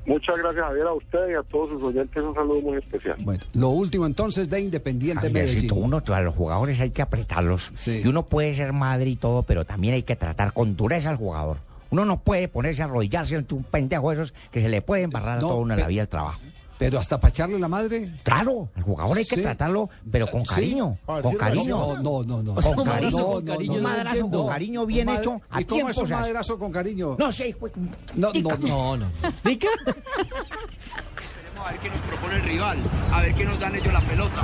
Muchas 0.06 0.36
gracias 0.36 0.66
Javier 0.66 0.88
a 0.88 0.94
usted 0.94 1.30
y 1.30 1.34
a 1.36 1.44
todos 1.44 1.70
sus 1.70 1.84
oyentes 1.84 2.24
un 2.24 2.34
saludo 2.34 2.60
muy 2.62 2.78
especial. 2.80 3.16
Bueno, 3.24 3.44
lo 3.54 3.70
último 3.70 4.08
entonces 4.08 4.50
de 4.50 4.60
Independiente 4.60 5.30
Medellín. 5.30 5.72
uno, 5.76 6.02
a 6.06 6.22
los 6.22 6.36
jugadores 6.36 6.82
hay 6.82 6.90
que 6.90 7.04
apretarlos. 7.04 7.72
Y 7.88 8.08
uno 8.08 8.24
puede 8.26 8.54
ser 8.56 8.74
madre 8.74 9.12
y 9.12 9.16
todo, 9.16 9.44
pero 9.44 9.64
también 9.64 9.94
hay 9.94 10.04
que 10.04 10.16
tratar 10.16 10.54
con 10.54 10.76
dureza 10.76 11.12
al 11.12 11.18
jugador. 11.18 11.58
Uno 11.92 12.06
no 12.06 12.20
puede 12.22 12.48
ponerse 12.48 12.82
a 12.82 12.86
arrodillarse 12.86 13.36
ante 13.36 13.54
un 13.54 13.64
pendejo 13.64 14.10
de 14.10 14.16
esos 14.16 14.34
que 14.52 14.62
se 14.62 14.70
le 14.70 14.82
puede 14.82 15.04
embarrar 15.04 15.38
a 15.38 15.42
No, 15.42 15.48
todo 15.50 15.58
uno 15.60 15.74
en 15.76 15.80
la 15.82 15.88
vida 15.88 16.02
del 16.02 16.10
trabajo. 16.10 16.40
Pero 16.80 16.98
hasta 16.98 17.20
para 17.20 17.30
echarle 17.30 17.60
la 17.60 17.68
madre. 17.68 18.12
Claro, 18.24 18.70
al 18.76 18.82
jugador 18.82 19.16
hay 19.18 19.26
que 19.26 19.36
Sí. 19.36 19.42
tratarlo, 19.44 19.88
pero 20.12 20.26
con 20.26 20.44
Sí. 20.48 20.56
cariño. 20.56 20.98
Para 21.06 21.22
Con 21.22 21.36
cariño. 21.36 21.78
No, 22.02 22.24
no, 22.24 22.42
no. 22.42 22.56
Con 22.56 22.64
¿Cómo 22.64 22.84
cariño. 22.84 23.12
madrazo 23.12 23.26
con 23.28 23.36
Un 23.36 23.46
cariño? 23.46 23.76
No 23.76 23.82
madrazo 23.84 24.30
con 24.32 24.48
cariño 24.48 24.86
bien 24.88 25.08
Un 25.08 25.14
madre- 25.14 25.22
hecho 25.28 25.42
a 25.52 25.62
¿Y 25.62 25.66
cómo 25.66 25.90
es 25.90 25.96
tiempo. 25.96 26.02
un 26.16 26.22
madrazo 26.22 26.58
con 26.58 26.72
cariño? 26.72 27.16
No 27.20 27.32
sé, 27.32 27.56
pues. 27.60 27.72
No, 28.16 28.32
no, 28.34 28.58
no. 28.58 28.98
no. 28.98 29.06
¿Dica? 29.44 29.68
A 31.64 31.72
ver 31.72 31.80
qué 31.82 31.90
nos 31.92 32.00
propone 32.00 32.36
el 32.38 32.42
rival, 32.44 32.78
a 33.14 33.22
ver 33.22 33.34
qué 33.36 33.46
nos 33.46 33.60
dan 33.60 33.76
ellos 33.76 33.94
la 33.94 34.00
pelota. 34.02 34.44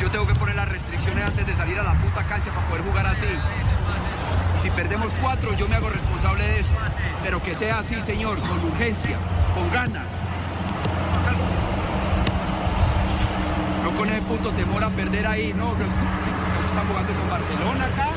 Yo 0.00 0.10
tengo 0.10 0.26
que 0.26 0.34
poner 0.34 0.54
las 0.54 0.68
restricciones 0.68 1.28
antes 1.28 1.46
de 1.46 1.56
salir 1.56 1.78
a 1.78 1.82
la 1.82 1.94
puta 1.94 2.22
cancha 2.24 2.50
para 2.52 2.66
poder 2.68 2.84
jugar 2.84 3.06
así. 3.06 3.26
Si 4.62 4.70
perdemos 4.70 5.12
cuatro, 5.20 5.52
yo 5.54 5.68
me 5.68 5.74
hago 5.74 5.90
responsable 5.90 6.44
de 6.44 6.60
eso. 6.60 6.74
Pero 7.22 7.42
que 7.42 7.54
sea 7.54 7.80
así, 7.80 8.00
señor, 8.02 8.38
con 8.40 8.64
urgencia, 8.64 9.16
con 9.54 9.70
ganas. 9.72 10.06
No 13.82 13.90
con 13.90 14.08
el 14.08 14.22
puto 14.22 14.50
temor 14.50 14.84
a 14.84 14.88
perder 14.90 15.26
ahí, 15.26 15.52
no. 15.52 15.72
Están 15.72 16.86
jugando 16.88 17.12
con 17.12 17.30
Barcelona 17.30 17.84
acá, 17.86 18.10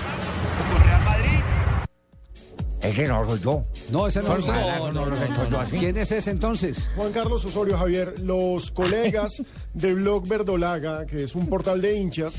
Ese 2.81 3.07
no 3.07 3.27
soy 3.29 3.39
yo. 3.39 3.63
No, 3.91 4.07
ese 4.07 4.21
no, 4.21 4.33
Esos 4.35 4.47
madrazos 4.47 4.93
no 4.93 5.05
los 5.05 5.19
he 5.21 5.25
hecho 5.25 5.47
yo 5.49 5.59
así. 5.59 5.77
¿Quién 5.77 5.97
es 5.97 6.11
ese 6.11 6.31
entonces? 6.31 6.89
Juan 6.95 7.11
Carlos 7.11 7.45
Osorio 7.45 7.77
Javier, 7.77 8.15
los 8.19 8.71
colegas 8.71 9.41
de 9.73 9.93
Blog 9.93 10.27
Verdolaga, 10.27 11.05
que 11.05 11.23
es 11.23 11.35
un 11.35 11.47
portal 11.47 11.79
de 11.79 11.97
hinchas, 11.97 12.33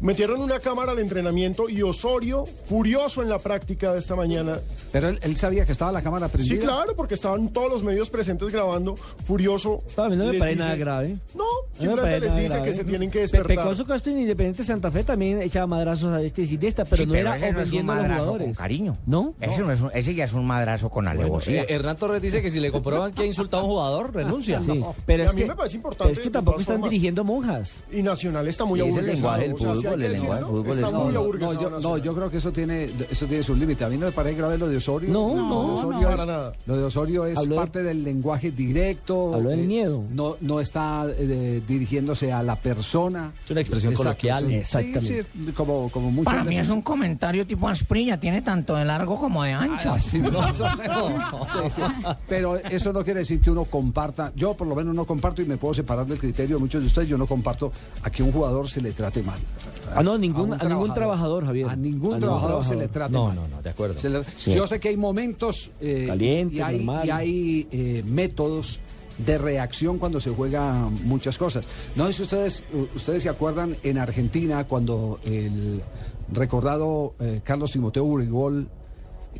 metieron 0.00 0.40
una 0.40 0.60
cámara 0.60 0.92
al 0.92 0.98
entrenamiento 1.00 1.68
y 1.68 1.82
Osorio, 1.82 2.44
furioso 2.66 3.22
en 3.22 3.28
la 3.28 3.38
práctica 3.40 3.92
de 3.92 3.98
esta 3.98 4.14
mañana. 4.14 4.58
Pero 4.92 5.08
él, 5.08 5.18
él 5.22 5.36
sabía 5.36 5.66
que 5.66 5.72
estaba 5.72 5.90
la 5.92 6.02
cámara 6.02 6.28
prendida. 6.28 6.54
Sí, 6.54 6.60
claro, 6.60 6.94
porque 6.94 7.14
estaban 7.14 7.48
todos 7.52 7.70
los 7.70 7.82
medios 7.82 8.08
presentes 8.10 8.50
grabando, 8.52 8.94
furioso. 9.24 9.82
A 9.96 10.08
mí 10.08 10.16
no 10.16 10.24
me 10.26 10.30
les 10.32 10.38
parece 10.38 10.54
dice- 10.56 10.64
nada 10.64 10.76
grave. 10.76 11.16
No, 11.34 11.44
No 11.44 11.46
me 11.72 11.78
simplemente 11.80 12.20
les 12.26 12.36
dice 12.36 12.48
grave. 12.54 12.62
que 12.70 12.74
se 12.76 12.84
tienen 12.84 13.10
que 13.10 13.18
Pe- 13.18 13.22
despertar. 13.22 13.56
Pecoso 13.56 13.84
Castro 13.86 14.12
en 14.12 14.20
Independiente 14.20 14.62
Santa 14.64 14.90
Fe 14.90 15.02
también 15.04 15.42
echaba 15.42 15.66
madrazos 15.66 16.12
a 16.14 16.22
este 16.22 16.42
y 16.42 16.56
de 16.56 16.68
esta, 16.68 16.84
pero 16.84 17.02
Sí, 17.02 17.06
no 17.06 17.14
era 17.14 17.36
no 17.36 17.48
ofendiendo 17.58 17.92
a 17.92 17.96
los 17.96 18.06
jugadores. 18.06 18.46
con 18.46 18.54
cariño. 18.54 18.96
¿No? 19.06 19.34
Ese, 19.40 19.62
no 19.62 19.72
es 19.72 19.79
un- 19.82 19.90
ese 19.94 20.14
ya 20.14 20.24
es 20.24 20.32
un 20.32 20.46
madrazo 20.46 20.88
con 20.90 21.06
alevosía. 21.08 21.62
Eh, 21.62 21.66
Hernán 21.70 21.96
Torres 21.96 22.22
dice 22.22 22.40
que 22.42 22.50
si 22.50 22.60
le 22.60 22.70
comprueban 22.70 23.12
que 23.12 23.22
ha 23.22 23.26
insultado 23.26 23.62
a 23.62 23.66
un 23.66 23.70
jugador, 23.72 24.14
renuncia. 24.14 24.60
Sí, 24.62 24.78
No. 24.78 24.94
pero 25.06 25.22
Y 25.22 25.26
es 25.26 25.30
a 25.30 25.34
mí 25.34 25.42
que, 25.42 25.48
me 25.48 25.54
parece 25.56 25.76
importante, 25.76 26.12
es 26.12 26.18
que 26.20 26.30
tampoco 26.30 26.60
están 26.60 26.76
formas. 26.76 26.90
dirigiendo 26.90 27.24
monjas. 27.24 27.72
Y 27.92 28.02
Nacional 28.02 28.46
está 28.48 28.64
muy 28.64 28.80
Sí, 28.80 28.88
es 28.88 28.96
el 28.96 29.06
lenguaje 29.06 29.42
del 29.42 29.52
o 29.52 29.58
sea, 29.58 29.66
si 29.66 29.72
hay 29.72 29.82
fútbol, 29.82 30.02
el 30.02 30.12
lenguaje 30.12 30.40
del 30.40 30.46
fútbol 30.50 30.66
está 30.70 30.86
es 30.86 30.92
muy 30.92 31.12
No, 31.12 31.60
yo, 31.60 31.70
no, 31.80 31.98
yo 31.98 32.14
creo 32.14 32.30
que 32.30 32.36
eso 32.38 32.52
tiene, 32.52 32.90
eso 33.10 33.26
tiene 33.26 33.42
su 33.42 33.54
límite. 33.54 33.84
A 33.84 33.88
mí 33.88 33.96
no 33.96 34.06
me 34.06 34.12
parece 34.12 34.36
grave 34.36 34.58
lo 34.58 34.68
de 34.68 34.76
Osorio. 34.76 35.12
No, 35.12 35.28
de 35.30 35.34
no, 35.36 35.74
Osorio 35.74 36.00
no, 36.00 36.08
es, 36.10 36.16
para 36.16 36.26
nada. 36.26 36.52
Lo 36.66 36.76
de 36.76 36.84
Osorio 36.84 37.26
es 37.26 37.36
Habló 37.38 37.54
de- 37.54 37.60
parte 37.60 37.82
del 37.82 38.02
lenguaje 38.04 38.50
directo. 38.50 39.34
Habló 39.34 39.50
del 39.50 39.66
miedo. 39.66 40.02
No, 40.10 40.36
no 40.40 40.60
está 40.60 41.06
eh, 41.18 41.60
dirigiéndose 41.66 42.32
a 42.32 42.42
la 42.42 42.56
persona. 42.56 43.32
Es 43.44 43.50
una 43.50 43.60
expresión 43.60 43.94
coloquial. 43.94 44.46
sí. 44.48 44.54
Exactamente. 44.54 45.22
Sí, 45.22 45.28
sí, 45.46 45.52
como, 45.52 45.88
como 45.90 46.10
muchas 46.10 46.32
Para 46.32 46.44
mí 46.44 46.50
veces. 46.50 46.68
es 46.68 46.72
un 46.74 46.82
comentario 46.82 47.46
tipo 47.46 47.68
asprilla, 47.68 48.18
tiene 48.18 48.42
tanto 48.42 48.74
de 48.76 48.84
largo 48.84 49.18
como 49.18 49.42
de 49.44 49.52
ancho. 49.52 49.69
Ah, 49.84 49.98
sí, 50.00 50.18
no. 50.18 50.30
Sí. 51.70 51.82
Pero 52.28 52.56
eso 52.56 52.92
no 52.92 53.04
quiere 53.04 53.20
decir 53.20 53.40
que 53.40 53.50
uno 53.50 53.64
comparta. 53.64 54.32
Yo, 54.34 54.54
por 54.54 54.66
lo 54.66 54.74
menos, 54.74 54.94
no 54.94 55.04
comparto 55.06 55.42
y 55.42 55.44
me 55.46 55.56
puedo 55.56 55.74
separar 55.74 56.06
del 56.06 56.18
criterio 56.18 56.56
de 56.56 56.60
muchos 56.62 56.80
de 56.82 56.86
ustedes. 56.88 57.08
Yo 57.08 57.18
no 57.18 57.26
comparto 57.26 57.70
a 58.02 58.10
que 58.10 58.22
un 58.22 58.32
jugador 58.32 58.68
se 58.68 58.80
le 58.80 58.92
trate 58.92 59.22
mal. 59.22 59.38
Ah, 59.94 60.02
no, 60.02 60.16
ningún, 60.18 60.52
a 60.54 60.64
ningún 60.64 60.92
trabajador, 60.94 61.44
Javier. 61.44 61.68
A 61.68 61.76
ningún 61.76 62.14
A 62.14 62.16
ningún 62.16 62.20
trabajador 62.20 62.64
se 62.64 62.76
le 62.76 62.88
trate 62.88 63.12
No, 63.12 63.26
mal. 63.26 63.36
no, 63.36 63.48
no, 63.48 63.62
de 63.62 63.70
acuerdo. 63.70 63.98
Se 63.98 64.08
le- 64.08 64.24
Sí. 64.24 64.54
Yo 64.54 64.66
sé 64.66 64.80
que 64.80 64.88
hay 64.88 64.96
momentos 64.96 65.70
eh, 65.80 66.08
y 66.50 66.60
hay, 66.60 66.86
y 67.04 67.10
hay 67.10 67.68
eh, 67.70 68.02
métodos 68.06 68.80
de 69.18 69.36
reacción 69.38 69.98
cuando 69.98 70.18
se 70.20 70.30
juega 70.30 70.72
muchas 71.04 71.36
cosas. 71.36 71.66
No 71.96 72.06
sé 72.06 72.12
si 72.14 72.22
ustedes, 72.22 72.64
ustedes 72.94 73.22
se 73.22 73.28
acuerdan 73.28 73.76
en 73.82 73.98
Argentina 73.98 74.64
cuando 74.64 75.20
el 75.24 75.82
recordado 76.32 77.14
eh, 77.20 77.40
Carlos 77.44 77.70
Timoteo 77.72 78.04
Urigol 78.04 78.68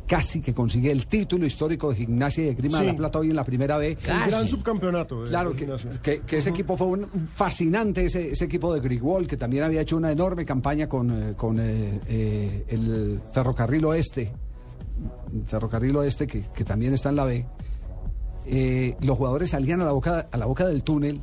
casi 0.07 0.41
que 0.41 0.53
consigue 0.53 0.91
el 0.91 1.07
título 1.07 1.45
histórico 1.45 1.89
de 1.89 1.95
gimnasia 1.97 2.43
y 2.43 2.47
de 2.47 2.53
Grima 2.55 2.79
de 2.81 2.87
la 2.87 2.95
Plata 2.95 3.19
hoy 3.19 3.29
en 3.29 3.35
la 3.35 3.43
primera 3.43 3.77
B. 3.77 3.91
El 3.91 3.97
gran 4.29 4.47
subcampeonato. 4.47 5.23
de 5.23 5.29
Claro, 5.29 5.51
que, 5.53 5.59
gimnasia. 5.59 5.91
que- 6.01 6.21
que 6.21 6.37
ese 6.37 6.49
equipo 6.49 6.75
fue 6.77 6.87
un, 6.87 7.03
un 7.13 7.27
fascinante, 7.27 8.05
ese, 8.05 8.31
ese 8.31 8.45
equipo 8.45 8.73
de 8.73 8.79
Grigol, 8.81 9.27
que 9.27 9.37
también 9.37 9.63
había 9.63 9.81
hecho 9.81 9.97
una 9.97 10.11
enorme 10.11 10.45
campaña 10.45 10.87
con, 10.89 11.11
eh, 11.11 11.33
con 11.35 11.59
eh, 11.59 11.99
eh, 12.07 12.65
el 12.69 13.21
Ferrocarril 13.31 13.85
Oeste, 13.85 14.33
Ferrocarril 15.47 15.95
Oeste, 15.97 16.27
que, 16.27 16.45
que 16.53 16.63
también 16.63 16.93
está 16.93 17.09
en 17.09 17.15
la 17.15 17.25
B. 17.25 17.45
Eh, 18.45 18.95
los 19.01 19.17
jugadores 19.17 19.51
salían 19.51 19.81
a 19.81 19.85
la, 19.85 19.91
boca, 19.91 20.27
a 20.31 20.37
la 20.37 20.45
boca 20.45 20.67
del 20.67 20.83
túnel 20.83 21.21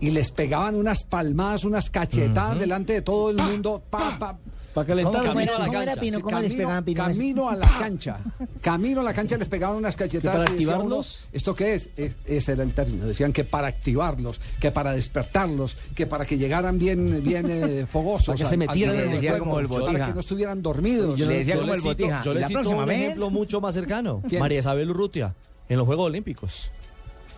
y 0.00 0.10
les 0.10 0.30
pegaban 0.32 0.74
unas 0.76 1.04
palmadas, 1.04 1.64
unas 1.64 1.88
cachetadas 1.90 2.58
delante 2.58 2.92
de 2.94 3.02
todo 3.02 3.30
el 3.30 3.36
mundo. 3.36 3.82
Pa, 3.88 4.18
pa, 4.18 4.38
Para 4.74 4.86
calentar. 4.86 5.26
¿Cómo 5.26 5.40
era, 5.40 5.56
a 5.56 5.58
la 5.58 5.64
cancha. 5.66 5.84
Les 5.84 5.94
camino, 5.96 6.20
pegaban, 6.56 6.84
Pino? 6.84 7.04
camino 7.04 7.48
a 7.50 7.56
la 7.56 7.68
cancha. 7.78 8.18
Camino 8.60 9.00
a 9.00 9.04
la 9.04 9.12
cancha 9.12 9.36
les 9.36 9.48
pegaban 9.48 9.76
unas 9.76 9.96
cachetadas. 9.96 10.38
¿Que 10.38 10.44
para 10.44 10.50
y 10.52 10.54
activarlos? 10.64 11.20
uno, 11.22 11.28
¿Esto 11.32 11.54
qué 11.54 11.74
es? 11.74 11.90
Es- 11.96 12.16
Ese 12.26 12.52
era 12.52 12.62
el 12.62 12.72
término. 12.72 13.06
Decían 13.06 13.32
que 13.32 13.44
para 13.44 13.66
activarlos, 13.66 14.40
que 14.60 14.70
para 14.70 14.92
despertarlos, 14.92 15.76
que 15.94 16.06
para 16.06 16.24
que 16.24 16.38
llegaran 16.38 16.78
bien, 16.78 17.22
bien 17.22 17.46
eh, 17.50 17.86
fogosos. 17.90 18.28
Para 18.28 18.38
que 18.38 18.46
se 18.46 18.54
al- 18.54 18.58
metieran 18.58 18.94
en 18.96 19.10
el 19.12 19.18
juego. 19.18 19.38
como 19.40 19.60
el 19.60 19.68
Para 19.68 19.80
Botija. 19.82 20.06
que 20.06 20.14
no 20.14 20.20
estuvieran 20.20 20.62
dormidos. 20.62 21.20
Le 21.20 21.26
decía 21.38 21.54
Yo 21.54 21.60
como 21.60 21.74
el 21.74 21.80
Botija. 21.82 22.22
Yo 22.24 22.30
¿Y 22.30 22.34
le 22.34 22.40
la 22.40 22.48
cito 22.48 22.70
un 22.70 22.86
vez? 22.86 23.00
ejemplo 23.00 23.30
mucho 23.30 23.60
más 23.60 23.74
cercano. 23.74 24.22
¿Quién? 24.28 24.40
María 24.40 24.58
Isabel 24.60 24.88
Urrutia, 24.90 25.34
en 25.68 25.76
los 25.76 25.86
Juegos 25.86 26.06
Olímpicos. 26.06 26.70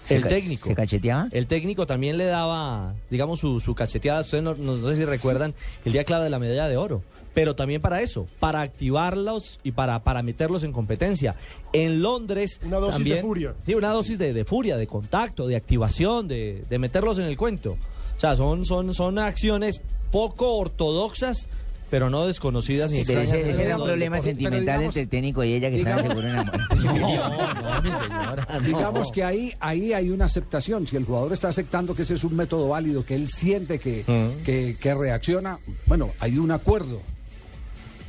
¿Se 0.02 0.16
El 0.16 0.24
técnico. 0.24 0.68
¿Se 0.68 0.74
cacheteaba? 0.74 1.28
El 1.32 1.46
técnico 1.46 1.86
también 1.86 2.18
le 2.18 2.26
daba, 2.26 2.92
digamos, 3.10 3.40
su, 3.40 3.58
su 3.58 3.74
cacheteada. 3.74 4.20
Ustedes 4.20 4.44
no, 4.44 4.54
no 4.54 4.76
sé 4.90 4.96
si 4.96 5.04
recuerdan 5.06 5.54
el 5.86 5.92
día 5.92 6.04
clave 6.04 6.24
de 6.24 6.30
la 6.30 6.38
medalla 6.38 6.68
de 6.68 6.76
oro. 6.76 7.02
Pero 7.34 7.56
también 7.56 7.82
para 7.82 8.00
eso, 8.00 8.26
para 8.38 8.60
activarlos 8.60 9.58
y 9.64 9.72
para, 9.72 10.02
para 10.04 10.22
meterlos 10.22 10.62
en 10.62 10.72
competencia. 10.72 11.34
En 11.72 12.00
Londres. 12.00 12.60
Una 12.64 12.76
dosis 12.76 12.94
también- 12.94 13.16
de 13.16 13.22
furia. 13.22 13.54
Sí, 13.66 13.74
una 13.74 13.88
dosis 13.90 14.18
de, 14.18 14.32
de 14.32 14.44
furia, 14.44 14.76
de 14.76 14.86
contacto, 14.86 15.46
de 15.48 15.56
activación, 15.56 16.28
de, 16.28 16.64
de 16.70 16.78
meterlos 16.78 17.18
en 17.18 17.24
el 17.24 17.36
cuento. 17.36 17.72
O 18.16 18.20
sea, 18.20 18.36
son, 18.36 18.64
son, 18.64 18.94
son 18.94 19.18
acciones 19.18 19.80
poco 20.12 20.54
ortodoxas, 20.56 21.48
pero 21.90 22.08
no 22.10 22.24
desconocidas 22.26 22.90
ni 22.92 23.04
Pero 23.04 23.22
ese, 23.22 23.50
ese 23.50 23.64
era 23.64 23.76
un 23.78 23.84
problema 23.84 24.20
sentimental 24.20 24.60
digamos- 24.60 24.84
entre 24.86 25.02
el 25.02 25.08
técnico 25.08 25.42
y 25.44 25.52
ella 25.54 25.70
que 25.70 25.78
estaban 25.78 26.02
digamos- 26.04 26.22
seguro 26.22 26.28
enamorados. 26.28 26.84
No, 26.84 27.72
no, 27.74 27.82
mi 27.82 27.90
señora. 27.90 28.48
no. 28.52 28.60
Digamos 28.66 29.10
que 29.12 29.24
ahí, 29.24 29.52
ahí 29.58 29.92
hay 29.92 30.10
una 30.10 30.26
aceptación. 30.26 30.86
Si 30.86 30.94
el 30.96 31.04
jugador 31.04 31.32
está 31.32 31.48
aceptando 31.48 31.94
que 31.96 32.02
ese 32.02 32.14
es 32.14 32.22
un 32.22 32.36
método 32.36 32.68
válido, 32.68 33.04
que 33.04 33.16
él 33.16 33.28
siente 33.28 33.80
que, 33.80 34.04
Mm. 34.06 34.44
que, 34.44 34.76
que 34.80 34.94
reacciona, 34.94 35.58
bueno, 35.86 36.10
hay 36.20 36.38
un 36.38 36.52
acuerdo. 36.52 37.00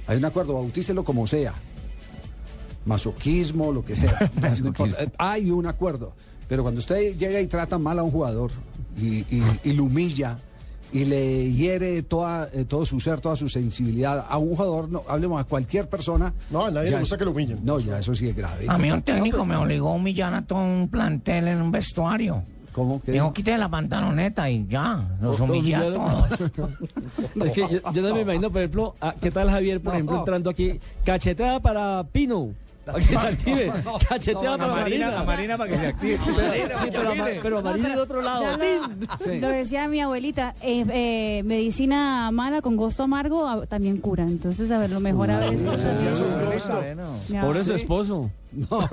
Hay 0.07 0.17
un 0.17 0.25
acuerdo, 0.25 0.53
bautícelo 0.53 1.03
como 1.03 1.25
sea. 1.27 1.53
Masoquismo, 2.85 3.71
lo 3.71 3.83
que 3.83 3.95
sea. 3.95 4.31
No 4.41 4.47
hay 5.17 5.49
un 5.51 5.65
acuerdo. 5.67 6.13
Pero 6.47 6.61
cuando 6.61 6.79
usted 6.79 7.15
llega 7.17 7.39
y 7.41 7.47
trata 7.47 7.77
mal 7.79 7.97
a 7.97 8.03
un 8.03 8.11
jugador 8.11 8.51
y, 8.97 9.19
y- 9.35 9.43
y 9.63 9.73
lo 9.73 9.85
humilla 9.85 10.37
y 10.93 11.03
le 11.05 11.51
hiere 11.51 12.03
toda, 12.03 12.47
eh, 12.53 12.63
todo 12.65 12.85
su 12.85 12.99
ser, 12.99 13.19
toda 13.19 13.35
su 13.35 13.49
sensibilidad 13.49 14.25
a 14.29 14.37
un 14.37 14.49
jugador, 14.55 14.87
no, 14.87 15.03
hablemos 15.09 15.41
a 15.41 15.43
cualquier 15.45 15.89
persona. 15.89 16.31
No, 16.51 16.63
a 16.65 16.71
nadie 16.71 16.91
ya 16.91 16.97
le 16.97 17.01
gusta 17.01 17.17
que 17.17 17.25
lo 17.25 17.31
humillen. 17.31 17.59
No, 17.63 17.79
ya 17.79 17.97
eso 17.99 18.13
sí 18.13 18.27
es 18.29 18.35
grave. 18.35 18.67
A 18.69 18.77
mí 18.77 18.91
un 18.91 19.01
técnico 19.01 19.43
me 19.45 19.55
obligó 19.55 19.89
a 19.89 19.93
humillar 19.95 20.33
a 20.35 20.43
todo 20.43 20.59
un 20.63 20.87
plantel 20.89 21.47
en 21.47 21.61
un 21.61 21.71
vestuario. 21.71 22.43
¿Cómo? 22.75 23.01
¿Qué? 23.01 23.13
Dijo, 23.13 23.31
quite 23.33 23.57
la 23.57 23.69
pantaloneta 23.69 24.49
y 24.49 24.67
ya, 24.67 25.07
los 25.21 25.37
Todos 25.37 25.49
humillé 25.49 25.75
a 25.75 25.85
humillaron. 25.87 26.27
todos. 26.57 26.69
Es 27.45 27.51
que 27.53 27.61
yo, 27.61 27.91
yo 27.93 28.01
no 28.01 28.13
me 28.15 28.21
imagino, 28.21 28.49
por 28.49 28.57
ejemplo, 28.61 28.95
a- 28.99 29.13
¿qué 29.13 29.31
tal 29.31 29.49
Javier, 29.49 29.79
por 29.79 29.93
No, 29.93 29.93
ejemplo, 29.93 30.15
no. 30.15 30.19
entrando 30.21 30.49
aquí? 30.49 30.77
Cacheteada 31.05 31.61
para 31.61 32.03
Pino. 32.11 32.49
Para 32.85 32.99
que 32.99 33.05
se 33.05 33.17
active. 33.17 33.71
no, 33.83 33.93
Cacheteada 33.97 34.57
no, 34.57 34.67
para 34.67 34.75
Marina, 34.83 35.05
Marina. 35.07 35.19
a 35.19 35.23
Marina 35.25 35.57
para 35.57 35.71
que 35.71 35.77
se 35.79 35.87
active. 35.87 36.19
Sí, 36.23 36.31
pero, 36.91 37.09
a 37.09 37.15
Ma- 37.15 37.25
pero 37.41 37.57
a 37.57 37.61
Marina 37.63 37.89
de 37.89 37.97
otro 37.99 38.21
lado. 38.21 38.43
Lo, 38.45 39.25
Sí. 39.25 39.39
lo 39.39 39.47
decía 39.47 39.87
mi 39.87 40.01
abuelita, 40.01 40.53
eh, 40.61 40.85
eh, 40.93 41.41
medicina 41.45 42.29
mala 42.29 42.61
con 42.61 42.75
gusto 42.75 43.01
amargo 43.01 43.47
ah, 43.47 43.65
también 43.65 43.97
cura. 43.97 44.23
Entonces, 44.25 44.69
a 44.71 44.77
ver, 44.77 44.91
lo 44.91 44.99
mejor 44.99 45.31
a 45.31 45.39
veces. 45.39 45.67
Su 47.63 47.63
Sí. 47.63 47.73
esposo. 47.73 48.29
No. 48.55 48.87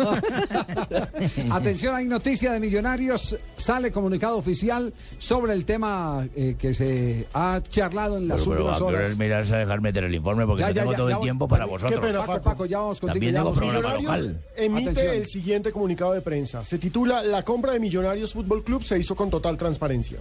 Atención, 1.55 1.95
hay 1.95 2.07
noticia 2.07 2.53
de 2.53 2.61
Millonarios. 2.61 3.37
Sale 3.57 3.91
comunicado 3.93 4.37
oficial 4.37 4.93
sobre 5.19 5.53
el 5.55 5.65
tema 5.65 6.27
eh, 6.35 6.57
que 6.59 6.75
se 6.75 7.27
ha 7.33 7.61
charlado 7.69 8.19
en 8.19 8.29
las 8.29 8.39
Pero, 8.43 8.51
pero 8.51 8.61
últimas 8.65 8.79
qué 8.79 8.85
horas. 8.85 9.21
irás 9.21 9.53
a 9.53 9.57
dejar 9.59 9.81
meter 9.81 10.05
el 10.05 10.15
informe 10.15 10.47
porque 10.47 10.61
Ya, 10.63 10.69
no 10.69 10.75
ya, 10.75 10.81
tengo 10.81 10.93
ya, 10.93 10.97
todo 10.99 11.09
ya, 11.11 11.15
el 11.17 11.21
tiempo 11.23 11.47
Paco, 11.49 11.59
para 11.59 11.71
vosotros. 11.71 12.01
pena, 12.01 12.25
Paco, 12.25 12.43
Paco, 12.43 12.67
ya 12.67 12.79
vamos 12.79 13.01
contigo. 13.01 13.33
Vamos. 13.33 13.61
Millonarios 13.61 14.03
local. 14.03 14.41
emite 14.57 14.91
Atención. 14.91 15.15
el 15.17 15.27
siguiente 15.27 15.73
comunicado 15.73 16.13
de 16.13 16.21
prensa. 16.21 16.65
Se 16.65 16.79
titula 16.79 17.23
La 17.23 17.43
compra 17.45 17.73
de 17.73 17.81
Millonarios 17.81 18.33
Fútbol 18.33 18.65
Club 18.65 18.83
se 18.85 18.99
hizo 18.99 19.15
con 19.15 19.31
total 19.31 19.57
transparencia. 19.57 20.19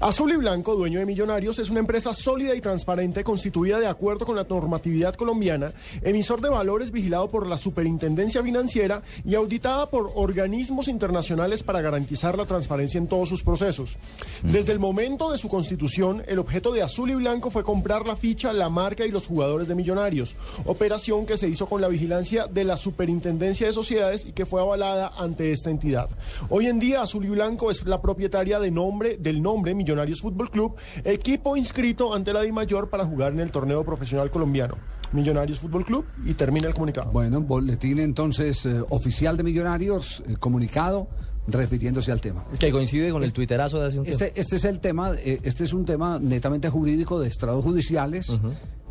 Azul 0.00 0.32
y 0.32 0.36
Blanco, 0.36 0.76
dueño 0.76 0.98
de 0.98 1.04
Millonarios, 1.04 1.58
es 1.58 1.68
una 1.68 1.80
empresa 1.80 2.14
sólida 2.14 2.54
y 2.54 2.62
transparente 2.62 3.22
constituida 3.22 3.78
de 3.78 3.86
acuerdo 3.86 4.24
con 4.24 4.34
la 4.34 4.46
normatividad 4.48 5.14
colombiana, 5.14 5.74
emisor 6.00 6.40
de 6.40 6.48
valores 6.48 6.90
vigilado 6.90 7.28
por 7.28 7.46
la 7.46 7.58
Superintendencia 7.58 8.42
Financiera 8.42 9.02
y 9.26 9.34
auditada 9.34 9.90
por 9.90 10.10
organismos 10.14 10.88
internacionales 10.88 11.62
para 11.62 11.82
garantizar 11.82 12.38
la 12.38 12.46
transparencia 12.46 12.96
en 12.96 13.08
todos 13.08 13.28
sus 13.28 13.42
procesos. 13.42 13.98
Desde 14.42 14.72
el 14.72 14.78
momento 14.78 15.32
de 15.32 15.36
su 15.36 15.50
constitución, 15.50 16.22
el 16.26 16.38
objeto 16.38 16.72
de 16.72 16.80
Azul 16.80 17.10
y 17.10 17.14
Blanco 17.16 17.50
fue 17.50 17.62
comprar 17.62 18.06
la 18.06 18.16
ficha, 18.16 18.54
la 18.54 18.70
marca 18.70 19.04
y 19.04 19.10
los 19.10 19.26
jugadores 19.26 19.68
de 19.68 19.74
Millonarios, 19.74 20.34
operación 20.64 21.26
que 21.26 21.36
se 21.36 21.48
hizo 21.50 21.66
con 21.66 21.82
la 21.82 21.88
vigilancia 21.88 22.46
de 22.46 22.64
la 22.64 22.78
Superintendencia 22.78 23.66
de 23.66 23.74
Sociedades 23.74 24.24
y 24.24 24.32
que 24.32 24.46
fue 24.46 24.62
avalada 24.62 25.12
ante 25.18 25.52
esta 25.52 25.68
entidad. 25.68 26.08
Hoy 26.48 26.68
en 26.68 26.78
día 26.78 27.02
Azul 27.02 27.26
y 27.26 27.28
Blanco 27.28 27.70
es 27.70 27.84
la 27.84 28.00
propietaria 28.00 28.58
de 28.58 28.70
nombre, 28.70 29.18
del 29.18 29.42
nombre 29.42 29.74
Millonarios 29.74 29.89
Fútbol 30.20 30.50
Club, 30.50 30.76
equipo 31.04 31.56
inscrito 31.56 32.14
ante 32.14 32.32
la 32.32 32.42
DIMAYOR 32.42 32.90
para 32.90 33.04
jugar 33.04 33.32
en 33.32 33.40
el 33.40 33.50
torneo 33.50 33.84
profesional 33.84 34.30
colombiano. 34.30 34.76
Millonarios 35.12 35.58
Fútbol 35.58 35.84
Club 35.84 36.04
y 36.24 36.34
termina 36.34 36.68
el 36.68 36.74
comunicado. 36.74 37.10
Bueno, 37.10 37.40
boletín 37.40 37.98
entonces 37.98 38.64
eh, 38.66 38.80
oficial 38.90 39.36
de 39.36 39.42
Millonarios, 39.42 40.22
eh, 40.26 40.36
comunicado 40.38 41.08
refiriéndose 41.46 42.12
al 42.12 42.20
tema. 42.20 42.44
Que 42.58 42.70
coincide 42.70 43.10
con 43.10 43.22
el 43.22 43.32
tuiterazo 43.32 43.80
de 43.80 43.86
hace 43.86 43.98
un 43.98 44.04
tiempo. 44.04 44.24
Este, 44.24 44.40
este 44.40 44.56
es 44.56 44.64
el 44.64 44.80
tema, 44.80 45.12
eh, 45.14 45.40
este 45.42 45.64
es 45.64 45.72
un 45.72 45.84
tema 45.84 46.18
netamente 46.20 46.68
jurídico 46.68 47.20
de 47.20 47.28
estrados 47.28 47.64
judiciales, 47.64 48.38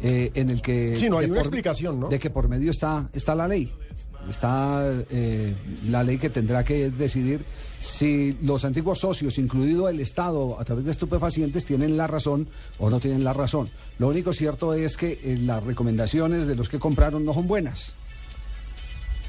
eh, 0.02 0.32
en 0.34 0.50
el 0.50 0.62
que 0.62 0.95
Sí, 0.95 1.10
no 1.10 1.18
hay 1.18 1.30
una 1.30 1.39
explicación, 1.39 2.00
¿no? 2.00 2.10
De 2.10 2.20
que 2.20 2.30
por 2.30 2.47
medio 2.47 2.72
está 2.72 3.10
está 3.14 3.36
la 3.36 3.47
ley. 3.47 3.72
Está 4.28 4.84
eh, 5.09 5.53
la 5.89 6.03
ley 6.03 6.17
que 6.17 6.30
tendrá 6.30 6.63
que 6.63 6.89
decidir 6.89 7.45
si 7.80 8.38
los 8.41 8.65
antiguos 8.65 8.99
socios, 8.99 9.38
incluido 9.38 9.88
el 9.88 9.99
Estado, 9.99 10.59
a 10.59 10.65
través 10.65 10.86
de 10.86 10.91
estupefacientes, 10.91 11.63
tienen 11.65 11.95
la 11.95 12.07
razón 12.07 12.47
o 12.78 12.89
no 12.89 12.99
tienen 12.99 13.24
la 13.24 13.34
razón. 13.34 13.70
Lo 13.99 14.07
único 14.09 14.34
cierto 14.34 14.74
es 14.74 14.97
que 14.97 15.20
eh, 15.24 15.38
las 15.41 15.63
recomendaciones 15.63 16.45
de 16.47 16.55
los 16.55 16.67
que 16.70 16.80
compraron 16.80 17.24
no 17.24 17.34
son 17.34 17.47
buenas 17.47 17.95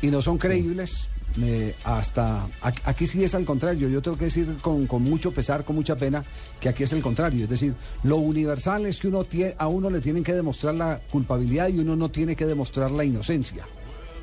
y 0.03 0.09
no 0.11 0.20
son 0.22 0.38
creíbles. 0.38 1.09
eh, 1.41 1.76
hasta 1.84 2.49
aquí 2.84 3.07
sí 3.07 3.22
es 3.22 3.34
al 3.36 3.45
contrario. 3.45 3.88
Yo 3.88 4.03
tengo 4.03 4.16
que 4.18 4.24
decir 4.24 4.57
con, 4.61 4.86
con 4.88 5.03
mucho 5.03 5.30
pesar, 5.32 5.64
con 5.64 5.76
mucha 5.76 5.95
pena, 5.95 6.24
que 6.59 6.68
aquí 6.68 6.82
es 6.82 6.93
el 6.93 7.03
contrario. 7.03 7.45
Es 7.45 7.51
decir, 7.51 7.74
lo 8.03 8.16
universal 8.16 8.84
es 8.86 8.99
que 8.99 9.07
uno 9.09 9.24
tie- 9.24 9.55
a 9.57 9.68
uno 9.68 9.91
le 9.91 10.01
tienen 10.01 10.24
que 10.24 10.32
demostrar 10.34 10.74
la 10.74 11.01
culpabilidad 11.11 11.68
y 11.68 11.78
uno 11.78 11.95
no 11.95 12.11
tiene 12.11 12.34
que 12.34 12.47
demostrar 12.47 12.91
la 12.91 13.05
inocencia. 13.05 13.64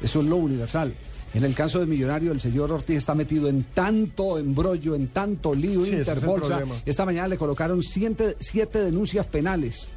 Eso 0.01 0.19
es 0.19 0.25
lo 0.25 0.35
universal. 0.37 0.93
En 1.33 1.43
el 1.43 1.53
caso 1.53 1.79
de 1.79 1.85
Millonario, 1.85 2.31
el 2.31 2.39
señor 2.39 2.71
Ortiz 2.71 2.97
está 2.97 3.13
metido 3.13 3.49
en 3.49 3.63
tanto 3.73 4.37
embrollo, 4.37 4.95
en 4.95 5.07
tanto 5.09 5.53
lío 5.53 5.83
Sí, 5.83 5.91
es 5.93 6.07
interbolsa. 6.07 6.61
Esta 6.85 7.05
mañana 7.05 7.27
le 7.27 7.37
colocaron 7.37 7.83
siete, 7.83 8.37
siete 8.39 8.79
denuncias 8.83 9.25
penales. 9.27 9.89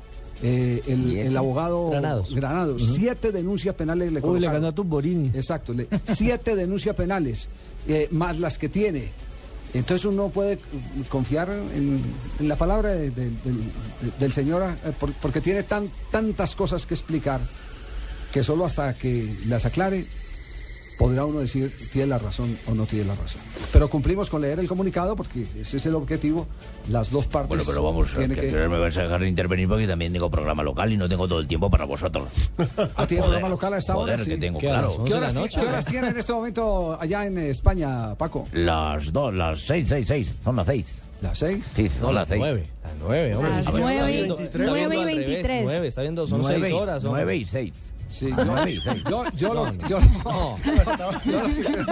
eh, 0.42 0.82
el, 0.88 1.16
el 1.18 1.36
abogado 1.36 1.90
Granados. 1.90 2.94
Siete 2.94 3.30
denuncias 3.30 3.74
penales 3.74 4.06
le 4.10 4.10
Uy, 4.10 4.14
le 4.14 4.20
colocaron. 4.22 4.52
ganó 4.54 4.66
a 4.68 4.72
Tumborini. 4.74 5.30
Exacto. 5.34 5.72
le- 5.72 5.86
siete 6.14 6.56
denuncias 6.56 6.96
penales, 6.96 7.48
eh, 7.86 8.08
más 8.10 8.38
las 8.38 8.58
que 8.58 8.68
tiene. 8.68 9.08
Entonces 9.72 10.04
uno 10.06 10.30
puede 10.30 10.58
confiar 11.08 11.48
en, 11.50 12.00
en 12.40 12.48
la 12.48 12.56
palabra 12.56 12.90
de- 12.90 13.10
de- 13.10 13.30
del, 13.30 13.60
del 14.18 14.32
señor, 14.32 14.62
eh, 14.84 14.92
por- 14.98 15.12
porque 15.12 15.40
tiene 15.40 15.62
tan, 15.62 15.88
tantas 16.10 16.56
cosas 16.56 16.86
que 16.86 16.94
explicar 16.94 17.40
que 18.32 18.44
solo 18.44 18.64
hasta 18.64 18.94
que 18.94 19.28
las 19.46 19.64
aclare 19.66 20.04
podrá 20.98 21.24
uno 21.24 21.40
decir 21.40 21.74
tiene 21.92 22.08
la 22.08 22.18
razón 22.18 22.58
o 22.66 22.74
no 22.74 22.84
tiene 22.84 23.06
la 23.06 23.14
razón. 23.14 23.40
Pero 23.72 23.88
cumplimos 23.88 24.28
con 24.28 24.42
leer 24.42 24.58
el 24.60 24.68
comunicado 24.68 25.16
porque 25.16 25.46
ese 25.58 25.78
es 25.78 25.86
el 25.86 25.94
objetivo. 25.94 26.46
Las 26.90 27.10
dos 27.10 27.26
partes. 27.26 27.48
Bueno, 27.48 27.62
pero 27.66 27.82
vamos, 27.82 28.10
que, 28.10 28.28
que- 28.28 28.34
que 28.34 28.52
me 28.68 28.78
vais 28.78 28.94
a 28.98 29.02
dejar 29.04 29.20
de 29.20 29.28
intervenir 29.28 29.66
porque 29.66 29.86
también 29.86 30.12
tengo 30.12 30.30
programa 30.30 30.62
local 30.62 30.92
y 30.92 30.98
no 30.98 31.08
tengo 31.08 31.26
todo 31.26 31.40
el 31.40 31.46
tiempo 31.48 31.70
para 31.70 31.86
vosotros. 31.86 32.28
¿Ah, 32.96 33.06
tiene 33.06 33.22
programa 33.22 33.48
local 33.48 33.72
a 33.74 33.78
esta 33.78 33.96
hora? 33.96 34.12
Joder, 34.12 34.26
que 34.28 34.34
Sí. 34.34 34.40
tengo, 34.40 34.58
¿Qué 34.58 34.66
claro. 34.66 35.04
¿Qué 35.04 35.14
horas, 35.14 35.34
qué 35.54 35.60
horas 35.60 35.84
tiene 35.86 36.08
en 36.08 36.18
este 36.18 36.32
momento 36.34 36.98
allá 37.00 37.24
en 37.24 37.38
España, 37.38 38.14
Paco? 38.16 38.44
Las 38.52 39.10
dos, 39.10 39.32
las 39.32 39.60
seis, 39.62 39.88
seis, 39.88 40.06
seis. 40.06 40.34
Son 40.44 40.54
las 40.56 40.66
seis. 40.66 41.00
¿Las 41.22 41.38
seis? 41.38 41.70
Sí, 41.74 41.88
son 41.88 42.14
las 42.14 42.28
seis. 42.28 42.40
nueve. 42.40 42.66
Las 42.82 42.92
nueve, 43.00 43.36
hombre. 43.36 43.50
Las 43.52 43.72
nueve 43.72 43.94
nueve 44.86 45.12
y 45.12 45.16
veintitrés. 45.16 45.64
Nueve, 45.64 45.86
está 45.86 46.02
viendo, 46.02 46.26
son 46.26 46.42
Nueve 46.42 46.60
seis 46.60 46.74
horas. 46.74 47.04
hombre. 47.04 47.10
Nueve 47.24 47.36
y 47.36 47.44
seis. 47.46 47.72
Sí, 48.10 48.28
yo, 48.28 48.56
seis. 48.64 48.82
yo, 49.08 49.24
yo 49.36 49.54
lo, 49.54 49.72
No, 49.72 49.88
yo, 49.88 50.00
no. 50.24 50.58
yo 51.24 51.40
lo 51.40 51.48
que 51.48 51.62
creo, 51.62 51.86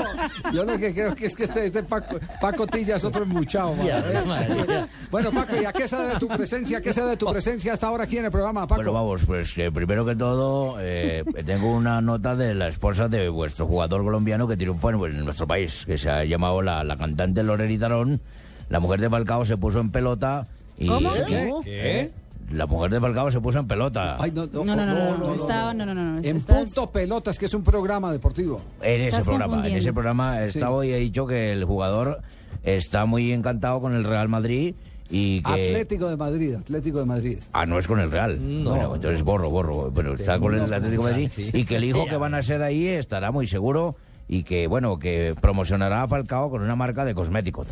yo 0.53 0.65
lo 0.65 0.79
que 0.79 0.93
creo 0.95 1.15
que 1.15 1.27
es 1.27 1.37
que 1.37 1.45
este, 1.45 1.67
este 1.67 1.83
Paco, 1.85 2.19
Paco 2.41 2.67
Tilla 2.67 2.97
es 2.97 3.05
otro 3.05 3.25
¿eh? 3.25 4.23
madre. 4.27 4.87
Bueno, 5.11 5.31
Paco, 5.31 5.55
¿y 5.61 5.65
a 5.65 5.73
qué 5.73 5.87
se 5.87 5.97
debe 5.97 6.17
tu 6.19 6.27
presencia? 6.29 6.79
¿A 6.79 6.81
qué 6.81 6.93
se 6.93 7.03
debe 7.03 7.17
tu 7.17 7.31
presencia 7.31 7.73
hasta 7.73 7.87
ahora 7.87 8.05
aquí 8.05 8.19
en 8.19 8.25
el 8.25 8.31
programa, 8.33 8.67
Paco? 8.67 8.81
Bueno, 8.81 8.93
vamos, 8.93 9.25
pues 9.25 9.55
que 9.55 9.71
primero 9.71 10.05
que 10.05 10.17
todo, 10.17 10.77
eh, 10.81 11.25
tengo 11.47 11.73
una 11.73 12.01
nota 12.01 12.35
de 12.35 12.55
la 12.55 12.69
esposa 12.69 13.09
de 13.09 13.29
vuestro 13.29 13.67
jugador 13.67 14.03
colombiano 14.03 14.49
que 14.49 14.57
triunfó 14.57 14.91
en, 14.91 15.03
en 15.05 15.25
nuestro 15.25 15.47
país, 15.47 15.85
que 15.87 15.97
se 15.97 16.11
ha 16.11 16.25
llamado 16.25 16.63
la, 16.63 16.83
la 16.83 16.97
cantante 16.97 17.43
Lorena 17.43 17.79
Tarón. 17.79 18.21
La 18.69 18.81
mujer 18.81 19.01
de 19.01 19.09
Falcao 19.09 19.45
se 19.45 19.57
puso 19.57 19.81
en 19.81 19.91
pelota 19.91 20.47
y... 20.79 20.89
¿Cómo? 20.89 21.11
¿Qué? 21.13 21.53
¿Qué? 21.65 22.11
La 22.53 22.67
mujer 22.67 22.91
de 22.91 23.01
Falcao 23.01 23.31
se 23.31 23.41
puso 23.41 23.59
en 23.59 23.67
pelota. 23.69 24.17
Ay, 24.19 24.31
no, 24.31 24.47
no, 24.47 24.65
No, 24.65 24.75
no, 24.77 24.87
no, 24.87 24.95
no, 24.95 25.19
no, 25.19 25.19
no, 25.19 25.35
estaba, 25.35 25.75
no, 25.75 25.85
no, 25.85 25.95
no, 25.95 26.03
no, 26.13 26.19
En 26.19 26.37
estás- 26.39 26.65
punto 26.65 26.91
pelotas, 26.91 27.39
que 27.39 27.45
es 27.47 27.53
un 27.55 27.63
programa 27.63 28.11
deportivo. 28.11 28.61
En 28.81 29.03
ese 29.03 29.23
programa, 29.23 29.69
en 29.69 29.77
ese 29.77 29.93
programa 29.93 30.43
he 30.43 30.49
Sí. 30.51 30.59
estado 30.59 30.83
y 30.83 30.93
he 30.93 30.97
dicho 30.99 31.27
que 31.27 31.53
el 31.53 31.65
jugador 31.65 32.21
está 32.63 33.05
muy 33.05 33.33
encantado 33.33 33.81
con 33.81 33.93
el 33.95 34.05
Real 34.05 34.29
Madrid 34.29 34.75
y 35.11 35.43
que... 35.43 35.51
Atlético 35.53 36.09
de 36.09 36.17
Madrid, 36.17 36.55
Atlético 36.55 36.99
de 37.01 37.05
Madrid. 37.05 37.39
Ah, 37.53 37.67
no 37.67 37.79
es 37.79 37.87
con 37.87 38.01
el 38.01 38.11
Real. 38.11 38.39
No. 38.65 38.71
Bueno, 38.71 38.95
entonces 38.95 39.23
borro, 39.23 39.51
borro. 39.51 39.93
Pero 39.95 40.15
está 40.15 40.39
con 40.39 40.55
el 40.55 40.63
Atlético 40.73 41.05
de 41.05 41.11
Madrid. 41.13 41.29
sí. 41.31 41.51
Y 41.53 41.65
que 41.65 41.77
el 41.77 41.85
hijo 41.85 42.07
que 42.07 42.17
van 42.17 42.35
a 42.35 42.41
ser 42.43 42.63
ahí 42.63 42.87
estará 42.87 43.31
muy 43.31 43.47
seguro 43.47 43.95
y 44.27 44.43
que, 44.43 44.67
bueno, 44.67 44.99
que 44.99 45.35
promocionará 45.41 46.03
a 46.03 46.09
Falcao 46.09 46.51
con 46.51 46.63
una 46.63 46.77
marca 46.77 47.05
de 47.05 47.15
cosméticos. 47.15 47.67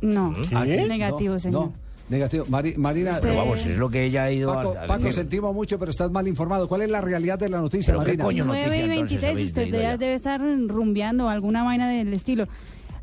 No, 0.00 0.32
¿Qué? 0.64 0.86
negativo, 0.86 1.34
No, 1.34 1.38
señor. 1.40 1.60
no, 1.66 1.72
negativo. 2.08 2.44
Mari- 2.48 2.74
Marina, 2.76 3.18
Pero 3.20 3.36
vamos, 3.36 3.64
es 3.64 3.76
lo 3.76 3.88
que 3.88 4.04
ella 4.04 4.24
ha 4.24 4.30
ido 4.32 4.52
Paco, 4.54 4.74
a, 4.78 4.84
a 4.84 4.86
Paco, 4.86 5.04
decir. 5.04 5.12
sentimos 5.14 5.54
mucho, 5.54 5.78
pero 5.78 5.90
estás 5.90 6.10
mal 6.10 6.26
informado. 6.28 6.68
¿Cuál 6.68 6.82
es 6.82 6.90
la 6.90 7.00
realidad 7.00 7.38
de 7.38 7.48
la 7.48 7.60
noticia, 7.60 7.92
¿Pero 7.94 8.04
qué 8.04 8.10
Marina? 8.12 8.24
coño 8.24 8.44
noticia 8.44 8.68
9 8.68 8.76
y 8.76 8.80
entonces 8.90 8.98
26, 9.22 9.30
habéis 9.32 9.48
usted 9.48 9.98
debe 9.98 10.14
estar 10.14 10.40
rumbeando 10.68 11.28
alguna 11.28 11.62
vaina 11.64 11.88
del 11.88 12.12
estilo. 12.12 12.46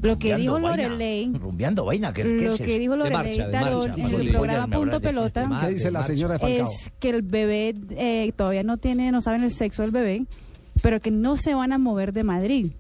Lo 0.02 0.18
que 0.18 0.30
Rumbeando 0.32 0.42
dijo 0.42 0.54
vaina. 0.54 0.84
Lorelei, 0.88 1.32
Rumbeando 1.34 1.86
vaina, 1.86 2.12
¿qué, 2.12 2.24
qué 2.24 2.30
lo 2.46 2.54
es 2.54 2.62
que 2.62 2.80
dijo 2.80 2.94
De 2.94 2.98
Lorelei 2.98 3.18
marcha, 3.24 3.46
de 3.46 3.52
Tarón 3.52 3.88
marcha, 3.88 4.02
en 4.02 4.20
el 4.22 4.30
programa 4.30 4.76
Punto 4.76 5.00
Pelota 5.00 5.50
¿Qué 5.62 5.68
dice 5.68 5.92
la 5.92 6.02
señora 6.02 6.40
Falcao? 6.40 6.68
es 6.72 6.92
que 7.00 7.10
el 7.12 7.22
bebé 7.22 7.76
eh, 7.92 8.32
todavía 8.36 8.64
no 8.64 8.78
tiene, 8.78 9.12
no 9.12 9.22
saben 9.22 9.44
el 9.44 9.52
sexo 9.52 9.84
del 9.84 9.92
bebé, 9.92 10.26
pero 10.82 11.00
que 11.02 11.12
no 11.12 11.38
se 11.38 11.54
van 11.54 11.72
a 11.72 11.78
mover 11.78 12.14
de 12.14 12.24
Madrid. 12.24 12.72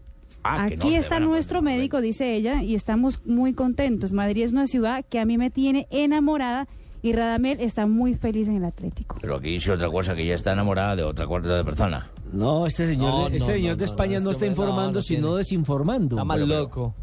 Ah, 0.43 0.67
no 0.69 0.75
Aquí 0.75 0.95
está 0.95 1.19
nuestro 1.19 1.61
médico, 1.61 2.01
dice 2.01 2.33
ella, 2.35 2.63
y 2.63 2.75
estamos 2.75 3.25
muy 3.25 3.53
contentos. 3.53 4.11
Madrid 4.11 4.43
es 4.43 4.51
una 4.51 4.67
ciudad 4.67 5.05
que 5.09 5.19
a 5.19 5.25
mí 5.25 5.37
me 5.37 5.49
tiene 5.51 5.87
enamorada 5.91 6.67
y 7.03 7.13
Radamel 7.13 7.59
está 7.59 7.87
muy 7.87 8.13
feliz 8.15 8.47
en 8.47 8.57
el 8.57 8.65
Atlético. 8.65 9.17
Pero 9.21 9.35
aquí 9.35 9.49
dice 9.51 9.71
otra 9.71 9.89
cosa, 9.89 10.15
que 10.15 10.23
ella 10.23 10.35
está 10.35 10.53
enamorada 10.53 10.95
de 10.95 11.03
otra 11.03 11.27
cuarta 11.27 11.55
de 11.57 11.63
persona. 11.63 12.09
No, 12.31 12.65
este 12.67 12.87
señor, 12.87 13.09
No, 13.11 13.19
de- 13.29 13.37
este 13.37 13.39
no, 13.39 13.45
señor 13.53 13.71
no, 13.71 13.77
de 13.77 13.85
España 13.85 14.17
no, 14.17 14.23
no, 14.25 14.31
este 14.31 14.45
está 14.45 14.51
informando, 14.51 14.93
no 14.93 15.01
sino 15.01 15.21
tiene. 15.27 15.37
desinformando. 15.37 16.15
Está 16.21 16.33
pero- 16.33 16.45
loco. 16.45 16.95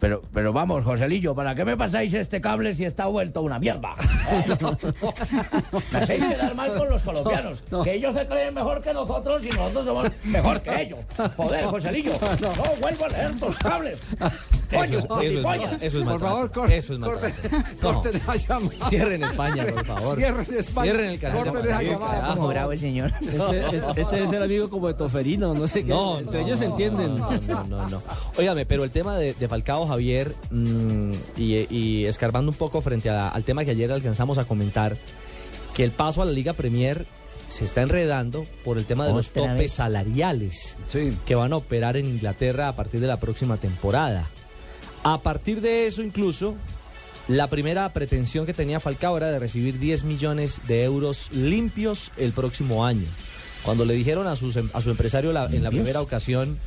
Pero, 0.00 0.22
pero 0.32 0.52
vamos, 0.52 0.82
Joselillo, 0.82 1.34
¿para 1.34 1.54
qué 1.54 1.64
me 1.64 1.76
pasáis 1.76 2.14
este 2.14 2.40
cable 2.40 2.74
si 2.74 2.86
está 2.86 3.06
vuelto 3.06 3.42
una 3.42 3.58
mierda? 3.58 3.94
¿Eh? 4.30 4.44
Me 5.92 5.98
hacéis 5.98 6.24
quedar 6.24 6.54
mal 6.54 6.74
con 6.74 6.88
los 6.88 7.02
colombianos. 7.02 7.62
No, 7.70 7.78
no. 7.78 7.84
Que 7.84 7.94
ellos 7.94 8.14
se 8.14 8.26
creen 8.26 8.54
mejor 8.54 8.80
que 8.80 8.94
nosotros 8.94 9.44
y 9.44 9.50
nosotros 9.50 9.84
somos 9.84 10.10
mejor 10.24 10.60
que 10.62 10.82
ellos. 10.82 11.00
Joder, 11.36 11.64
Joselillo, 11.64 12.12
no 12.40 12.74
vuelvo 12.80 13.04
a 13.04 13.08
leer 13.08 13.38
tus 13.38 13.58
cables. 13.58 13.98
Eso, 14.70 15.20
eso 15.20 15.20
es 15.20 15.82
eso 15.82 15.98
es 15.98 16.04
Por 16.04 16.20
favor, 16.20 16.50
corte, 16.52 16.76
Eso 16.76 16.92
es 16.94 16.98
corte, 17.00 17.28
maltrato. 17.28 17.80
corte 17.80 18.12
de 18.12 18.20
la 18.26 18.36
llamada. 18.36 18.88
Cierren 18.88 19.24
España, 19.24 19.66
por 19.66 19.86
favor. 19.86 20.16
Cierren 20.18 20.46
España. 20.58 20.84
Cierren 20.92 21.10
el 21.10 21.18
canal 21.18 21.36
de 21.44 21.50
Corte 21.50 21.62
de 21.62 21.68
la 21.68 21.74
Madrid, 21.76 21.90
llamada, 21.90 22.20
carajo. 22.20 22.48
bravo 22.48 22.72
el 22.72 22.78
señor. 22.80 23.12
Este, 23.20 23.76
este- 23.76 24.00
este 24.00 24.24
es 24.24 24.32
el 24.32 24.42
amigo 24.42 24.70
como 24.70 24.88
de 24.88 24.94
Toferino, 24.94 25.54
no 25.54 25.66
sé 25.68 25.82
qué. 25.84 25.88
No, 25.90 26.18
Entre 26.18 26.40
no, 26.40 26.46
ellos 26.46 26.58
se 26.58 26.66
no, 26.66 26.70
entienden. 26.72 27.16
No, 27.18 27.30
no, 27.30 27.64
no, 27.64 27.88
no. 27.88 28.02
Óigame, 28.38 28.66
pero 28.66 28.84
el 28.84 28.90
tema 28.90 29.16
de, 29.18 29.34
de 29.34 29.48
Falcao 29.48 29.86
Javier 29.86 30.34
mm, 30.50 31.10
y, 31.36 31.74
y 31.76 32.06
escarbando 32.06 32.50
un 32.50 32.56
poco 32.56 32.80
frente 32.80 33.10
a- 33.10 33.28
al 33.28 33.44
tema 33.44 33.64
que 33.64 33.72
ayer 33.72 33.90
alcanzamos 33.90 34.38
a 34.38 34.44
comentar, 34.44 34.96
que 35.74 35.84
el 35.84 35.90
paso 35.90 36.22
a 36.22 36.24
la 36.24 36.32
Liga 36.32 36.52
Premier 36.52 37.06
se 37.48 37.64
está 37.64 37.82
enredando 37.82 38.46
por 38.64 38.78
el 38.78 38.84
tema 38.86 39.06
de 39.06 39.12
los 39.12 39.30
topes 39.30 39.56
vez. 39.58 39.72
salariales 39.72 40.76
Sí. 40.86 41.16
que 41.26 41.34
van 41.34 41.52
a 41.52 41.56
operar 41.56 41.96
en 41.96 42.06
Inglaterra 42.06 42.68
a 42.68 42.76
partir 42.76 43.00
de 43.00 43.08
la 43.08 43.18
próxima 43.18 43.56
temporada. 43.56 44.30
A 45.02 45.20
partir 45.22 45.60
de 45.60 45.86
eso, 45.86 46.02
incluso, 46.02 46.54
la 47.28 47.48
primera 47.48 47.90
pretensión 47.92 48.44
que 48.46 48.52
tenía 48.54 48.80
Falcao 48.80 49.16
era 49.16 49.28
de 49.30 49.38
recibir 49.38 49.78
10 49.78 50.04
millones 50.04 50.60
de 50.66 50.84
euros 50.84 51.30
limpios 51.32 52.12
el 52.16 52.32
próximo 52.32 52.84
año. 52.84 53.06
Cuando 53.62 53.84
le 53.84 53.94
dijeron 53.94 54.26
a, 54.26 54.36
sus 54.36 54.56
em- 54.56 54.70
a 54.72 54.80
su 54.80 54.90
empresario 54.90 55.32
la- 55.32 55.46
en 55.46 55.62
la 55.62 55.70
primera 55.70 56.00
ocasión, 56.00 56.58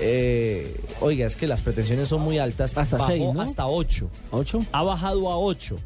eh, 0.00 0.76
oiga, 1.00 1.26
es 1.26 1.36
que 1.36 1.46
las 1.46 1.60
pretensiones 1.60 2.08
son 2.08 2.22
muy 2.22 2.38
altas, 2.38 2.76
Hasta 2.76 2.96
bajó 2.96 3.10
seis, 3.10 3.24
¿no? 3.32 3.40
hasta 3.40 3.66
8. 3.66 4.10
¿Ocho? 4.30 4.64
Ha 4.72 4.82
bajado 4.82 5.30
a 5.30 5.38
8. 5.38 5.76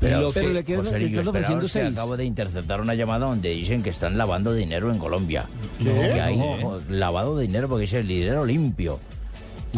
Pero, 0.00 0.30
Pero 0.32 0.48
le 0.52 0.64
quieren- 0.64 0.84
le 0.84 0.90
Joselillo, 0.90 1.18
están 1.20 1.28
ofreciendo 1.28 1.66
esperaos 1.66 1.72
que 1.72 1.88
seis. 1.90 1.92
acabo 1.92 2.16
de 2.16 2.24
interceptar 2.24 2.80
una 2.80 2.94
llamada 2.94 3.26
donde 3.26 3.50
dicen 3.50 3.82
que 3.82 3.90
están 3.90 4.18
lavando 4.18 4.52
dinero 4.52 4.90
en 4.92 4.98
Colombia. 4.98 5.46
Que 5.78 5.90
hay 6.20 6.38
lavado 6.88 7.36
de 7.36 7.46
dinero 7.46 7.68
porque 7.68 7.82
dice 7.82 7.98
el 8.00 8.08
dinero 8.08 8.44
limpio. 8.44 8.98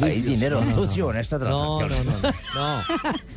Hay 0.02 0.22
dinero 0.22 0.60
sucio 0.74 1.10
en 1.12 1.18
esta 1.18 1.38
No, 1.38 1.78
transacción. 1.78 2.06
no, 2.22 2.28
no, 2.28 2.28
no. 2.28 2.34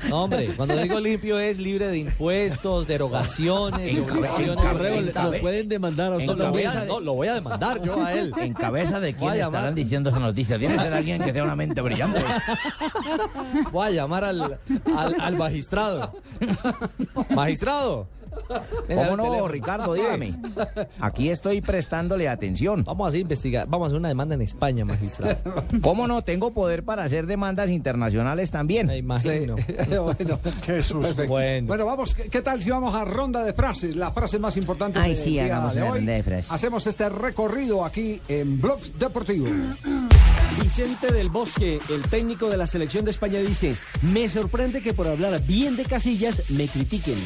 No, 0.03 0.09
no, 0.09 0.23
hombre, 0.23 0.47
cuando 0.57 0.75
digo 0.77 0.99
limpio 0.99 1.39
es 1.39 1.57
libre 1.59 1.87
de 1.87 1.99
impuestos, 1.99 2.87
derogaciones, 2.87 3.79
de 3.81 3.89
En 3.91 4.03
cabeza- 4.05 4.13
obligaciones. 4.17 4.65
en 4.65 4.71
Correo, 4.71 5.01
le- 5.01 5.11
cabeza- 5.11 5.35
lo 5.35 5.41
pueden 5.41 5.69
demandar 5.69 6.13
a 6.13 6.15
en 6.15 6.21
usted 6.21 6.33
No, 6.37 6.43
lo 6.45 6.51
voy 6.51 6.63
también. 6.63 6.83
a, 6.83 6.85
no, 6.85 6.99
lo 6.99 7.13
voy 7.13 7.27
a 7.27 7.33
demandar 7.35 7.81
yo 7.83 8.03
a 8.03 8.13
él. 8.13 8.33
¿En 8.37 8.53
cabeza 8.53 8.99
de 8.99 9.13
quién 9.13 9.33
estarán 9.33 9.75
diciendo 9.75 10.09
esa 10.09 10.19
noticia? 10.19 10.57
Tiene 10.57 10.75
que 10.75 10.81
ser 10.81 10.93
alguien 10.93 11.21
que 11.21 11.31
tenga 11.31 11.43
una 11.45 11.55
mente 11.55 11.79
brillante. 11.81 12.21
Voy 13.71 13.87
a 13.87 13.91
llamar 13.91 14.23
al, 14.23 14.59
al, 14.95 15.15
al 15.19 15.35
magistrado. 15.37 16.13
Magistrado. 17.35 18.07
¿Cómo 18.87 19.17
no. 19.17 19.47
Ricardo? 19.47 19.93
Dígame. 19.93 20.35
Aquí 20.99 21.29
estoy 21.29 21.61
prestándole 21.61 22.27
atención. 22.29 22.83
Vamos 22.83 23.05
a 23.05 23.07
hacer 23.09 23.21
investigar, 23.21 23.67
vamos 23.67 23.85
a 23.85 23.87
hacer 23.87 23.99
una 23.99 24.07
demanda 24.09 24.35
en 24.35 24.41
España, 24.41 24.85
magistrado. 24.85 25.37
¿Cómo 25.81 26.07
no? 26.07 26.23
Tengo 26.23 26.51
poder 26.51 26.83
para 26.83 27.03
hacer 27.03 27.25
demandas 27.27 27.69
internacionales 27.69 28.51
también. 28.51 28.87
Me 28.87 28.93
Sí. 28.93 28.99
imagino. 28.99 29.55
bueno, 30.03 30.39
Jesús. 30.63 31.05
perfecto. 31.07 31.27
Bueno. 31.31 31.67
Bueno, 31.67 31.85
vamos, 31.85 32.15
¿qué, 32.15 32.41
tal 32.41 32.61
si 32.61 32.69
vamos 32.69 32.93
a 32.95 33.05
ronda 33.05 33.43
de 33.43 33.53
frases? 33.53 33.95
La 33.95 34.11
frase 34.11 34.39
más 34.39 34.57
importante 34.57 34.99
Ay, 34.99 35.13
del 35.13 35.23
sí, 35.23 35.29
día 35.31 35.45
hagamos 35.45 35.75
de 35.75 35.81
una 35.81 35.91
hoy. 35.91 35.97
ronda 35.99 36.13
de 36.13 36.23
frases. 36.23 36.51
Hacemos 36.51 36.87
este 36.87 37.09
recorrido 37.09 37.83
aquí 37.85 38.21
en 38.27 38.59
Blogs 38.61 38.97
Deportivo. 38.97 39.47
Vicente 40.61 41.11
del 41.13 41.29
Bosque, 41.29 41.79
el 41.89 42.01
técnico 42.09 42.49
de 42.49 42.57
la 42.57 42.65
selección 42.65 43.05
de 43.05 43.11
España, 43.11 43.39
dice, 43.39 43.75
me 44.01 44.27
sorprende 44.27 44.81
que 44.81 44.93
por 44.93 45.07
hablar 45.07 45.39
bien 45.43 45.75
de 45.75 45.85
Casillas 45.85 46.41
me 46.49 46.67
critiquen. 46.67 47.17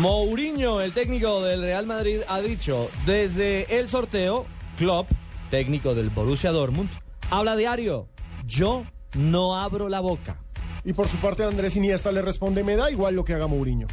Mourinho, 0.00 0.80
el 0.80 0.92
técnico 0.92 1.42
del 1.42 1.60
Real 1.60 1.86
Madrid, 1.86 2.20
ha 2.28 2.40
dicho 2.40 2.90
desde 3.06 3.78
el 3.78 3.88
sorteo, 3.88 4.46
Klopp, 4.76 5.10
técnico 5.50 5.94
del 5.94 6.10
Borussia 6.10 6.50
Dortmund, 6.50 6.90
habla 7.30 7.56
diario, 7.56 8.08
yo 8.46 8.84
no 9.16 9.56
abro 9.56 9.88
la 9.88 10.00
boca. 10.00 10.40
Y 10.84 10.92
por 10.92 11.08
su 11.08 11.16
parte 11.18 11.44
Andrés 11.44 11.76
Iniesta 11.76 12.12
le 12.12 12.22
responde, 12.22 12.64
me 12.64 12.76
da 12.76 12.90
igual 12.90 13.14
lo 13.14 13.24
que 13.24 13.34
haga 13.34 13.46
Mourinho. 13.46 13.86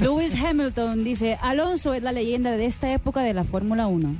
Lewis 0.00 0.34
Hamilton 0.34 1.04
dice, 1.04 1.38
Alonso 1.40 1.94
es 1.94 2.02
la 2.02 2.12
leyenda 2.12 2.52
de 2.52 2.66
esta 2.66 2.92
época 2.92 3.22
de 3.22 3.32
la 3.32 3.44
Fórmula 3.44 3.86
1. 3.86 4.14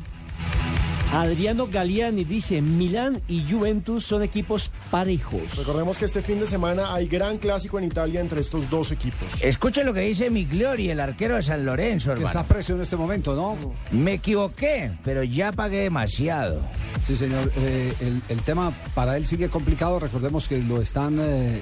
Adriano 1.12 1.66
Galliani 1.66 2.22
dice, 2.24 2.62
Milán 2.62 3.20
y 3.26 3.44
Juventus 3.50 4.04
son 4.06 4.22
equipos 4.22 4.70
parejos. 4.92 5.56
Recordemos 5.56 5.98
que 5.98 6.04
este 6.04 6.22
fin 6.22 6.38
de 6.38 6.46
semana 6.46 6.94
hay 6.94 7.08
gran 7.08 7.38
clásico 7.38 7.78
en 7.80 7.84
Italia 7.86 8.20
entre 8.20 8.40
estos 8.40 8.70
dos 8.70 8.92
equipos. 8.92 9.26
Escuche 9.42 9.82
lo 9.82 9.92
que 9.92 10.02
dice 10.02 10.30
Migliori, 10.30 10.88
el 10.88 11.00
arquero 11.00 11.34
de 11.34 11.42
San 11.42 11.64
Lorenzo, 11.64 12.10
Que 12.14 12.20
hermano. 12.20 12.40
está 12.40 12.54
preso 12.54 12.74
en 12.74 12.82
este 12.82 12.96
momento, 12.96 13.34
¿no? 13.34 13.56
Me 13.90 14.14
equivoqué, 14.14 14.92
pero 15.04 15.24
ya 15.24 15.50
pagué 15.50 15.78
demasiado. 15.82 16.62
Sí, 17.02 17.16
señor. 17.16 17.50
Eh, 17.56 17.92
el, 18.00 18.22
el 18.28 18.40
tema 18.42 18.72
para 18.94 19.16
él 19.16 19.26
sigue 19.26 19.48
complicado. 19.48 19.98
Recordemos 19.98 20.46
que 20.46 20.58
lo 20.62 20.80
están 20.80 21.18
eh, 21.18 21.56
eh, 21.56 21.60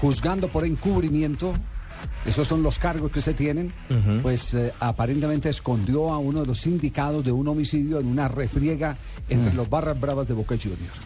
juzgando 0.00 0.48
por 0.48 0.64
encubrimiento. 0.64 1.52
Esos 2.26 2.46
son 2.46 2.62
los 2.62 2.78
cargos 2.78 3.10
que 3.10 3.22
se 3.22 3.34
tienen. 3.34 3.72
Pues 4.22 4.52
eh, 4.54 4.72
aparentemente 4.80 5.48
escondió 5.48 6.12
a 6.12 6.18
uno 6.18 6.40
de 6.40 6.46
los 6.46 6.60
sindicados 6.60 7.24
de 7.24 7.32
un 7.32 7.48
homicidio 7.48 8.00
en 8.00 8.06
una 8.06 8.28
refriega 8.28 8.96
entre 9.28 9.52
Mm. 9.52 9.56
los 9.56 9.70
barras 9.70 9.98
bravas 10.00 10.26
de 10.28 10.34
Boca 10.34 10.56
Juniors. 10.56 10.98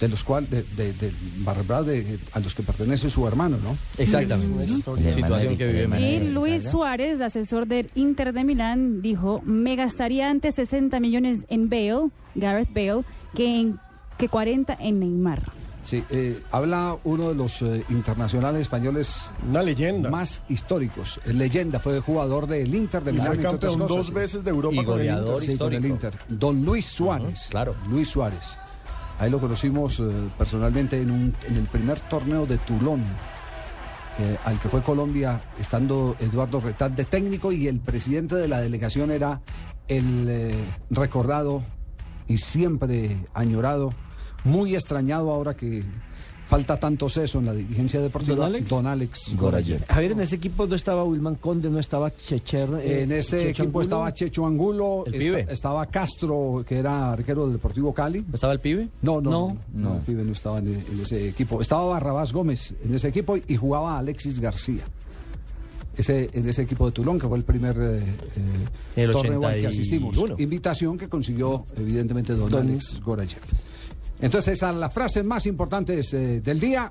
De 0.00 0.06
los 0.08 0.22
cuales, 0.22 0.48
de, 0.48 0.62
de- 0.76 0.92
de 0.92 1.12
barras 1.38 1.66
bravas 1.66 1.86
de- 1.86 2.18
a 2.32 2.38
los 2.38 2.54
que 2.54 2.62
pertenece 2.62 3.10
su 3.10 3.26
hermano, 3.26 3.56
¿no? 3.64 3.76
Exactamente. 3.96 4.68
Situación 4.68 5.56
que 5.56 5.66
vive 5.66 6.00
Y 6.00 6.20
Luis 6.30 6.70
Suárez, 6.70 7.20
asesor 7.20 7.66
del 7.66 7.90
Inter 7.96 8.32
de 8.32 8.44
Milán, 8.44 9.02
dijo, 9.02 9.42
me 9.44 9.74
gastaría 9.74 10.30
antes 10.30 10.54
60 10.54 11.00
millones 11.00 11.46
en 11.48 11.68
Bale, 11.68 12.10
Gareth 12.36 12.72
Bale, 12.72 13.02
que, 13.34 13.60
en, 13.60 13.78
que 14.18 14.28
40 14.28 14.76
en 14.78 15.00
Neymar. 15.00 15.42
Sí, 15.88 16.04
eh, 16.10 16.42
habla 16.52 16.98
uno 17.04 17.30
de 17.30 17.34
los 17.34 17.62
eh, 17.62 17.82
internacionales 17.88 18.60
españoles 18.60 19.26
Una 19.48 19.62
leyenda. 19.62 20.10
más 20.10 20.42
históricos. 20.50 21.18
Leyenda, 21.24 21.78
fue 21.78 21.98
jugador 22.00 22.46
del 22.46 22.74
Inter 22.74 23.02
de 23.02 23.10
Y 23.10 23.14
Milán. 23.14 23.26
fue 23.28 23.34
entre 23.36 23.48
otras 23.48 23.72
campeón 23.72 23.88
cosas, 23.88 24.06
dos 24.06 24.12
veces 24.14 24.44
de 24.44 24.50
Europa 24.50 24.74
Y 24.82 24.84
con 24.84 25.00
el 25.00 25.06
Inter. 25.06 25.16
goleador. 25.22 25.40
Sí, 25.42 25.56
con 25.56 25.72
el. 25.72 25.86
Inter. 25.86 26.18
Don 26.28 26.62
Luis 26.62 26.84
Suárez. 26.84 27.46
claro. 27.48 27.74
Luis 27.88 28.06
Suárez. 28.08 28.58
Ahí 29.18 29.30
lo 29.30 29.38
conocimos 29.40 29.98
eh, 30.00 30.04
personalmente 30.36 31.00
en, 31.00 31.10
un- 31.10 31.34
en 31.48 31.56
el 31.56 31.64
primer 31.64 31.98
torneo 32.00 32.44
de 32.44 32.58
Toulon, 32.58 33.00
eh, 34.20 34.36
al 34.44 34.60
que 34.60 34.68
fue 34.68 34.82
Colombia, 34.82 35.40
estando 35.58 36.16
Eduardo 36.20 36.60
Retán 36.60 36.94
de 36.96 37.06
técnico 37.06 37.50
y 37.50 37.66
el 37.66 37.80
presidente 37.80 38.34
de 38.34 38.46
la 38.46 38.60
delegación 38.60 39.10
era 39.10 39.40
el 39.88 40.26
eh, 40.28 40.54
recordado 40.90 41.62
y 42.26 42.36
siempre 42.36 43.16
añorado, 43.32 43.94
muy 44.44 44.74
extrañado 44.74 45.30
ahora 45.32 45.54
que 45.54 45.82
falta 46.48 46.80
tanto 46.80 47.10
seso 47.10 47.40
en 47.40 47.44
la 47.44 47.52
dirigencia 47.52 48.00
deportiva, 48.00 48.36
¿Don 48.36 48.46
Alex? 48.46 48.70
Don 48.70 48.86
Alex 48.86 49.36
Gorayev. 49.36 49.84
Javier, 49.86 50.12
en 50.12 50.20
ese 50.22 50.36
equipo 50.36 50.66
no 50.66 50.74
estaba 50.74 51.04
Wilman 51.04 51.34
Conde, 51.34 51.68
no 51.68 51.78
estaba 51.78 52.10
Checher. 52.16 52.70
eh, 52.82 53.02
En 53.02 53.12
ese 53.12 53.36
Checho 53.38 53.48
equipo 53.64 53.64
Angulo. 53.64 53.82
estaba 53.82 54.12
Checho 54.14 54.46
Angulo, 54.46 55.04
El 55.06 55.14
esta- 55.16 55.24
pibe. 55.24 55.46
estaba 55.50 55.84
Castro, 55.86 56.64
que 56.66 56.78
era 56.78 57.12
arquero 57.12 57.44
del 57.44 57.52
Deportivo 57.52 57.92
Cali. 57.92 58.24
¿Estaba 58.32 58.54
el 58.54 58.60
pibe? 58.60 58.88
No, 59.02 59.20
no, 59.20 59.30
no, 59.30 59.48
No. 59.74 59.90
no, 59.90 59.96
el 59.96 60.02
pibe 60.02 60.24
no 60.24 60.32
estaba 60.32 60.58
en, 60.60 60.68
en 60.68 61.00
ese 61.02 61.28
equipo. 61.28 61.60
Estaba 61.60 61.84
Barrabás 61.84 62.32
Gómez 62.32 62.74
en 62.82 62.94
ese 62.94 63.08
equipo 63.08 63.36
y 63.36 63.56
jugaba 63.56 63.98
Alexis 63.98 64.40
García. 64.40 64.84
Ese, 65.98 66.30
en 66.32 66.48
ese 66.48 66.62
equipo 66.62 66.86
de 66.86 66.92
Tulón, 66.92 67.18
que 67.18 67.26
fue 67.26 67.36
el 67.36 67.44
primer 67.44 67.76
eh, 67.76 67.98
eh, 67.98 69.02
El 69.04 69.10
torneo 69.10 69.44
al 69.44 69.60
que 69.60 69.66
asistimos. 69.66 70.16
81. 70.16 70.40
Invitación 70.42 70.96
que 70.96 71.08
consiguió, 71.08 71.66
evidentemente, 71.76 72.34
don, 72.34 72.48
Don 72.48 72.68
Alex 72.68 73.00
Gorayev. 73.00 73.40
Entonces, 74.20 74.54
esas 74.54 74.74
las 74.76 74.94
frases 74.94 75.24
más 75.24 75.44
importantes 75.46 76.14
eh, 76.14 76.40
del 76.40 76.60
día, 76.60 76.90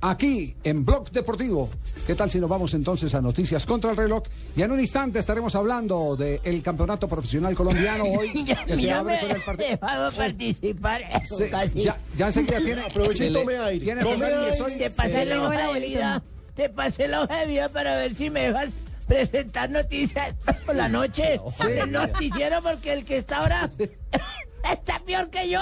aquí 0.00 0.54
en 0.64 0.84
Blog 0.86 1.10
Deportivo. 1.10 1.68
¿Qué 2.06 2.14
tal 2.14 2.30
si 2.30 2.40
nos 2.40 2.48
vamos 2.48 2.72
entonces 2.74 3.14
a 3.14 3.20
Noticias 3.20 3.66
contra 3.66 3.90
el 3.90 3.96
reloj? 3.96 4.22
Y 4.56 4.62
en 4.62 4.72
un 4.72 4.80
instante 4.80 5.18
estaremos 5.18 5.54
hablando 5.54 6.16
del 6.16 6.62
campeonato 6.62 7.08
profesional 7.08 7.54
colombiano 7.54 8.04
hoy, 8.18 8.44
que 8.66 8.76
se 8.76 8.90
abre 8.90 9.20
con 9.20 9.30
el 9.32 9.42
partido. 9.42 9.68
dejado 9.70 10.12
participar. 10.12 11.02
Sí, 11.24 11.82
ya, 11.82 11.98
ya 12.16 12.26
enseguida 12.28 12.58
tiene. 12.60 12.80
Aproveche 12.82 13.14
y 13.14 13.18
se 13.18 13.30
le- 13.30 13.40
tome 13.40 13.58
aire. 13.58 13.84
Tiene 13.84 14.02
Tome 14.02 14.24
aire. 14.24 14.62
hoy. 14.62 14.72
Te 14.78 14.90
pasé 14.90 15.24
la 15.26 15.50
de 15.74 15.80
vida. 15.86 16.22
Te 16.56 16.70
pasé 16.70 17.06
la 17.06 17.22
hoja 17.22 17.40
de 17.40 17.46
vida 17.46 17.68
para 17.68 17.96
ver 17.96 18.14
si 18.14 18.30
me 18.30 18.46
dejas 18.46 18.70
presentar 19.06 19.68
noticias 19.70 20.34
por 20.64 20.74
la 20.74 20.88
noche 20.88 21.38
del 21.64 21.92
noticiero 21.92 22.62
porque 22.62 22.94
el 22.94 23.04
que 23.04 23.18
está 23.18 23.38
ahora 23.38 23.70
está 24.72 24.98
peor 25.00 25.28
que 25.28 25.50
yo. 25.50 25.60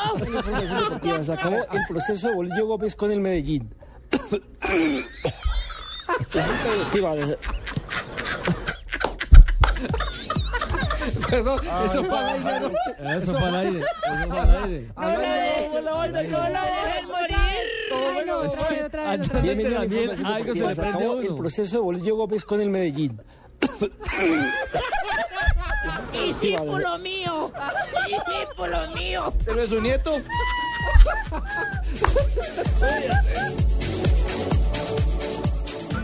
Se 1.21 1.33
acabó 1.33 1.57
el 1.57 1.81
proceso 1.89 2.29
de 2.29 2.35
Bolillo 2.35 2.67
Gómez 2.69 2.95
con 2.95 3.11
el 3.11 3.21
Medellín. 3.21 3.75
Perdón, 11.31 11.61
eso 11.85 12.05
fue 12.05 12.19
al 12.19 12.29
aire. 12.29 12.61
¿no? 12.61 13.11
Eso 13.11 13.33
para 13.33 13.49
el 13.49 13.55
aire. 13.55 13.81
Eso 13.81 14.29
para 14.29 14.43
el 14.43 14.65
aire. 14.65 14.91
No 14.97 15.81
lo 15.81 15.83
no, 15.83 16.07
lo 16.07 16.13
dejes 16.13 17.07
morir. 17.07 18.27
No, 18.27 18.39
otra 18.41 18.69
vez, 18.69 18.85
otra 18.85 19.13
vez, 19.13 20.25
algo 20.25 20.55
se 20.55 20.67
le 20.67 20.75
prende 20.75 21.05
a 21.05 21.11
uno. 21.11 21.21
El 21.21 21.35
proceso 21.35 21.77
de 21.77 21.83
Bolillo 21.83 22.17
Gómez 22.17 22.45
con 22.45 22.61
el 22.61 22.71
Medellín. 22.71 23.21
Discípulo 26.13 26.99
mío. 26.99 27.53
Discípulo 28.07 28.89
mío. 28.95 29.33
¿Se 29.45 29.53
ve 29.53 29.67
su 29.67 29.81
nieto? 29.81 30.21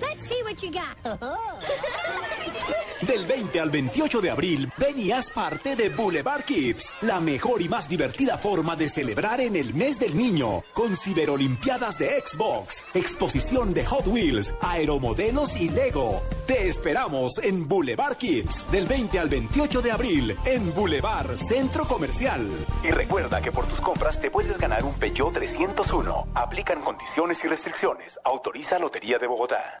Let's 0.00 0.28
see 0.28 0.42
what 0.42 0.62
you 0.62 0.70
got. 0.72 0.96
Oh. 1.22 1.55
Del 3.16 3.24
20 3.24 3.60
al 3.60 3.70
28 3.70 4.20
de 4.20 4.30
abril, 4.30 4.70
ven 4.76 4.98
y 4.98 5.10
haz 5.10 5.30
parte 5.30 5.74
de 5.74 5.88
Boulevard 5.88 6.44
Kids, 6.44 6.92
la 7.00 7.18
mejor 7.18 7.62
y 7.62 7.68
más 7.70 7.88
divertida 7.88 8.36
forma 8.36 8.76
de 8.76 8.90
celebrar 8.90 9.40
en 9.40 9.56
el 9.56 9.72
mes 9.72 9.98
del 9.98 10.14
niño, 10.14 10.62
con 10.74 10.94
ciberolimpiadas 10.94 11.96
de 11.96 12.22
Xbox, 12.22 12.84
exposición 12.92 13.72
de 13.72 13.86
Hot 13.86 14.06
Wheels, 14.06 14.54
aeromodelos 14.60 15.56
y 15.56 15.70
Lego. 15.70 16.20
Te 16.46 16.68
esperamos 16.68 17.38
en 17.38 17.66
Boulevard 17.66 18.18
Kids, 18.18 18.70
del 18.70 18.84
20 18.84 19.18
al 19.18 19.30
28 19.30 19.80
de 19.80 19.92
abril, 19.92 20.36
en 20.44 20.74
Boulevard 20.74 21.38
Centro 21.38 21.88
Comercial. 21.88 22.46
Y 22.84 22.90
recuerda 22.90 23.40
que 23.40 23.50
por 23.50 23.64
tus 23.66 23.80
compras 23.80 24.20
te 24.20 24.30
puedes 24.30 24.58
ganar 24.58 24.84
un 24.84 24.92
Peugeot 24.92 25.32
301. 25.32 26.28
Aplican 26.34 26.82
condiciones 26.82 27.42
y 27.42 27.48
restricciones. 27.48 28.20
Autoriza 28.22 28.78
Lotería 28.78 29.18
de 29.18 29.26
Bogotá. 29.26 29.80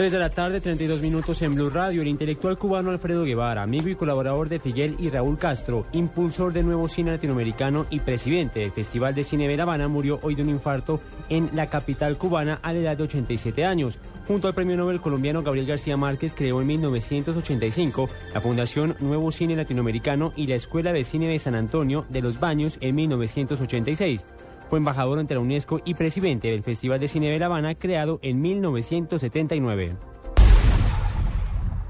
3 0.00 0.12
de 0.12 0.18
la 0.18 0.30
tarde, 0.30 0.62
32 0.62 1.02
minutos 1.02 1.42
en 1.42 1.54
Blue 1.54 1.68
Radio. 1.68 2.00
El 2.00 2.08
intelectual 2.08 2.56
cubano 2.56 2.88
Alfredo 2.88 3.22
Guevara, 3.22 3.62
amigo 3.62 3.86
y 3.90 3.94
colaborador 3.94 4.48
de 4.48 4.58
Figuel 4.58 4.96
y 4.98 5.10
Raúl 5.10 5.36
Castro, 5.36 5.84
impulsor 5.92 6.54
del 6.54 6.64
nuevo 6.64 6.88
cine 6.88 7.10
latinoamericano 7.10 7.84
y 7.90 8.00
presidente 8.00 8.60
del 8.60 8.72
Festival 8.72 9.14
de 9.14 9.24
Cine 9.24 9.46
de 9.46 9.58
La 9.58 9.64
Habana, 9.64 9.88
murió 9.88 10.18
hoy 10.22 10.36
de 10.36 10.42
un 10.42 10.48
infarto 10.48 11.02
en 11.28 11.50
la 11.52 11.66
capital 11.66 12.16
cubana 12.16 12.60
a 12.62 12.72
la 12.72 12.78
edad 12.78 12.96
de 12.96 13.02
87 13.02 13.66
años. 13.66 13.98
Junto 14.26 14.48
al 14.48 14.54
premio 14.54 14.78
Nobel 14.78 15.02
colombiano 15.02 15.42
Gabriel 15.42 15.66
García 15.66 15.98
Márquez, 15.98 16.32
creó 16.34 16.62
en 16.62 16.68
1985 16.68 18.08
la 18.32 18.40
Fundación 18.40 18.96
Nuevo 19.00 19.30
Cine 19.30 19.54
Latinoamericano 19.54 20.32
y 20.34 20.46
la 20.46 20.54
Escuela 20.54 20.94
de 20.94 21.04
Cine 21.04 21.28
de 21.28 21.38
San 21.38 21.54
Antonio 21.54 22.06
de 22.08 22.22
los 22.22 22.40
Baños 22.40 22.78
en 22.80 22.94
1986. 22.94 24.24
Fue 24.70 24.78
embajador 24.78 25.18
ante 25.18 25.34
la 25.34 25.40
UNESCO 25.40 25.80
y 25.84 25.94
presidente 25.94 26.48
del 26.48 26.62
Festival 26.62 27.00
de 27.00 27.08
Cine 27.08 27.28
de 27.28 27.40
La 27.40 27.46
Habana, 27.46 27.74
creado 27.74 28.20
en 28.22 28.40
1979. 28.40 29.96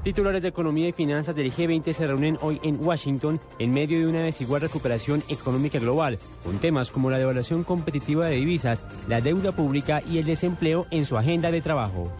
Titulares 0.02 0.42
de 0.42 0.48
Economía 0.48 0.88
y 0.88 0.92
Finanzas 0.92 1.36
del 1.36 1.52
G20 1.52 1.92
se 1.92 2.06
reúnen 2.06 2.38
hoy 2.40 2.58
en 2.62 2.82
Washington 2.82 3.38
en 3.58 3.70
medio 3.72 3.98
de 3.98 4.06
una 4.06 4.22
desigual 4.22 4.62
recuperación 4.62 5.22
económica 5.28 5.78
global, 5.78 6.18
con 6.42 6.56
temas 6.56 6.90
como 6.90 7.10
la 7.10 7.18
devaluación 7.18 7.64
competitiva 7.64 8.26
de 8.28 8.36
divisas, 8.36 8.82
la 9.08 9.20
deuda 9.20 9.52
pública 9.52 10.00
y 10.10 10.16
el 10.16 10.24
desempleo 10.24 10.86
en 10.90 11.04
su 11.04 11.18
agenda 11.18 11.50
de 11.50 11.60
trabajo 11.60 12.10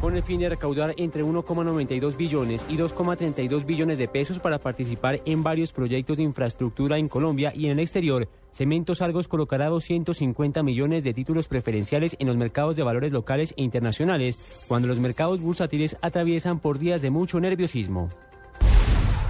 con 0.00 0.16
el 0.16 0.22
fin 0.22 0.40
de 0.40 0.48
recaudar 0.48 0.94
entre 0.96 1.24
1,92 1.24 2.16
billones 2.16 2.66
y 2.68 2.76
2,32 2.76 3.64
billones 3.64 3.98
de 3.98 4.08
pesos 4.08 4.38
para 4.38 4.58
participar 4.58 5.20
en 5.24 5.42
varios 5.42 5.72
proyectos 5.72 6.16
de 6.16 6.22
infraestructura 6.22 6.98
en 6.98 7.08
Colombia 7.08 7.52
y 7.54 7.66
en 7.66 7.72
el 7.72 7.80
exterior. 7.80 8.28
Cementos 8.52 9.02
Argos 9.02 9.28
colocará 9.28 9.66
250 9.66 10.62
millones 10.62 11.04
de 11.04 11.14
títulos 11.14 11.48
preferenciales 11.48 12.16
en 12.18 12.26
los 12.26 12.36
mercados 12.36 12.76
de 12.76 12.82
valores 12.82 13.12
locales 13.12 13.54
e 13.56 13.62
internacionales, 13.62 14.64
cuando 14.68 14.88
los 14.88 14.98
mercados 14.98 15.40
bursátiles 15.40 15.96
atraviesan 16.00 16.60
por 16.60 16.78
días 16.78 17.02
de 17.02 17.10
mucho 17.10 17.40
nerviosismo. 17.40 18.08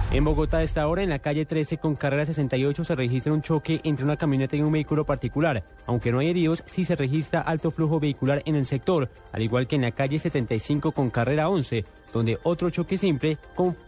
En 0.09 0.23
Bogotá, 0.23 0.59
a 0.59 0.63
esta 0.63 0.87
hora, 0.87 1.03
en 1.03 1.09
la 1.09 1.19
calle 1.19 1.45
13 1.45 1.77
con 1.77 1.95
carrera 1.95 2.25
68, 2.25 2.83
se 2.85 2.95
registra 2.95 3.33
un 3.33 3.41
choque 3.41 3.81
entre 3.83 4.05
una 4.05 4.15
camioneta 4.15 4.55
y 4.55 4.61
un 4.61 4.71
vehículo 4.71 5.05
particular. 5.05 5.65
Aunque 5.85 6.11
no 6.11 6.19
hay 6.19 6.29
heridos, 6.29 6.63
sí 6.65 6.85
se 6.85 6.95
registra 6.95 7.41
alto 7.41 7.71
flujo 7.71 7.99
vehicular 7.99 8.41
en 8.45 8.55
el 8.55 8.65
sector, 8.65 9.09
al 9.33 9.41
igual 9.41 9.67
que 9.67 9.75
en 9.75 9.81
la 9.81 9.91
calle 9.91 10.17
75 10.17 10.93
con 10.93 11.09
carrera 11.09 11.49
11, 11.49 11.83
donde 12.13 12.39
otro 12.43 12.69
choque 12.69 12.97
simple 12.97 13.37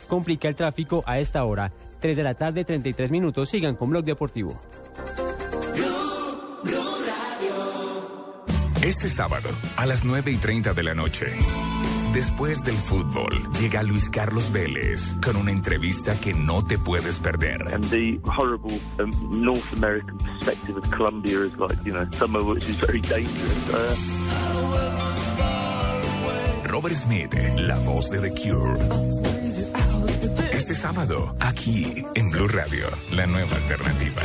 complica 0.10 0.50
el 0.50 0.56
tráfico 0.56 1.04
a 1.06 1.20
esta 1.20 1.46
hora. 1.46 1.72
3 2.02 2.18
de 2.18 2.24
la 2.24 2.34
tarde, 2.34 2.66
33 2.66 3.12
minutos. 3.12 3.50
Sigan 3.50 3.76
con 3.76 3.90
Blog 3.90 4.04
Deportivo. 4.04 4.60
Este 8.82 9.10
sábado, 9.10 9.50
a 9.78 9.86
las 9.86 10.04
9 10.04 10.32
y 10.32 10.38
30 10.38 10.74
de 10.74 10.84
la 10.84 10.94
noche. 10.94 11.28
Después 12.14 12.64
del 12.64 12.76
fútbol, 12.76 13.30
llega 13.60 13.84
Luis 13.84 14.10
Carlos 14.10 14.52
Vélez 14.52 15.14
con 15.24 15.36
una 15.36 15.52
entrevista 15.52 16.20
que 16.20 16.34
no 16.34 16.66
te 16.66 16.78
puedes 16.80 17.20
perder. 17.20 17.62
And 17.72 17.84
the 17.92 18.20
horrible 18.26 18.80
um, 19.00 19.12
North 19.30 19.72
American 19.74 20.18
perspective 20.18 20.76
of 20.78 20.90
Colombia 20.90 21.46
is 21.46 21.56
like, 21.58 21.78
you 21.86 21.94
know, 21.94 22.08
somewhere 22.14 22.44
which 22.44 22.68
is 22.68 22.78
very 22.78 23.02
dangerous. 23.02 23.70
Uh, 23.70 23.96
Robert 26.68 26.96
Smith, 26.96 27.34
la 27.58 27.78
voz 27.80 28.10
de 28.10 28.22
The 28.22 28.32
Cure. 28.32 28.76
Este 30.52 30.74
sábado, 30.74 31.36
aquí 31.40 32.04
en 32.16 32.32
Blue 32.32 32.48
Radio, 32.48 32.88
la 33.12 33.28
nueva 33.28 33.56
alternativa. 33.56 34.24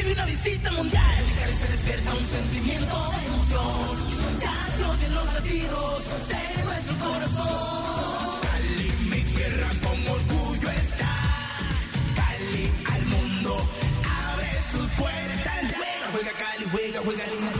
Recibe 0.00 0.12
una 0.12 0.24
visita 0.24 0.72
mundial. 0.72 1.24
Cali 1.38 1.52
se 1.52 1.68
despierta 1.68 2.14
un 2.14 2.24
sentimiento 2.24 2.96
de 3.10 3.26
emoción. 3.26 4.38
Ya 4.40 4.54
se 4.76 4.84
oyen 4.84 5.14
los 5.14 5.34
latidos 5.34 6.02
de 6.28 6.64
nuestro 6.64 6.96
corazón. 6.96 8.40
Cali, 8.42 8.92
mi 9.10 9.22
tierra 9.34 9.68
con 9.82 10.08
orgullo 10.08 10.70
está. 10.70 11.12
Cali 12.16 12.72
al 12.94 13.06
mundo 13.06 13.68
abre 14.24 14.50
sus 14.72 14.90
puertas. 14.92 15.76
Juega, 15.76 16.06
juega 16.12 16.32
Cali, 16.32 16.64
juega, 16.72 17.00
juega 17.04 17.26
lindo. 17.26 17.59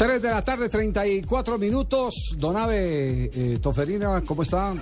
3 0.00 0.22
de 0.22 0.30
la 0.30 0.40
tarde, 0.42 0.70
34 0.70 1.58
minutos. 1.58 2.34
Don 2.38 2.56
Ave 2.56 3.24
eh, 3.34 3.58
Toferina, 3.60 4.22
¿cómo 4.26 4.40
está? 4.40 4.72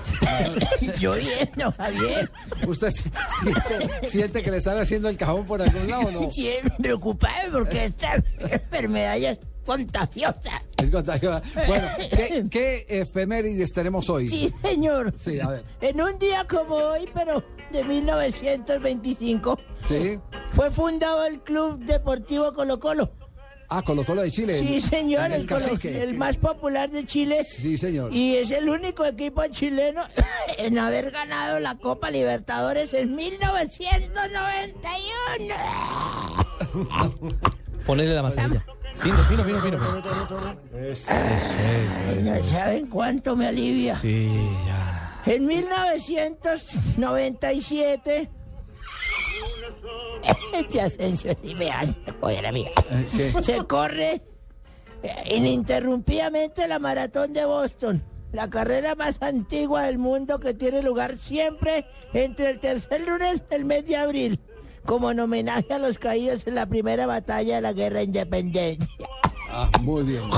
Yo 1.01 1.15
bien, 1.15 1.51
no, 1.57 1.73
Javier. 1.73 2.31
¿Usted 2.65 2.91
si- 2.93 3.11
siente, 3.43 4.09
siente 4.09 4.43
que 4.45 4.53
le 4.53 4.59
están 4.59 4.79
haciendo 4.79 5.09
el 5.09 5.17
cajón 5.17 5.45
por 5.45 5.61
algún 5.61 5.89
lado 5.91 6.03
o 6.07 6.11
no? 6.13 6.31
Sí, 6.31 6.51
preocupado 6.79 7.51
porque 7.51 7.87
esta 7.87 8.15
enfermedad 8.39 9.17
ya 9.17 9.31
es 9.33 9.39
contagiosa. 9.67 10.63
Es 10.77 10.89
contagiosa. 10.89 11.43
Bueno, 11.67 11.89
¿qué, 11.99 12.47
qué 12.49 12.87
efemérides 12.89 13.73
tenemos 13.73 14.09
hoy? 14.09 14.29
Sí, 14.29 14.55
señor. 14.63 15.13
Sí, 15.19 15.41
a 15.41 15.49
ver. 15.49 15.65
En 15.81 16.01
un 16.01 16.17
día 16.21 16.47
como 16.49 16.77
hoy, 16.77 17.09
pero 17.13 17.43
de 17.73 17.83
1925, 17.83 19.59
Sí. 19.85 20.21
fue 20.53 20.71
fundado 20.71 21.27
el 21.27 21.41
Club 21.41 21.81
Deportivo 21.85 22.53
Colo 22.53 22.79
Colo. 22.79 23.11
Ah, 23.71 23.83
Colo 23.83 24.03
Colo 24.05 24.23
de 24.23 24.31
Chile. 24.31 24.59
Sí, 24.61 24.81
señor, 24.81 25.27
el 25.27 25.33
el, 25.43 25.47
Colo- 25.47 25.63
cacique. 25.69 26.03
el 26.03 26.15
más 26.15 26.37
popular 26.39 26.89
de 26.91 27.05
Chile. 27.05 27.45
Sí, 27.45 27.77
señor. 27.77 28.15
Y 28.15 28.37
es 28.37 28.51
el 28.51 28.67
único 28.71 29.05
equipo 29.05 29.47
chileno 29.49 30.05
en 30.59 30.79
haber 30.79 31.11
ganado 31.11 31.61
la 31.61 31.75
Copa 31.77 32.11
Libertadores 32.11 32.95
en 32.95 33.15
1991. 33.15 35.55
Ponele 37.87 38.15
la 38.15 38.23
mascarilla. 38.23 38.65
Fino, 38.97 39.17
fino, 39.25 39.45
fino, 39.45 39.61
fino. 39.61 39.77
Eso, 40.79 41.13
eso, 41.13 41.53
No 42.23 42.35
eso. 42.37 42.51
saben 42.51 42.87
cuánto 42.87 43.37
me 43.37 43.47
alivia. 43.47 43.99
Sí, 44.01 44.29
ya. 44.67 45.21
En 45.27 45.45
1997, 45.47 48.31
este 50.53 50.81
Asensio 50.81 51.35
sí 51.43 51.55
me 51.55 51.71
hace 51.71 51.95
joder 52.21 52.47
a 52.47 52.53
mí. 52.53 52.67
Se 53.43 53.65
corre 53.67 54.23
eh, 55.03 55.37
ininterrumpidamente 55.37 56.67
la 56.67 56.79
maratón 56.79 57.33
de 57.33 57.45
Boston, 57.45 58.03
la 58.33 58.51
carrera 58.51 58.95
más 58.95 59.17
antigua 59.21 59.85
del 59.85 59.99
mundo 59.99 60.41
que 60.41 60.55
tiene 60.55 60.83
lugar 60.83 61.19
siempre 61.19 61.87
entre 62.13 62.51
el 62.51 62.61
tercer 62.61 63.03
lunes 63.03 63.49
del 63.49 63.65
mes 63.65 63.87
de 63.87 63.97
abril, 63.97 64.41
como 64.85 65.11
en 65.11 65.21
homenaje 65.21 65.73
a 65.73 65.79
los 65.79 65.99
caídos 65.99 66.47
en 66.47 66.55
la 66.57 66.67
primera 66.67 67.07
batalla 67.07 67.57
de 67.57 67.61
la 67.63 67.73
guerra 67.73 67.99
de 67.99 68.05
independencia. 68.05 69.09
Ah, 69.51 69.71
muy 69.83 70.03
bien. 70.05 70.25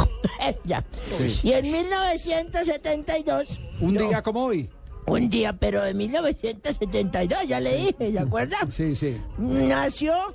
Ya. 0.64 0.82
Sí. 1.18 1.38
Y 1.42 1.52
en 1.52 1.70
1972. 1.70 3.60
Un 3.80 3.94
no, 3.94 4.08
día 4.08 4.22
como 4.22 4.44
hoy. 4.44 4.70
Un 5.10 5.28
día, 5.28 5.52
pero 5.52 5.82
de 5.82 5.92
1972, 5.92 7.46
ya 7.48 7.60
le 7.60 7.76
dije, 7.76 8.12
¿se 8.12 8.18
acuerdan? 8.18 8.70
Sí, 8.70 8.94
sí. 8.94 9.20
Nació 9.38 10.34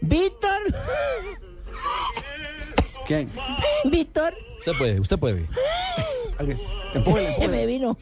Víctor. 0.00 0.62
¿Quién? 3.06 3.30
Víctor. 3.84 4.34
Usted 4.60 4.72
puede, 4.78 5.00
usted 5.00 5.18
puede. 5.18 5.46
Se 7.38 7.48
me 7.48 7.66
vino. 7.66 7.98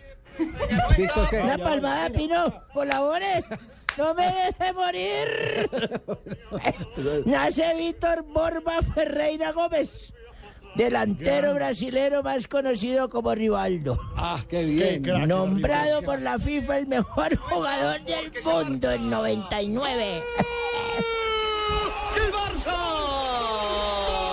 ¿Víctor 0.97 1.29
qué? 1.29 1.41
Una 1.41 1.59
palmada, 1.59 2.11
Pino. 2.11 2.53
Colabore. 2.73 3.45
No 3.99 4.15
me 4.15 4.27
deje 4.27 4.73
morir. 4.75 5.71
Nace 7.25 7.75
Víctor 7.75 8.23
Borba 8.23 8.81
Ferreira 8.95 9.53
Gómez. 9.53 10.13
Delantero 10.77 11.55
brasilero 11.55 12.23
más 12.23 12.47
conocido 12.49 13.09
como 13.09 13.35
Rivaldo. 13.35 13.99
Ah, 14.17 14.39
qué 14.49 14.65
bien. 14.65 15.03
Nombrado 15.29 16.03
por 16.03 16.21
la 16.21 16.39
FIFA 16.39 16.79
el 16.79 16.87
mejor 16.87 17.37
jugador 17.39 18.03
del 18.05 18.31
mundo 18.45 18.93
en 18.93 19.11
99. 19.11 20.23
¡El 22.17 22.33
Barça! 22.33 24.26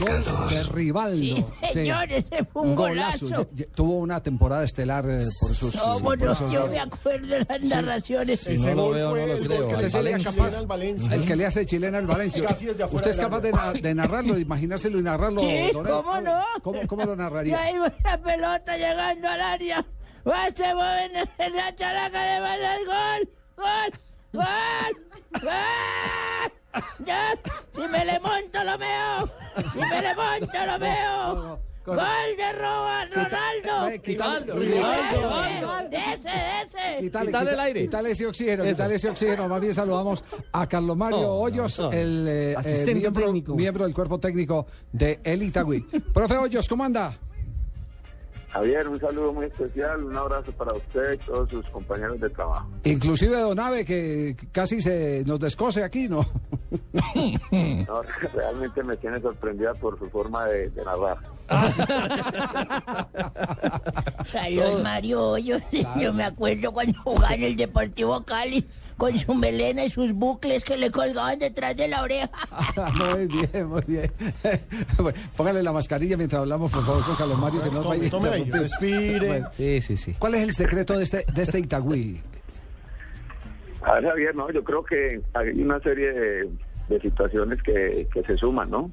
Gol 0.00 0.48
de 0.48 0.62
Rivaldo. 0.72 1.16
Sí, 1.36 1.44
señor, 1.72 2.10
ese 2.10 2.44
fue 2.44 2.62
un 2.62 2.74
golazo. 2.74 3.46
Tuvo 3.74 3.98
una 3.98 4.22
temporada 4.22 4.64
estelar 4.64 5.04
eh, 5.08 5.18
por 5.40 5.50
sus. 5.50 5.76
¿Cómo 5.76 6.00
por 6.00 6.20
no? 6.20 6.32
esos 6.32 6.50
Yo 6.50 6.66
me 6.68 6.78
acuerdo 6.80 7.26
de 7.26 7.46
las 7.48 7.60
narraciones. 7.60 8.46
Ese 8.46 8.74
no 8.74 8.76
lo 8.76 8.82
gol 8.86 8.94
veo, 8.94 9.10
fue 9.10 9.20
no 9.20 9.26
lo 9.26 9.32
el 9.34 9.46
creo. 9.46 9.62
gol 9.64 9.68
que 9.76 9.82
le 9.82 9.90
sería 9.90 10.10
Valencia 10.12 10.32
capaz, 10.42 10.56
al 10.58 10.66
Valencia. 10.66 11.14
el 11.14 11.24
que 11.24 11.36
le 11.36 11.46
hace 11.46 11.66
chilena 11.66 11.98
al 11.98 12.06
Valencia. 12.06 12.42
Casi 12.42 12.66
desde 12.66 12.82
afuera 12.84 12.96
¿Usted 12.96 13.10
es 13.10 13.18
capaz 13.20 13.40
de, 13.40 13.48
área. 13.50 13.72
na- 13.72 13.72
de 13.80 13.94
narrarlo, 13.94 14.34
de 14.34 14.40
imaginárselo 14.40 14.98
y 14.98 15.02
narrarlo? 15.02 15.40
Sí, 15.42 15.70
don? 15.72 15.86
¿cómo 15.86 16.20
no? 16.20 16.44
¿Cómo, 16.62 16.80
cómo 16.86 17.04
lo 17.04 17.14
Y 17.14 17.16
narraría? 17.16 17.60
ahí 17.62 17.76
va 17.78 17.92
la 18.04 18.18
pelota 18.18 18.76
llegando 18.76 19.28
al 19.28 19.40
área. 19.40 19.86
Va, 20.26 20.48
se 20.56 20.74
mueve 20.74 21.10
en 21.38 21.56
la 21.56 21.74
chalaca 21.76 22.40
bala 22.40 22.76
el 22.76 22.86
gol. 22.86 23.28
Gol. 23.56 24.00
Gol. 24.32 25.42
Gol. 25.42 26.52
Ya. 27.04 27.32
Si 27.74 27.80
me 27.88 28.04
le 28.04 28.20
monto 28.20 28.62
lo 28.64 28.78
veo. 28.78 29.28
Si 29.72 29.78
me 29.78 30.02
le 30.02 30.14
monto 30.14 30.66
lo 30.66 30.78
veo. 30.78 31.60
Gol 31.82 31.96
de 32.36 32.52
Roba, 32.52 33.04
Ronaldo. 33.06 33.88
eh, 33.88 34.00
Ese, 34.04 34.54
Rivaldo, 34.54 35.88
De 35.88 35.96
ese, 35.96 36.28
ese. 36.62 37.50
El 37.52 37.60
aire. 37.60 37.80
quítale 37.80 38.10
ese 38.12 38.26
oxígeno, 38.26 38.62
Eso. 38.64 38.72
quítale 38.74 38.94
ese 38.96 39.08
oxígeno. 39.10 39.48
Más 39.48 39.60
bien 39.60 39.74
saludamos 39.74 40.22
a 40.52 40.68
Carlos 40.68 40.96
Mario 40.96 41.22
No, 41.22 41.28
Hoyos, 41.32 41.78
no, 41.80 41.86
no. 41.86 41.92
el 41.92 42.28
eh, 42.28 42.52
eh, 42.52 42.56
Asistente 42.56 42.94
miembro, 42.94 43.24
técnico. 43.26 43.54
miembro 43.56 43.84
del 43.86 43.94
cuerpo 43.94 44.20
técnico 44.20 44.66
de 44.92 45.18
El 45.24 45.42
Itagüí. 45.42 45.80
Profe 46.14 46.36
Hoyos, 46.36 46.68
¿cómo 46.68 46.84
anda? 46.84 47.18
Javier, 48.52 48.88
un 48.88 48.98
saludo 48.98 49.32
muy 49.32 49.46
especial, 49.46 50.02
un 50.02 50.16
abrazo 50.16 50.50
para 50.52 50.72
usted 50.72 51.12
y 51.12 51.18
todos 51.18 51.48
sus 51.48 51.64
compañeros 51.68 52.20
de 52.20 52.28
trabajo. 52.30 52.68
Inclusive 52.82 53.38
Donave, 53.38 53.84
que 53.84 54.36
casi 54.50 54.80
se 54.80 55.22
nos 55.24 55.38
descose 55.38 55.84
aquí, 55.84 56.08
¿no? 56.08 56.26
No, 56.92 58.02
realmente 58.34 58.82
me 58.82 58.96
tiene 58.96 59.20
sorprendida 59.20 59.72
por 59.74 59.98
su 59.98 60.08
forma 60.10 60.46
de, 60.46 60.68
de 60.70 60.84
narrar. 60.84 61.18
Carlos 64.32 64.82
Mario 64.82 65.30
Hoyos, 65.30 65.62
yo 65.96 66.12
me 66.12 66.24
acuerdo 66.24 66.72
cuando 66.72 67.00
jugaba 67.02 67.34
en 67.34 67.44
el 67.44 67.56
Deportivo 67.56 68.24
Cali 68.24 68.66
con 69.00 69.18
su 69.18 69.34
melena 69.34 69.82
y 69.86 69.88
sus 69.88 70.12
bucles 70.12 70.62
que 70.62 70.76
le 70.76 70.90
colgaban 70.90 71.38
detrás 71.38 71.74
de 71.74 71.88
la 71.88 72.02
oreja. 72.02 72.28
muy 73.14 73.26
bien, 73.26 73.66
muy 73.66 73.82
bien. 73.86 74.12
Bueno, 74.98 75.18
Póngale 75.34 75.62
la 75.62 75.72
mascarilla 75.72 76.18
mientras 76.18 76.42
hablamos, 76.42 76.70
por 76.70 76.84
favor, 76.84 77.02
con 77.06 77.16
Carlos 77.16 77.38
Mario, 77.38 77.62
que 77.64 77.70
no 77.70 77.82
vaya 77.82 78.10
Tome 78.10 78.44
respire. 78.44 79.26
Bueno, 79.26 79.48
Sí, 79.52 79.80
sí, 79.80 79.96
sí. 79.96 80.14
¿Cuál 80.18 80.34
es 80.34 80.42
el 80.42 80.52
secreto 80.52 80.98
de 80.98 81.04
este, 81.04 81.24
de 81.32 81.42
este 81.42 81.58
Itagüí? 81.60 82.20
A 83.80 83.94
ver, 83.94 84.04
Javier, 84.04 84.34
no, 84.34 84.50
yo 84.52 84.62
creo 84.62 84.84
que 84.84 85.22
hay 85.32 85.62
una 85.62 85.80
serie 85.80 86.12
de, 86.12 86.50
de 86.90 87.00
situaciones 87.00 87.62
que, 87.62 88.06
que 88.12 88.22
se 88.24 88.36
suman, 88.36 88.70
¿no? 88.70 88.90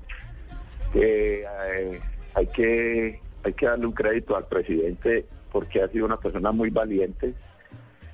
Que 0.94 1.42
eh, 1.42 2.00
hay 2.34 2.48
que 2.48 3.20
hay 3.44 3.54
que 3.54 3.66
darle 3.66 3.88
un 3.88 3.92
crédito 3.92 4.38
al 4.38 4.46
presidente 4.46 5.26
porque 5.52 5.82
ha 5.82 5.90
sido 5.90 6.06
una 6.06 6.18
persona 6.18 6.54
muy 6.54 6.70
valiente 6.70 7.34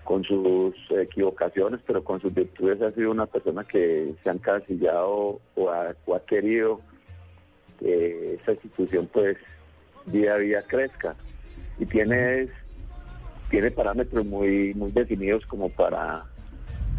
con 0.04 0.24
sus 0.24 0.76
equivocaciones, 0.92 1.80
pero 1.86 2.04
con 2.04 2.20
sus 2.22 2.34
virtudes 2.34 2.82
ha 2.82 2.92
sido 2.92 3.12
una 3.12 3.26
persona 3.26 3.64
que 3.64 4.14
se 4.22 4.30
ha 4.30 4.34
encasillado 4.34 5.40
o 5.56 5.70
ha, 5.70 5.96
o 6.06 6.16
ha 6.16 6.26
querido 6.26 6.82
que 7.80 8.36
esta 8.36 8.54
institución 8.54 9.10
pues 9.12 9.38
día 10.06 10.34
a 10.34 10.38
día 10.38 10.62
crezca 10.64 11.16
y 11.80 11.86
tiene 11.86 12.50
tiene 13.50 13.72
parámetros 13.72 14.26
muy 14.26 14.74
muy 14.74 14.92
definidos 14.92 15.46
como 15.46 15.70
para 15.70 16.26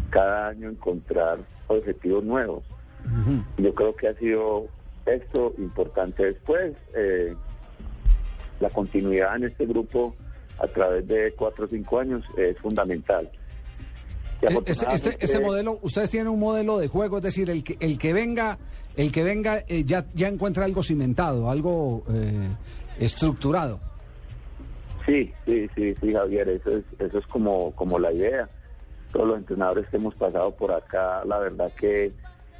cada 0.09 0.49
año 0.49 0.69
encontrar 0.69 1.39
objetivos 1.67 2.23
nuevos. 2.23 2.63
Yo 3.57 3.73
creo 3.75 3.95
que 3.95 4.07
ha 4.07 4.13
sido 4.15 4.67
esto 5.05 5.53
importante 5.57 6.25
después. 6.25 6.73
eh, 6.95 7.35
la 8.59 8.69
continuidad 8.69 9.35
en 9.35 9.43
este 9.45 9.65
grupo 9.65 10.15
a 10.59 10.67
través 10.67 11.07
de 11.07 11.33
cuatro 11.33 11.65
o 11.65 11.67
cinco 11.67 11.99
años 11.99 12.23
es 12.37 12.57
fundamental. 12.59 13.29
Eh, 14.41 14.47
Este, 14.65 14.85
este, 14.93 15.17
este 15.19 15.39
modelo, 15.39 15.79
ustedes 15.81 16.09
tienen 16.09 16.27
un 16.27 16.39
modelo 16.39 16.77
de 16.77 16.87
juego, 16.87 17.17
es 17.17 17.23
decir, 17.23 17.49
el 17.49 17.63
que, 17.63 17.77
el 17.79 17.97
que 17.97 18.13
venga, 18.13 18.57
el 18.95 19.11
que 19.11 19.23
venga 19.23 19.63
eh, 19.67 19.83
ya, 19.85 20.05
ya 20.13 20.27
encuentra 20.27 20.65
algo 20.65 20.83
cimentado, 20.83 21.49
algo 21.49 22.03
eh, 22.13 22.49
estructurado. 22.99 23.79
Sí, 25.05 25.31
sí, 25.45 25.67
sí, 25.75 25.95
sí, 26.01 26.13
Javier, 26.13 26.49
eso 26.49 26.77
es, 26.77 26.83
eso 26.99 27.19
es 27.19 27.27
como, 27.27 27.71
como 27.71 27.99
la 27.99 28.11
idea. 28.11 28.49
Todos 29.11 29.27
los 29.27 29.37
entrenadores 29.37 29.87
que 29.87 29.97
hemos 29.97 30.15
pasado 30.15 30.51
por 30.51 30.71
acá, 30.71 31.23
la 31.25 31.39
verdad 31.39 31.71
que 31.79 32.11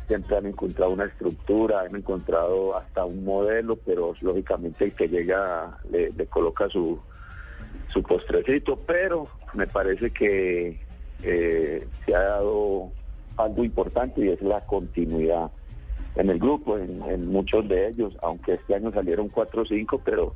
siempre 0.08 0.38
han 0.38 0.46
encontrado 0.46 0.92
una 0.92 1.06
estructura, 1.06 1.82
han 1.82 1.96
encontrado 1.96 2.78
hasta 2.78 3.04
un 3.04 3.26
modelo, 3.26 3.76
pero 3.78 4.14
lógicamente 4.22 4.86
el 4.86 4.94
que 4.94 5.08
llega 5.08 5.78
le, 5.90 6.12
le 6.12 6.26
coloca 6.28 6.70
su, 6.70 7.00
su 7.90 8.04
postrecito, 8.04 8.78
pero 8.86 9.28
me 9.54 9.68
parece 9.68 10.12
que 10.12 10.80
eh, 11.24 11.88
se 12.06 12.16
ha 12.16 12.20
dado 12.20 12.92
algo 13.38 13.64
importante 13.64 14.26
y 14.26 14.30
es 14.30 14.42
la 14.42 14.66
continuidad 14.66 15.52
en 16.16 16.30
el 16.30 16.40
grupo, 16.40 16.78
en, 16.78 17.02
en 17.04 17.28
muchos 17.28 17.68
de 17.68 17.90
ellos, 17.90 18.16
aunque 18.22 18.54
este 18.54 18.76
año 18.76 18.92
salieron 18.92 19.28
4 19.30 19.62
o 19.62 19.66
5, 19.66 20.02
pero 20.06 20.34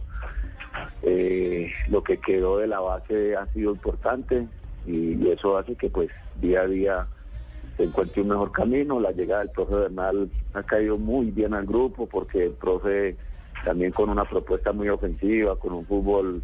eh, 1.04 1.72
lo 1.90 2.04
que 2.04 2.18
quedó 2.18 2.58
de 2.58 2.68
la 2.68 2.80
base 2.80 3.36
ha 3.36 3.46
sido 3.48 3.72
importante 3.72 4.48
y 4.86 5.28
eso 5.30 5.58
hace 5.58 5.76
que 5.76 5.90
pues 5.90 6.10
día 6.42 6.62
a 6.62 6.68
día 6.68 7.08
se 7.78 7.84
encuentre 7.84 8.22
un 8.22 8.30
mejor 8.30 8.52
camino. 8.52 9.00
La 9.00 9.12
llegada 9.12 9.42
del 9.42 9.52
profe 9.52 9.76
Bernal 9.76 10.30
ha 10.54 10.64
caído 10.64 10.98
muy 10.98 11.32
bien 11.32 11.54
al 11.54 11.66
grupo 11.66 12.08
porque 12.08 12.46
el 12.46 12.52
profe 12.52 13.16
también 13.64 13.92
con 13.92 14.10
una 14.10 14.26
propuesta 14.26 14.72
muy 14.72 14.90
ofensiva, 14.90 15.58
con 15.58 15.74
un 15.74 15.86
fútbol 15.86 16.42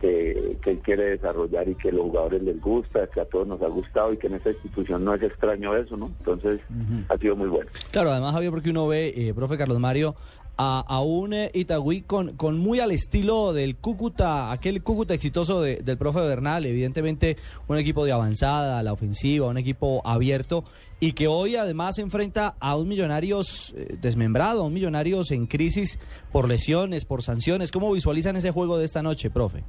que, 0.00 0.56
que 0.62 0.70
él 0.72 0.78
quiere 0.80 1.04
desarrollar 1.10 1.68
y 1.68 1.74
que 1.74 1.90
los 1.92 2.02
jugadores 2.02 2.42
les 2.42 2.60
gusta, 2.60 3.06
que 3.08 3.20
a 3.20 3.24
todos 3.24 3.46
nos 3.46 3.60
ha 3.62 3.68
gustado 3.68 4.12
y 4.12 4.16
que 4.16 4.26
en 4.28 4.34
esta 4.34 4.50
institución 4.50 5.04
no 5.04 5.14
es 5.14 5.22
extraño 5.22 5.76
eso, 5.76 5.96
¿no? 5.96 6.06
Entonces 6.18 6.60
ha 7.08 7.16
sido 7.18 7.36
muy 7.36 7.48
bueno. 7.48 7.70
Claro, 7.90 8.10
además, 8.10 8.32
Javier, 8.34 8.50
porque 8.50 8.70
uno 8.70 8.86
ve, 8.86 9.12
eh, 9.16 9.34
profe 9.34 9.56
Carlos 9.56 9.78
Mario, 9.78 10.14
a, 10.58 10.80
a 10.88 11.02
un 11.02 11.34
eh, 11.34 11.50
Itagüí 11.52 12.00
con, 12.00 12.34
con 12.34 12.58
muy 12.58 12.80
al 12.80 12.90
estilo 12.90 13.52
del 13.52 13.76
Cúcuta, 13.76 14.50
aquel 14.52 14.82
Cúcuta 14.82 15.12
exitoso 15.12 15.60
de- 15.60 15.76
del 15.76 15.98
profe 15.98 16.20
Bernal, 16.20 16.64
evidentemente 16.64 17.36
un 17.68 17.76
equipo 17.76 18.06
de 18.06 18.12
avanzada, 18.12 18.82
la 18.82 18.94
ofensiva, 18.94 19.48
un 19.48 19.58
equipo 19.58 20.00
abierto, 20.06 20.64
y 20.98 21.12
que 21.12 21.26
hoy 21.28 21.56
además 21.56 21.96
se 21.96 22.00
enfrenta 22.00 22.54
a 22.58 22.74
un 22.74 22.88
Millonarios 22.88 23.74
eh, 23.76 23.98
desmembrado, 24.00 24.62
a 24.62 24.64
un 24.64 24.72
Millonarios 24.72 25.30
en 25.30 25.44
crisis 25.46 25.98
por 26.32 26.48
lesiones, 26.48 27.04
por 27.04 27.20
sanciones. 27.22 27.70
¿Cómo 27.70 27.92
visualizan 27.92 28.34
ese 28.36 28.50
juego 28.50 28.78
de 28.78 28.86
esta 28.86 29.02
noche, 29.02 29.28
profe? 29.28 29.62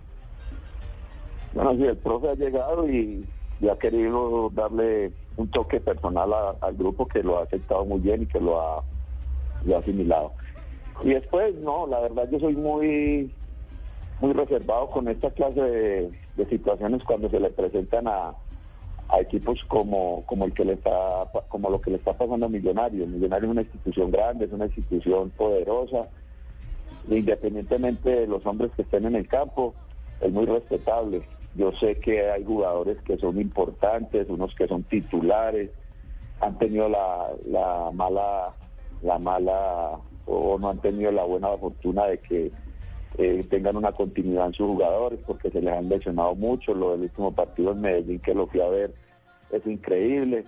Bueno, 1.53 1.75
sí, 1.75 1.83
el 1.83 1.97
profe 1.97 2.29
ha 2.29 2.35
llegado 2.35 2.89
y, 2.89 3.25
ha 3.69 3.77
querido 3.77 4.49
darle 4.53 5.11
un 5.35 5.49
toque 5.49 5.79
personal 5.79 6.29
al 6.61 6.75
grupo 6.75 7.07
que 7.07 7.23
lo 7.23 7.39
ha 7.39 7.43
aceptado 7.43 7.85
muy 7.85 7.99
bien 7.99 8.21
y 8.23 8.25
que 8.27 8.39
lo 8.39 8.61
ha, 8.61 8.83
lo 9.65 9.75
ha 9.75 9.79
asimilado. 9.79 10.33
Y 11.03 11.09
después, 11.09 11.55
no, 11.55 11.87
la 11.87 11.99
verdad 11.99 12.29
yo 12.31 12.39
soy 12.39 12.55
muy 12.55 13.31
muy 14.19 14.33
reservado 14.33 14.89
con 14.89 15.07
esta 15.07 15.29
clase 15.29 15.61
de, 15.61 16.11
de 16.35 16.45
situaciones 16.47 17.03
cuando 17.03 17.29
se 17.29 17.39
le 17.39 17.51
presentan 17.51 18.07
a, 18.07 18.33
a 19.09 19.21
equipos 19.21 19.63
como, 19.67 20.23
como 20.25 20.45
el 20.45 20.53
que 20.53 20.65
le 20.65 20.73
está 20.73 20.91
como 21.47 21.69
lo 21.69 21.79
que 21.79 21.91
le 21.91 21.97
está 21.97 22.13
pasando 22.13 22.45
a 22.45 22.49
Millonarios. 22.49 23.07
Millonarios 23.07 23.49
es 23.49 23.51
una 23.51 23.61
institución 23.61 24.11
grande, 24.11 24.45
es 24.45 24.51
una 24.51 24.65
institución 24.65 25.29
poderosa, 25.31 26.07
independientemente 27.09 28.09
de 28.09 28.27
los 28.27 28.45
hombres 28.45 28.71
que 28.75 28.81
estén 28.81 29.05
en 29.05 29.15
el 29.15 29.27
campo, 29.27 29.73
es 30.19 30.31
muy 30.31 30.45
respetable. 30.45 31.21
Yo 31.57 31.71
sé 31.73 31.95
que 31.95 32.29
hay 32.29 32.43
jugadores 32.43 32.97
que 33.01 33.17
son 33.17 33.41
importantes, 33.41 34.29
unos 34.29 34.53
que 34.55 34.67
son 34.67 34.83
titulares, 34.83 35.71
han 36.39 36.57
tenido 36.59 36.87
la, 36.87 37.31
la 37.47 37.89
mala, 37.91 38.53
la 39.01 39.17
mala, 39.17 39.99
o 40.27 40.59
no 40.59 40.69
han 40.69 40.79
tenido 40.79 41.11
la 41.11 41.23
buena 41.23 41.49
fortuna 41.57 42.05
de 42.05 42.19
que 42.19 42.51
eh, 43.17 43.43
tengan 43.49 43.75
una 43.75 43.91
continuidad 43.91 44.47
en 44.47 44.53
sus 44.53 44.67
jugadores, 44.67 45.19
porque 45.25 45.49
se 45.49 45.61
les 45.61 45.73
han 45.73 45.89
lesionado 45.89 46.35
mucho. 46.35 46.75
Lo 46.75 46.91
del 46.91 47.01
último 47.01 47.31
partido 47.31 47.71
en 47.71 47.81
Medellín 47.81 48.19
que 48.19 48.35
lo 48.35 48.45
fui 48.47 48.61
a 48.61 48.69
ver 48.69 48.93
es 49.51 49.65
increíble. 49.65 50.45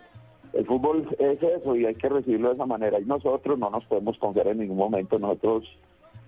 El 0.53 0.65
fútbol 0.65 1.07
es 1.17 1.41
eso 1.41 1.75
y 1.75 1.85
hay 1.85 1.95
que 1.95 2.09
recibirlo 2.09 2.49
de 2.49 2.55
esa 2.55 2.65
manera. 2.67 2.99
Y 2.99 3.05
nosotros 3.05 3.57
no 3.57 3.71
nos 3.71 3.83
podemos 3.85 4.17
confiar 4.19 4.47
en 4.47 4.59
ningún 4.59 4.77
momento. 4.77 5.17
Nosotros 5.17 5.63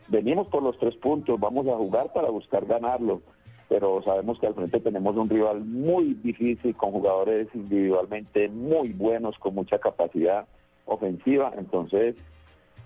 venimos 0.08 0.48
por 0.48 0.64
los 0.64 0.78
tres 0.80 0.96
puntos, 0.96 1.40
vamos 1.40 1.68
a 1.68 1.76
jugar 1.76 2.12
para 2.14 2.30
buscar 2.30 2.66
ganarlo, 2.66 3.22
pero 3.72 4.04
sabemos 4.04 4.38
que 4.38 4.48
al 4.48 4.54
frente 4.54 4.82
tenemos 4.82 5.16
un 5.16 5.30
rival 5.30 5.64
muy 5.64 6.14
difícil, 6.16 6.76
con 6.76 6.92
jugadores 6.92 7.48
individualmente 7.54 8.50
muy 8.50 8.90
buenos, 8.90 9.38
con 9.40 9.56
mucha 9.56 9.80
capacidad 9.80 10.46
ofensiva, 10.84 11.54
entonces 11.58 12.18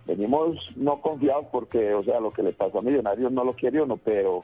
venimos 0.06 0.56
no 0.76 1.02
confiados 1.02 1.48
porque, 1.52 1.96
o 1.96 2.04
sea, 2.04 2.20
lo 2.20 2.32
que 2.32 2.44
le 2.44 2.54
pasó 2.54 2.78
a 2.78 2.82
Millonarios 2.84 3.32
no 3.32 3.44
lo 3.44 3.54
quiere 3.54 3.82
uno, 3.82 3.98
pero 3.98 4.44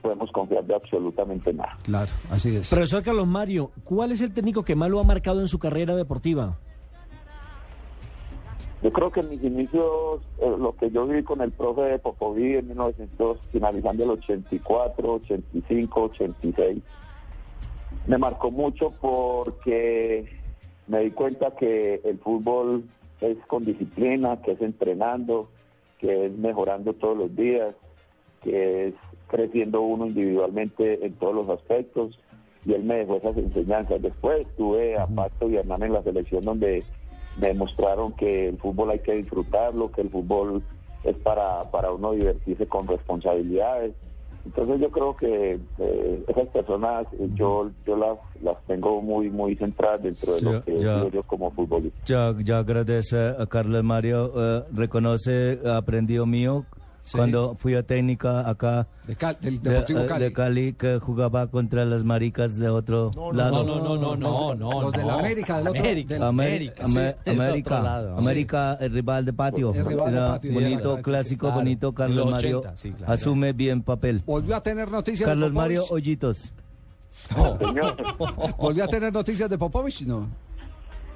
podemos 0.00 0.32
confiar 0.32 0.64
de 0.64 0.76
absolutamente 0.76 1.52
nada. 1.52 1.76
Claro, 1.82 2.10
así 2.30 2.56
es. 2.56 2.70
Profesor 2.70 3.02
Carlos 3.02 3.26
Mario, 3.26 3.70
¿cuál 3.84 4.12
es 4.12 4.22
el 4.22 4.32
técnico 4.32 4.64
que 4.64 4.74
más 4.74 4.88
lo 4.88 4.98
ha 4.98 5.04
marcado 5.04 5.40
en 5.40 5.48
su 5.48 5.58
carrera 5.58 5.94
deportiva? 5.94 6.56
Yo 8.86 8.92
creo 8.92 9.10
que 9.10 9.18
en 9.18 9.30
mis 9.30 9.42
inicios, 9.42 10.20
eh, 10.38 10.48
lo 10.56 10.76
que 10.76 10.92
yo 10.92 11.08
viví 11.08 11.24
con 11.24 11.40
el 11.40 11.50
profe 11.50 11.80
de 11.80 11.98
Popoví 11.98 12.54
en 12.54 12.68
1900, 12.68 13.40
finalizando 13.50 14.04
el 14.04 14.10
84, 14.10 15.12
85, 15.14 16.02
86, 16.02 16.82
me 18.06 18.16
marcó 18.16 18.52
mucho 18.52 18.92
porque 19.00 20.26
me 20.86 21.00
di 21.00 21.10
cuenta 21.10 21.50
que 21.56 22.00
el 22.04 22.18
fútbol 22.20 22.84
es 23.20 23.36
con 23.48 23.64
disciplina, 23.64 24.40
que 24.40 24.52
es 24.52 24.62
entrenando, 24.62 25.48
que 25.98 26.26
es 26.26 26.38
mejorando 26.38 26.92
todos 26.92 27.18
los 27.18 27.34
días, 27.34 27.74
que 28.44 28.86
es 28.86 28.94
creciendo 29.26 29.80
uno 29.80 30.06
individualmente 30.06 31.04
en 31.04 31.12
todos 31.14 31.34
los 31.34 31.48
aspectos. 31.48 32.20
Y 32.64 32.74
él 32.74 32.84
me 32.84 32.98
dejó 32.98 33.16
esas 33.16 33.36
enseñanzas. 33.36 34.00
Después 34.00 34.46
estuve 34.46 34.96
a 34.96 35.08
Pato 35.08 35.50
y 35.50 35.56
Hernán 35.56 35.82
en 35.82 35.92
la 35.92 36.04
selección 36.04 36.44
donde 36.44 36.84
demostraron 37.36 38.12
que 38.12 38.48
el 38.48 38.58
fútbol 38.58 38.90
hay 38.90 39.00
que 39.00 39.14
disfrutarlo, 39.14 39.90
que 39.92 40.02
el 40.02 40.10
fútbol 40.10 40.62
es 41.04 41.16
para, 41.18 41.70
para 41.70 41.92
uno 41.92 42.12
divertirse 42.12 42.66
con 42.66 42.86
responsabilidades. 42.86 43.94
Entonces 44.44 44.80
yo 44.80 44.90
creo 44.90 45.16
que 45.16 45.58
eh, 45.78 46.24
esas 46.28 46.46
personas 46.48 47.06
eh, 47.14 47.28
yo 47.34 47.68
yo 47.84 47.96
las 47.96 48.16
las 48.42 48.56
tengo 48.68 49.02
muy 49.02 49.28
muy 49.28 49.56
centradas 49.56 50.02
dentro 50.04 50.34
de 50.34 50.38
Sí, 50.38 50.44
lo 50.44 50.62
que 50.62 50.78
ya. 50.78 51.08
yo 51.08 51.22
como 51.24 51.50
futbolista. 51.50 51.98
Ya, 52.06 52.32
ya 52.44 52.58
agradece 52.58 53.34
a 53.36 53.44
Carlos 53.46 53.82
Mario, 53.82 54.30
eh, 54.36 54.62
reconoce, 54.72 55.58
aprendido 55.68 56.26
mío, 56.26 56.64
Sí. 57.06 57.16
cuando 57.18 57.54
fui 57.54 57.74
a 57.76 57.84
técnica 57.84 58.50
acá 58.50 58.88
De 59.06 59.14
Cal- 59.14 59.38
del 59.40 59.62
de, 59.62 59.70
Deportivo 59.70 60.00
eh, 60.00 60.06
Cali. 60.06 60.24
de 60.24 60.32
Cali, 60.32 60.72
que 60.72 60.98
jugaba 60.98 61.46
contra 61.46 61.84
las 61.84 62.02
maricas 62.02 62.56
de 62.58 62.68
otro 62.68 63.12
No, 63.14 63.26
no, 63.26 63.32
lado. 63.32 63.62
no, 63.64 63.76
no, 63.78 63.96
no, 63.96 64.16
no, 64.16 64.54
no, 64.56 64.82
Los 64.82 64.92
de 64.92 65.04
la. 65.04 65.14
América, 65.14 65.58
del 65.58 65.68
otro- 65.68 65.80
América, 65.82 66.14
del- 66.14 66.22
América, 66.24 66.74
sí, 66.74 66.82
Amé- 66.98 67.16
del 67.24 67.40
América, 67.40 67.74
otro 67.76 67.84
lado. 67.84 68.18
América, 68.18 68.74
el 68.80 68.92
rival 68.92 69.24
de 69.24 69.32
patio. 69.32 69.72
El 69.72 69.86
rival 69.86 70.12
de 70.12 70.18
patio, 70.20 70.52
bonito, 70.52 71.02
clásico, 71.02 71.46
claro. 71.46 71.54
bonito. 71.60 71.92
Carlos 71.94 72.16
los 72.16 72.30
Mario 72.32 72.58
80, 72.58 72.76
sí, 72.76 72.90
claro. 72.90 73.12
asume 73.12 73.52
bien 73.52 73.82
papel. 73.82 74.22
Volvió 74.26 74.56
a 74.56 74.60
tener 74.64 74.90
noticias 74.90 75.28
Carlos 75.28 75.50
de 75.50 75.54
Mario 75.54 75.80
Popovich. 75.82 75.92
Hoyitos. 76.04 76.52
Volvió 78.58 78.84
a 78.84 78.88
tener 78.88 79.12
noticias 79.12 79.48
de 79.48 79.58
Popovich, 79.58 80.02
¿no? 80.02 80.26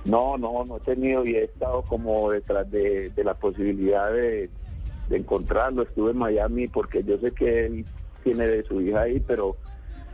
No, 0.05 0.39
no, 0.39 0.65
no 0.65 0.77
he 0.79 0.81
tenido 0.81 1.25
y 1.27 1.35
he 1.35 1.45
estado 1.45 1.83
como 1.83 2.31
detrás 2.31 2.71
de, 2.71 3.11
de 3.11 3.25
la 3.25 3.35
posibilidad 3.35 4.11
de, 4.13 4.49
de 5.11 5.19
encontrarlo. 5.19 5.83
Estuve 5.83 6.13
en 6.13 6.19
Miami 6.19 6.69
porque 6.69 7.03
yo 7.05 7.19
sé 7.19 7.33
que 7.33 7.67
él 7.67 7.85
tiene 8.25 8.49
de 8.49 8.63
su 8.63 8.81
hija 8.81 9.03
ahí, 9.03 9.21
pero 9.21 9.57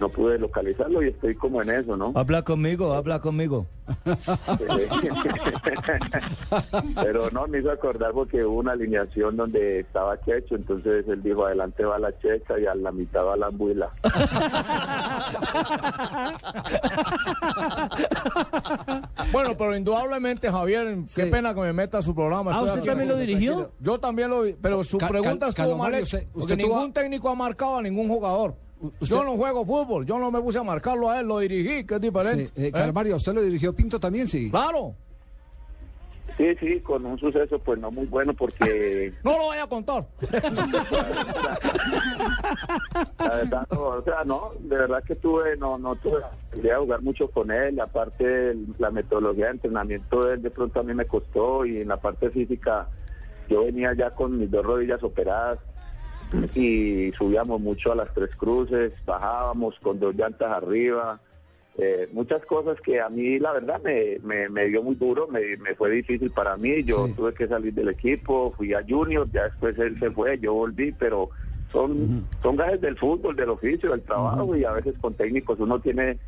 no 0.01 0.09
pude 0.09 0.39
localizarlo 0.39 1.03
y 1.03 1.09
estoy 1.09 1.35
como 1.35 1.61
en 1.63 1.71
eso, 1.71 1.97
¿no? 1.97 2.13
Habla 2.15 2.43
conmigo, 2.43 2.93
habla 2.95 3.21
conmigo. 3.21 3.67
Pero 7.03 7.31
no 7.31 7.47
me 7.47 7.61
hizo 7.61 7.71
acordar 7.71 8.13
porque 8.13 8.45
hubo 8.45 8.59
una 8.59 8.73
alineación 8.73 9.37
donde 9.37 9.81
estaba 9.81 10.21
Checho, 10.23 10.57
entonces 10.57 11.07
él 11.09 11.23
dijo, 11.23 11.47
adelante 11.47 11.85
va 11.85 11.99
la 11.99 12.17
Checha 12.19 12.59
y 12.59 12.67
a 12.67 12.75
la 12.75 12.91
mitad 12.93 13.25
va 13.25 13.37
la 13.37 13.47
Ambuila. 13.47 13.91
Bueno, 19.33 19.51
pero 19.57 19.77
indudablemente, 19.77 20.51
Javier, 20.51 20.99
qué 21.15 21.27
pena 21.27 21.55
que 21.55 21.61
me 21.61 21.73
meta 21.73 21.99
a 21.99 22.03
su 22.03 22.15
programa. 22.15 22.53
Ah, 22.55 22.63
¿usted 22.63 22.83
también 22.85 23.09
lo 23.09 23.17
dirigió? 23.17 23.71
Yo 23.81 23.99
también 23.99 24.31
lo 24.31 24.43
vi, 24.43 24.55
pero 24.61 24.83
su 24.85 24.99
Ca- 24.99 25.09
pregunta 25.09 25.49
estuvo 25.49 25.77
mal 25.77 25.95
hecha, 25.95 26.19
usted- 26.19 26.29
porque 26.33 26.41
usted 26.55 26.59
tuvo- 26.59 26.77
ningún 26.77 26.93
técnico 26.93 27.29
ha 27.29 27.35
marcado 27.35 27.79
a 27.79 27.83
ningún 27.83 28.09
jugador. 28.09 28.55
Yo 29.01 29.25
no 29.25 29.37
juego 29.37 29.65
fútbol, 29.65 30.05
yo 30.07 30.19
no 30.19 30.31
me 30.31 30.41
puse 30.41 30.59
a 30.59 30.63
marcarlo 30.63 31.09
a 31.11 31.21
él, 31.21 31.27
lo 31.27 31.39
dirigí, 31.39 31.85
que 31.85 31.95
es 31.95 32.01
diferente. 32.01 32.47
Sí, 32.49 32.53
eh, 32.57 32.73
¿eh? 32.75 32.93
Mario, 32.93 33.17
¿usted 33.17 33.33
lo 33.33 33.43
dirigió 33.43 33.75
Pinto 33.75 33.99
también, 33.99 34.29
sí? 34.29 34.51
Claro, 34.51 34.95
Sí, 36.37 36.45
sí, 36.61 36.81
con 36.81 37.07
un 37.07 37.19
suceso 37.19 37.59
pues 37.61 37.79
no 37.79 37.91
muy 37.91 38.05
bueno 38.05 38.35
porque 38.35 39.15
no 39.25 39.31
lo 39.39 39.45
voy 39.45 39.57
a 39.57 39.67
contar. 39.67 40.05
la 43.19 43.29
verdad 43.37 43.67
no, 43.71 43.81
o 43.81 44.03
sea, 44.03 44.25
no, 44.25 44.51
de 44.61 44.77
verdad 44.77 45.03
que 45.05 45.17
tuve, 45.17 45.57
no, 45.57 45.79
no 45.79 45.95
tuve 45.97 46.21
la 46.21 46.31
posibilidad 46.31 46.75
de 46.75 46.81
jugar 46.83 47.03
mucho 47.03 47.31
con 47.31 47.51
él, 47.51 47.81
aparte 47.81 48.51
el- 48.51 48.67
la 48.79 48.91
metodología 48.91 49.47
de 49.47 49.53
entrenamiento 49.53 50.25
de 50.27 50.35
él 50.35 50.43
de 50.43 50.51
pronto 50.51 50.81
a 50.81 50.83
mí 50.83 50.93
me 50.95 51.07
costó 51.07 51.65
y 51.65 51.79
en 51.81 51.89
la 51.89 51.97
parte 51.97 52.31
física 52.31 52.89
yo 53.49 53.65
venía 53.65 53.95
ya 53.95 54.11
con 54.11 54.39
mis 54.39 54.51
dos 54.51 54.65
rodillas 54.65 55.03
operadas 55.03 55.59
y 56.55 57.13
subíamos 57.13 57.61
mucho 57.61 57.93
a 57.93 57.97
las 57.97 58.13
tres 58.15 58.31
cruces, 58.37 58.93
bajábamos 59.05 59.79
con 59.81 59.99
dos 59.99 60.15
llantas 60.15 60.51
arriba, 60.51 61.21
eh, 61.79 62.09
muchas 62.13 62.45
cosas 62.47 62.81
que 62.81 63.01
a 63.01 63.09
mí 63.09 63.39
la 63.39 63.53
verdad 63.53 63.81
me, 63.83 64.19
me, 64.23 64.49
me 64.49 64.67
dio 64.67 64.83
muy 64.83 64.95
duro, 64.95 65.29
me, 65.29 65.57
me 65.59 65.75
fue 65.75 65.91
difícil 65.91 66.31
para 66.31 66.57
mí, 66.57 66.83
yo 66.85 67.09
tuve 67.15 67.35
que 67.35 67.47
salir 67.47 67.75
del 67.75 67.91
equipo, 67.91 68.53
fui 68.57 68.73
a 68.73 68.85
Junior, 68.87 69.31
ya 69.31 69.45
después 69.45 69.79
él 69.79 69.99
se 69.99 70.11
fue, 70.11 70.39
yo 70.39 70.55
volví, 70.55 70.93
pero 70.93 71.29
son, 71.71 72.27
son 72.43 72.57
gajes 72.57 72.81
del 72.81 72.97
fútbol, 72.97 73.37
del 73.37 73.51
oficio, 73.51 73.91
del 73.91 74.03
trabajo 74.03 74.57
y 74.57 74.65
a 74.65 74.73
veces 74.73 74.95
con 75.01 75.15
técnicos 75.15 75.61
uno 75.61 75.79
tiene 75.79 76.19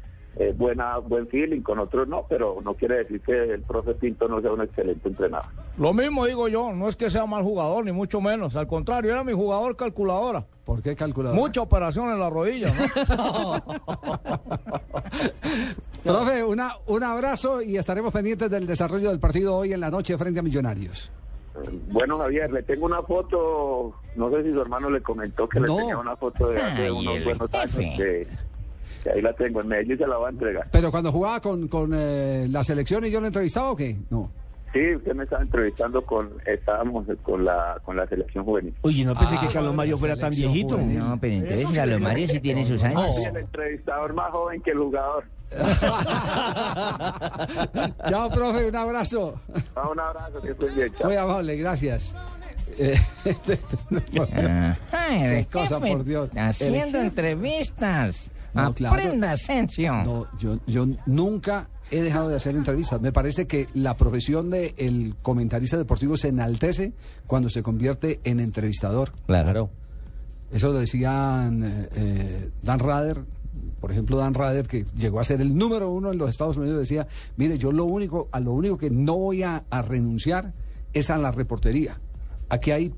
eh, 0.41 0.55
buena 0.57 0.99
buen 0.99 1.27
feeling, 1.29 1.63
con 1.63 1.79
otros 1.81 2.07
no, 2.07 2.25
pero 2.29 2.59
no 2.63 2.75
quiere 2.75 2.99
decir 2.99 3.21
que 3.21 3.33
el 3.55 3.63
profe 3.63 3.95
Pinto 3.95 4.29
no 4.29 4.41
sea 4.41 4.53
un 4.53 4.63
excelente 4.63 5.09
entrenador. 5.09 5.49
Lo 5.77 5.93
mismo 5.93 6.25
digo 6.27 6.47
yo, 6.49 6.73
no 6.73 6.89
es 6.89 6.95
que 6.97 7.11
sea 7.11 7.27
mal 7.27 7.43
jugador, 7.43 7.85
ni 7.85 7.93
mucho 7.93 8.21
menos. 8.21 8.55
Al 8.57 8.67
contrario, 8.69 9.11
era 9.13 9.25
mi 9.25 9.33
jugador 9.33 9.77
calculadora. 9.77 10.45
¿Por 10.65 10.83
qué 10.83 10.95
calculadora? 10.95 11.41
Mucha 11.41 11.61
operación 11.63 12.11
en 12.13 12.21
la 12.21 12.31
rodilla, 12.31 12.73
¿no? 12.73 13.63
Profe, 16.05 16.45
una, 16.45 16.73
un 16.87 17.03
abrazo 17.03 17.61
y 17.61 17.77
estaremos 17.77 18.13
pendientes 18.13 18.51
del 18.51 18.67
desarrollo 18.67 19.11
del 19.11 19.19
partido 19.21 19.57
hoy 19.57 19.73
en 19.73 19.81
la 19.81 19.91
noche 19.91 20.17
frente 20.17 20.41
a 20.41 20.43
Millonarios. 20.43 21.11
Bueno, 21.91 22.19
Javier, 22.19 22.53
le 22.53 22.63
tengo 22.63 22.87
una 22.87 23.03
foto, 23.03 23.93
no 24.15 24.31
sé 24.31 24.45
si 24.45 24.53
su 24.53 24.61
hermano 24.61 24.89
le 24.91 25.01
comentó 25.03 25.49
que 25.49 25.59
No. 25.59 25.67
le 25.67 25.77
tenía 25.77 25.99
una 25.99 26.15
foto 26.17 26.49
de 26.51 26.61
hace 26.61 26.83
Ay, 26.85 26.91
unos 26.91 27.25
buenos 27.25 27.53
años. 27.53 28.29
Que, 29.03 29.11
ahí 29.11 29.23
la 29.23 29.33
tengo, 29.35 29.61
en 29.61 29.69
Medellín 29.69 29.99
se 29.99 30.07
la 30.07 30.17
va 30.19 30.29
a 30.29 30.31
entregar. 30.31 30.69
Pero 30.71 30.91
cuando 30.91 31.13
jugaba 31.13 31.41
con, 31.41 31.69
con 31.69 31.93
eh, 31.95 32.47
la 32.49 32.65
selección 32.65 33.05
y 33.05 33.11
yo 33.11 33.21
lo 33.21 33.27
entrevistaba 33.27 33.71
o 33.71 33.77
qué? 33.77 33.97
No. 34.11 34.31
Sí, 34.73 34.95
usted 34.97 35.15
me 35.15 35.25
estaba 35.25 35.43
entrevistando 35.43 36.03
con, 36.05 36.29
estábamos 36.45 37.07
con 37.23 37.43
la, 37.43 37.79
con 37.85 37.97
la 37.97 38.07
selección 38.07 38.45
juvenil. 38.45 38.75
Oye, 38.83 39.03
no 39.03 39.15
pensé 39.15 39.37
Ah, 39.39 39.47
que 39.47 39.53
Carlos 39.55 39.75
Mario 39.75 39.97
fuera 39.97 40.15
tan 40.17 40.29
viejito. 40.31 40.77
No, 40.77 41.19
pero 41.19 41.35
entonces 41.35 41.71
Carlos 41.73 42.01
Mario 42.01 42.29
sí 42.29 42.39
tiene 42.39 42.65
sus 42.67 42.85
años. 42.85 43.17
El 43.27 43.37
entrevistador 43.39 44.13
más 44.13 44.31
joven 44.31 44.61
que 44.61 44.73
el 44.73 44.79
jugador. 44.79 45.25
Chao, 48.09 48.31
profe, 48.31 48.69
un 48.69 48.77
abrazo. 48.77 49.41
Ah, 49.75 49.89
un 49.91 50.01
abrazo, 50.01 50.41
que 50.43 50.51
estés 50.51 50.77
bien, 50.77 50.93
chao. 50.95 51.09
Muy 51.09 51.17
amable, 51.17 51.57
gracias. 51.57 52.15
Eh, 52.81 52.95
Ay, 54.93 55.21
Qué 55.21 55.47
cosa, 55.51 55.81
por 55.81 56.05
Dios. 56.05 56.31
Haciendo 56.37 57.01
entrevistas. 57.01 58.31
No, 58.55 58.75
claro. 58.75 58.95
Aprenda. 58.95 59.35
No, 60.05 60.27
yo, 60.39 60.59
yo 60.67 60.87
nunca 61.07 61.69
he 61.91 62.03
dejado 62.03 62.29
de 62.29 62.37
hacer 62.37 62.57
entrevistas. 62.57 63.01
Me 63.01 63.13
parece 63.13 63.47
que 63.47 63.69
la 63.75 63.97
profesión 63.97 64.51
de 64.51 64.75
el 64.77 65.17
comentarista 65.23 65.77
deportivo 65.77 66.17
se 66.17 66.29
enaltece 66.29 66.93
cuando 67.27 67.49
se 67.49 67.63
convierte 67.63 68.21
en 68.25 68.41
entrevistador. 68.41 69.13
Claro. 69.27 69.71
Eso 70.51 70.73
lo 70.73 70.79
decían 70.79 71.63
eh, 71.63 71.89
eh, 71.95 72.51
Dan 72.63 72.79
Rader, 72.79 73.23
por 73.81 73.93
ejemplo, 73.93 74.17
Dan 74.17 74.35
Rader, 74.35 74.67
que 74.67 74.85
llegó 74.97 75.21
a 75.21 75.25
ser 75.25 75.41
el 75.41 75.55
número 75.55 75.91
uno 75.91 76.11
en 76.11 76.19
los 76.19 76.31
Estados 76.31 76.57
Unidos, 76.57 76.79
decía, 76.79 77.07
mire, 77.37 77.59
yo 77.59 77.71
lo 77.71 77.85
único, 77.85 78.29
a 78.33 78.41
lo 78.41 78.53
único 78.53 78.79
que 78.79 78.91
no 78.91 79.17
voy 79.17 79.43
a, 79.43 79.65
a 79.71 79.83
renunciar 79.83 80.53
es 80.93 81.11
a 81.11 81.19
la 81.19 81.31
reportería. 81.31 82.01
Aquí 82.49 82.71
hay, 82.71 82.95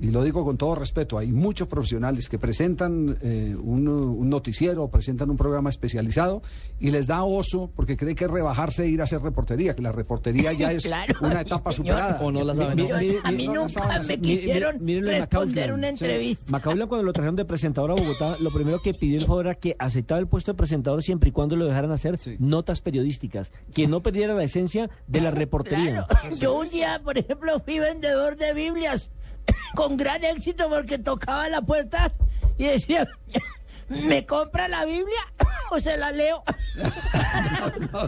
y 0.00 0.10
lo 0.10 0.24
digo 0.24 0.44
con 0.44 0.56
todo 0.56 0.74
respeto, 0.74 1.18
hay 1.18 1.30
muchos 1.32 1.68
profesionales 1.68 2.28
que 2.28 2.38
presentan 2.38 3.18
eh, 3.22 3.54
un, 3.60 3.86
un 3.88 4.28
noticiero 4.30 4.84
o 4.84 4.90
presentan 4.90 5.30
un 5.30 5.36
programa 5.36 5.68
especializado 5.70 6.42
y 6.78 6.90
les 6.90 7.06
da 7.06 7.22
oso 7.24 7.70
porque 7.76 7.96
cree 7.96 8.14
que 8.14 8.24
es 8.24 8.30
rebajarse 8.30 8.84
e 8.84 8.88
ir 8.88 9.00
a 9.00 9.04
hacer 9.04 9.20
reportería, 9.20 9.74
que 9.76 9.82
la 9.82 9.92
reportería 9.92 10.52
ya 10.52 10.72
es 10.72 10.84
Claro, 10.84 11.14
una 11.20 11.42
etapa 11.42 11.72
señor. 11.72 11.96
superada. 11.96 12.20
O 12.22 12.32
no 12.32 12.42
la 12.44 12.54
saben. 12.54 12.76
Mi- 12.76 12.82
mi- 12.84 12.88
Mire, 13.00 13.18
a 13.24 13.30
mí 13.32 13.46
nunca 13.48 14.02
me 14.06 14.20
quisieron 14.20 14.76
mire, 14.84 15.00
responder 15.20 15.70
Macaulay. 15.70 15.70
una 15.70 15.86
Sí. 15.96 16.04
entrevista. 16.04 16.50
Macaulay, 16.50 16.88
cuando 16.88 17.04
lo 17.04 17.12
trajeron 17.12 17.36
de 17.36 17.44
presentador 17.44 17.90
a 17.90 17.94
Bogotá, 17.94 18.36
lo 18.40 18.50
primero 18.50 18.80
que 18.82 18.94
pidió 18.94 19.18
el 19.18 19.26
favor 19.26 19.46
era 19.46 19.54
que 19.54 19.76
aceptaba 19.78 20.18
el 20.20 20.26
puesto 20.28 20.52
de 20.52 20.56
presentador 20.56 21.02
siempre 21.02 21.28
y 21.28 21.32
cuando 21.32 21.56
lo 21.56 21.66
dejaran 21.66 21.90
hacer 21.92 22.18
notas 22.38 22.80
periodísticas, 22.80 23.52
que 23.74 23.86
no 23.86 24.02
perdiera 24.02 24.34
la 24.34 24.44
esencia 24.44 24.88
de 25.06 25.20
la 25.20 25.30
reportería. 25.42 26.06
Claro. 26.06 26.36
Yo 26.36 26.58
un 26.58 26.68
día, 26.68 27.00
por 27.04 27.18
ejemplo, 27.18 27.60
fui 27.60 27.78
vendedor 27.78 28.36
de 28.36 28.54
Biblias 28.54 29.10
con 29.74 29.96
gran 29.96 30.22
éxito 30.24 30.68
porque 30.68 30.98
tocaba 30.98 31.48
la 31.48 31.62
puerta 31.62 32.12
y 32.58 32.64
decía, 32.64 33.08
¿me 33.88 34.26
compra 34.26 34.68
la 34.68 34.84
Biblia 34.84 35.20
o 35.70 35.80
se 35.80 35.96
la 35.96 36.12
leo? 36.12 36.42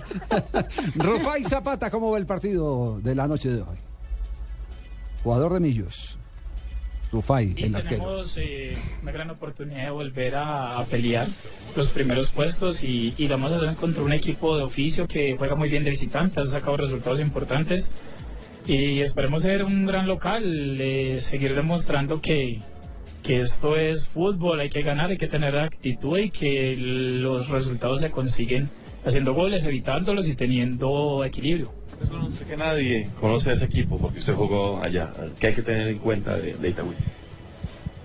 Rufai 0.96 1.44
Zapata, 1.44 1.90
¿cómo 1.90 2.10
va 2.10 2.18
el 2.18 2.26
partido 2.26 3.00
de 3.00 3.14
la 3.14 3.28
noche 3.28 3.50
de 3.50 3.62
hoy? 3.62 3.76
Jugador 5.22 5.54
de 5.54 5.60
Millos. 5.60 6.18
Rufai, 7.12 7.52
Y 7.58 7.64
el 7.64 7.76
arquero. 7.76 8.02
tenemos 8.04 8.36
eh, 8.38 8.74
una 9.02 9.12
gran 9.12 9.28
oportunidad 9.28 9.84
de 9.84 9.90
volver 9.90 10.34
a, 10.34 10.78
a 10.78 10.84
pelear 10.86 11.28
los 11.76 11.90
primeros 11.90 12.32
puestos 12.32 12.82
y, 12.82 13.12
y 13.18 13.28
lo 13.28 13.34
vamos 13.34 13.52
a 13.52 13.56
hacer 13.56 13.74
contra 13.74 14.02
un 14.02 14.14
equipo 14.14 14.56
de 14.56 14.62
oficio 14.64 15.06
que 15.06 15.36
juega 15.36 15.54
muy 15.54 15.68
bien 15.68 15.84
de 15.84 15.90
visitante, 15.90 16.40
ha 16.40 16.44
sacado 16.46 16.78
resultados 16.78 17.20
importantes 17.20 17.90
y 18.66 19.00
esperemos 19.00 19.42
ser 19.42 19.64
un 19.64 19.86
gran 19.86 20.06
local, 20.06 20.42
eh, 20.80 21.18
seguir 21.20 21.54
demostrando 21.54 22.20
que, 22.20 22.60
que 23.22 23.40
esto 23.40 23.76
es 23.76 24.06
fútbol, 24.06 24.60
hay 24.60 24.70
que 24.70 24.82
ganar, 24.82 25.10
hay 25.10 25.18
que 25.18 25.28
tener 25.28 25.56
actitud 25.56 26.18
y 26.18 26.30
que 26.30 26.76
los 26.76 27.48
resultados 27.48 28.00
se 28.00 28.10
consiguen 28.10 28.70
haciendo 29.04 29.34
goles, 29.34 29.64
evitándolos 29.64 30.28
y 30.28 30.34
teniendo 30.34 31.24
equilibrio. 31.24 31.72
No 32.10 32.30
sé 32.30 32.44
que 32.44 32.56
nadie 32.56 33.08
conoce 33.20 33.50
a 33.50 33.52
ese 33.54 33.64
equipo 33.64 33.98
porque 33.98 34.18
usted 34.18 34.34
jugó 34.34 34.80
allá. 34.82 35.12
¿Qué 35.38 35.48
hay 35.48 35.54
que 35.54 35.62
tener 35.62 35.88
en 35.88 35.98
cuenta 35.98 36.36
de, 36.36 36.54
de 36.54 36.68
Itagüí? 36.68 36.94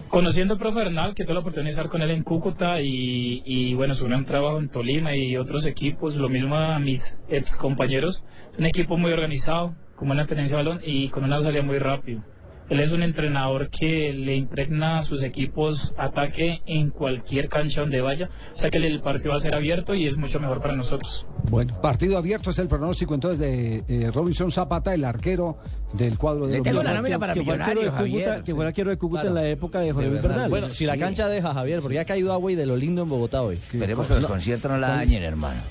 Conociendo 0.08 0.54
al 0.54 0.60
profe 0.60 0.80
Bernal, 0.80 1.14
que 1.14 1.24
tuve 1.24 1.34
la 1.34 1.42
oportunidad 1.42 1.66
de 1.66 1.72
estar 1.72 1.90
con 1.90 2.02
él 2.02 2.12
en 2.12 2.24
Cúcuta 2.24 2.82
y, 2.82 3.44
y 3.46 3.74
bueno, 3.74 3.94
su 3.94 4.06
gran 4.06 4.24
trabajo 4.26 4.58
en 4.58 4.70
Tolima 4.70 5.16
y 5.16 5.36
otros 5.36 5.66
equipos, 5.66 6.16
lo 6.16 6.30
mismo 6.30 6.56
a 6.56 6.80
mis 6.80 7.14
ex 7.28 7.58
compañeros, 7.58 8.24
un 8.58 8.66
equipo 8.66 8.98
muy 8.98 9.12
organizado, 9.12 9.76
con 9.98 10.08
buena 10.08 10.26
tenencia 10.26 10.56
de 10.58 10.64
balón 10.64 10.80
y 10.86 11.10
con 11.10 11.26
una 11.26 11.42
salida 11.42 11.64
muy 11.64 11.80
rápido. 11.80 12.22
Él 12.70 12.82
es 12.82 12.92
un 12.92 13.02
entrenador 13.02 13.70
que 13.70 14.12
le 14.12 14.36
impregna 14.36 14.98
a 14.98 15.04
sus 15.04 15.24
equipos 15.24 15.94
ataque 15.98 16.62
en 16.66 16.90
cualquier 16.90 17.48
cancha 17.48 17.80
donde 17.80 18.02
vaya, 18.02 18.30
o 18.54 18.60
sea 18.60 18.70
que 18.70 18.78
el 18.78 19.00
partido 19.00 19.30
va 19.32 19.38
a 19.38 19.40
ser 19.40 19.56
abierto 19.56 19.96
y 19.96 20.06
es 20.06 20.18
mucho 20.18 20.38
mejor 20.42 20.62
para 20.62 20.76
nosotros. 20.76 21.26
Bueno, 21.50 21.80
partido 21.82 22.18
abierto 22.18 22.50
es 22.50 22.60
el 22.60 22.68
pronóstico 22.68 23.14
entonces 23.14 23.40
de 23.40 23.84
eh, 23.88 24.12
Robinson 24.14 24.52
Zapata, 24.52 24.94
el 24.94 25.06
arquero 25.06 25.58
del 25.94 26.18
cuadro 26.18 26.46
de 26.46 26.58
Le 26.58 26.62
tengo 26.62 26.84
la 26.84 26.92
Millonarios. 26.92 27.02
nómina 27.04 27.20
para 27.20 27.34
que 27.34 27.40
arquero 27.40 27.52
de 27.54 27.58
Millonarios, 27.64 27.94
Cúcuta, 27.94 28.26
Javier. 28.26 28.44
que 28.44 28.54
fue 28.56 28.66
arquero 28.68 28.90
de 28.90 28.98
Cúcuta 28.98 29.22
Claro. 29.22 29.38
en 29.38 29.44
la 29.44 29.50
época 29.50 29.80
de 29.80 29.92
Jorge 29.94 30.10
Luis 30.10 30.22
Bernal. 30.22 30.50
Bueno, 30.50 30.68
si 30.68 30.86
la 30.86 30.98
cancha 30.98 31.30
deja, 31.30 31.54
Javier, 31.54 31.80
porque 31.82 32.00
ha 32.02 32.06
caído 32.06 32.34
agua 32.34 32.52
y 32.52 32.56
de 32.56 32.66
lo 32.66 32.76
lindo 32.76 33.02
en 33.04 33.08
Bogotá 33.08 33.44
hoy. 33.44 33.56
Esperemos 33.56 34.06
que 34.08 34.16
los 34.16 34.26
conciertos 34.26 34.70
no 34.70 34.78
la 34.78 34.90
dañen, 34.90 35.24
hermano. 35.24 35.62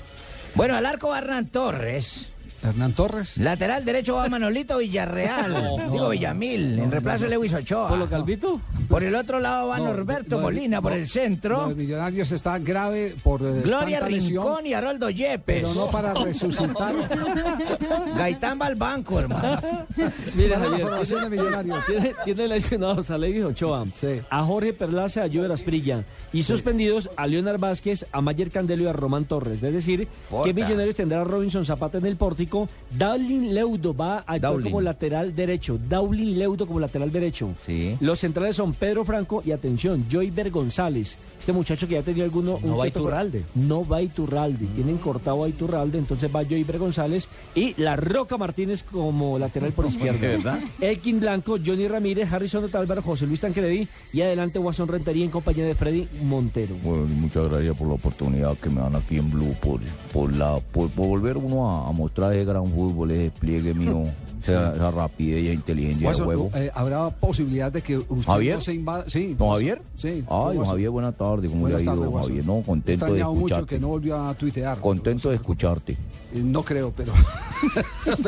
Bueno, 0.55 0.75
al 0.75 0.85
arco 0.87 1.15
Hernán 1.15 1.49
Torres. 1.49 2.31
Hernán 2.63 2.93
Torres. 2.93 3.37
Lateral 3.37 3.85
derecho 3.85 4.15
va 4.15 4.27
Manolito 4.29 4.77
Villarreal. 4.79 5.51
No, 5.77 5.77
Digo 5.91 6.03
no, 6.05 6.09
Villamil, 6.09 6.79
en 6.79 6.91
reemplazo 6.91 7.23
de 7.25 7.29
no. 7.29 7.35
Lewis 7.35 7.53
Ochoa. 7.53 7.87
¿Por 7.89 7.97
lo 7.97 8.07
Calvito? 8.07 8.59
Por 8.89 9.03
el 9.03 9.15
otro 9.15 9.39
lado 9.39 9.67
va 9.69 9.77
No, 9.79 9.85
Norberto 9.85 10.37
no, 10.37 10.41
Molina, 10.43 10.81
por 10.81 10.91
no, 10.91 10.97
el 10.97 11.07
centro. 11.07 11.69
de 11.69 11.75
Millonarios 11.75 12.31
está 12.31 12.57
grave 12.59 13.15
por 13.23 13.41
eh, 13.43 13.61
Gloria 13.63 13.99
tanta 13.99 14.11
lesión, 14.13 14.43
Rincón 14.45 14.65
y 14.65 14.73
Haroldo 14.73 15.09
Yepes. 15.09 15.41
pero 15.45 15.73
no 15.73 15.87
para 15.87 16.13
resucitar. 16.13 16.93
Gaitán 18.17 18.59
va 18.61 18.65
al 18.67 18.75
banco, 18.75 19.19
hermano. 19.19 19.61
La 19.97 20.59
Javier, 20.59 20.81
formación 20.81 21.21
de 21.21 21.29
tiene, 21.29 21.43
Millonarios. 21.43 21.85
tiene, 21.85 22.15
tiene 22.25 22.47
lesionados 22.47 23.09
a 23.09 23.17
Lewis 23.17 23.43
Ochoa, 23.43 23.85
Sí. 23.93 24.19
a 24.29 24.43
Jorge 24.43 24.73
Perlaza, 24.73 25.23
a 25.23 25.27
Jover 25.29 25.51
Asprilla 25.51 26.03
y 26.33 26.43
suspendidos 26.43 27.09
a 27.15 27.27
Leonard 27.27 27.59
Vázquez, 27.59 28.05
a 28.11 28.21
Mayer 28.21 28.49
Candelo 28.51 28.83
y 28.83 28.87
a 28.87 28.93
Román 28.93 29.25
Torres. 29.25 29.61
Es 29.61 29.73
decir, 29.73 30.07
Porta. 30.29 30.45
que 30.45 30.53
Millonarios 30.53 30.95
tendrá 30.95 31.21
a 31.21 31.23
Robinson 31.23 31.65
Zapata 31.65 31.97
en 31.97 32.05
el 32.05 32.15
pórtico. 32.17 32.46
Daulin 32.97 33.53
Leudo 33.53 33.95
va 33.95 34.23
a 34.25 34.33
actuar 34.33 34.61
como 34.61 34.81
lateral 34.81 35.35
derecho. 35.35 35.77
Daulin 35.89 36.37
Leudo 36.37 36.65
como 36.65 36.79
lateral 36.79 37.11
derecho. 37.11 37.49
Sí. 37.65 37.95
Los 37.99 38.19
centrales 38.19 38.55
son 38.55 38.73
Pedro 38.73 39.03
Franco 39.05 39.41
y 39.45 39.51
atención, 39.51 40.05
Joyber 40.11 40.49
González. 40.49 41.17
Este 41.39 41.53
muchacho 41.53 41.87
que 41.87 41.93
ya 41.93 41.99
ha 41.99 42.03
tenido 42.03 42.25
alguno. 42.25 42.59
No 42.63 42.73
un 42.73 42.79
va 42.79 42.87
Iturralde. 42.87 43.43
No 43.55 43.87
va 43.87 44.01
Iturralde. 44.01 44.65
Tienen 44.75 44.97
cortado 44.97 45.43
a 45.43 45.49
Iturralde, 45.49 45.97
entonces 45.97 46.29
va 46.33 46.43
Joyber 46.43 46.77
González 46.77 47.27
y 47.55 47.73
La 47.81 47.95
Roca 47.95 48.37
Martínez 48.37 48.83
como 48.83 49.37
lateral 49.39 49.71
por 49.71 49.85
izquierda. 49.87 50.19
¿De 50.19 50.37
verdad? 50.37 50.59
Elkin 50.81 51.19
Blanco, 51.19 51.57
Johnny 51.63 51.87
Ramírez, 51.87 52.31
Harrison 52.31 52.63
Otálvaro, 52.63 53.01
José 53.01 53.27
Luis 53.27 53.39
Tancredi 53.41 53.87
y 54.13 54.21
adelante 54.21 54.59
Watson 54.59 54.87
Rentería 54.87 55.23
en 55.25 55.31
compañía 55.31 55.65
de 55.65 55.75
Freddy 55.75 56.07
Montero. 56.23 56.75
Bueno, 56.83 57.05
muchas 57.05 57.49
gracias 57.49 57.75
por 57.77 57.87
la 57.87 57.93
oportunidad 57.93 58.57
que 58.57 58.69
me 58.69 58.81
dan 58.81 58.95
aquí 58.95 59.17
en 59.17 59.29
Blue, 59.31 59.55
por, 59.61 59.79
por, 60.13 60.35
la, 60.35 60.59
por, 60.71 60.89
por 60.89 61.07
volver 61.07 61.37
uno 61.37 61.69
a, 61.69 61.87
a 61.87 61.91
mostrar 61.91 62.33
ese 62.41 62.45
gran 62.51 62.65
fútbol, 62.71 63.11
ese 63.11 63.21
despliegue 63.23 63.73
mío, 63.73 64.03
esa, 64.43 64.73
esa 64.73 64.91
rapidez 64.91 65.43
y 65.45 65.49
inteligencia 65.51 66.11
de 66.11 66.23
juego. 66.23 66.49
eh, 66.55 66.69
¿Habrá 66.73 67.09
posibilidad 67.09 67.71
de 67.71 67.81
que 67.81 67.97
usted 67.97 68.23
¿Javier? 68.25 68.55
no 68.55 68.61
se 68.61 68.73
invada? 68.73 69.03
Sí. 69.07 69.33
¿Don 69.33 69.49
Javier? 69.51 69.81
Sí. 69.97 70.07
Ay, 70.07 70.23
¿cómo 70.25 70.53
don? 70.53 70.65
Javier, 70.65 70.89
buena 70.89 71.11
tarde. 71.11 71.47
¿Cómo 71.49 71.61
Buenas 71.61 71.83
le 71.83 71.89
ha 71.89 71.93
ido, 71.93 72.01
Watson. 72.09 72.21
Javier? 72.29 72.45
No, 72.45 72.61
contento 72.61 72.85
de 72.87 72.93
Extrañado 73.11 73.33
mucho 73.33 73.45
escucharte. 73.55 73.75
que 73.75 73.81
no 73.81 73.87
volvió 73.89 74.17
a 74.27 74.33
tuitear. 74.33 74.77
Contento 74.79 75.29
de 75.29 75.35
escucharte. 75.35 75.97
Eh, 76.33 76.41
No 76.43 76.63
creo, 76.63 76.91
pero... 76.95 77.13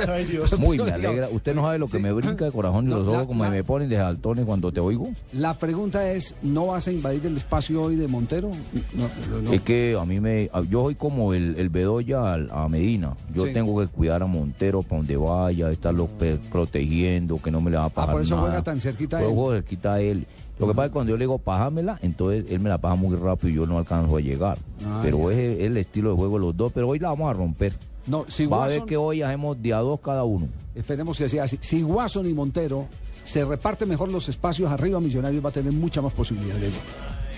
Ay, 0.08 0.26
Dios. 0.26 0.58
Muy, 0.60 0.78
me 0.80 0.92
alegra. 0.92 1.30
Usted 1.32 1.54
no 1.56 1.62
sabe 1.64 1.78
lo 1.80 1.88
que 1.88 1.98
Sí. 1.98 2.04
me 2.04 2.12
brinca 2.12 2.46
de 2.46 2.52
corazón 2.52 2.86
y 2.86 2.90
No, 2.90 2.98
los 2.98 3.08
la- 3.08 3.14
ojos 3.14 3.26
como 3.28 3.44
la- 3.44 3.50
me 3.52 3.64
ponen 3.64 3.90
de 3.90 3.98
saltones 3.98 4.46
cuando 4.46 4.72
te 4.72 4.80
oigo. 4.80 5.10
La 5.34 5.58
pregunta 5.58 6.10
es, 6.12 6.34
¿no 6.42 6.68
vas 6.68 6.88
a 6.88 6.92
invadir 6.92 7.26
el 7.26 7.38
espacio 7.38 7.82
hoy 7.84 7.96
de 7.96 8.08
Montero? 8.08 8.50
No, 8.94 9.04
no, 9.32 9.42
no. 9.44 9.54
Es 9.54 9.62
que 9.62 9.98
a 10.00 10.06
mí 10.06 10.20
me... 10.20 10.50
Yo 10.70 10.84
soy 10.84 10.96
como 10.96 11.34
el, 11.34 11.56
el 11.58 11.70
Bedoya 11.70 12.34
a 12.34 12.68
Medina. 12.70 13.16
Yo 13.34 13.46
Sí. 13.46 13.54
tengo 13.54 13.80
que 13.80 13.88
cuidar 13.88 14.24
a 14.24 14.26
Montero 14.28 14.82
para 14.82 14.98
donde 14.98 15.18
vaya, 15.18 15.70
estarlo 15.72 16.08
pe- 16.08 16.40
protegiendo, 16.52 17.38
que 17.42 17.52
no 17.52 17.62
me 17.62 17.72
le 17.72 17.78
va 17.78 17.86
a 17.86 17.90
pasar 17.90 18.10
Ah, 18.10 18.14
por 18.14 18.22
eso 18.22 18.36
nada. 18.36 18.48
juega 18.48 18.64
tan 18.64 18.80
cerquita 18.80 19.18
a 19.18 19.22
él. 19.22 19.26
juego 19.28 19.52
cerquita 19.54 19.94
a 19.96 20.02
él. 20.02 20.26
Lo 20.60 20.68
que 20.68 20.74
pasa 20.74 20.86
es 20.88 20.90
que 20.90 20.94
cuando 20.94 21.12
yo 21.12 21.18
le 21.18 21.24
digo 21.24 21.38
pájamela, 21.38 21.98
entonces 22.02 22.44
él 22.50 22.60
me 22.60 22.68
la 22.68 22.78
paja 22.78 22.96
muy 22.96 23.16
rápido 23.16 23.50
y 23.50 23.54
yo 23.56 23.66
no 23.66 23.78
alcanzo 23.78 24.18
a 24.18 24.20
llegar. 24.20 24.58
Ah, 24.86 25.00
pero 25.02 25.32
ya. 25.32 25.38
es 25.40 25.60
el 25.62 25.78
estilo 25.78 26.10
de 26.12 26.16
juego 26.18 26.38
de 26.38 26.46
los 26.48 26.58
dos. 26.58 26.72
Pero 26.74 26.90
hoy 26.90 27.00
la 27.00 27.10
vamos 27.10 27.30
a 27.30 27.34
romper. 27.34 27.74
No, 28.08 28.26
si 28.28 28.46
Va 28.46 28.64
a 28.64 28.68
ver 28.68 28.80
Watson- 28.80 28.88
que 28.88 28.98
hoy 28.98 29.22
hacemos 29.22 29.62
día 29.62 29.78
dos 29.78 30.00
cada 30.02 30.24
uno. 30.24 30.48
Esperemos 30.76 31.18
que 31.18 31.30
sea 31.30 31.44
así. 31.44 31.58
Si 31.62 31.84
Watson 31.84 32.28
y 32.30 32.34
Montero 32.34 32.88
se 33.24 33.46
reparten 33.46 33.88
mejor 33.90 34.10
los 34.10 34.28
espacios 34.30 34.72
arriba, 34.72 35.00
Millonarios 35.00 35.44
va 35.44 35.50
a 35.50 35.54
tener 35.54 35.72
mucha 35.74 36.02
más 36.02 36.14
posibilidades. 36.14 36.74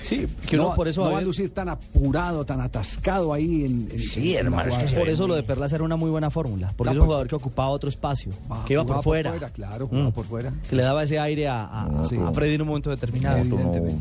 Sí, 0.04 0.28
que 0.48 0.56
uno 0.60 0.70
no, 0.70 0.76
por 0.76 0.88
eso 0.88 1.06
no 1.06 1.12
va 1.12 1.20
a 1.20 1.22
lucir 1.22 1.54
tan 1.54 1.70
apurado, 1.70 2.44
tan 2.44 2.60
atascado 2.60 3.34
ahí 3.34 3.66
en, 3.66 3.88
en- 3.92 4.00
Sí, 4.00 4.32
en 4.36 4.46
hermano, 4.48 4.76
es 4.78 4.92
que 4.92 5.00
Por 5.00 5.08
eso 5.08 5.28
lo 5.28 5.36
de 5.36 5.44
Perlas 5.44 5.72
era 5.74 5.84
una 5.84 5.96
muy 5.96 6.10
buena 6.10 6.30
fórmula, 6.32 6.74
porque 6.76 6.90
No, 6.90 6.92
es 6.92 6.98
un 6.98 7.06
jugador 7.06 7.28
que 7.28 7.36
ocupaba 7.36 7.70
otro 7.70 7.88
espacio, 7.88 8.32
Ah, 8.50 8.64
que 8.66 8.74
iba 8.74 8.82
por 8.84 8.88
jugaba 8.98 9.04
fuera, 9.04 9.50
claro, 9.52 9.88
jugaba 9.88 10.10
Mm. 10.10 10.12
por 10.12 10.26
fuera. 10.26 10.54
que 10.70 10.76
le 10.76 10.84
daba 10.84 11.04
ese 11.04 11.20
aire 11.20 11.48
a, 11.48 11.84
a, 11.84 11.86
No, 11.88 12.28
a 12.28 12.34
Freddy 12.34 12.56
en 12.56 12.62
un 12.64 12.68
momento 12.70 12.90
determinado. 12.90 13.44
No, 13.44 13.58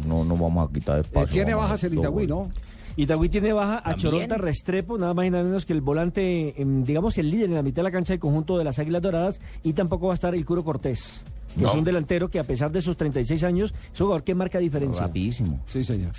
no, 0.07 0.24
no 0.24 0.37
vamos 0.37 0.69
a 0.69 0.73
quitar 0.73 0.99
Eh, 0.99 1.03
espacio. 1.03 1.32
tiene 1.32 1.53
vamos 1.53 1.65
a 1.65 1.69
bajas 1.69 1.85
el 1.85 1.95
Itagüí. 1.95 2.27
¿no? 2.27 2.51
Itagüí 2.97 3.29
tiene 3.29 3.53
baja 3.53 3.79
a 3.79 3.83
También. 3.83 3.99
Choronta 3.99 4.39
Restrepo, 4.39 4.99
nada 4.99 5.15
más 5.15 5.27
y 5.27 5.31
nada 5.31 5.45
menos 5.45 5.67
que 5.67 5.73
el 5.73 5.81
volante, 5.81 6.61
em, 6.61 6.85
digamos, 6.85 7.17
el 7.19 7.31
líder 7.31 7.51
en 7.51 7.55
la 7.55 7.62
mitad 7.62 7.83
de 7.83 7.85
la 7.85 7.93
cancha 7.93 8.12
del 8.12 8.21
conjunto 8.21 8.59
de 8.59 8.65
las 8.65 8.79
Águilas 8.79 9.03
Doradas, 9.03 9.41
y 9.62 9.73
tampoco 9.73 10.09
va 10.09 10.12
a 10.12 10.15
estar 10.15 10.35
el 10.35 10.45
Curo 10.45 10.65
Cortés. 10.65 11.25
que 11.59 11.65
Es 11.65 11.75
un 11.75 11.83
delantero 11.85 12.29
que 12.29 12.39
a 12.39 12.45
pesar 12.45 12.71
de 12.71 12.81
sus 12.81 12.97
36 12.97 13.43
años, 13.43 13.75
es 13.93 14.01
un 14.01 14.07
jugador 14.07 14.23
que 14.23 14.35
marca 14.35 14.59
diferencia. 14.59 15.03
Rapidísimo. 15.03 15.61
Sí, 15.67 15.83
señor. 15.83 16.12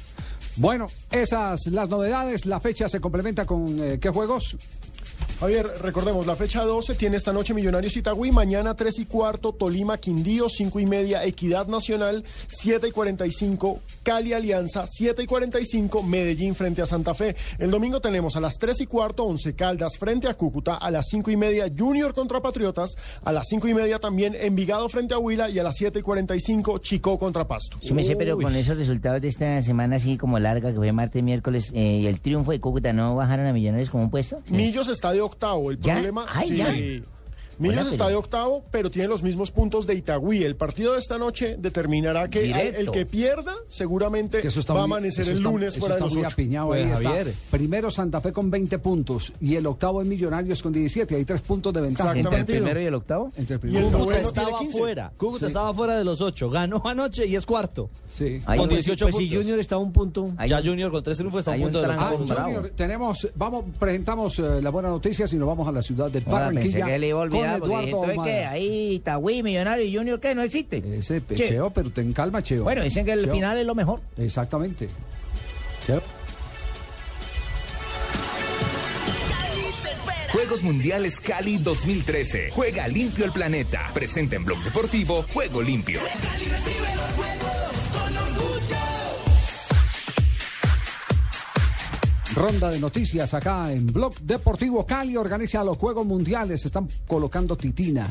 Bueno, 0.57 0.87
esas 1.09 1.67
las 1.67 1.87
novedades. 1.87 2.45
La 2.45 2.59
fecha 2.59 2.89
se 2.89 2.99
complementa 2.99 3.45
con 3.45 3.79
eh, 3.81 3.99
qué 3.99 4.09
juegos. 4.09 4.57
Javier, 5.41 5.67
recordemos, 5.81 6.27
la 6.27 6.35
fecha 6.35 6.63
12 6.63 6.93
tiene 6.93 7.17
esta 7.17 7.33
noche 7.33 7.55
Millonarios 7.55 7.97
Itagüí, 7.97 8.31
mañana 8.31 8.75
3 8.75 8.99
y 8.99 9.05
cuarto 9.05 9.53
Tolima 9.53 9.97
Quindío, 9.97 10.47
5 10.47 10.79
y 10.79 10.85
media 10.85 11.25
Equidad 11.25 11.65
Nacional, 11.65 12.23
7 12.47 12.89
y 12.89 12.91
45 12.91 13.79
Cali 14.03 14.33
Alianza, 14.33 14.85
7 14.87 15.23
y 15.23 15.25
45 15.25 16.03
Medellín 16.03 16.53
frente 16.53 16.83
a 16.83 16.85
Santa 16.85 17.15
Fe. 17.15 17.35
El 17.57 17.71
domingo 17.71 18.01
tenemos 18.01 18.35
a 18.35 18.39
las 18.39 18.59
3 18.59 18.81
y 18.81 18.85
cuarto 18.85 19.23
Once 19.23 19.55
Caldas 19.55 19.97
frente 19.97 20.27
a 20.27 20.35
Cúcuta, 20.35 20.75
a 20.75 20.91
las 20.91 21.07
5 21.09 21.31
y 21.31 21.37
media 21.37 21.65
Junior 21.75 22.13
contra 22.13 22.39
Patriotas, 22.39 22.95
a 23.23 23.31
las 23.31 23.47
5 23.47 23.67
y 23.67 23.73
media 23.73 23.99
también 23.99 24.35
Envigado 24.39 24.89
frente 24.89 25.15
a 25.15 25.17
Huila 25.17 25.49
y 25.49 25.57
a 25.57 25.63
las 25.63 25.75
7 25.75 25.99
y 25.99 26.01
45 26.03 26.77
Chico 26.79 27.17
contra 27.17 27.47
Pasto. 27.47 27.77
Sí, 27.81 27.93
me 27.93 28.03
sé, 28.03 28.15
pero 28.15 28.37
con 28.37 28.55
esos 28.55 28.77
resultados 28.77 29.21
de 29.21 29.27
esta 29.27 29.61
semana 29.61 29.95
así 29.95 30.17
como 30.17 30.37
larga, 30.39 30.71
que 30.71 30.77
fue 30.77 30.91
martes, 30.91 31.23
miércoles, 31.23 31.71
eh, 31.73 31.99
y 32.03 32.07
el 32.07 32.19
triunfo 32.19 32.51
de 32.51 32.59
Cúcuta, 32.59 32.93
¿no 32.93 33.15
bajaron 33.15 33.47
a 33.47 33.53
Millonarios 33.53 33.89
como 33.89 34.03
un 34.03 34.09
puesto? 34.11 34.41
Millos 34.49 34.87
está 34.87 35.10
de 35.11 35.21
octavo. 35.21 35.71
El 35.71 35.79
¿Ya? 35.79 35.93
problema. 35.93 36.25
Ay, 36.29 36.47
sí. 36.47 37.03
Millos 37.61 37.87
está 37.91 38.07
de 38.07 38.15
octavo, 38.15 38.63
pero 38.71 38.89
tiene 38.91 39.07
los 39.07 39.23
mismos 39.23 39.51
puntos 39.51 39.85
de 39.87 39.95
Itagüí. 39.95 40.43
El 40.43 40.55
partido 40.55 40.93
de 40.93 40.99
esta 40.99 41.17
noche 41.17 41.55
determinará 41.59 42.29
que 42.29 42.51
el 42.51 42.91
que 42.91 43.05
pierda 43.05 43.53
seguramente 43.67 44.41
Que 44.41 44.47
eso 44.49 44.59
está 44.59 44.73
va 44.73 44.83
a 44.83 44.87
muy- 44.87 44.97
amanecer 44.97 45.21
eso 45.23 45.31
el 45.31 45.37
está- 45.37 45.49
lunes 45.49 45.69
eso 45.69 45.79
fuera 45.79 45.95
de 45.95 45.99
está 45.99 46.05
los 46.05 46.13
muy 46.13 46.23
ocho. 46.25 46.33
apiñado 46.33 46.67
Pues, 46.67 46.85
ahí 46.85 46.91
está. 46.91 47.09
Javier. 47.09 47.33
Primero 47.51 47.91
Santa 47.91 48.21
Fe 48.21 48.31
con 48.33 48.49
20 48.51 48.79
puntos 48.79 49.33
y 49.41 49.55
el 49.55 49.65
octavo 49.65 50.01
es 50.01 50.07
Millonarios 50.07 50.61
con 50.61 50.71
17. 50.73 51.15
Hay 51.15 51.25
tres 51.25 51.41
puntos 51.41 51.73
de 51.73 51.81
ventaja. 51.81 52.09
Exactamente. 52.11 52.39
¿Entre 52.41 52.57
el 52.57 52.61
primero 52.63 52.81
y 52.81 52.85
el 52.85 52.93
octavo? 52.95 53.31
Entre 53.35 53.55
el 53.55 53.61
Y 53.63 53.67
el 53.77 53.83
primero 53.83 53.97
Cúcuta 53.99 54.19
estaba 54.21 54.59
15. 54.59 54.79
fuera, 54.79 55.11
Cúcuta 55.17 55.39
Sí. 55.39 55.45
estaba 55.47 55.73
fuera 55.73 55.97
de 55.97 56.03
los 56.03 56.21
ocho, 56.21 56.49
ganó 56.49 56.81
anoche 56.85 57.25
y 57.27 57.35
es 57.35 57.45
cuarto. 57.45 57.89
Sí. 58.09 58.39
Ahí 58.45 58.57
con 58.57 58.67
un- 58.67 58.69
18 58.75 59.05
Pues 59.05 59.15
si 59.15 59.21
puntos. 59.25 59.37
Junior 59.43 59.59
está 59.59 59.75
a 59.75 59.77
un 59.79 59.91
punto. 59.91 60.31
Hay 60.37 60.49
ya 60.49 60.59
un- 60.59 60.65
Junior 60.67 60.91
con 60.91 61.03
tres 61.03 61.17
triunfos 61.17 61.39
está 61.39 61.51
a 61.51 61.55
un 61.55 61.61
punto 61.63 61.79
un 61.79 61.87
de 61.87 61.93
los 61.93 62.01
Ah. 62.31 62.43
Junior, 62.43 62.71
tenemos, 62.75 63.27
vamos, 63.35 63.65
presentamos 63.79 64.39
eh, 64.39 64.61
las 64.61 64.71
buenas 64.71 64.91
noticias 64.91 65.31
y 65.33 65.37
nos 65.37 65.47
vamos 65.47 65.67
a 65.67 65.71
la 65.71 65.81
ciudad 65.81 66.09
de 66.09 66.19
Barranquilla 66.21 66.85
pensé 66.85 66.97
Eduardo 67.57 68.03
Ahumada. 68.05 68.23
que 68.29 68.45
ahí 68.45 68.93
Itagüí, 68.95 69.43
Millonario 69.43 69.85
y 69.85 69.95
Junior, 69.95 70.19
¿qué? 70.19 70.33
¿No 70.35 70.41
existe? 70.41 70.83
Ese 70.97 71.21
pe- 71.21 71.35
Che. 71.35 71.47
Cheo, 71.49 71.69
pero 71.71 71.91
ten 71.91 72.13
calma, 72.13 72.41
Cheo. 72.43 72.63
Bueno, 72.63 72.83
dicen 72.83 73.05
que 73.05 73.11
el 73.13 73.23
Cheo. 73.25 73.33
final 73.33 73.57
es 73.57 73.65
lo 73.65 73.75
mejor. 73.75 74.01
Exactamente. 74.17 74.89
Cheo. 75.85 76.01
Juegos 80.31 80.63
Mundiales 80.63 81.19
Cali 81.19 81.57
2013. 81.57 82.51
Juega 82.51 82.87
limpio 82.87 83.25
el 83.25 83.31
planeta. 83.31 83.89
Presenta 83.93 84.37
en 84.37 84.45
Blog 84.45 84.59
Deportivo 84.63 85.23
Juego 85.33 85.61
Limpio. 85.61 85.99
Ronda 92.35 92.69
de 92.69 92.79
noticias 92.79 93.33
acá 93.33 93.71
en 93.71 93.87
Blog 93.87 94.15
Deportivo 94.21 94.85
Cali 94.85 95.17
organiza 95.17 95.63
los 95.63 95.77
Juegos 95.77 96.05
Mundiales. 96.05 96.65
Están 96.65 96.87
colocando 97.07 97.57
titina. 97.57 98.07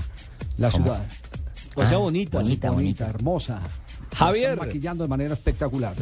La 0.59 0.70
¿Cómo? 0.70 0.84
ciudad. 0.84 1.06
O 1.74 1.86
sea, 1.86 1.98
bonita. 1.98 2.38
Bonita, 2.38 2.70
bonita, 2.70 3.06
hermosa. 3.09 3.60
Javier. 4.14 4.48
La 4.48 4.52
están 4.55 4.66
maquillando 4.68 5.05
de 5.05 5.09
manera 5.09 5.34
espectacular. 5.34 5.94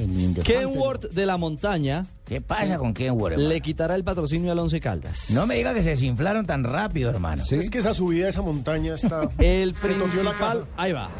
Kenworth 0.43 1.11
de 1.12 1.27
la 1.27 1.36
montaña. 1.36 2.07
¿Qué 2.24 2.40
pasa 2.40 2.78
con 2.78 2.93
Kenworth? 2.95 3.32
hermano? 3.35 3.49
Le 3.51 3.61
quitará 3.61 3.95
el 3.95 4.03
patrocinio 4.03 4.51
al 4.51 4.59
Once 4.59 4.81
Caldas. 4.81 5.31
No 5.31 5.47
me 5.47 5.57
diga 5.57 5.73
que 5.74 5.82
se 5.82 5.90
desinflaron 5.90 6.45
tan 6.47 6.65
rápido, 6.65 7.11
hermano. 7.11 7.43
Es 7.49 7.70
que 7.70 7.78
esa 7.78 7.95
subida 7.95 8.24
de 8.24 8.31
esa 8.31 8.43
montaña 8.43 8.95
está. 8.95 9.31
El 9.39 9.70
la 9.73 9.78
principal. 9.78 10.35
caja. 10.39 10.57
Ahí 10.77 10.93
va. 10.93 11.11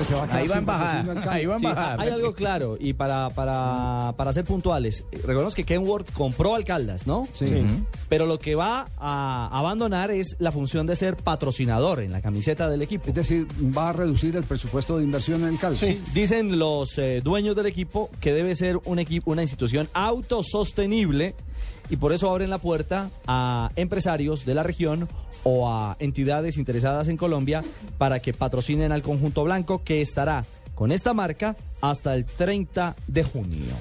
Que 0.00 0.06
se 0.06 0.14
va 0.14 0.22
a 0.24 0.26
quedar 0.26 0.38
Ahí 0.40 0.48
va 0.48 0.60
patrocinio 0.62 1.12
al 1.12 1.28
ahí 1.28 1.46
va 1.46 1.58
Sí, 1.58 1.64
bajada. 1.64 2.02
hay 2.02 2.08
algo 2.08 2.32
claro 2.32 2.76
y 2.80 2.94
para, 2.94 3.28
para, 3.30 4.14
para 4.16 4.32
ser 4.32 4.44
puntuales, 4.44 5.04
recordemos 5.12 5.54
que 5.54 5.64
Kenworth 5.64 6.10
compró 6.12 6.54
al 6.54 6.64
Caldas, 6.64 7.06
¿no? 7.06 7.26
Sí. 7.34 7.46
Pero 8.08 8.24
lo 8.24 8.38
que 8.38 8.54
va 8.54 8.88
a 8.98 9.48
abandonar 9.52 10.10
es 10.10 10.36
la 10.38 10.52
función 10.52 10.86
de 10.86 10.96
ser 10.96 11.16
patrocinador 11.16 12.00
en 12.00 12.12
la 12.12 12.22
camiseta 12.22 12.68
del 12.70 12.80
equipo. 12.82 13.08
Es 13.08 13.14
decir, 13.14 13.46
va 13.76 13.90
a 13.90 13.92
reducir 13.92 14.36
el 14.36 14.44
presupuesto 14.44 14.96
de 14.96 15.04
inversión 15.04 15.42
en 15.42 15.48
el 15.50 15.58
calcio. 15.58 15.86
Sí, 15.86 16.02
dicen 16.14 16.58
los 16.58 16.96
eh, 16.96 17.20
dueños 17.22 17.54
del 17.54 17.66
equipo 17.66 18.10
que 18.20 18.32
debe 18.32 18.54
ser 18.54 18.78
un 18.84 18.98
equipo, 18.98 19.30
una 19.30 19.42
institución 19.42 19.88
autosostenible 19.92 21.34
y 21.90 21.96
por 21.96 22.12
eso 22.12 22.30
abren 22.30 22.50
la 22.50 22.58
puerta 22.58 23.10
a 23.26 23.70
empresarios 23.76 24.46
de 24.46 24.54
la 24.54 24.62
región 24.62 25.08
o 25.42 25.68
a 25.68 25.96
entidades 25.98 26.56
interesadas 26.56 27.08
en 27.08 27.16
Colombia 27.16 27.62
para 27.98 28.20
que 28.20 28.32
patrocinen 28.32 28.92
al 28.92 29.02
conjunto 29.02 29.44
blanco 29.44 29.82
que 29.84 30.00
estará 30.00 30.44
con 30.74 30.92
esta 30.92 31.12
marca 31.12 31.56
hasta 31.82 32.14
el 32.14 32.24
30 32.24 32.96
de 33.06 33.22
junio. 33.22 33.74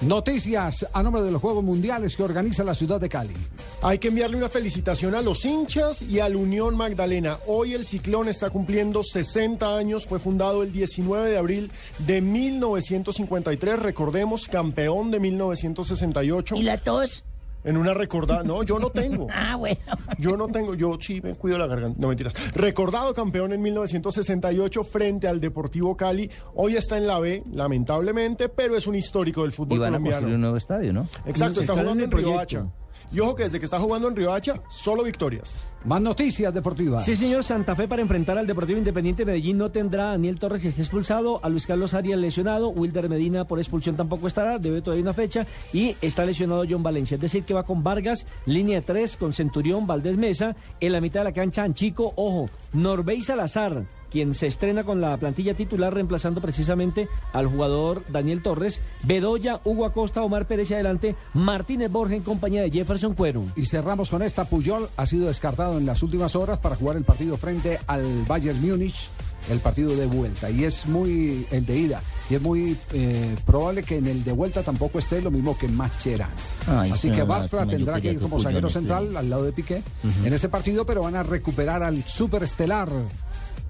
Noticias 0.00 0.86
a 0.92 1.02
nombre 1.02 1.22
de 1.22 1.30
los 1.30 1.40
Juegos 1.40 1.64
Mundiales 1.64 2.16
que 2.16 2.22
organiza 2.22 2.64
la 2.64 2.74
ciudad 2.74 3.00
de 3.00 3.08
Cali. 3.08 3.34
Hay 3.82 3.98
que 3.98 4.08
enviarle 4.08 4.36
una 4.36 4.48
felicitación 4.48 5.14
a 5.14 5.20
los 5.20 5.44
hinchas 5.44 6.02
y 6.02 6.20
a 6.20 6.28
la 6.28 6.36
Unión 6.36 6.76
Magdalena. 6.76 7.38
Hoy 7.46 7.74
el 7.74 7.84
Ciclón 7.84 8.28
está 8.28 8.50
cumpliendo 8.50 9.02
60 9.02 9.76
años. 9.76 10.06
Fue 10.06 10.18
fundado 10.18 10.62
el 10.62 10.72
19 10.72 11.30
de 11.30 11.38
abril 11.38 11.70
de 11.98 12.20
1953. 12.20 13.78
Recordemos, 13.78 14.48
campeón 14.48 15.10
de 15.10 15.20
1968. 15.20 16.56
¿Y 16.56 16.62
la 16.62 16.78
tos? 16.78 17.24
En 17.64 17.76
una 17.76 17.94
recordada. 17.94 18.42
No, 18.42 18.62
yo 18.62 18.78
no 18.78 18.90
tengo. 18.90 19.26
Ah, 19.34 19.56
bueno. 19.56 19.78
Yo 20.18 20.36
no 20.36 20.48
tengo, 20.48 20.74
yo 20.74 20.96
sí 21.00 21.20
me 21.20 21.34
cuido 21.34 21.58
la 21.58 21.66
garganta. 21.66 21.98
No 22.00 22.08
mentiras. 22.08 22.34
Recordado 22.54 23.12
campeón 23.14 23.52
en 23.52 23.60
1968 23.62 24.84
frente 24.84 25.26
al 25.28 25.40
Deportivo 25.40 25.96
Cali. 25.96 26.30
Hoy 26.54 26.76
está 26.76 26.96
en 26.98 27.06
la 27.06 27.18
B, 27.18 27.42
lamentablemente, 27.52 28.48
pero 28.48 28.76
es 28.76 28.86
un 28.86 28.94
histórico 28.94 29.42
del 29.42 29.52
fútbol 29.52 29.76
Y 29.76 29.80
van 29.80 29.88
a 29.88 29.90
colombiano. 29.98 30.16
construir 30.16 30.34
un 30.36 30.40
nuevo 30.42 30.56
estadio, 30.56 30.92
¿no? 30.92 31.06
Exacto, 31.26 31.60
está 31.60 31.72
jugando 31.72 31.92
el 31.94 32.04
en 32.04 32.10
Río 32.10 32.20
proyecto. 32.32 32.40
Hacha. 32.40 32.66
Y 33.12 33.20
ojo 33.20 33.34
que 33.34 33.44
desde 33.44 33.58
que 33.58 33.64
está 33.64 33.78
jugando 33.78 34.08
en 34.08 34.16
Río 34.16 34.32
Hacha, 34.32 34.60
solo 34.68 35.02
victorias. 35.02 35.56
Más 35.84 36.00
noticias 36.00 36.52
deportivas. 36.54 37.04
Sí, 37.04 37.14
señor. 37.14 37.44
Santa 37.44 37.76
Fe 37.76 37.86
para 37.86 38.00
enfrentar 38.00 38.38
al 38.38 38.46
Deportivo 38.46 38.78
Independiente 38.78 39.22
de 39.22 39.26
Medellín 39.26 39.58
no 39.58 39.70
tendrá 39.70 40.08
a 40.08 40.10
Daniel 40.12 40.38
Torres 40.38 40.62
que 40.62 40.68
esté 40.68 40.80
expulsado, 40.80 41.44
a 41.44 41.48
Luis 41.50 41.66
Carlos 41.66 41.92
Arias 41.92 42.18
lesionado, 42.18 42.68
Wilder 42.68 43.10
Medina 43.10 43.44
por 43.44 43.58
expulsión 43.58 43.94
tampoco 43.94 44.26
estará, 44.26 44.58
debe 44.58 44.80
todavía 44.80 45.02
una 45.02 45.12
fecha, 45.12 45.46
y 45.74 45.94
está 46.00 46.24
lesionado 46.24 46.64
John 46.68 46.82
Valencia. 46.82 47.16
Es 47.16 47.20
decir, 47.20 47.44
que 47.44 47.52
va 47.52 47.64
con 47.64 47.82
Vargas, 47.82 48.26
línea 48.46 48.80
3, 48.80 49.18
con 49.18 49.34
Centurión, 49.34 49.86
Valdés 49.86 50.16
Mesa, 50.16 50.56
en 50.80 50.92
la 50.92 51.02
mitad 51.02 51.20
de 51.20 51.24
la 51.24 51.32
cancha 51.32 51.64
Anchico, 51.64 52.14
ojo, 52.16 52.48
Norbey 52.72 53.20
Salazar, 53.20 53.84
quien 54.14 54.32
se 54.36 54.46
estrena 54.46 54.84
con 54.84 55.00
la 55.00 55.16
plantilla 55.16 55.54
titular 55.54 55.92
reemplazando 55.92 56.40
precisamente 56.40 57.08
al 57.32 57.48
jugador 57.48 58.04
Daniel 58.08 58.42
Torres, 58.42 58.80
Bedoya, 59.02 59.60
Hugo 59.64 59.86
Acosta, 59.86 60.22
Omar 60.22 60.46
Pérez 60.46 60.70
y 60.70 60.74
adelante, 60.74 61.16
Martínez 61.32 61.90
Borja 61.90 62.14
en 62.14 62.22
compañía 62.22 62.62
de 62.62 62.70
Jefferson 62.70 63.14
Cuero. 63.14 63.42
Y 63.56 63.66
cerramos 63.66 64.10
con 64.10 64.22
esta. 64.22 64.44
Puyol 64.44 64.88
ha 64.96 65.04
sido 65.06 65.26
descartado 65.26 65.78
en 65.78 65.86
las 65.86 66.00
últimas 66.04 66.36
horas 66.36 66.60
para 66.60 66.76
jugar 66.76 66.96
el 66.96 67.02
partido 67.02 67.36
frente 67.36 67.80
al 67.88 68.22
Bayern 68.28 68.60
Múnich, 68.60 69.10
el 69.50 69.58
partido 69.58 69.96
de 69.96 70.06
vuelta. 70.06 70.48
Y 70.48 70.62
es 70.62 70.86
muy 70.86 71.44
el 71.50 71.66
de 71.66 71.76
ida. 71.76 72.00
Y 72.30 72.36
es 72.36 72.40
muy 72.40 72.76
eh, 72.92 73.34
probable 73.44 73.82
que 73.82 73.96
en 73.96 74.06
el 74.06 74.22
de 74.22 74.30
vuelta 74.30 74.62
tampoco 74.62 75.00
esté 75.00 75.20
lo 75.22 75.32
mismo 75.32 75.58
que 75.58 75.66
Mascherano. 75.66 76.32
Ay, 76.68 76.92
Así 76.92 77.08
sí, 77.08 77.14
que 77.16 77.24
Bartra 77.24 77.66
tendrá 77.66 78.00
que 78.00 78.12
ir 78.12 78.20
como 78.20 78.40
zaguero 78.40 78.70
central 78.70 79.16
al 79.16 79.28
lado 79.28 79.42
de 79.42 79.50
Piqué 79.50 79.82
en 80.24 80.32
ese 80.32 80.48
partido, 80.48 80.86
pero 80.86 81.02
van 81.02 81.16
a 81.16 81.24
recuperar 81.24 81.82
al 81.82 82.04
superestelar, 82.04 82.88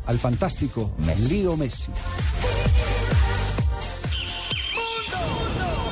al 0.07 0.19
fantástico 0.19 0.91
Leo 1.29 1.57
Messi. 1.57 1.91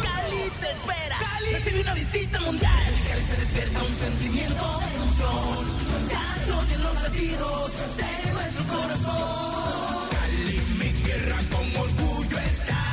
Cali 0.03 0.51
te 0.61 0.71
espera. 0.71 1.17
Cali 1.19 1.53
recibe 1.53 1.81
una 1.81 1.95
visita 1.95 2.41
mundial. 2.41 2.95
Cali 3.09 3.23
se 3.23 3.37
despierta 3.37 3.83
un 3.83 3.93
sentimiento 3.93 4.81
de 4.81 4.95
emoción. 4.97 6.09
Ya 6.09 6.45
se 6.45 6.53
oyen 6.53 6.83
los 6.83 7.03
latidos 7.03 7.73
de 7.97 8.33
nuestro 8.33 8.65
corazón. 8.65 10.09
Cali, 10.11 10.61
mi 10.79 10.91
tierra 11.03 11.37
con 11.51 11.77
orgullo 11.81 12.39
está. 12.39 12.85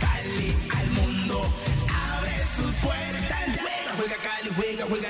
Cali 0.00 0.56
al 0.78 0.90
mundo 0.92 1.54
abre 1.88 2.36
sus 2.56 2.74
puertas. 2.76 3.44
Juega, 3.60 3.92
juega 3.96 4.16
Cali, 4.22 4.50
juega, 4.56 4.84
juega 4.88 5.08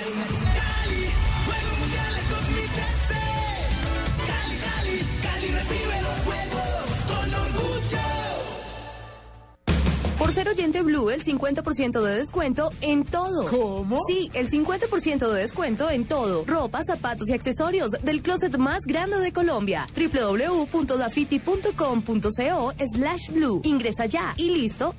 ser 10.38 10.48
oyente 10.48 10.82
Blue, 10.82 11.10
el 11.10 11.24
50% 11.24 12.00
de 12.00 12.18
descuento 12.18 12.70
en 12.80 13.04
todo. 13.04 13.50
¿Cómo? 13.50 13.98
Sí, 14.06 14.30
el 14.34 14.48
50% 14.48 15.32
de 15.32 15.40
descuento 15.40 15.90
en 15.90 16.06
todo. 16.06 16.44
Ropa, 16.46 16.84
zapatos 16.84 17.28
y 17.28 17.32
accesorios 17.32 17.90
del 18.04 18.22
closet 18.22 18.56
más 18.56 18.82
grande 18.86 19.18
de 19.18 19.32
Colombia. 19.32 19.88
www.dafiti.com.co 19.96 22.72
slash 22.94 23.30
blue. 23.32 23.62
Ingresa 23.64 24.06
ya 24.06 24.34
y 24.36 24.50
listo. 24.50 24.94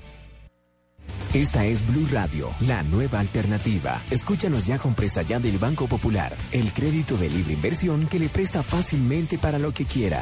Esta 1.34 1.64
es 1.64 1.88
Blue 1.88 2.07
Radio, 2.11 2.49
la 2.68 2.84
nueva 2.84 3.22
alternativa. 3.22 4.02
Escúchanos 4.11 4.66
ya 4.66 4.78
con 4.78 4.94
presta 4.94 5.22
ya 5.22 5.40
del 5.40 5.57
Banco 5.57 5.88
Popular, 5.88 6.36
el 6.52 6.74
crédito 6.74 7.16
de 7.16 7.30
libre 7.30 7.53
inversión 7.53 8.07
que 8.07 8.20
le 8.20 8.28
presta 8.28 8.61
fácilmente 8.61 9.38
para 9.38 9.57
lo 9.57 9.72
que 9.72 9.86
quiera. 9.86 10.22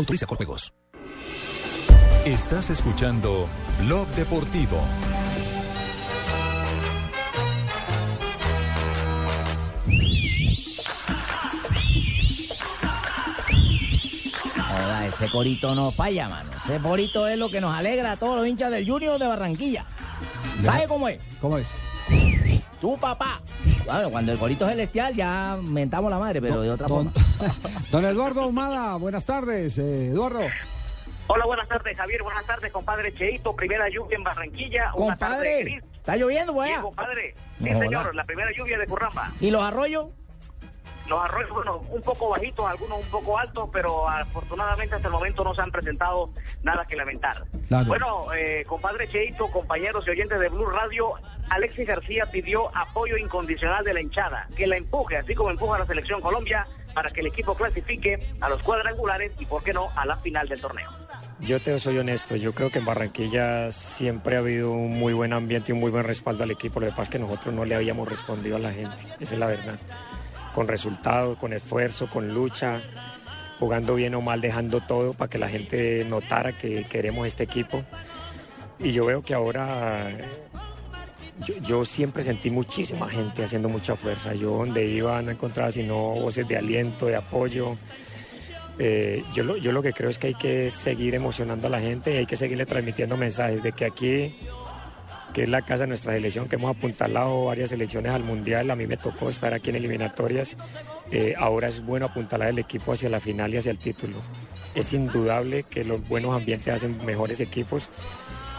Autoriza 0.00 0.24
con 0.24 0.38
juegos. 0.38 0.72
Estás 2.24 2.70
escuchando 2.70 3.46
Blog 3.80 4.08
Deportivo. 4.14 4.80
Joda, 14.56 15.06
ese 15.06 15.28
corito 15.28 15.74
no 15.74 15.92
falla, 15.92 16.30
mano. 16.30 16.50
Ese 16.64 16.78
corito 16.78 17.28
es 17.28 17.36
lo 17.36 17.50
que 17.50 17.60
nos 17.60 17.74
alegra 17.74 18.12
a 18.12 18.16
todos 18.16 18.38
los 18.38 18.46
hinchas 18.46 18.70
del 18.70 18.88
Junior 18.88 19.18
de 19.18 19.26
Barranquilla. 19.26 19.84
¿Sabe 20.64 20.88
cómo 20.88 21.08
es? 21.08 21.20
¿Cómo 21.42 21.58
es? 21.58 21.68
Tu 22.80 22.96
papá. 22.98 23.40
Bueno, 23.84 24.10
cuando 24.10 24.32
el 24.32 24.38
corito 24.38 24.64
es 24.64 24.70
celestial 24.70 25.14
ya 25.14 25.58
mentamos 25.62 26.10
la 26.10 26.18
madre, 26.18 26.40
pero 26.40 26.60
de 26.62 26.70
otra 26.70 26.86
Don, 26.86 27.10
forma. 27.12 27.54
don 27.90 28.04
Eduardo 28.04 28.46
Humada, 28.46 28.96
buenas 28.96 29.24
tardes. 29.24 29.76
eh, 29.78 30.08
Eduardo. 30.08 30.40
Hola, 31.26 31.44
buenas 31.46 31.68
tardes, 31.68 31.96
Javier. 31.96 32.22
Buenas 32.22 32.44
tardes, 32.46 32.72
compadre 32.72 33.12
Cheito. 33.14 33.54
Primera 33.54 33.88
lluvia 33.88 34.16
en 34.16 34.24
Barranquilla. 34.24 34.92
Una 34.94 35.16
tarde 35.16 35.36
Compadre, 35.36 35.62
gris. 35.62 35.84
¿está 35.94 36.16
lloviendo, 36.16 36.52
Sí, 36.52 36.58
weá? 36.58 36.80
compadre. 36.80 37.34
Sí, 37.58 37.64
No 37.64 37.72
joda. 37.74 37.80
señor. 37.84 38.14
La 38.14 38.24
primera 38.24 38.50
lluvia 38.56 38.78
de 38.78 38.86
Curramba. 38.86 39.30
¿Y 39.40 39.50
los 39.50 39.62
arroyos? 39.62 40.06
Los 41.10 41.24
arroyos, 41.24 41.50
bueno, 41.50 41.82
un 41.90 42.02
poco 42.02 42.28
bajitos, 42.28 42.64
algunos 42.64 43.00
un 43.00 43.10
poco 43.10 43.36
altos, 43.36 43.68
pero 43.72 44.08
afortunadamente 44.08 44.94
hasta 44.94 45.08
el 45.08 45.12
momento 45.12 45.42
no 45.42 45.52
se 45.52 45.60
han 45.60 45.72
presentado 45.72 46.30
nada 46.62 46.84
que 46.84 46.94
lamentar. 46.94 47.44
Claro. 47.66 47.86
Bueno, 47.86 48.32
eh, 48.32 48.64
compadre 48.64 49.08
Cheito, 49.08 49.48
compañeros 49.48 50.04
y 50.06 50.10
oyentes 50.10 50.38
de 50.38 50.48
Blue 50.48 50.66
Radio, 50.66 51.14
Alexis 51.48 51.88
García 51.88 52.26
pidió 52.30 52.70
apoyo 52.76 53.16
incondicional 53.16 53.84
de 53.84 53.92
la 53.92 54.00
hinchada, 54.00 54.46
que 54.56 54.68
la 54.68 54.76
empuje, 54.76 55.16
así 55.16 55.34
como 55.34 55.50
empuja 55.50 55.74
a 55.74 55.78
la 55.80 55.86
selección 55.86 56.20
Colombia, 56.20 56.64
para 56.94 57.10
que 57.10 57.22
el 57.22 57.26
equipo 57.26 57.56
clasifique 57.56 58.34
a 58.40 58.48
los 58.48 58.62
cuadrangulares 58.62 59.32
y, 59.40 59.46
por 59.46 59.64
qué 59.64 59.72
no, 59.72 59.88
a 59.96 60.06
la 60.06 60.14
final 60.14 60.48
del 60.48 60.60
torneo. 60.60 60.90
Yo 61.40 61.58
te 61.58 61.76
soy 61.80 61.98
honesto, 61.98 62.36
yo 62.36 62.52
creo 62.52 62.70
que 62.70 62.78
en 62.78 62.84
Barranquilla 62.84 63.72
siempre 63.72 64.36
ha 64.36 64.40
habido 64.40 64.70
un 64.70 64.96
muy 64.96 65.12
buen 65.12 65.32
ambiente 65.32 65.72
y 65.72 65.74
un 65.74 65.80
muy 65.80 65.90
buen 65.90 66.04
respaldo 66.04 66.44
al 66.44 66.52
equipo. 66.52 66.78
Lo 66.78 66.86
que 66.86 66.92
pasa 66.92 67.02
es 67.02 67.10
que 67.10 67.18
nosotros 67.18 67.52
no 67.52 67.64
le 67.64 67.74
habíamos 67.74 68.08
respondido 68.08 68.56
a 68.56 68.60
la 68.60 68.72
gente, 68.72 68.96
esa 69.18 69.34
es 69.34 69.40
la 69.40 69.46
verdad. 69.46 69.78
Con 70.54 70.68
resultados, 70.68 71.38
con 71.38 71.52
esfuerzo, 71.52 72.06
con 72.08 72.32
lucha. 72.34 72.80
jugando 73.58 73.94
bien 73.94 74.14
o 74.14 74.20
mal, 74.20 74.40
dejando 74.40 74.80
todo 74.80 75.12
para 75.12 75.28
que 75.28 75.38
la 75.38 75.48
gente 75.48 76.06
notara 76.08 76.56
que 76.56 76.84
queremos 76.84 77.26
este 77.26 77.44
equipo. 77.44 77.84
Y 78.78 78.92
yo 78.92 79.04
veo 79.04 79.22
que 79.22 79.34
ahora 79.34 80.10
yo, 81.66 81.84
siempre 81.84 82.22
sentí 82.22 82.50
muchísima 82.50 83.08
gente 83.08 83.44
haciendo 83.44 83.68
mucha 83.68 83.96
fuerza. 83.96 84.34
Yo 84.34 84.50
donde 84.58 84.84
iba 84.86 85.22
no 85.22 85.30
encontraba 85.30 85.72
sino 85.72 85.96
voces 85.96 86.46
de 86.46 86.56
aliento, 86.56 87.06
de 87.06 87.16
apoyo. 87.16 87.74
Eh, 88.78 89.22
yo, 89.34 89.44
lo, 89.44 89.56
yo 89.56 89.72
lo 89.72 89.82
que 89.82 89.92
creo 89.92 90.10
es 90.10 90.18
que 90.18 90.28
hay 90.28 90.34
que 90.34 90.70
seguir 90.70 91.14
emocionando 91.14 91.66
a 91.66 91.70
la 91.70 91.80
gente 91.80 92.14
y 92.14 92.18
hay 92.18 92.26
que 92.26 92.36
seguirle 92.36 92.66
transmitiendo 92.66 93.16
mensajes 93.16 93.62
de 93.62 93.72
que 93.72 93.84
aquí, 93.84 94.36
que 95.32 95.42
es 95.44 95.48
la 95.48 95.62
casa 95.62 95.84
de 95.84 95.88
nuestra 95.88 96.12
selección, 96.12 96.48
que 96.48 96.56
hemos 96.56 96.76
apuntalado 96.76 97.44
varias 97.44 97.70
selecciones 97.70 98.12
al 98.12 98.24
Mundial, 98.24 98.70
a 98.70 98.76
mí 98.76 98.86
me 98.86 98.96
tocó 98.96 99.28
estar 99.28 99.54
aquí 99.54 99.70
en 99.70 99.76
eliminatorias, 99.76 100.56
eh, 101.10 101.34
ahora 101.38 101.68
es 101.68 101.84
bueno 101.84 102.06
apuntalar 102.06 102.48
el 102.48 102.58
equipo 102.58 102.92
hacia 102.92 103.08
la 103.08 103.20
final 103.20 103.52
y 103.54 103.58
hacia 103.58 103.70
el 103.70 103.78
título. 103.78 104.16
Es 104.74 104.92
indudable 104.92 105.64
que 105.64 105.84
los 105.84 106.06
buenos 106.06 106.34
ambientes 106.36 106.68
hacen 106.68 107.04
mejores 107.04 107.40
equipos 107.40 107.90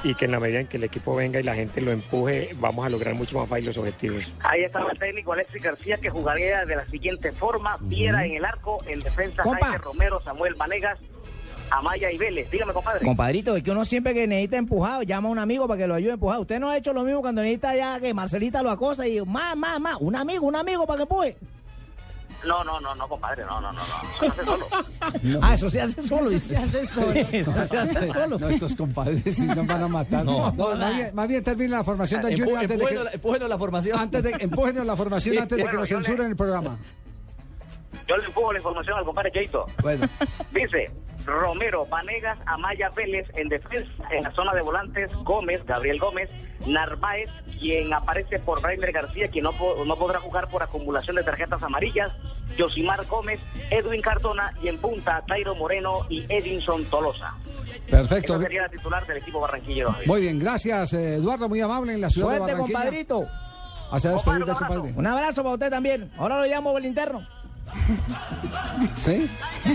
y 0.04 0.16
que 0.16 0.26
en 0.26 0.32
la 0.32 0.40
medida 0.40 0.60
en 0.60 0.68
que 0.68 0.78
el 0.78 0.84
equipo 0.84 1.16
venga 1.16 1.40
y 1.40 1.44
la 1.44 1.56
gente 1.56 1.82
lo 1.82 1.92
empuje, 1.92 2.50
vamos 2.56 2.86
a 2.86 2.90
lograr 2.90 3.14
mucho 3.14 3.38
más 3.38 3.48
fácil 3.48 3.66
los 3.68 3.78
objetivos. 3.78 4.36
Ahí 4.42 4.64
estaba 4.64 4.92
el 4.92 5.00
técnico 5.00 5.34
Alexis 5.34 5.62
García 5.62 5.98
que 5.98 6.10
jugaría 6.10 6.66
de 6.66 6.76
la 6.76 6.86
siguiente 6.88 7.32
forma. 7.32 7.76
Viera 7.82 8.26
en 8.26 8.36
el 8.36 8.46
arco, 8.46 8.80
en 8.88 9.00
defensa. 9.00 9.44
Jaime 9.44 9.78
Romero, 9.78 10.22
Samuel 10.22 10.56
Vanegas, 10.56 11.00
Amaya 11.72 12.12
y 12.12 12.18
Vélez. 12.18 12.50
Dígame, 12.52 12.74
compadre. 12.74 13.06
Compadrito, 13.06 13.56
es 13.56 13.64
que 13.64 13.72
uno 13.72 13.84
siempre 13.86 14.14
que 14.14 14.28
necesita 14.28 14.58
empujado, 14.58 15.04
llama 15.04 15.30
a 15.30 15.32
un 15.32 15.40
amigo 15.40 15.68
para 15.68 15.78
que 15.82 15.88
lo 15.88 15.96
ayude 15.96 16.12
a 16.12 16.14
empujar. 16.16 16.40
Usted 16.40 16.60
no 16.60 16.70
ha 16.70 16.78
hecho 16.78 16.94
lo 16.94 17.04
mismo 17.04 17.22
cuando 17.22 17.42
necesita 17.42 17.76
ya 17.76 18.00
que 18.00 18.14
Marcelita 18.14 18.62
lo 18.62 18.70
acosa 18.72 19.08
y 19.08 19.22
más, 19.22 19.56
más, 19.56 19.80
más, 19.80 19.98
un 20.00 20.16
amigo, 20.16 20.46
un 20.46 20.56
amigo 20.56 20.86
para 20.86 20.98
que 20.98 21.04
empuje. 21.04 21.38
No, 22.46 22.64
no, 22.64 22.80
no, 22.80 22.96
no, 22.96 23.08
compadre, 23.08 23.44
no, 23.46 23.62
no, 23.62 23.72
no, 23.72 23.80
no. 23.80 24.28
Eso 24.28 24.34
se 24.34 24.42
hace 24.42 24.48
solo. 24.48 24.68
Ah, 25.44 25.54
eso 25.54 25.70
se 25.70 25.82
hace 25.82 26.08
solo. 26.08 26.32
Eso 26.32 26.48
se 26.48 26.56
hace 26.58 26.88
solo. 26.88 27.12
Eso 27.32 27.54
se 27.68 27.78
hace 27.78 28.08
solo. 28.14 28.40
No, 28.40 28.50
estos 28.50 28.76
compadres 28.76 29.36
sí 29.36 29.46
nos 29.46 29.66
van 29.68 29.84
a 29.84 29.88
matar. 29.88 30.26
No. 30.26 30.52
No, 30.52 30.76
más, 30.76 30.96
bien, 30.96 31.10
más 31.16 31.28
bien 31.28 31.44
termina 31.44 31.78
la 31.78 31.84
formación 31.84 32.22
Empu- 32.24 32.38
Junior 32.40 32.58
antes 32.62 32.80
de 32.80 32.86
que... 32.86 33.48
la 33.48 33.58
formación. 33.60 34.00
Antes 34.00 34.24
de, 34.24 34.32
empújenos 34.40 34.86
la 34.88 34.96
formación 34.96 35.36
Sí. 35.36 35.40
antes 35.42 35.58
de 35.58 35.66
que 35.68 35.78
nos 35.78 35.88
censuren 35.88 36.28
el 36.32 36.36
programa. 36.36 36.78
Yo 38.08 38.18
le 38.18 38.26
empujo 38.26 38.52
la 38.52 38.60
información 38.60 38.98
al 38.98 39.06
compadre 39.06 39.32
Cheito. 39.32 39.66
Bueno. 39.82 40.08
Dice 40.52 40.92
Romero, 41.26 41.86
Vanegas, 41.86 42.38
Amaya 42.46 42.90
Vélez 42.90 43.28
en 43.36 43.50
defensa. 43.50 43.92
En 44.12 44.24
la 44.24 44.32
zona 44.32 44.54
de 44.54 44.62
volantes, 44.62 45.14
Gómez, 45.24 45.64
Gabriel 45.66 46.00
Gómez, 46.00 46.30
Narváez, 46.66 47.30
quien 47.60 47.94
aparece 47.94 48.40
por 48.40 48.62
Brainer 48.62 48.92
García, 48.92 49.28
quien 49.28 49.44
no, 49.44 49.54
no 49.86 49.96
podrá 49.96 50.20
jugar 50.20 50.50
por 50.50 50.64
acumulación 50.64 51.16
de 51.16 51.24
tarjetas 51.24 51.62
amarillas, 51.64 52.12
Yosimar 52.58 53.06
Gómez, 53.06 53.40
Edwin 53.70 54.02
Cardona 54.02 54.52
y 54.62 54.68
en 54.68 54.78
punta 54.78 55.24
Tairo 55.28 55.56
Moreno 55.56 56.06
y 56.10 56.26
Edinson 56.28 56.84
Tolosa. 56.86 57.36
Perfecto. 57.90 58.34
Esa 58.36 58.44
sería 58.44 58.62
la 58.64 58.70
titular 58.70 59.06
del 59.06 59.18
equipo 59.18 59.40
barranquillero. 59.40 59.96
Muy 60.06 60.22
bien, 60.22 60.40
gracias 60.40 60.94
eh, 60.94 61.16
Eduardo, 61.16 61.48
muy 61.48 61.62
amable 61.62 61.94
en 61.94 62.02
la 62.02 62.10
ciudad 62.10 62.30
Suerte, 62.30 62.46
de 62.48 62.54
Barranquilla. 62.54 62.80
compadrito. 62.80 63.28
Hace 63.92 64.10
despedir 64.10 64.46
del 64.46 64.56
compadre. 64.56 64.94
Un 64.96 65.06
abrazo 65.08 65.44
para 65.44 65.54
usted 65.54 65.70
también. 65.70 66.12
Ahora 66.18 66.40
lo 66.40 66.46
llamo 66.46 66.72
por 66.72 66.80
el 66.82 66.88
interno. 66.88 67.28
¿Sí? 69.02 69.28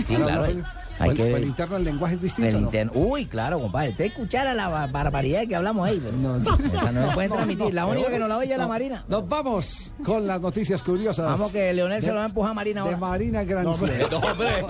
Sí, 0.07 0.15
claro. 0.15 0.45
pues, 0.45 0.57
Hay 0.99 1.13
que- 1.15 1.31
el 1.35 1.43
interno 1.45 1.77
el 1.77 1.83
lenguaje 1.83 2.15
es 2.15 2.21
distinto. 2.21 2.49
El 2.49 2.55
¿no? 2.55 2.61
interno. 2.61 2.91
Uy, 2.95 3.25
claro, 3.27 3.59
compadre. 3.59 3.89
Usted 3.91 4.05
escuchara 4.05 4.53
la 4.55 4.67
ba- 4.67 4.87
barbaridad 4.87 5.47
que 5.47 5.55
hablamos 5.55 5.87
ahí. 5.87 6.01
pero 6.03 6.37
Esa 6.75 6.91
no 6.91 7.07
se 7.09 7.13
puede 7.13 7.29
transmitir. 7.29 7.73
La 7.73 7.85
única 7.85 8.09
que 8.09 8.17
nos 8.19 8.29
la 8.29 8.37
oye 8.37 8.51
es 8.53 8.57
la 8.57 8.63
No. 8.63 8.69
Marina. 8.69 9.03
Nos 9.07 9.29
vamos 9.29 9.93
con 10.03 10.25
las 10.25 10.41
noticias 10.41 10.81
curiosas. 10.81 11.25
Vamos 11.25 11.51
que 11.51 11.71
Leonel 11.73 12.01
se 12.01 12.07
De- 12.07 12.13
lo 12.13 12.17
va 12.17 12.23
a 12.23 12.27
empujar 12.29 12.51
a 12.51 12.53
Marina 12.55 12.81
De 12.81 12.85
ahora. 12.87 12.97
Marina 12.97 13.43
No, 13.43 13.47
Granciera. 13.47 14.05
hombre. 14.05 14.07
No, 14.11 14.17
hombre. 14.31 14.65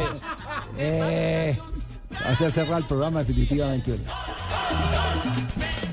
Eh, 0.78 1.58
hace 2.30 2.50
cerrar 2.52 2.80
el 2.80 2.86
programa 2.86 3.20
definitivamente. 3.20 3.98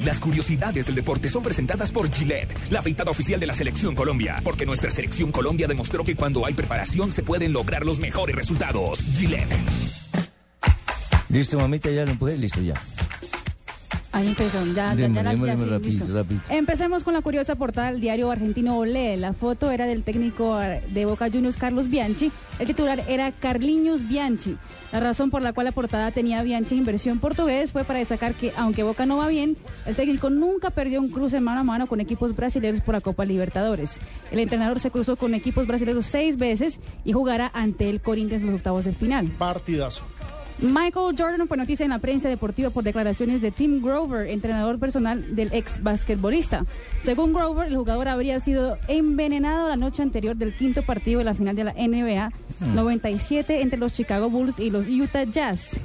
Las 0.04 0.20
curiosidades 0.20 0.84
del 0.84 0.94
deporte 0.94 1.30
son 1.30 1.42
presentadas 1.42 1.90
por 1.90 2.10
Gillette, 2.12 2.54
la 2.70 2.80
afeitada 2.80 3.10
oficial 3.10 3.40
de 3.40 3.46
la 3.46 3.54
Selección 3.54 3.94
Colombia, 3.94 4.38
porque 4.44 4.66
nuestra 4.66 4.90
Selección 4.90 5.32
Colombia 5.32 5.66
demostró 5.66 6.04
que 6.04 6.14
cuando 6.14 6.44
hay 6.44 6.52
preparación 6.52 7.10
se 7.10 7.22
pueden 7.22 7.54
lograr 7.54 7.86
los 7.86 7.98
mejores 7.98 8.36
resultados. 8.36 9.00
Gillette. 9.16 9.48
Listo, 11.30 11.58
mamita, 11.58 11.90
ya 11.90 12.04
lo 12.04 12.10
empujé. 12.12 12.36
Listo, 12.36 12.60
ya. 12.60 12.74
Ahí 14.14 14.28
empezó, 14.28 14.64
ya, 14.66 14.72
ya, 14.72 14.94
Deme, 14.94 15.14
ya, 15.16 15.22
las- 15.24 15.34
deme, 15.34 15.46
ya, 15.48 15.52
deme 15.54 15.64
sí, 15.64 15.70
rapidito, 15.70 16.04
listo. 16.04 16.18
rapidito. 16.18 16.44
Empecemos 16.50 17.02
con 17.04 17.14
la 17.14 17.20
curiosa 17.20 17.56
portada 17.56 17.90
del 17.90 18.00
diario 18.00 18.30
argentino 18.30 18.78
Olé. 18.78 19.16
La 19.16 19.32
foto 19.32 19.70
era 19.72 19.86
del 19.86 20.04
técnico 20.04 20.56
de 20.56 21.04
Boca 21.04 21.28
Juniors 21.30 21.56
Carlos 21.56 21.90
Bianchi. 21.90 22.30
El 22.60 22.66
titular 22.68 23.02
era 23.08 23.32
Carliños 23.32 24.06
Bianchi. 24.06 24.56
La 24.92 25.00
razón 25.00 25.30
por 25.30 25.42
la 25.42 25.52
cual 25.52 25.64
la 25.64 25.72
portada 25.72 26.12
tenía 26.12 26.42
Bianchi 26.44 26.78
en 26.78 26.84
versión 26.84 27.18
portugués 27.18 27.72
fue 27.72 27.82
para 27.82 27.98
destacar 27.98 28.34
que, 28.34 28.52
aunque 28.56 28.84
Boca 28.84 29.04
no 29.04 29.16
va 29.16 29.26
bien, 29.26 29.56
el 29.84 29.96
técnico 29.96 30.30
nunca 30.30 30.70
perdió 30.70 31.00
un 31.00 31.08
cruce 31.10 31.40
mano 31.40 31.62
a 31.62 31.64
mano 31.64 31.88
con 31.88 32.00
equipos 32.00 32.36
brasileños 32.36 32.80
por 32.82 32.94
la 32.94 33.00
Copa 33.00 33.24
Libertadores. 33.24 33.98
El 34.30 34.38
entrenador 34.38 34.78
se 34.78 34.92
cruzó 34.92 35.16
con 35.16 35.34
equipos 35.34 35.66
brasileños 35.66 36.06
seis 36.06 36.38
veces 36.38 36.78
y 37.04 37.12
jugará 37.12 37.50
ante 37.52 37.90
el 37.90 38.00
Corinthians 38.00 38.42
en 38.42 38.50
los 38.50 38.56
octavos 38.58 38.84
del 38.84 38.94
final. 38.94 39.26
Partidazo. 39.38 40.04
Michael 40.64 41.14
Jordan 41.16 41.46
fue 41.46 41.56
noticia 41.56 41.84
en 41.84 41.90
la 41.90 41.98
prensa 41.98 42.28
deportiva 42.28 42.70
por 42.70 42.84
declaraciones 42.84 43.42
de 43.42 43.50
Tim 43.50 43.82
Grover, 43.82 44.26
entrenador 44.28 44.78
personal 44.78 45.36
del 45.36 45.52
ex 45.52 45.82
basquetbolista. 45.82 46.64
Según 47.02 47.32
Grover, 47.32 47.68
el 47.68 47.76
jugador 47.76 48.08
habría 48.08 48.40
sido 48.40 48.76
envenenado 48.88 49.68
la 49.68 49.76
noche 49.76 50.02
anterior 50.02 50.36
del 50.36 50.54
quinto 50.54 50.82
partido 50.82 51.18
de 51.18 51.24
la 51.24 51.34
final 51.34 51.54
de 51.54 51.64
la 51.64 51.72
NBA 51.72 52.32
Hmm. 52.60 52.74
97 52.74 53.62
entre 53.62 53.78
los 53.78 53.92
Chicago 53.92 54.30
Bulls 54.30 54.58
y 54.58 54.70
los 54.70 54.86
Utah 54.86 55.24
Jazz. 55.24 55.76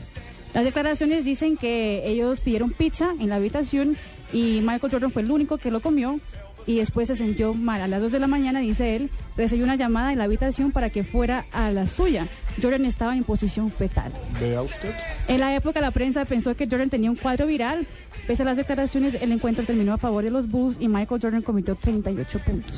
Las 0.53 0.63
declaraciones 0.63 1.25
dicen 1.25 1.57
que 1.57 2.07
ellos 2.07 2.39
pidieron 2.39 2.71
pizza 2.71 3.13
en 3.19 3.29
la 3.29 3.35
habitación 3.35 3.97
y 4.33 4.61
Michael 4.61 4.91
Jordan 4.91 5.11
fue 5.11 5.21
el 5.21 5.31
único 5.31 5.57
que 5.57 5.71
lo 5.71 5.79
comió 5.79 6.19
y 6.65 6.77
después 6.77 7.07
se 7.07 7.15
sintió 7.15 7.53
mal. 7.53 7.81
A 7.81 7.87
las 7.87 8.01
2 8.01 8.11
de 8.11 8.19
la 8.19 8.27
mañana, 8.27 8.59
dice 8.59 8.95
él, 8.95 9.09
recibió 9.37 9.63
una 9.65 9.75
llamada 9.75 10.11
en 10.11 10.17
la 10.17 10.25
habitación 10.25 10.71
para 10.71 10.89
que 10.89 11.03
fuera 11.03 11.45
a 11.51 11.71
la 11.71 11.87
suya. 11.87 12.27
Jordan 12.61 12.85
estaba 12.85 13.15
en 13.15 13.23
posición 13.23 13.71
fetal. 13.71 14.11
Vea 14.39 14.61
usted. 14.61 14.93
En 15.27 15.39
la 15.39 15.55
época 15.55 15.81
la 15.81 15.91
prensa 15.91 16.25
pensó 16.25 16.55
que 16.55 16.67
Jordan 16.67 16.89
tenía 16.89 17.09
un 17.09 17.15
cuadro 17.15 17.47
viral. 17.47 17.87
Pese 18.27 18.43
a 18.43 18.45
las 18.45 18.57
declaraciones, 18.57 19.15
el 19.21 19.31
encuentro 19.31 19.63
terminó 19.65 19.93
a 19.93 19.97
favor 19.97 20.23
de 20.23 20.31
los 20.31 20.49
Bulls 20.49 20.77
y 20.79 20.87
Michael 20.87 21.21
Jordan 21.21 21.41
cometió 21.41 21.75
38 21.75 22.39
puntos. 22.39 22.73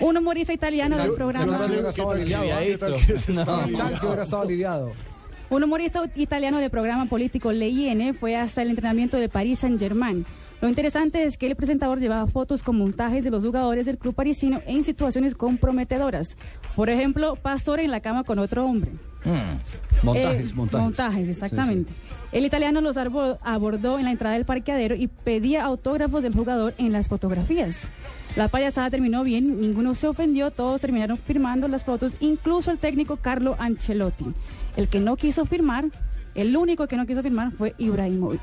Un 0.00 0.16
humorista 0.16 0.52
italiano 0.52 0.96
del 0.96 1.12
programa... 1.14 1.44
¿Qué 1.44 1.56
tal 2.78 4.00
que 4.00 4.06
hubiera 4.06 4.22
estado 4.24 4.42
aliviado? 4.42 4.92
Un 5.50 5.62
humorista 5.62 6.02
italiano 6.16 6.58
de 6.58 6.70
programa 6.70 7.06
político 7.06 7.52
LIN 7.52 8.14
fue 8.14 8.34
hasta 8.36 8.62
el 8.62 8.70
entrenamiento 8.70 9.18
de 9.18 9.28
Paris 9.28 9.60
Saint-Germain. 9.60 10.26
Lo 10.60 10.68
interesante 10.68 11.24
es 11.24 11.36
que 11.36 11.46
el 11.46 11.56
presentador 11.56 11.98
llevaba 12.00 12.26
fotos 12.26 12.62
con 12.62 12.78
montajes 12.78 13.22
de 13.22 13.30
los 13.30 13.44
jugadores 13.44 13.84
del 13.84 13.98
club 13.98 14.14
parisino 14.14 14.62
en 14.66 14.84
situaciones 14.84 15.34
comprometedoras. 15.34 16.36
Por 16.74 16.88
ejemplo, 16.88 17.36
Pastor 17.36 17.80
en 17.80 17.90
la 17.90 18.00
cama 18.00 18.24
con 18.24 18.38
otro 18.38 18.64
hombre. 18.64 18.92
Montajes, 20.02 20.50
Eh, 20.50 20.54
montajes. 20.54 20.84
Montajes, 20.84 21.28
exactamente. 21.28 21.92
El 22.32 22.44
italiano 22.44 22.80
los 22.80 22.96
abordó 22.96 23.98
en 23.98 24.04
la 24.06 24.10
entrada 24.10 24.34
del 24.34 24.44
parqueadero 24.44 24.94
y 24.94 25.06
pedía 25.06 25.64
autógrafos 25.64 26.22
del 26.22 26.34
jugador 26.34 26.74
en 26.78 26.92
las 26.92 27.08
fotografías. 27.08 27.88
La 28.36 28.48
payasada 28.48 28.90
terminó 28.90 29.22
bien, 29.22 29.60
ninguno 29.60 29.94
se 29.94 30.08
ofendió, 30.08 30.50
todos 30.50 30.80
terminaron 30.80 31.16
firmando 31.18 31.68
las 31.68 31.84
fotos, 31.84 32.12
incluso 32.20 32.70
el 32.70 32.78
técnico 32.78 33.16
Carlo 33.16 33.54
Ancelotti. 33.58 34.26
El 34.76 34.88
que 34.88 34.98
no 34.98 35.16
quiso 35.16 35.44
firmar, 35.44 35.84
el 36.34 36.56
único 36.56 36.88
que 36.88 36.96
no 36.96 37.06
quiso 37.06 37.22
firmar 37.22 37.52
fue 37.52 37.74
Ibrahimovic. 37.78 38.40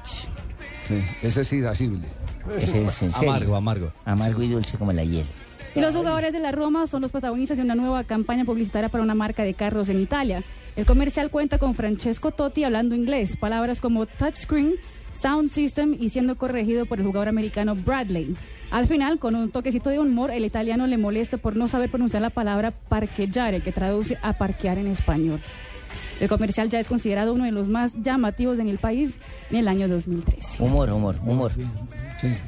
Sí, 0.92 1.28
ese 1.28 1.42
es 1.42 1.54
irascible. 1.54 2.08
Ese 2.58 2.84
es 2.84 3.02
en 3.02 3.12
serio. 3.12 3.30
Amargo, 3.30 3.56
amargo. 3.56 3.92
Amargo 4.04 4.44
y 4.44 4.50
dulce 4.50 4.78
como 4.78 4.92
la 4.92 5.04
hiel. 5.04 5.26
Y 5.74 5.80
los 5.80 5.96
jugadores 5.96 6.34
de 6.34 6.40
la 6.40 6.52
Roma 6.52 6.86
son 6.86 7.02
los 7.02 7.12
protagonistas 7.12 7.56
de 7.56 7.64
una 7.64 7.76
nueva 7.76 8.04
campaña 8.04 8.44
publicitaria 8.44 8.90
para 8.90 9.04
una 9.04 9.16
marca 9.16 9.44
de 9.44 9.54
carros 9.54 9.88
en 9.88 10.02
Italia. 10.02 10.44
El 10.76 10.86
comercial 10.86 11.30
cuenta 11.30 11.60
con 11.60 11.76
Francesco 11.76 12.32
Totti 12.32 12.66
hablando 12.66 12.94
inglés, 12.94 13.38
palabras 13.38 13.80
como 13.80 14.06
touchscreen, 14.06 14.76
sound 15.22 15.50
system 15.50 15.96
y 15.98 16.10
siendo 16.10 16.36
corregido 16.36 16.86
por 16.86 17.00
el 17.00 17.06
jugador 17.06 17.30
americano 17.30 17.76
Bradley. 17.76 18.36
Al 18.70 18.88
final, 18.88 19.20
con 19.20 19.36
un 19.36 19.50
toquecito 19.50 19.90
de 19.90 20.00
humor, 20.00 20.32
el 20.32 20.46
italiano 20.46 20.88
le 20.88 20.98
molesta 20.98 21.38
por 21.38 21.56
no 21.56 21.68
saber 21.68 21.90
pronunciar 21.90 22.22
la 22.22 22.30
palabra 22.30 22.72
parqueggiare, 22.72 23.62
que 23.62 23.72
traduce 23.72 24.18
a 24.22 24.34
parquear 24.34 24.78
en 24.78 24.88
español. 24.88 25.40
El 26.22 26.30
comercial 26.30 26.70
ya 26.70 26.80
es 26.80 26.88
considerado 26.88 27.34
uno 27.34 27.46
de 27.46 27.52
los 27.52 27.68
más 27.68 27.96
llamativos 28.00 28.60
en 28.60 28.70
el 28.70 28.78
país 28.78 29.16
en 29.50 29.58
el 29.58 29.68
año 29.68 29.88
2013. 29.88 30.62
Humor, 30.62 30.92
humor, 30.92 31.16
humor. 31.26 31.52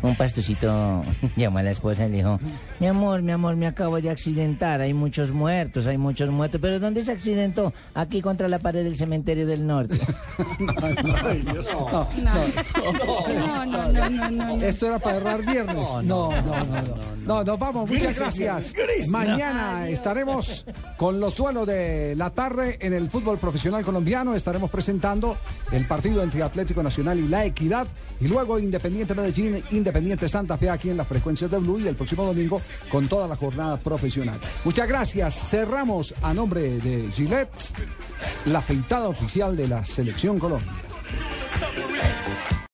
Un 0.01 0.15
pastucito 0.15 1.03
llamó 1.35 1.59
a 1.59 1.63
la 1.63 1.71
esposa 1.71 2.05
y 2.05 2.09
le 2.11 2.17
dijo, 2.17 2.39
mi 2.79 2.87
amor, 2.87 3.21
mi 3.21 3.31
amor, 3.31 3.55
me 3.55 3.67
acabo 3.67 3.99
de 4.01 4.09
accidentar, 4.09 4.81
hay 4.81 4.93
muchos 4.93 5.31
muertos, 5.31 5.87
hay 5.87 5.97
muchos 5.97 6.29
muertos, 6.29 6.59
pero 6.61 6.79
¿dónde 6.79 7.03
se 7.03 7.11
accidentó? 7.11 7.73
Aquí 7.93 8.21
contra 8.21 8.47
la 8.47 8.59
pared 8.59 8.83
del 8.83 8.97
cementerio 8.97 9.45
del 9.47 9.65
norte. 9.65 9.99
No, 10.63 12.07
No, 12.23 13.65
no, 13.65 13.91
no, 13.91 14.09
no, 14.09 14.29
no. 14.29 14.55
Esto 14.63 14.87
era 14.87 14.99
para 14.99 15.17
errar 15.17 15.45
viernes. 15.45 15.75
No, 15.75 16.01
no, 16.03 16.41
no, 16.41 16.65
no. 16.65 16.95
No, 17.25 17.43
nos 17.43 17.59
vamos. 17.59 17.89
Muchas 17.89 18.17
gracias. 18.17 18.73
Mañana 19.09 19.87
estaremos 19.89 20.65
con 20.97 21.19
los 21.19 21.35
duelos 21.35 21.67
de 21.67 22.15
la 22.15 22.29
tarde 22.31 22.77
en 22.81 22.93
el 22.93 23.09
fútbol 23.09 23.37
profesional 23.37 23.83
colombiano. 23.83 24.35
Estaremos 24.35 24.69
presentando 24.69 25.37
el 25.71 25.85
partido 25.85 26.23
entre 26.23 26.43
Atlético 26.43 26.83
Nacional 26.83 27.19
y 27.19 27.27
La 27.27 27.45
Equidad. 27.45 27.87
Y 28.19 28.27
luego 28.27 28.59
Independiente 28.59 29.13
Medellín, 29.13 29.62
Independiente 29.72 30.30
Santa 30.30 30.57
Fe 30.57 30.69
aquí 30.69 30.90
en 30.90 30.98
las 30.98 31.07
frecuencias 31.07 31.49
de 31.49 31.57
Blue 31.57 31.80
y 31.80 31.88
el 31.88 31.95
próximo 31.95 32.26
domingo 32.26 32.61
con 32.90 33.07
toda 33.07 33.27
la 33.27 33.35
jornada 33.35 33.77
profesional. 33.77 34.40
Muchas 34.64 34.88
gracias. 34.88 35.49
Cerramos 35.49 36.14
a 36.22 36.34
nombre 36.34 36.80
de 36.80 37.10
Gillette 37.11 37.49
la 38.45 38.60
afeitada 38.60 39.07
oficial 39.07 39.56
de 39.56 39.68
la 39.68 39.85
Selección 39.85 40.40
Colombia. 40.40 40.72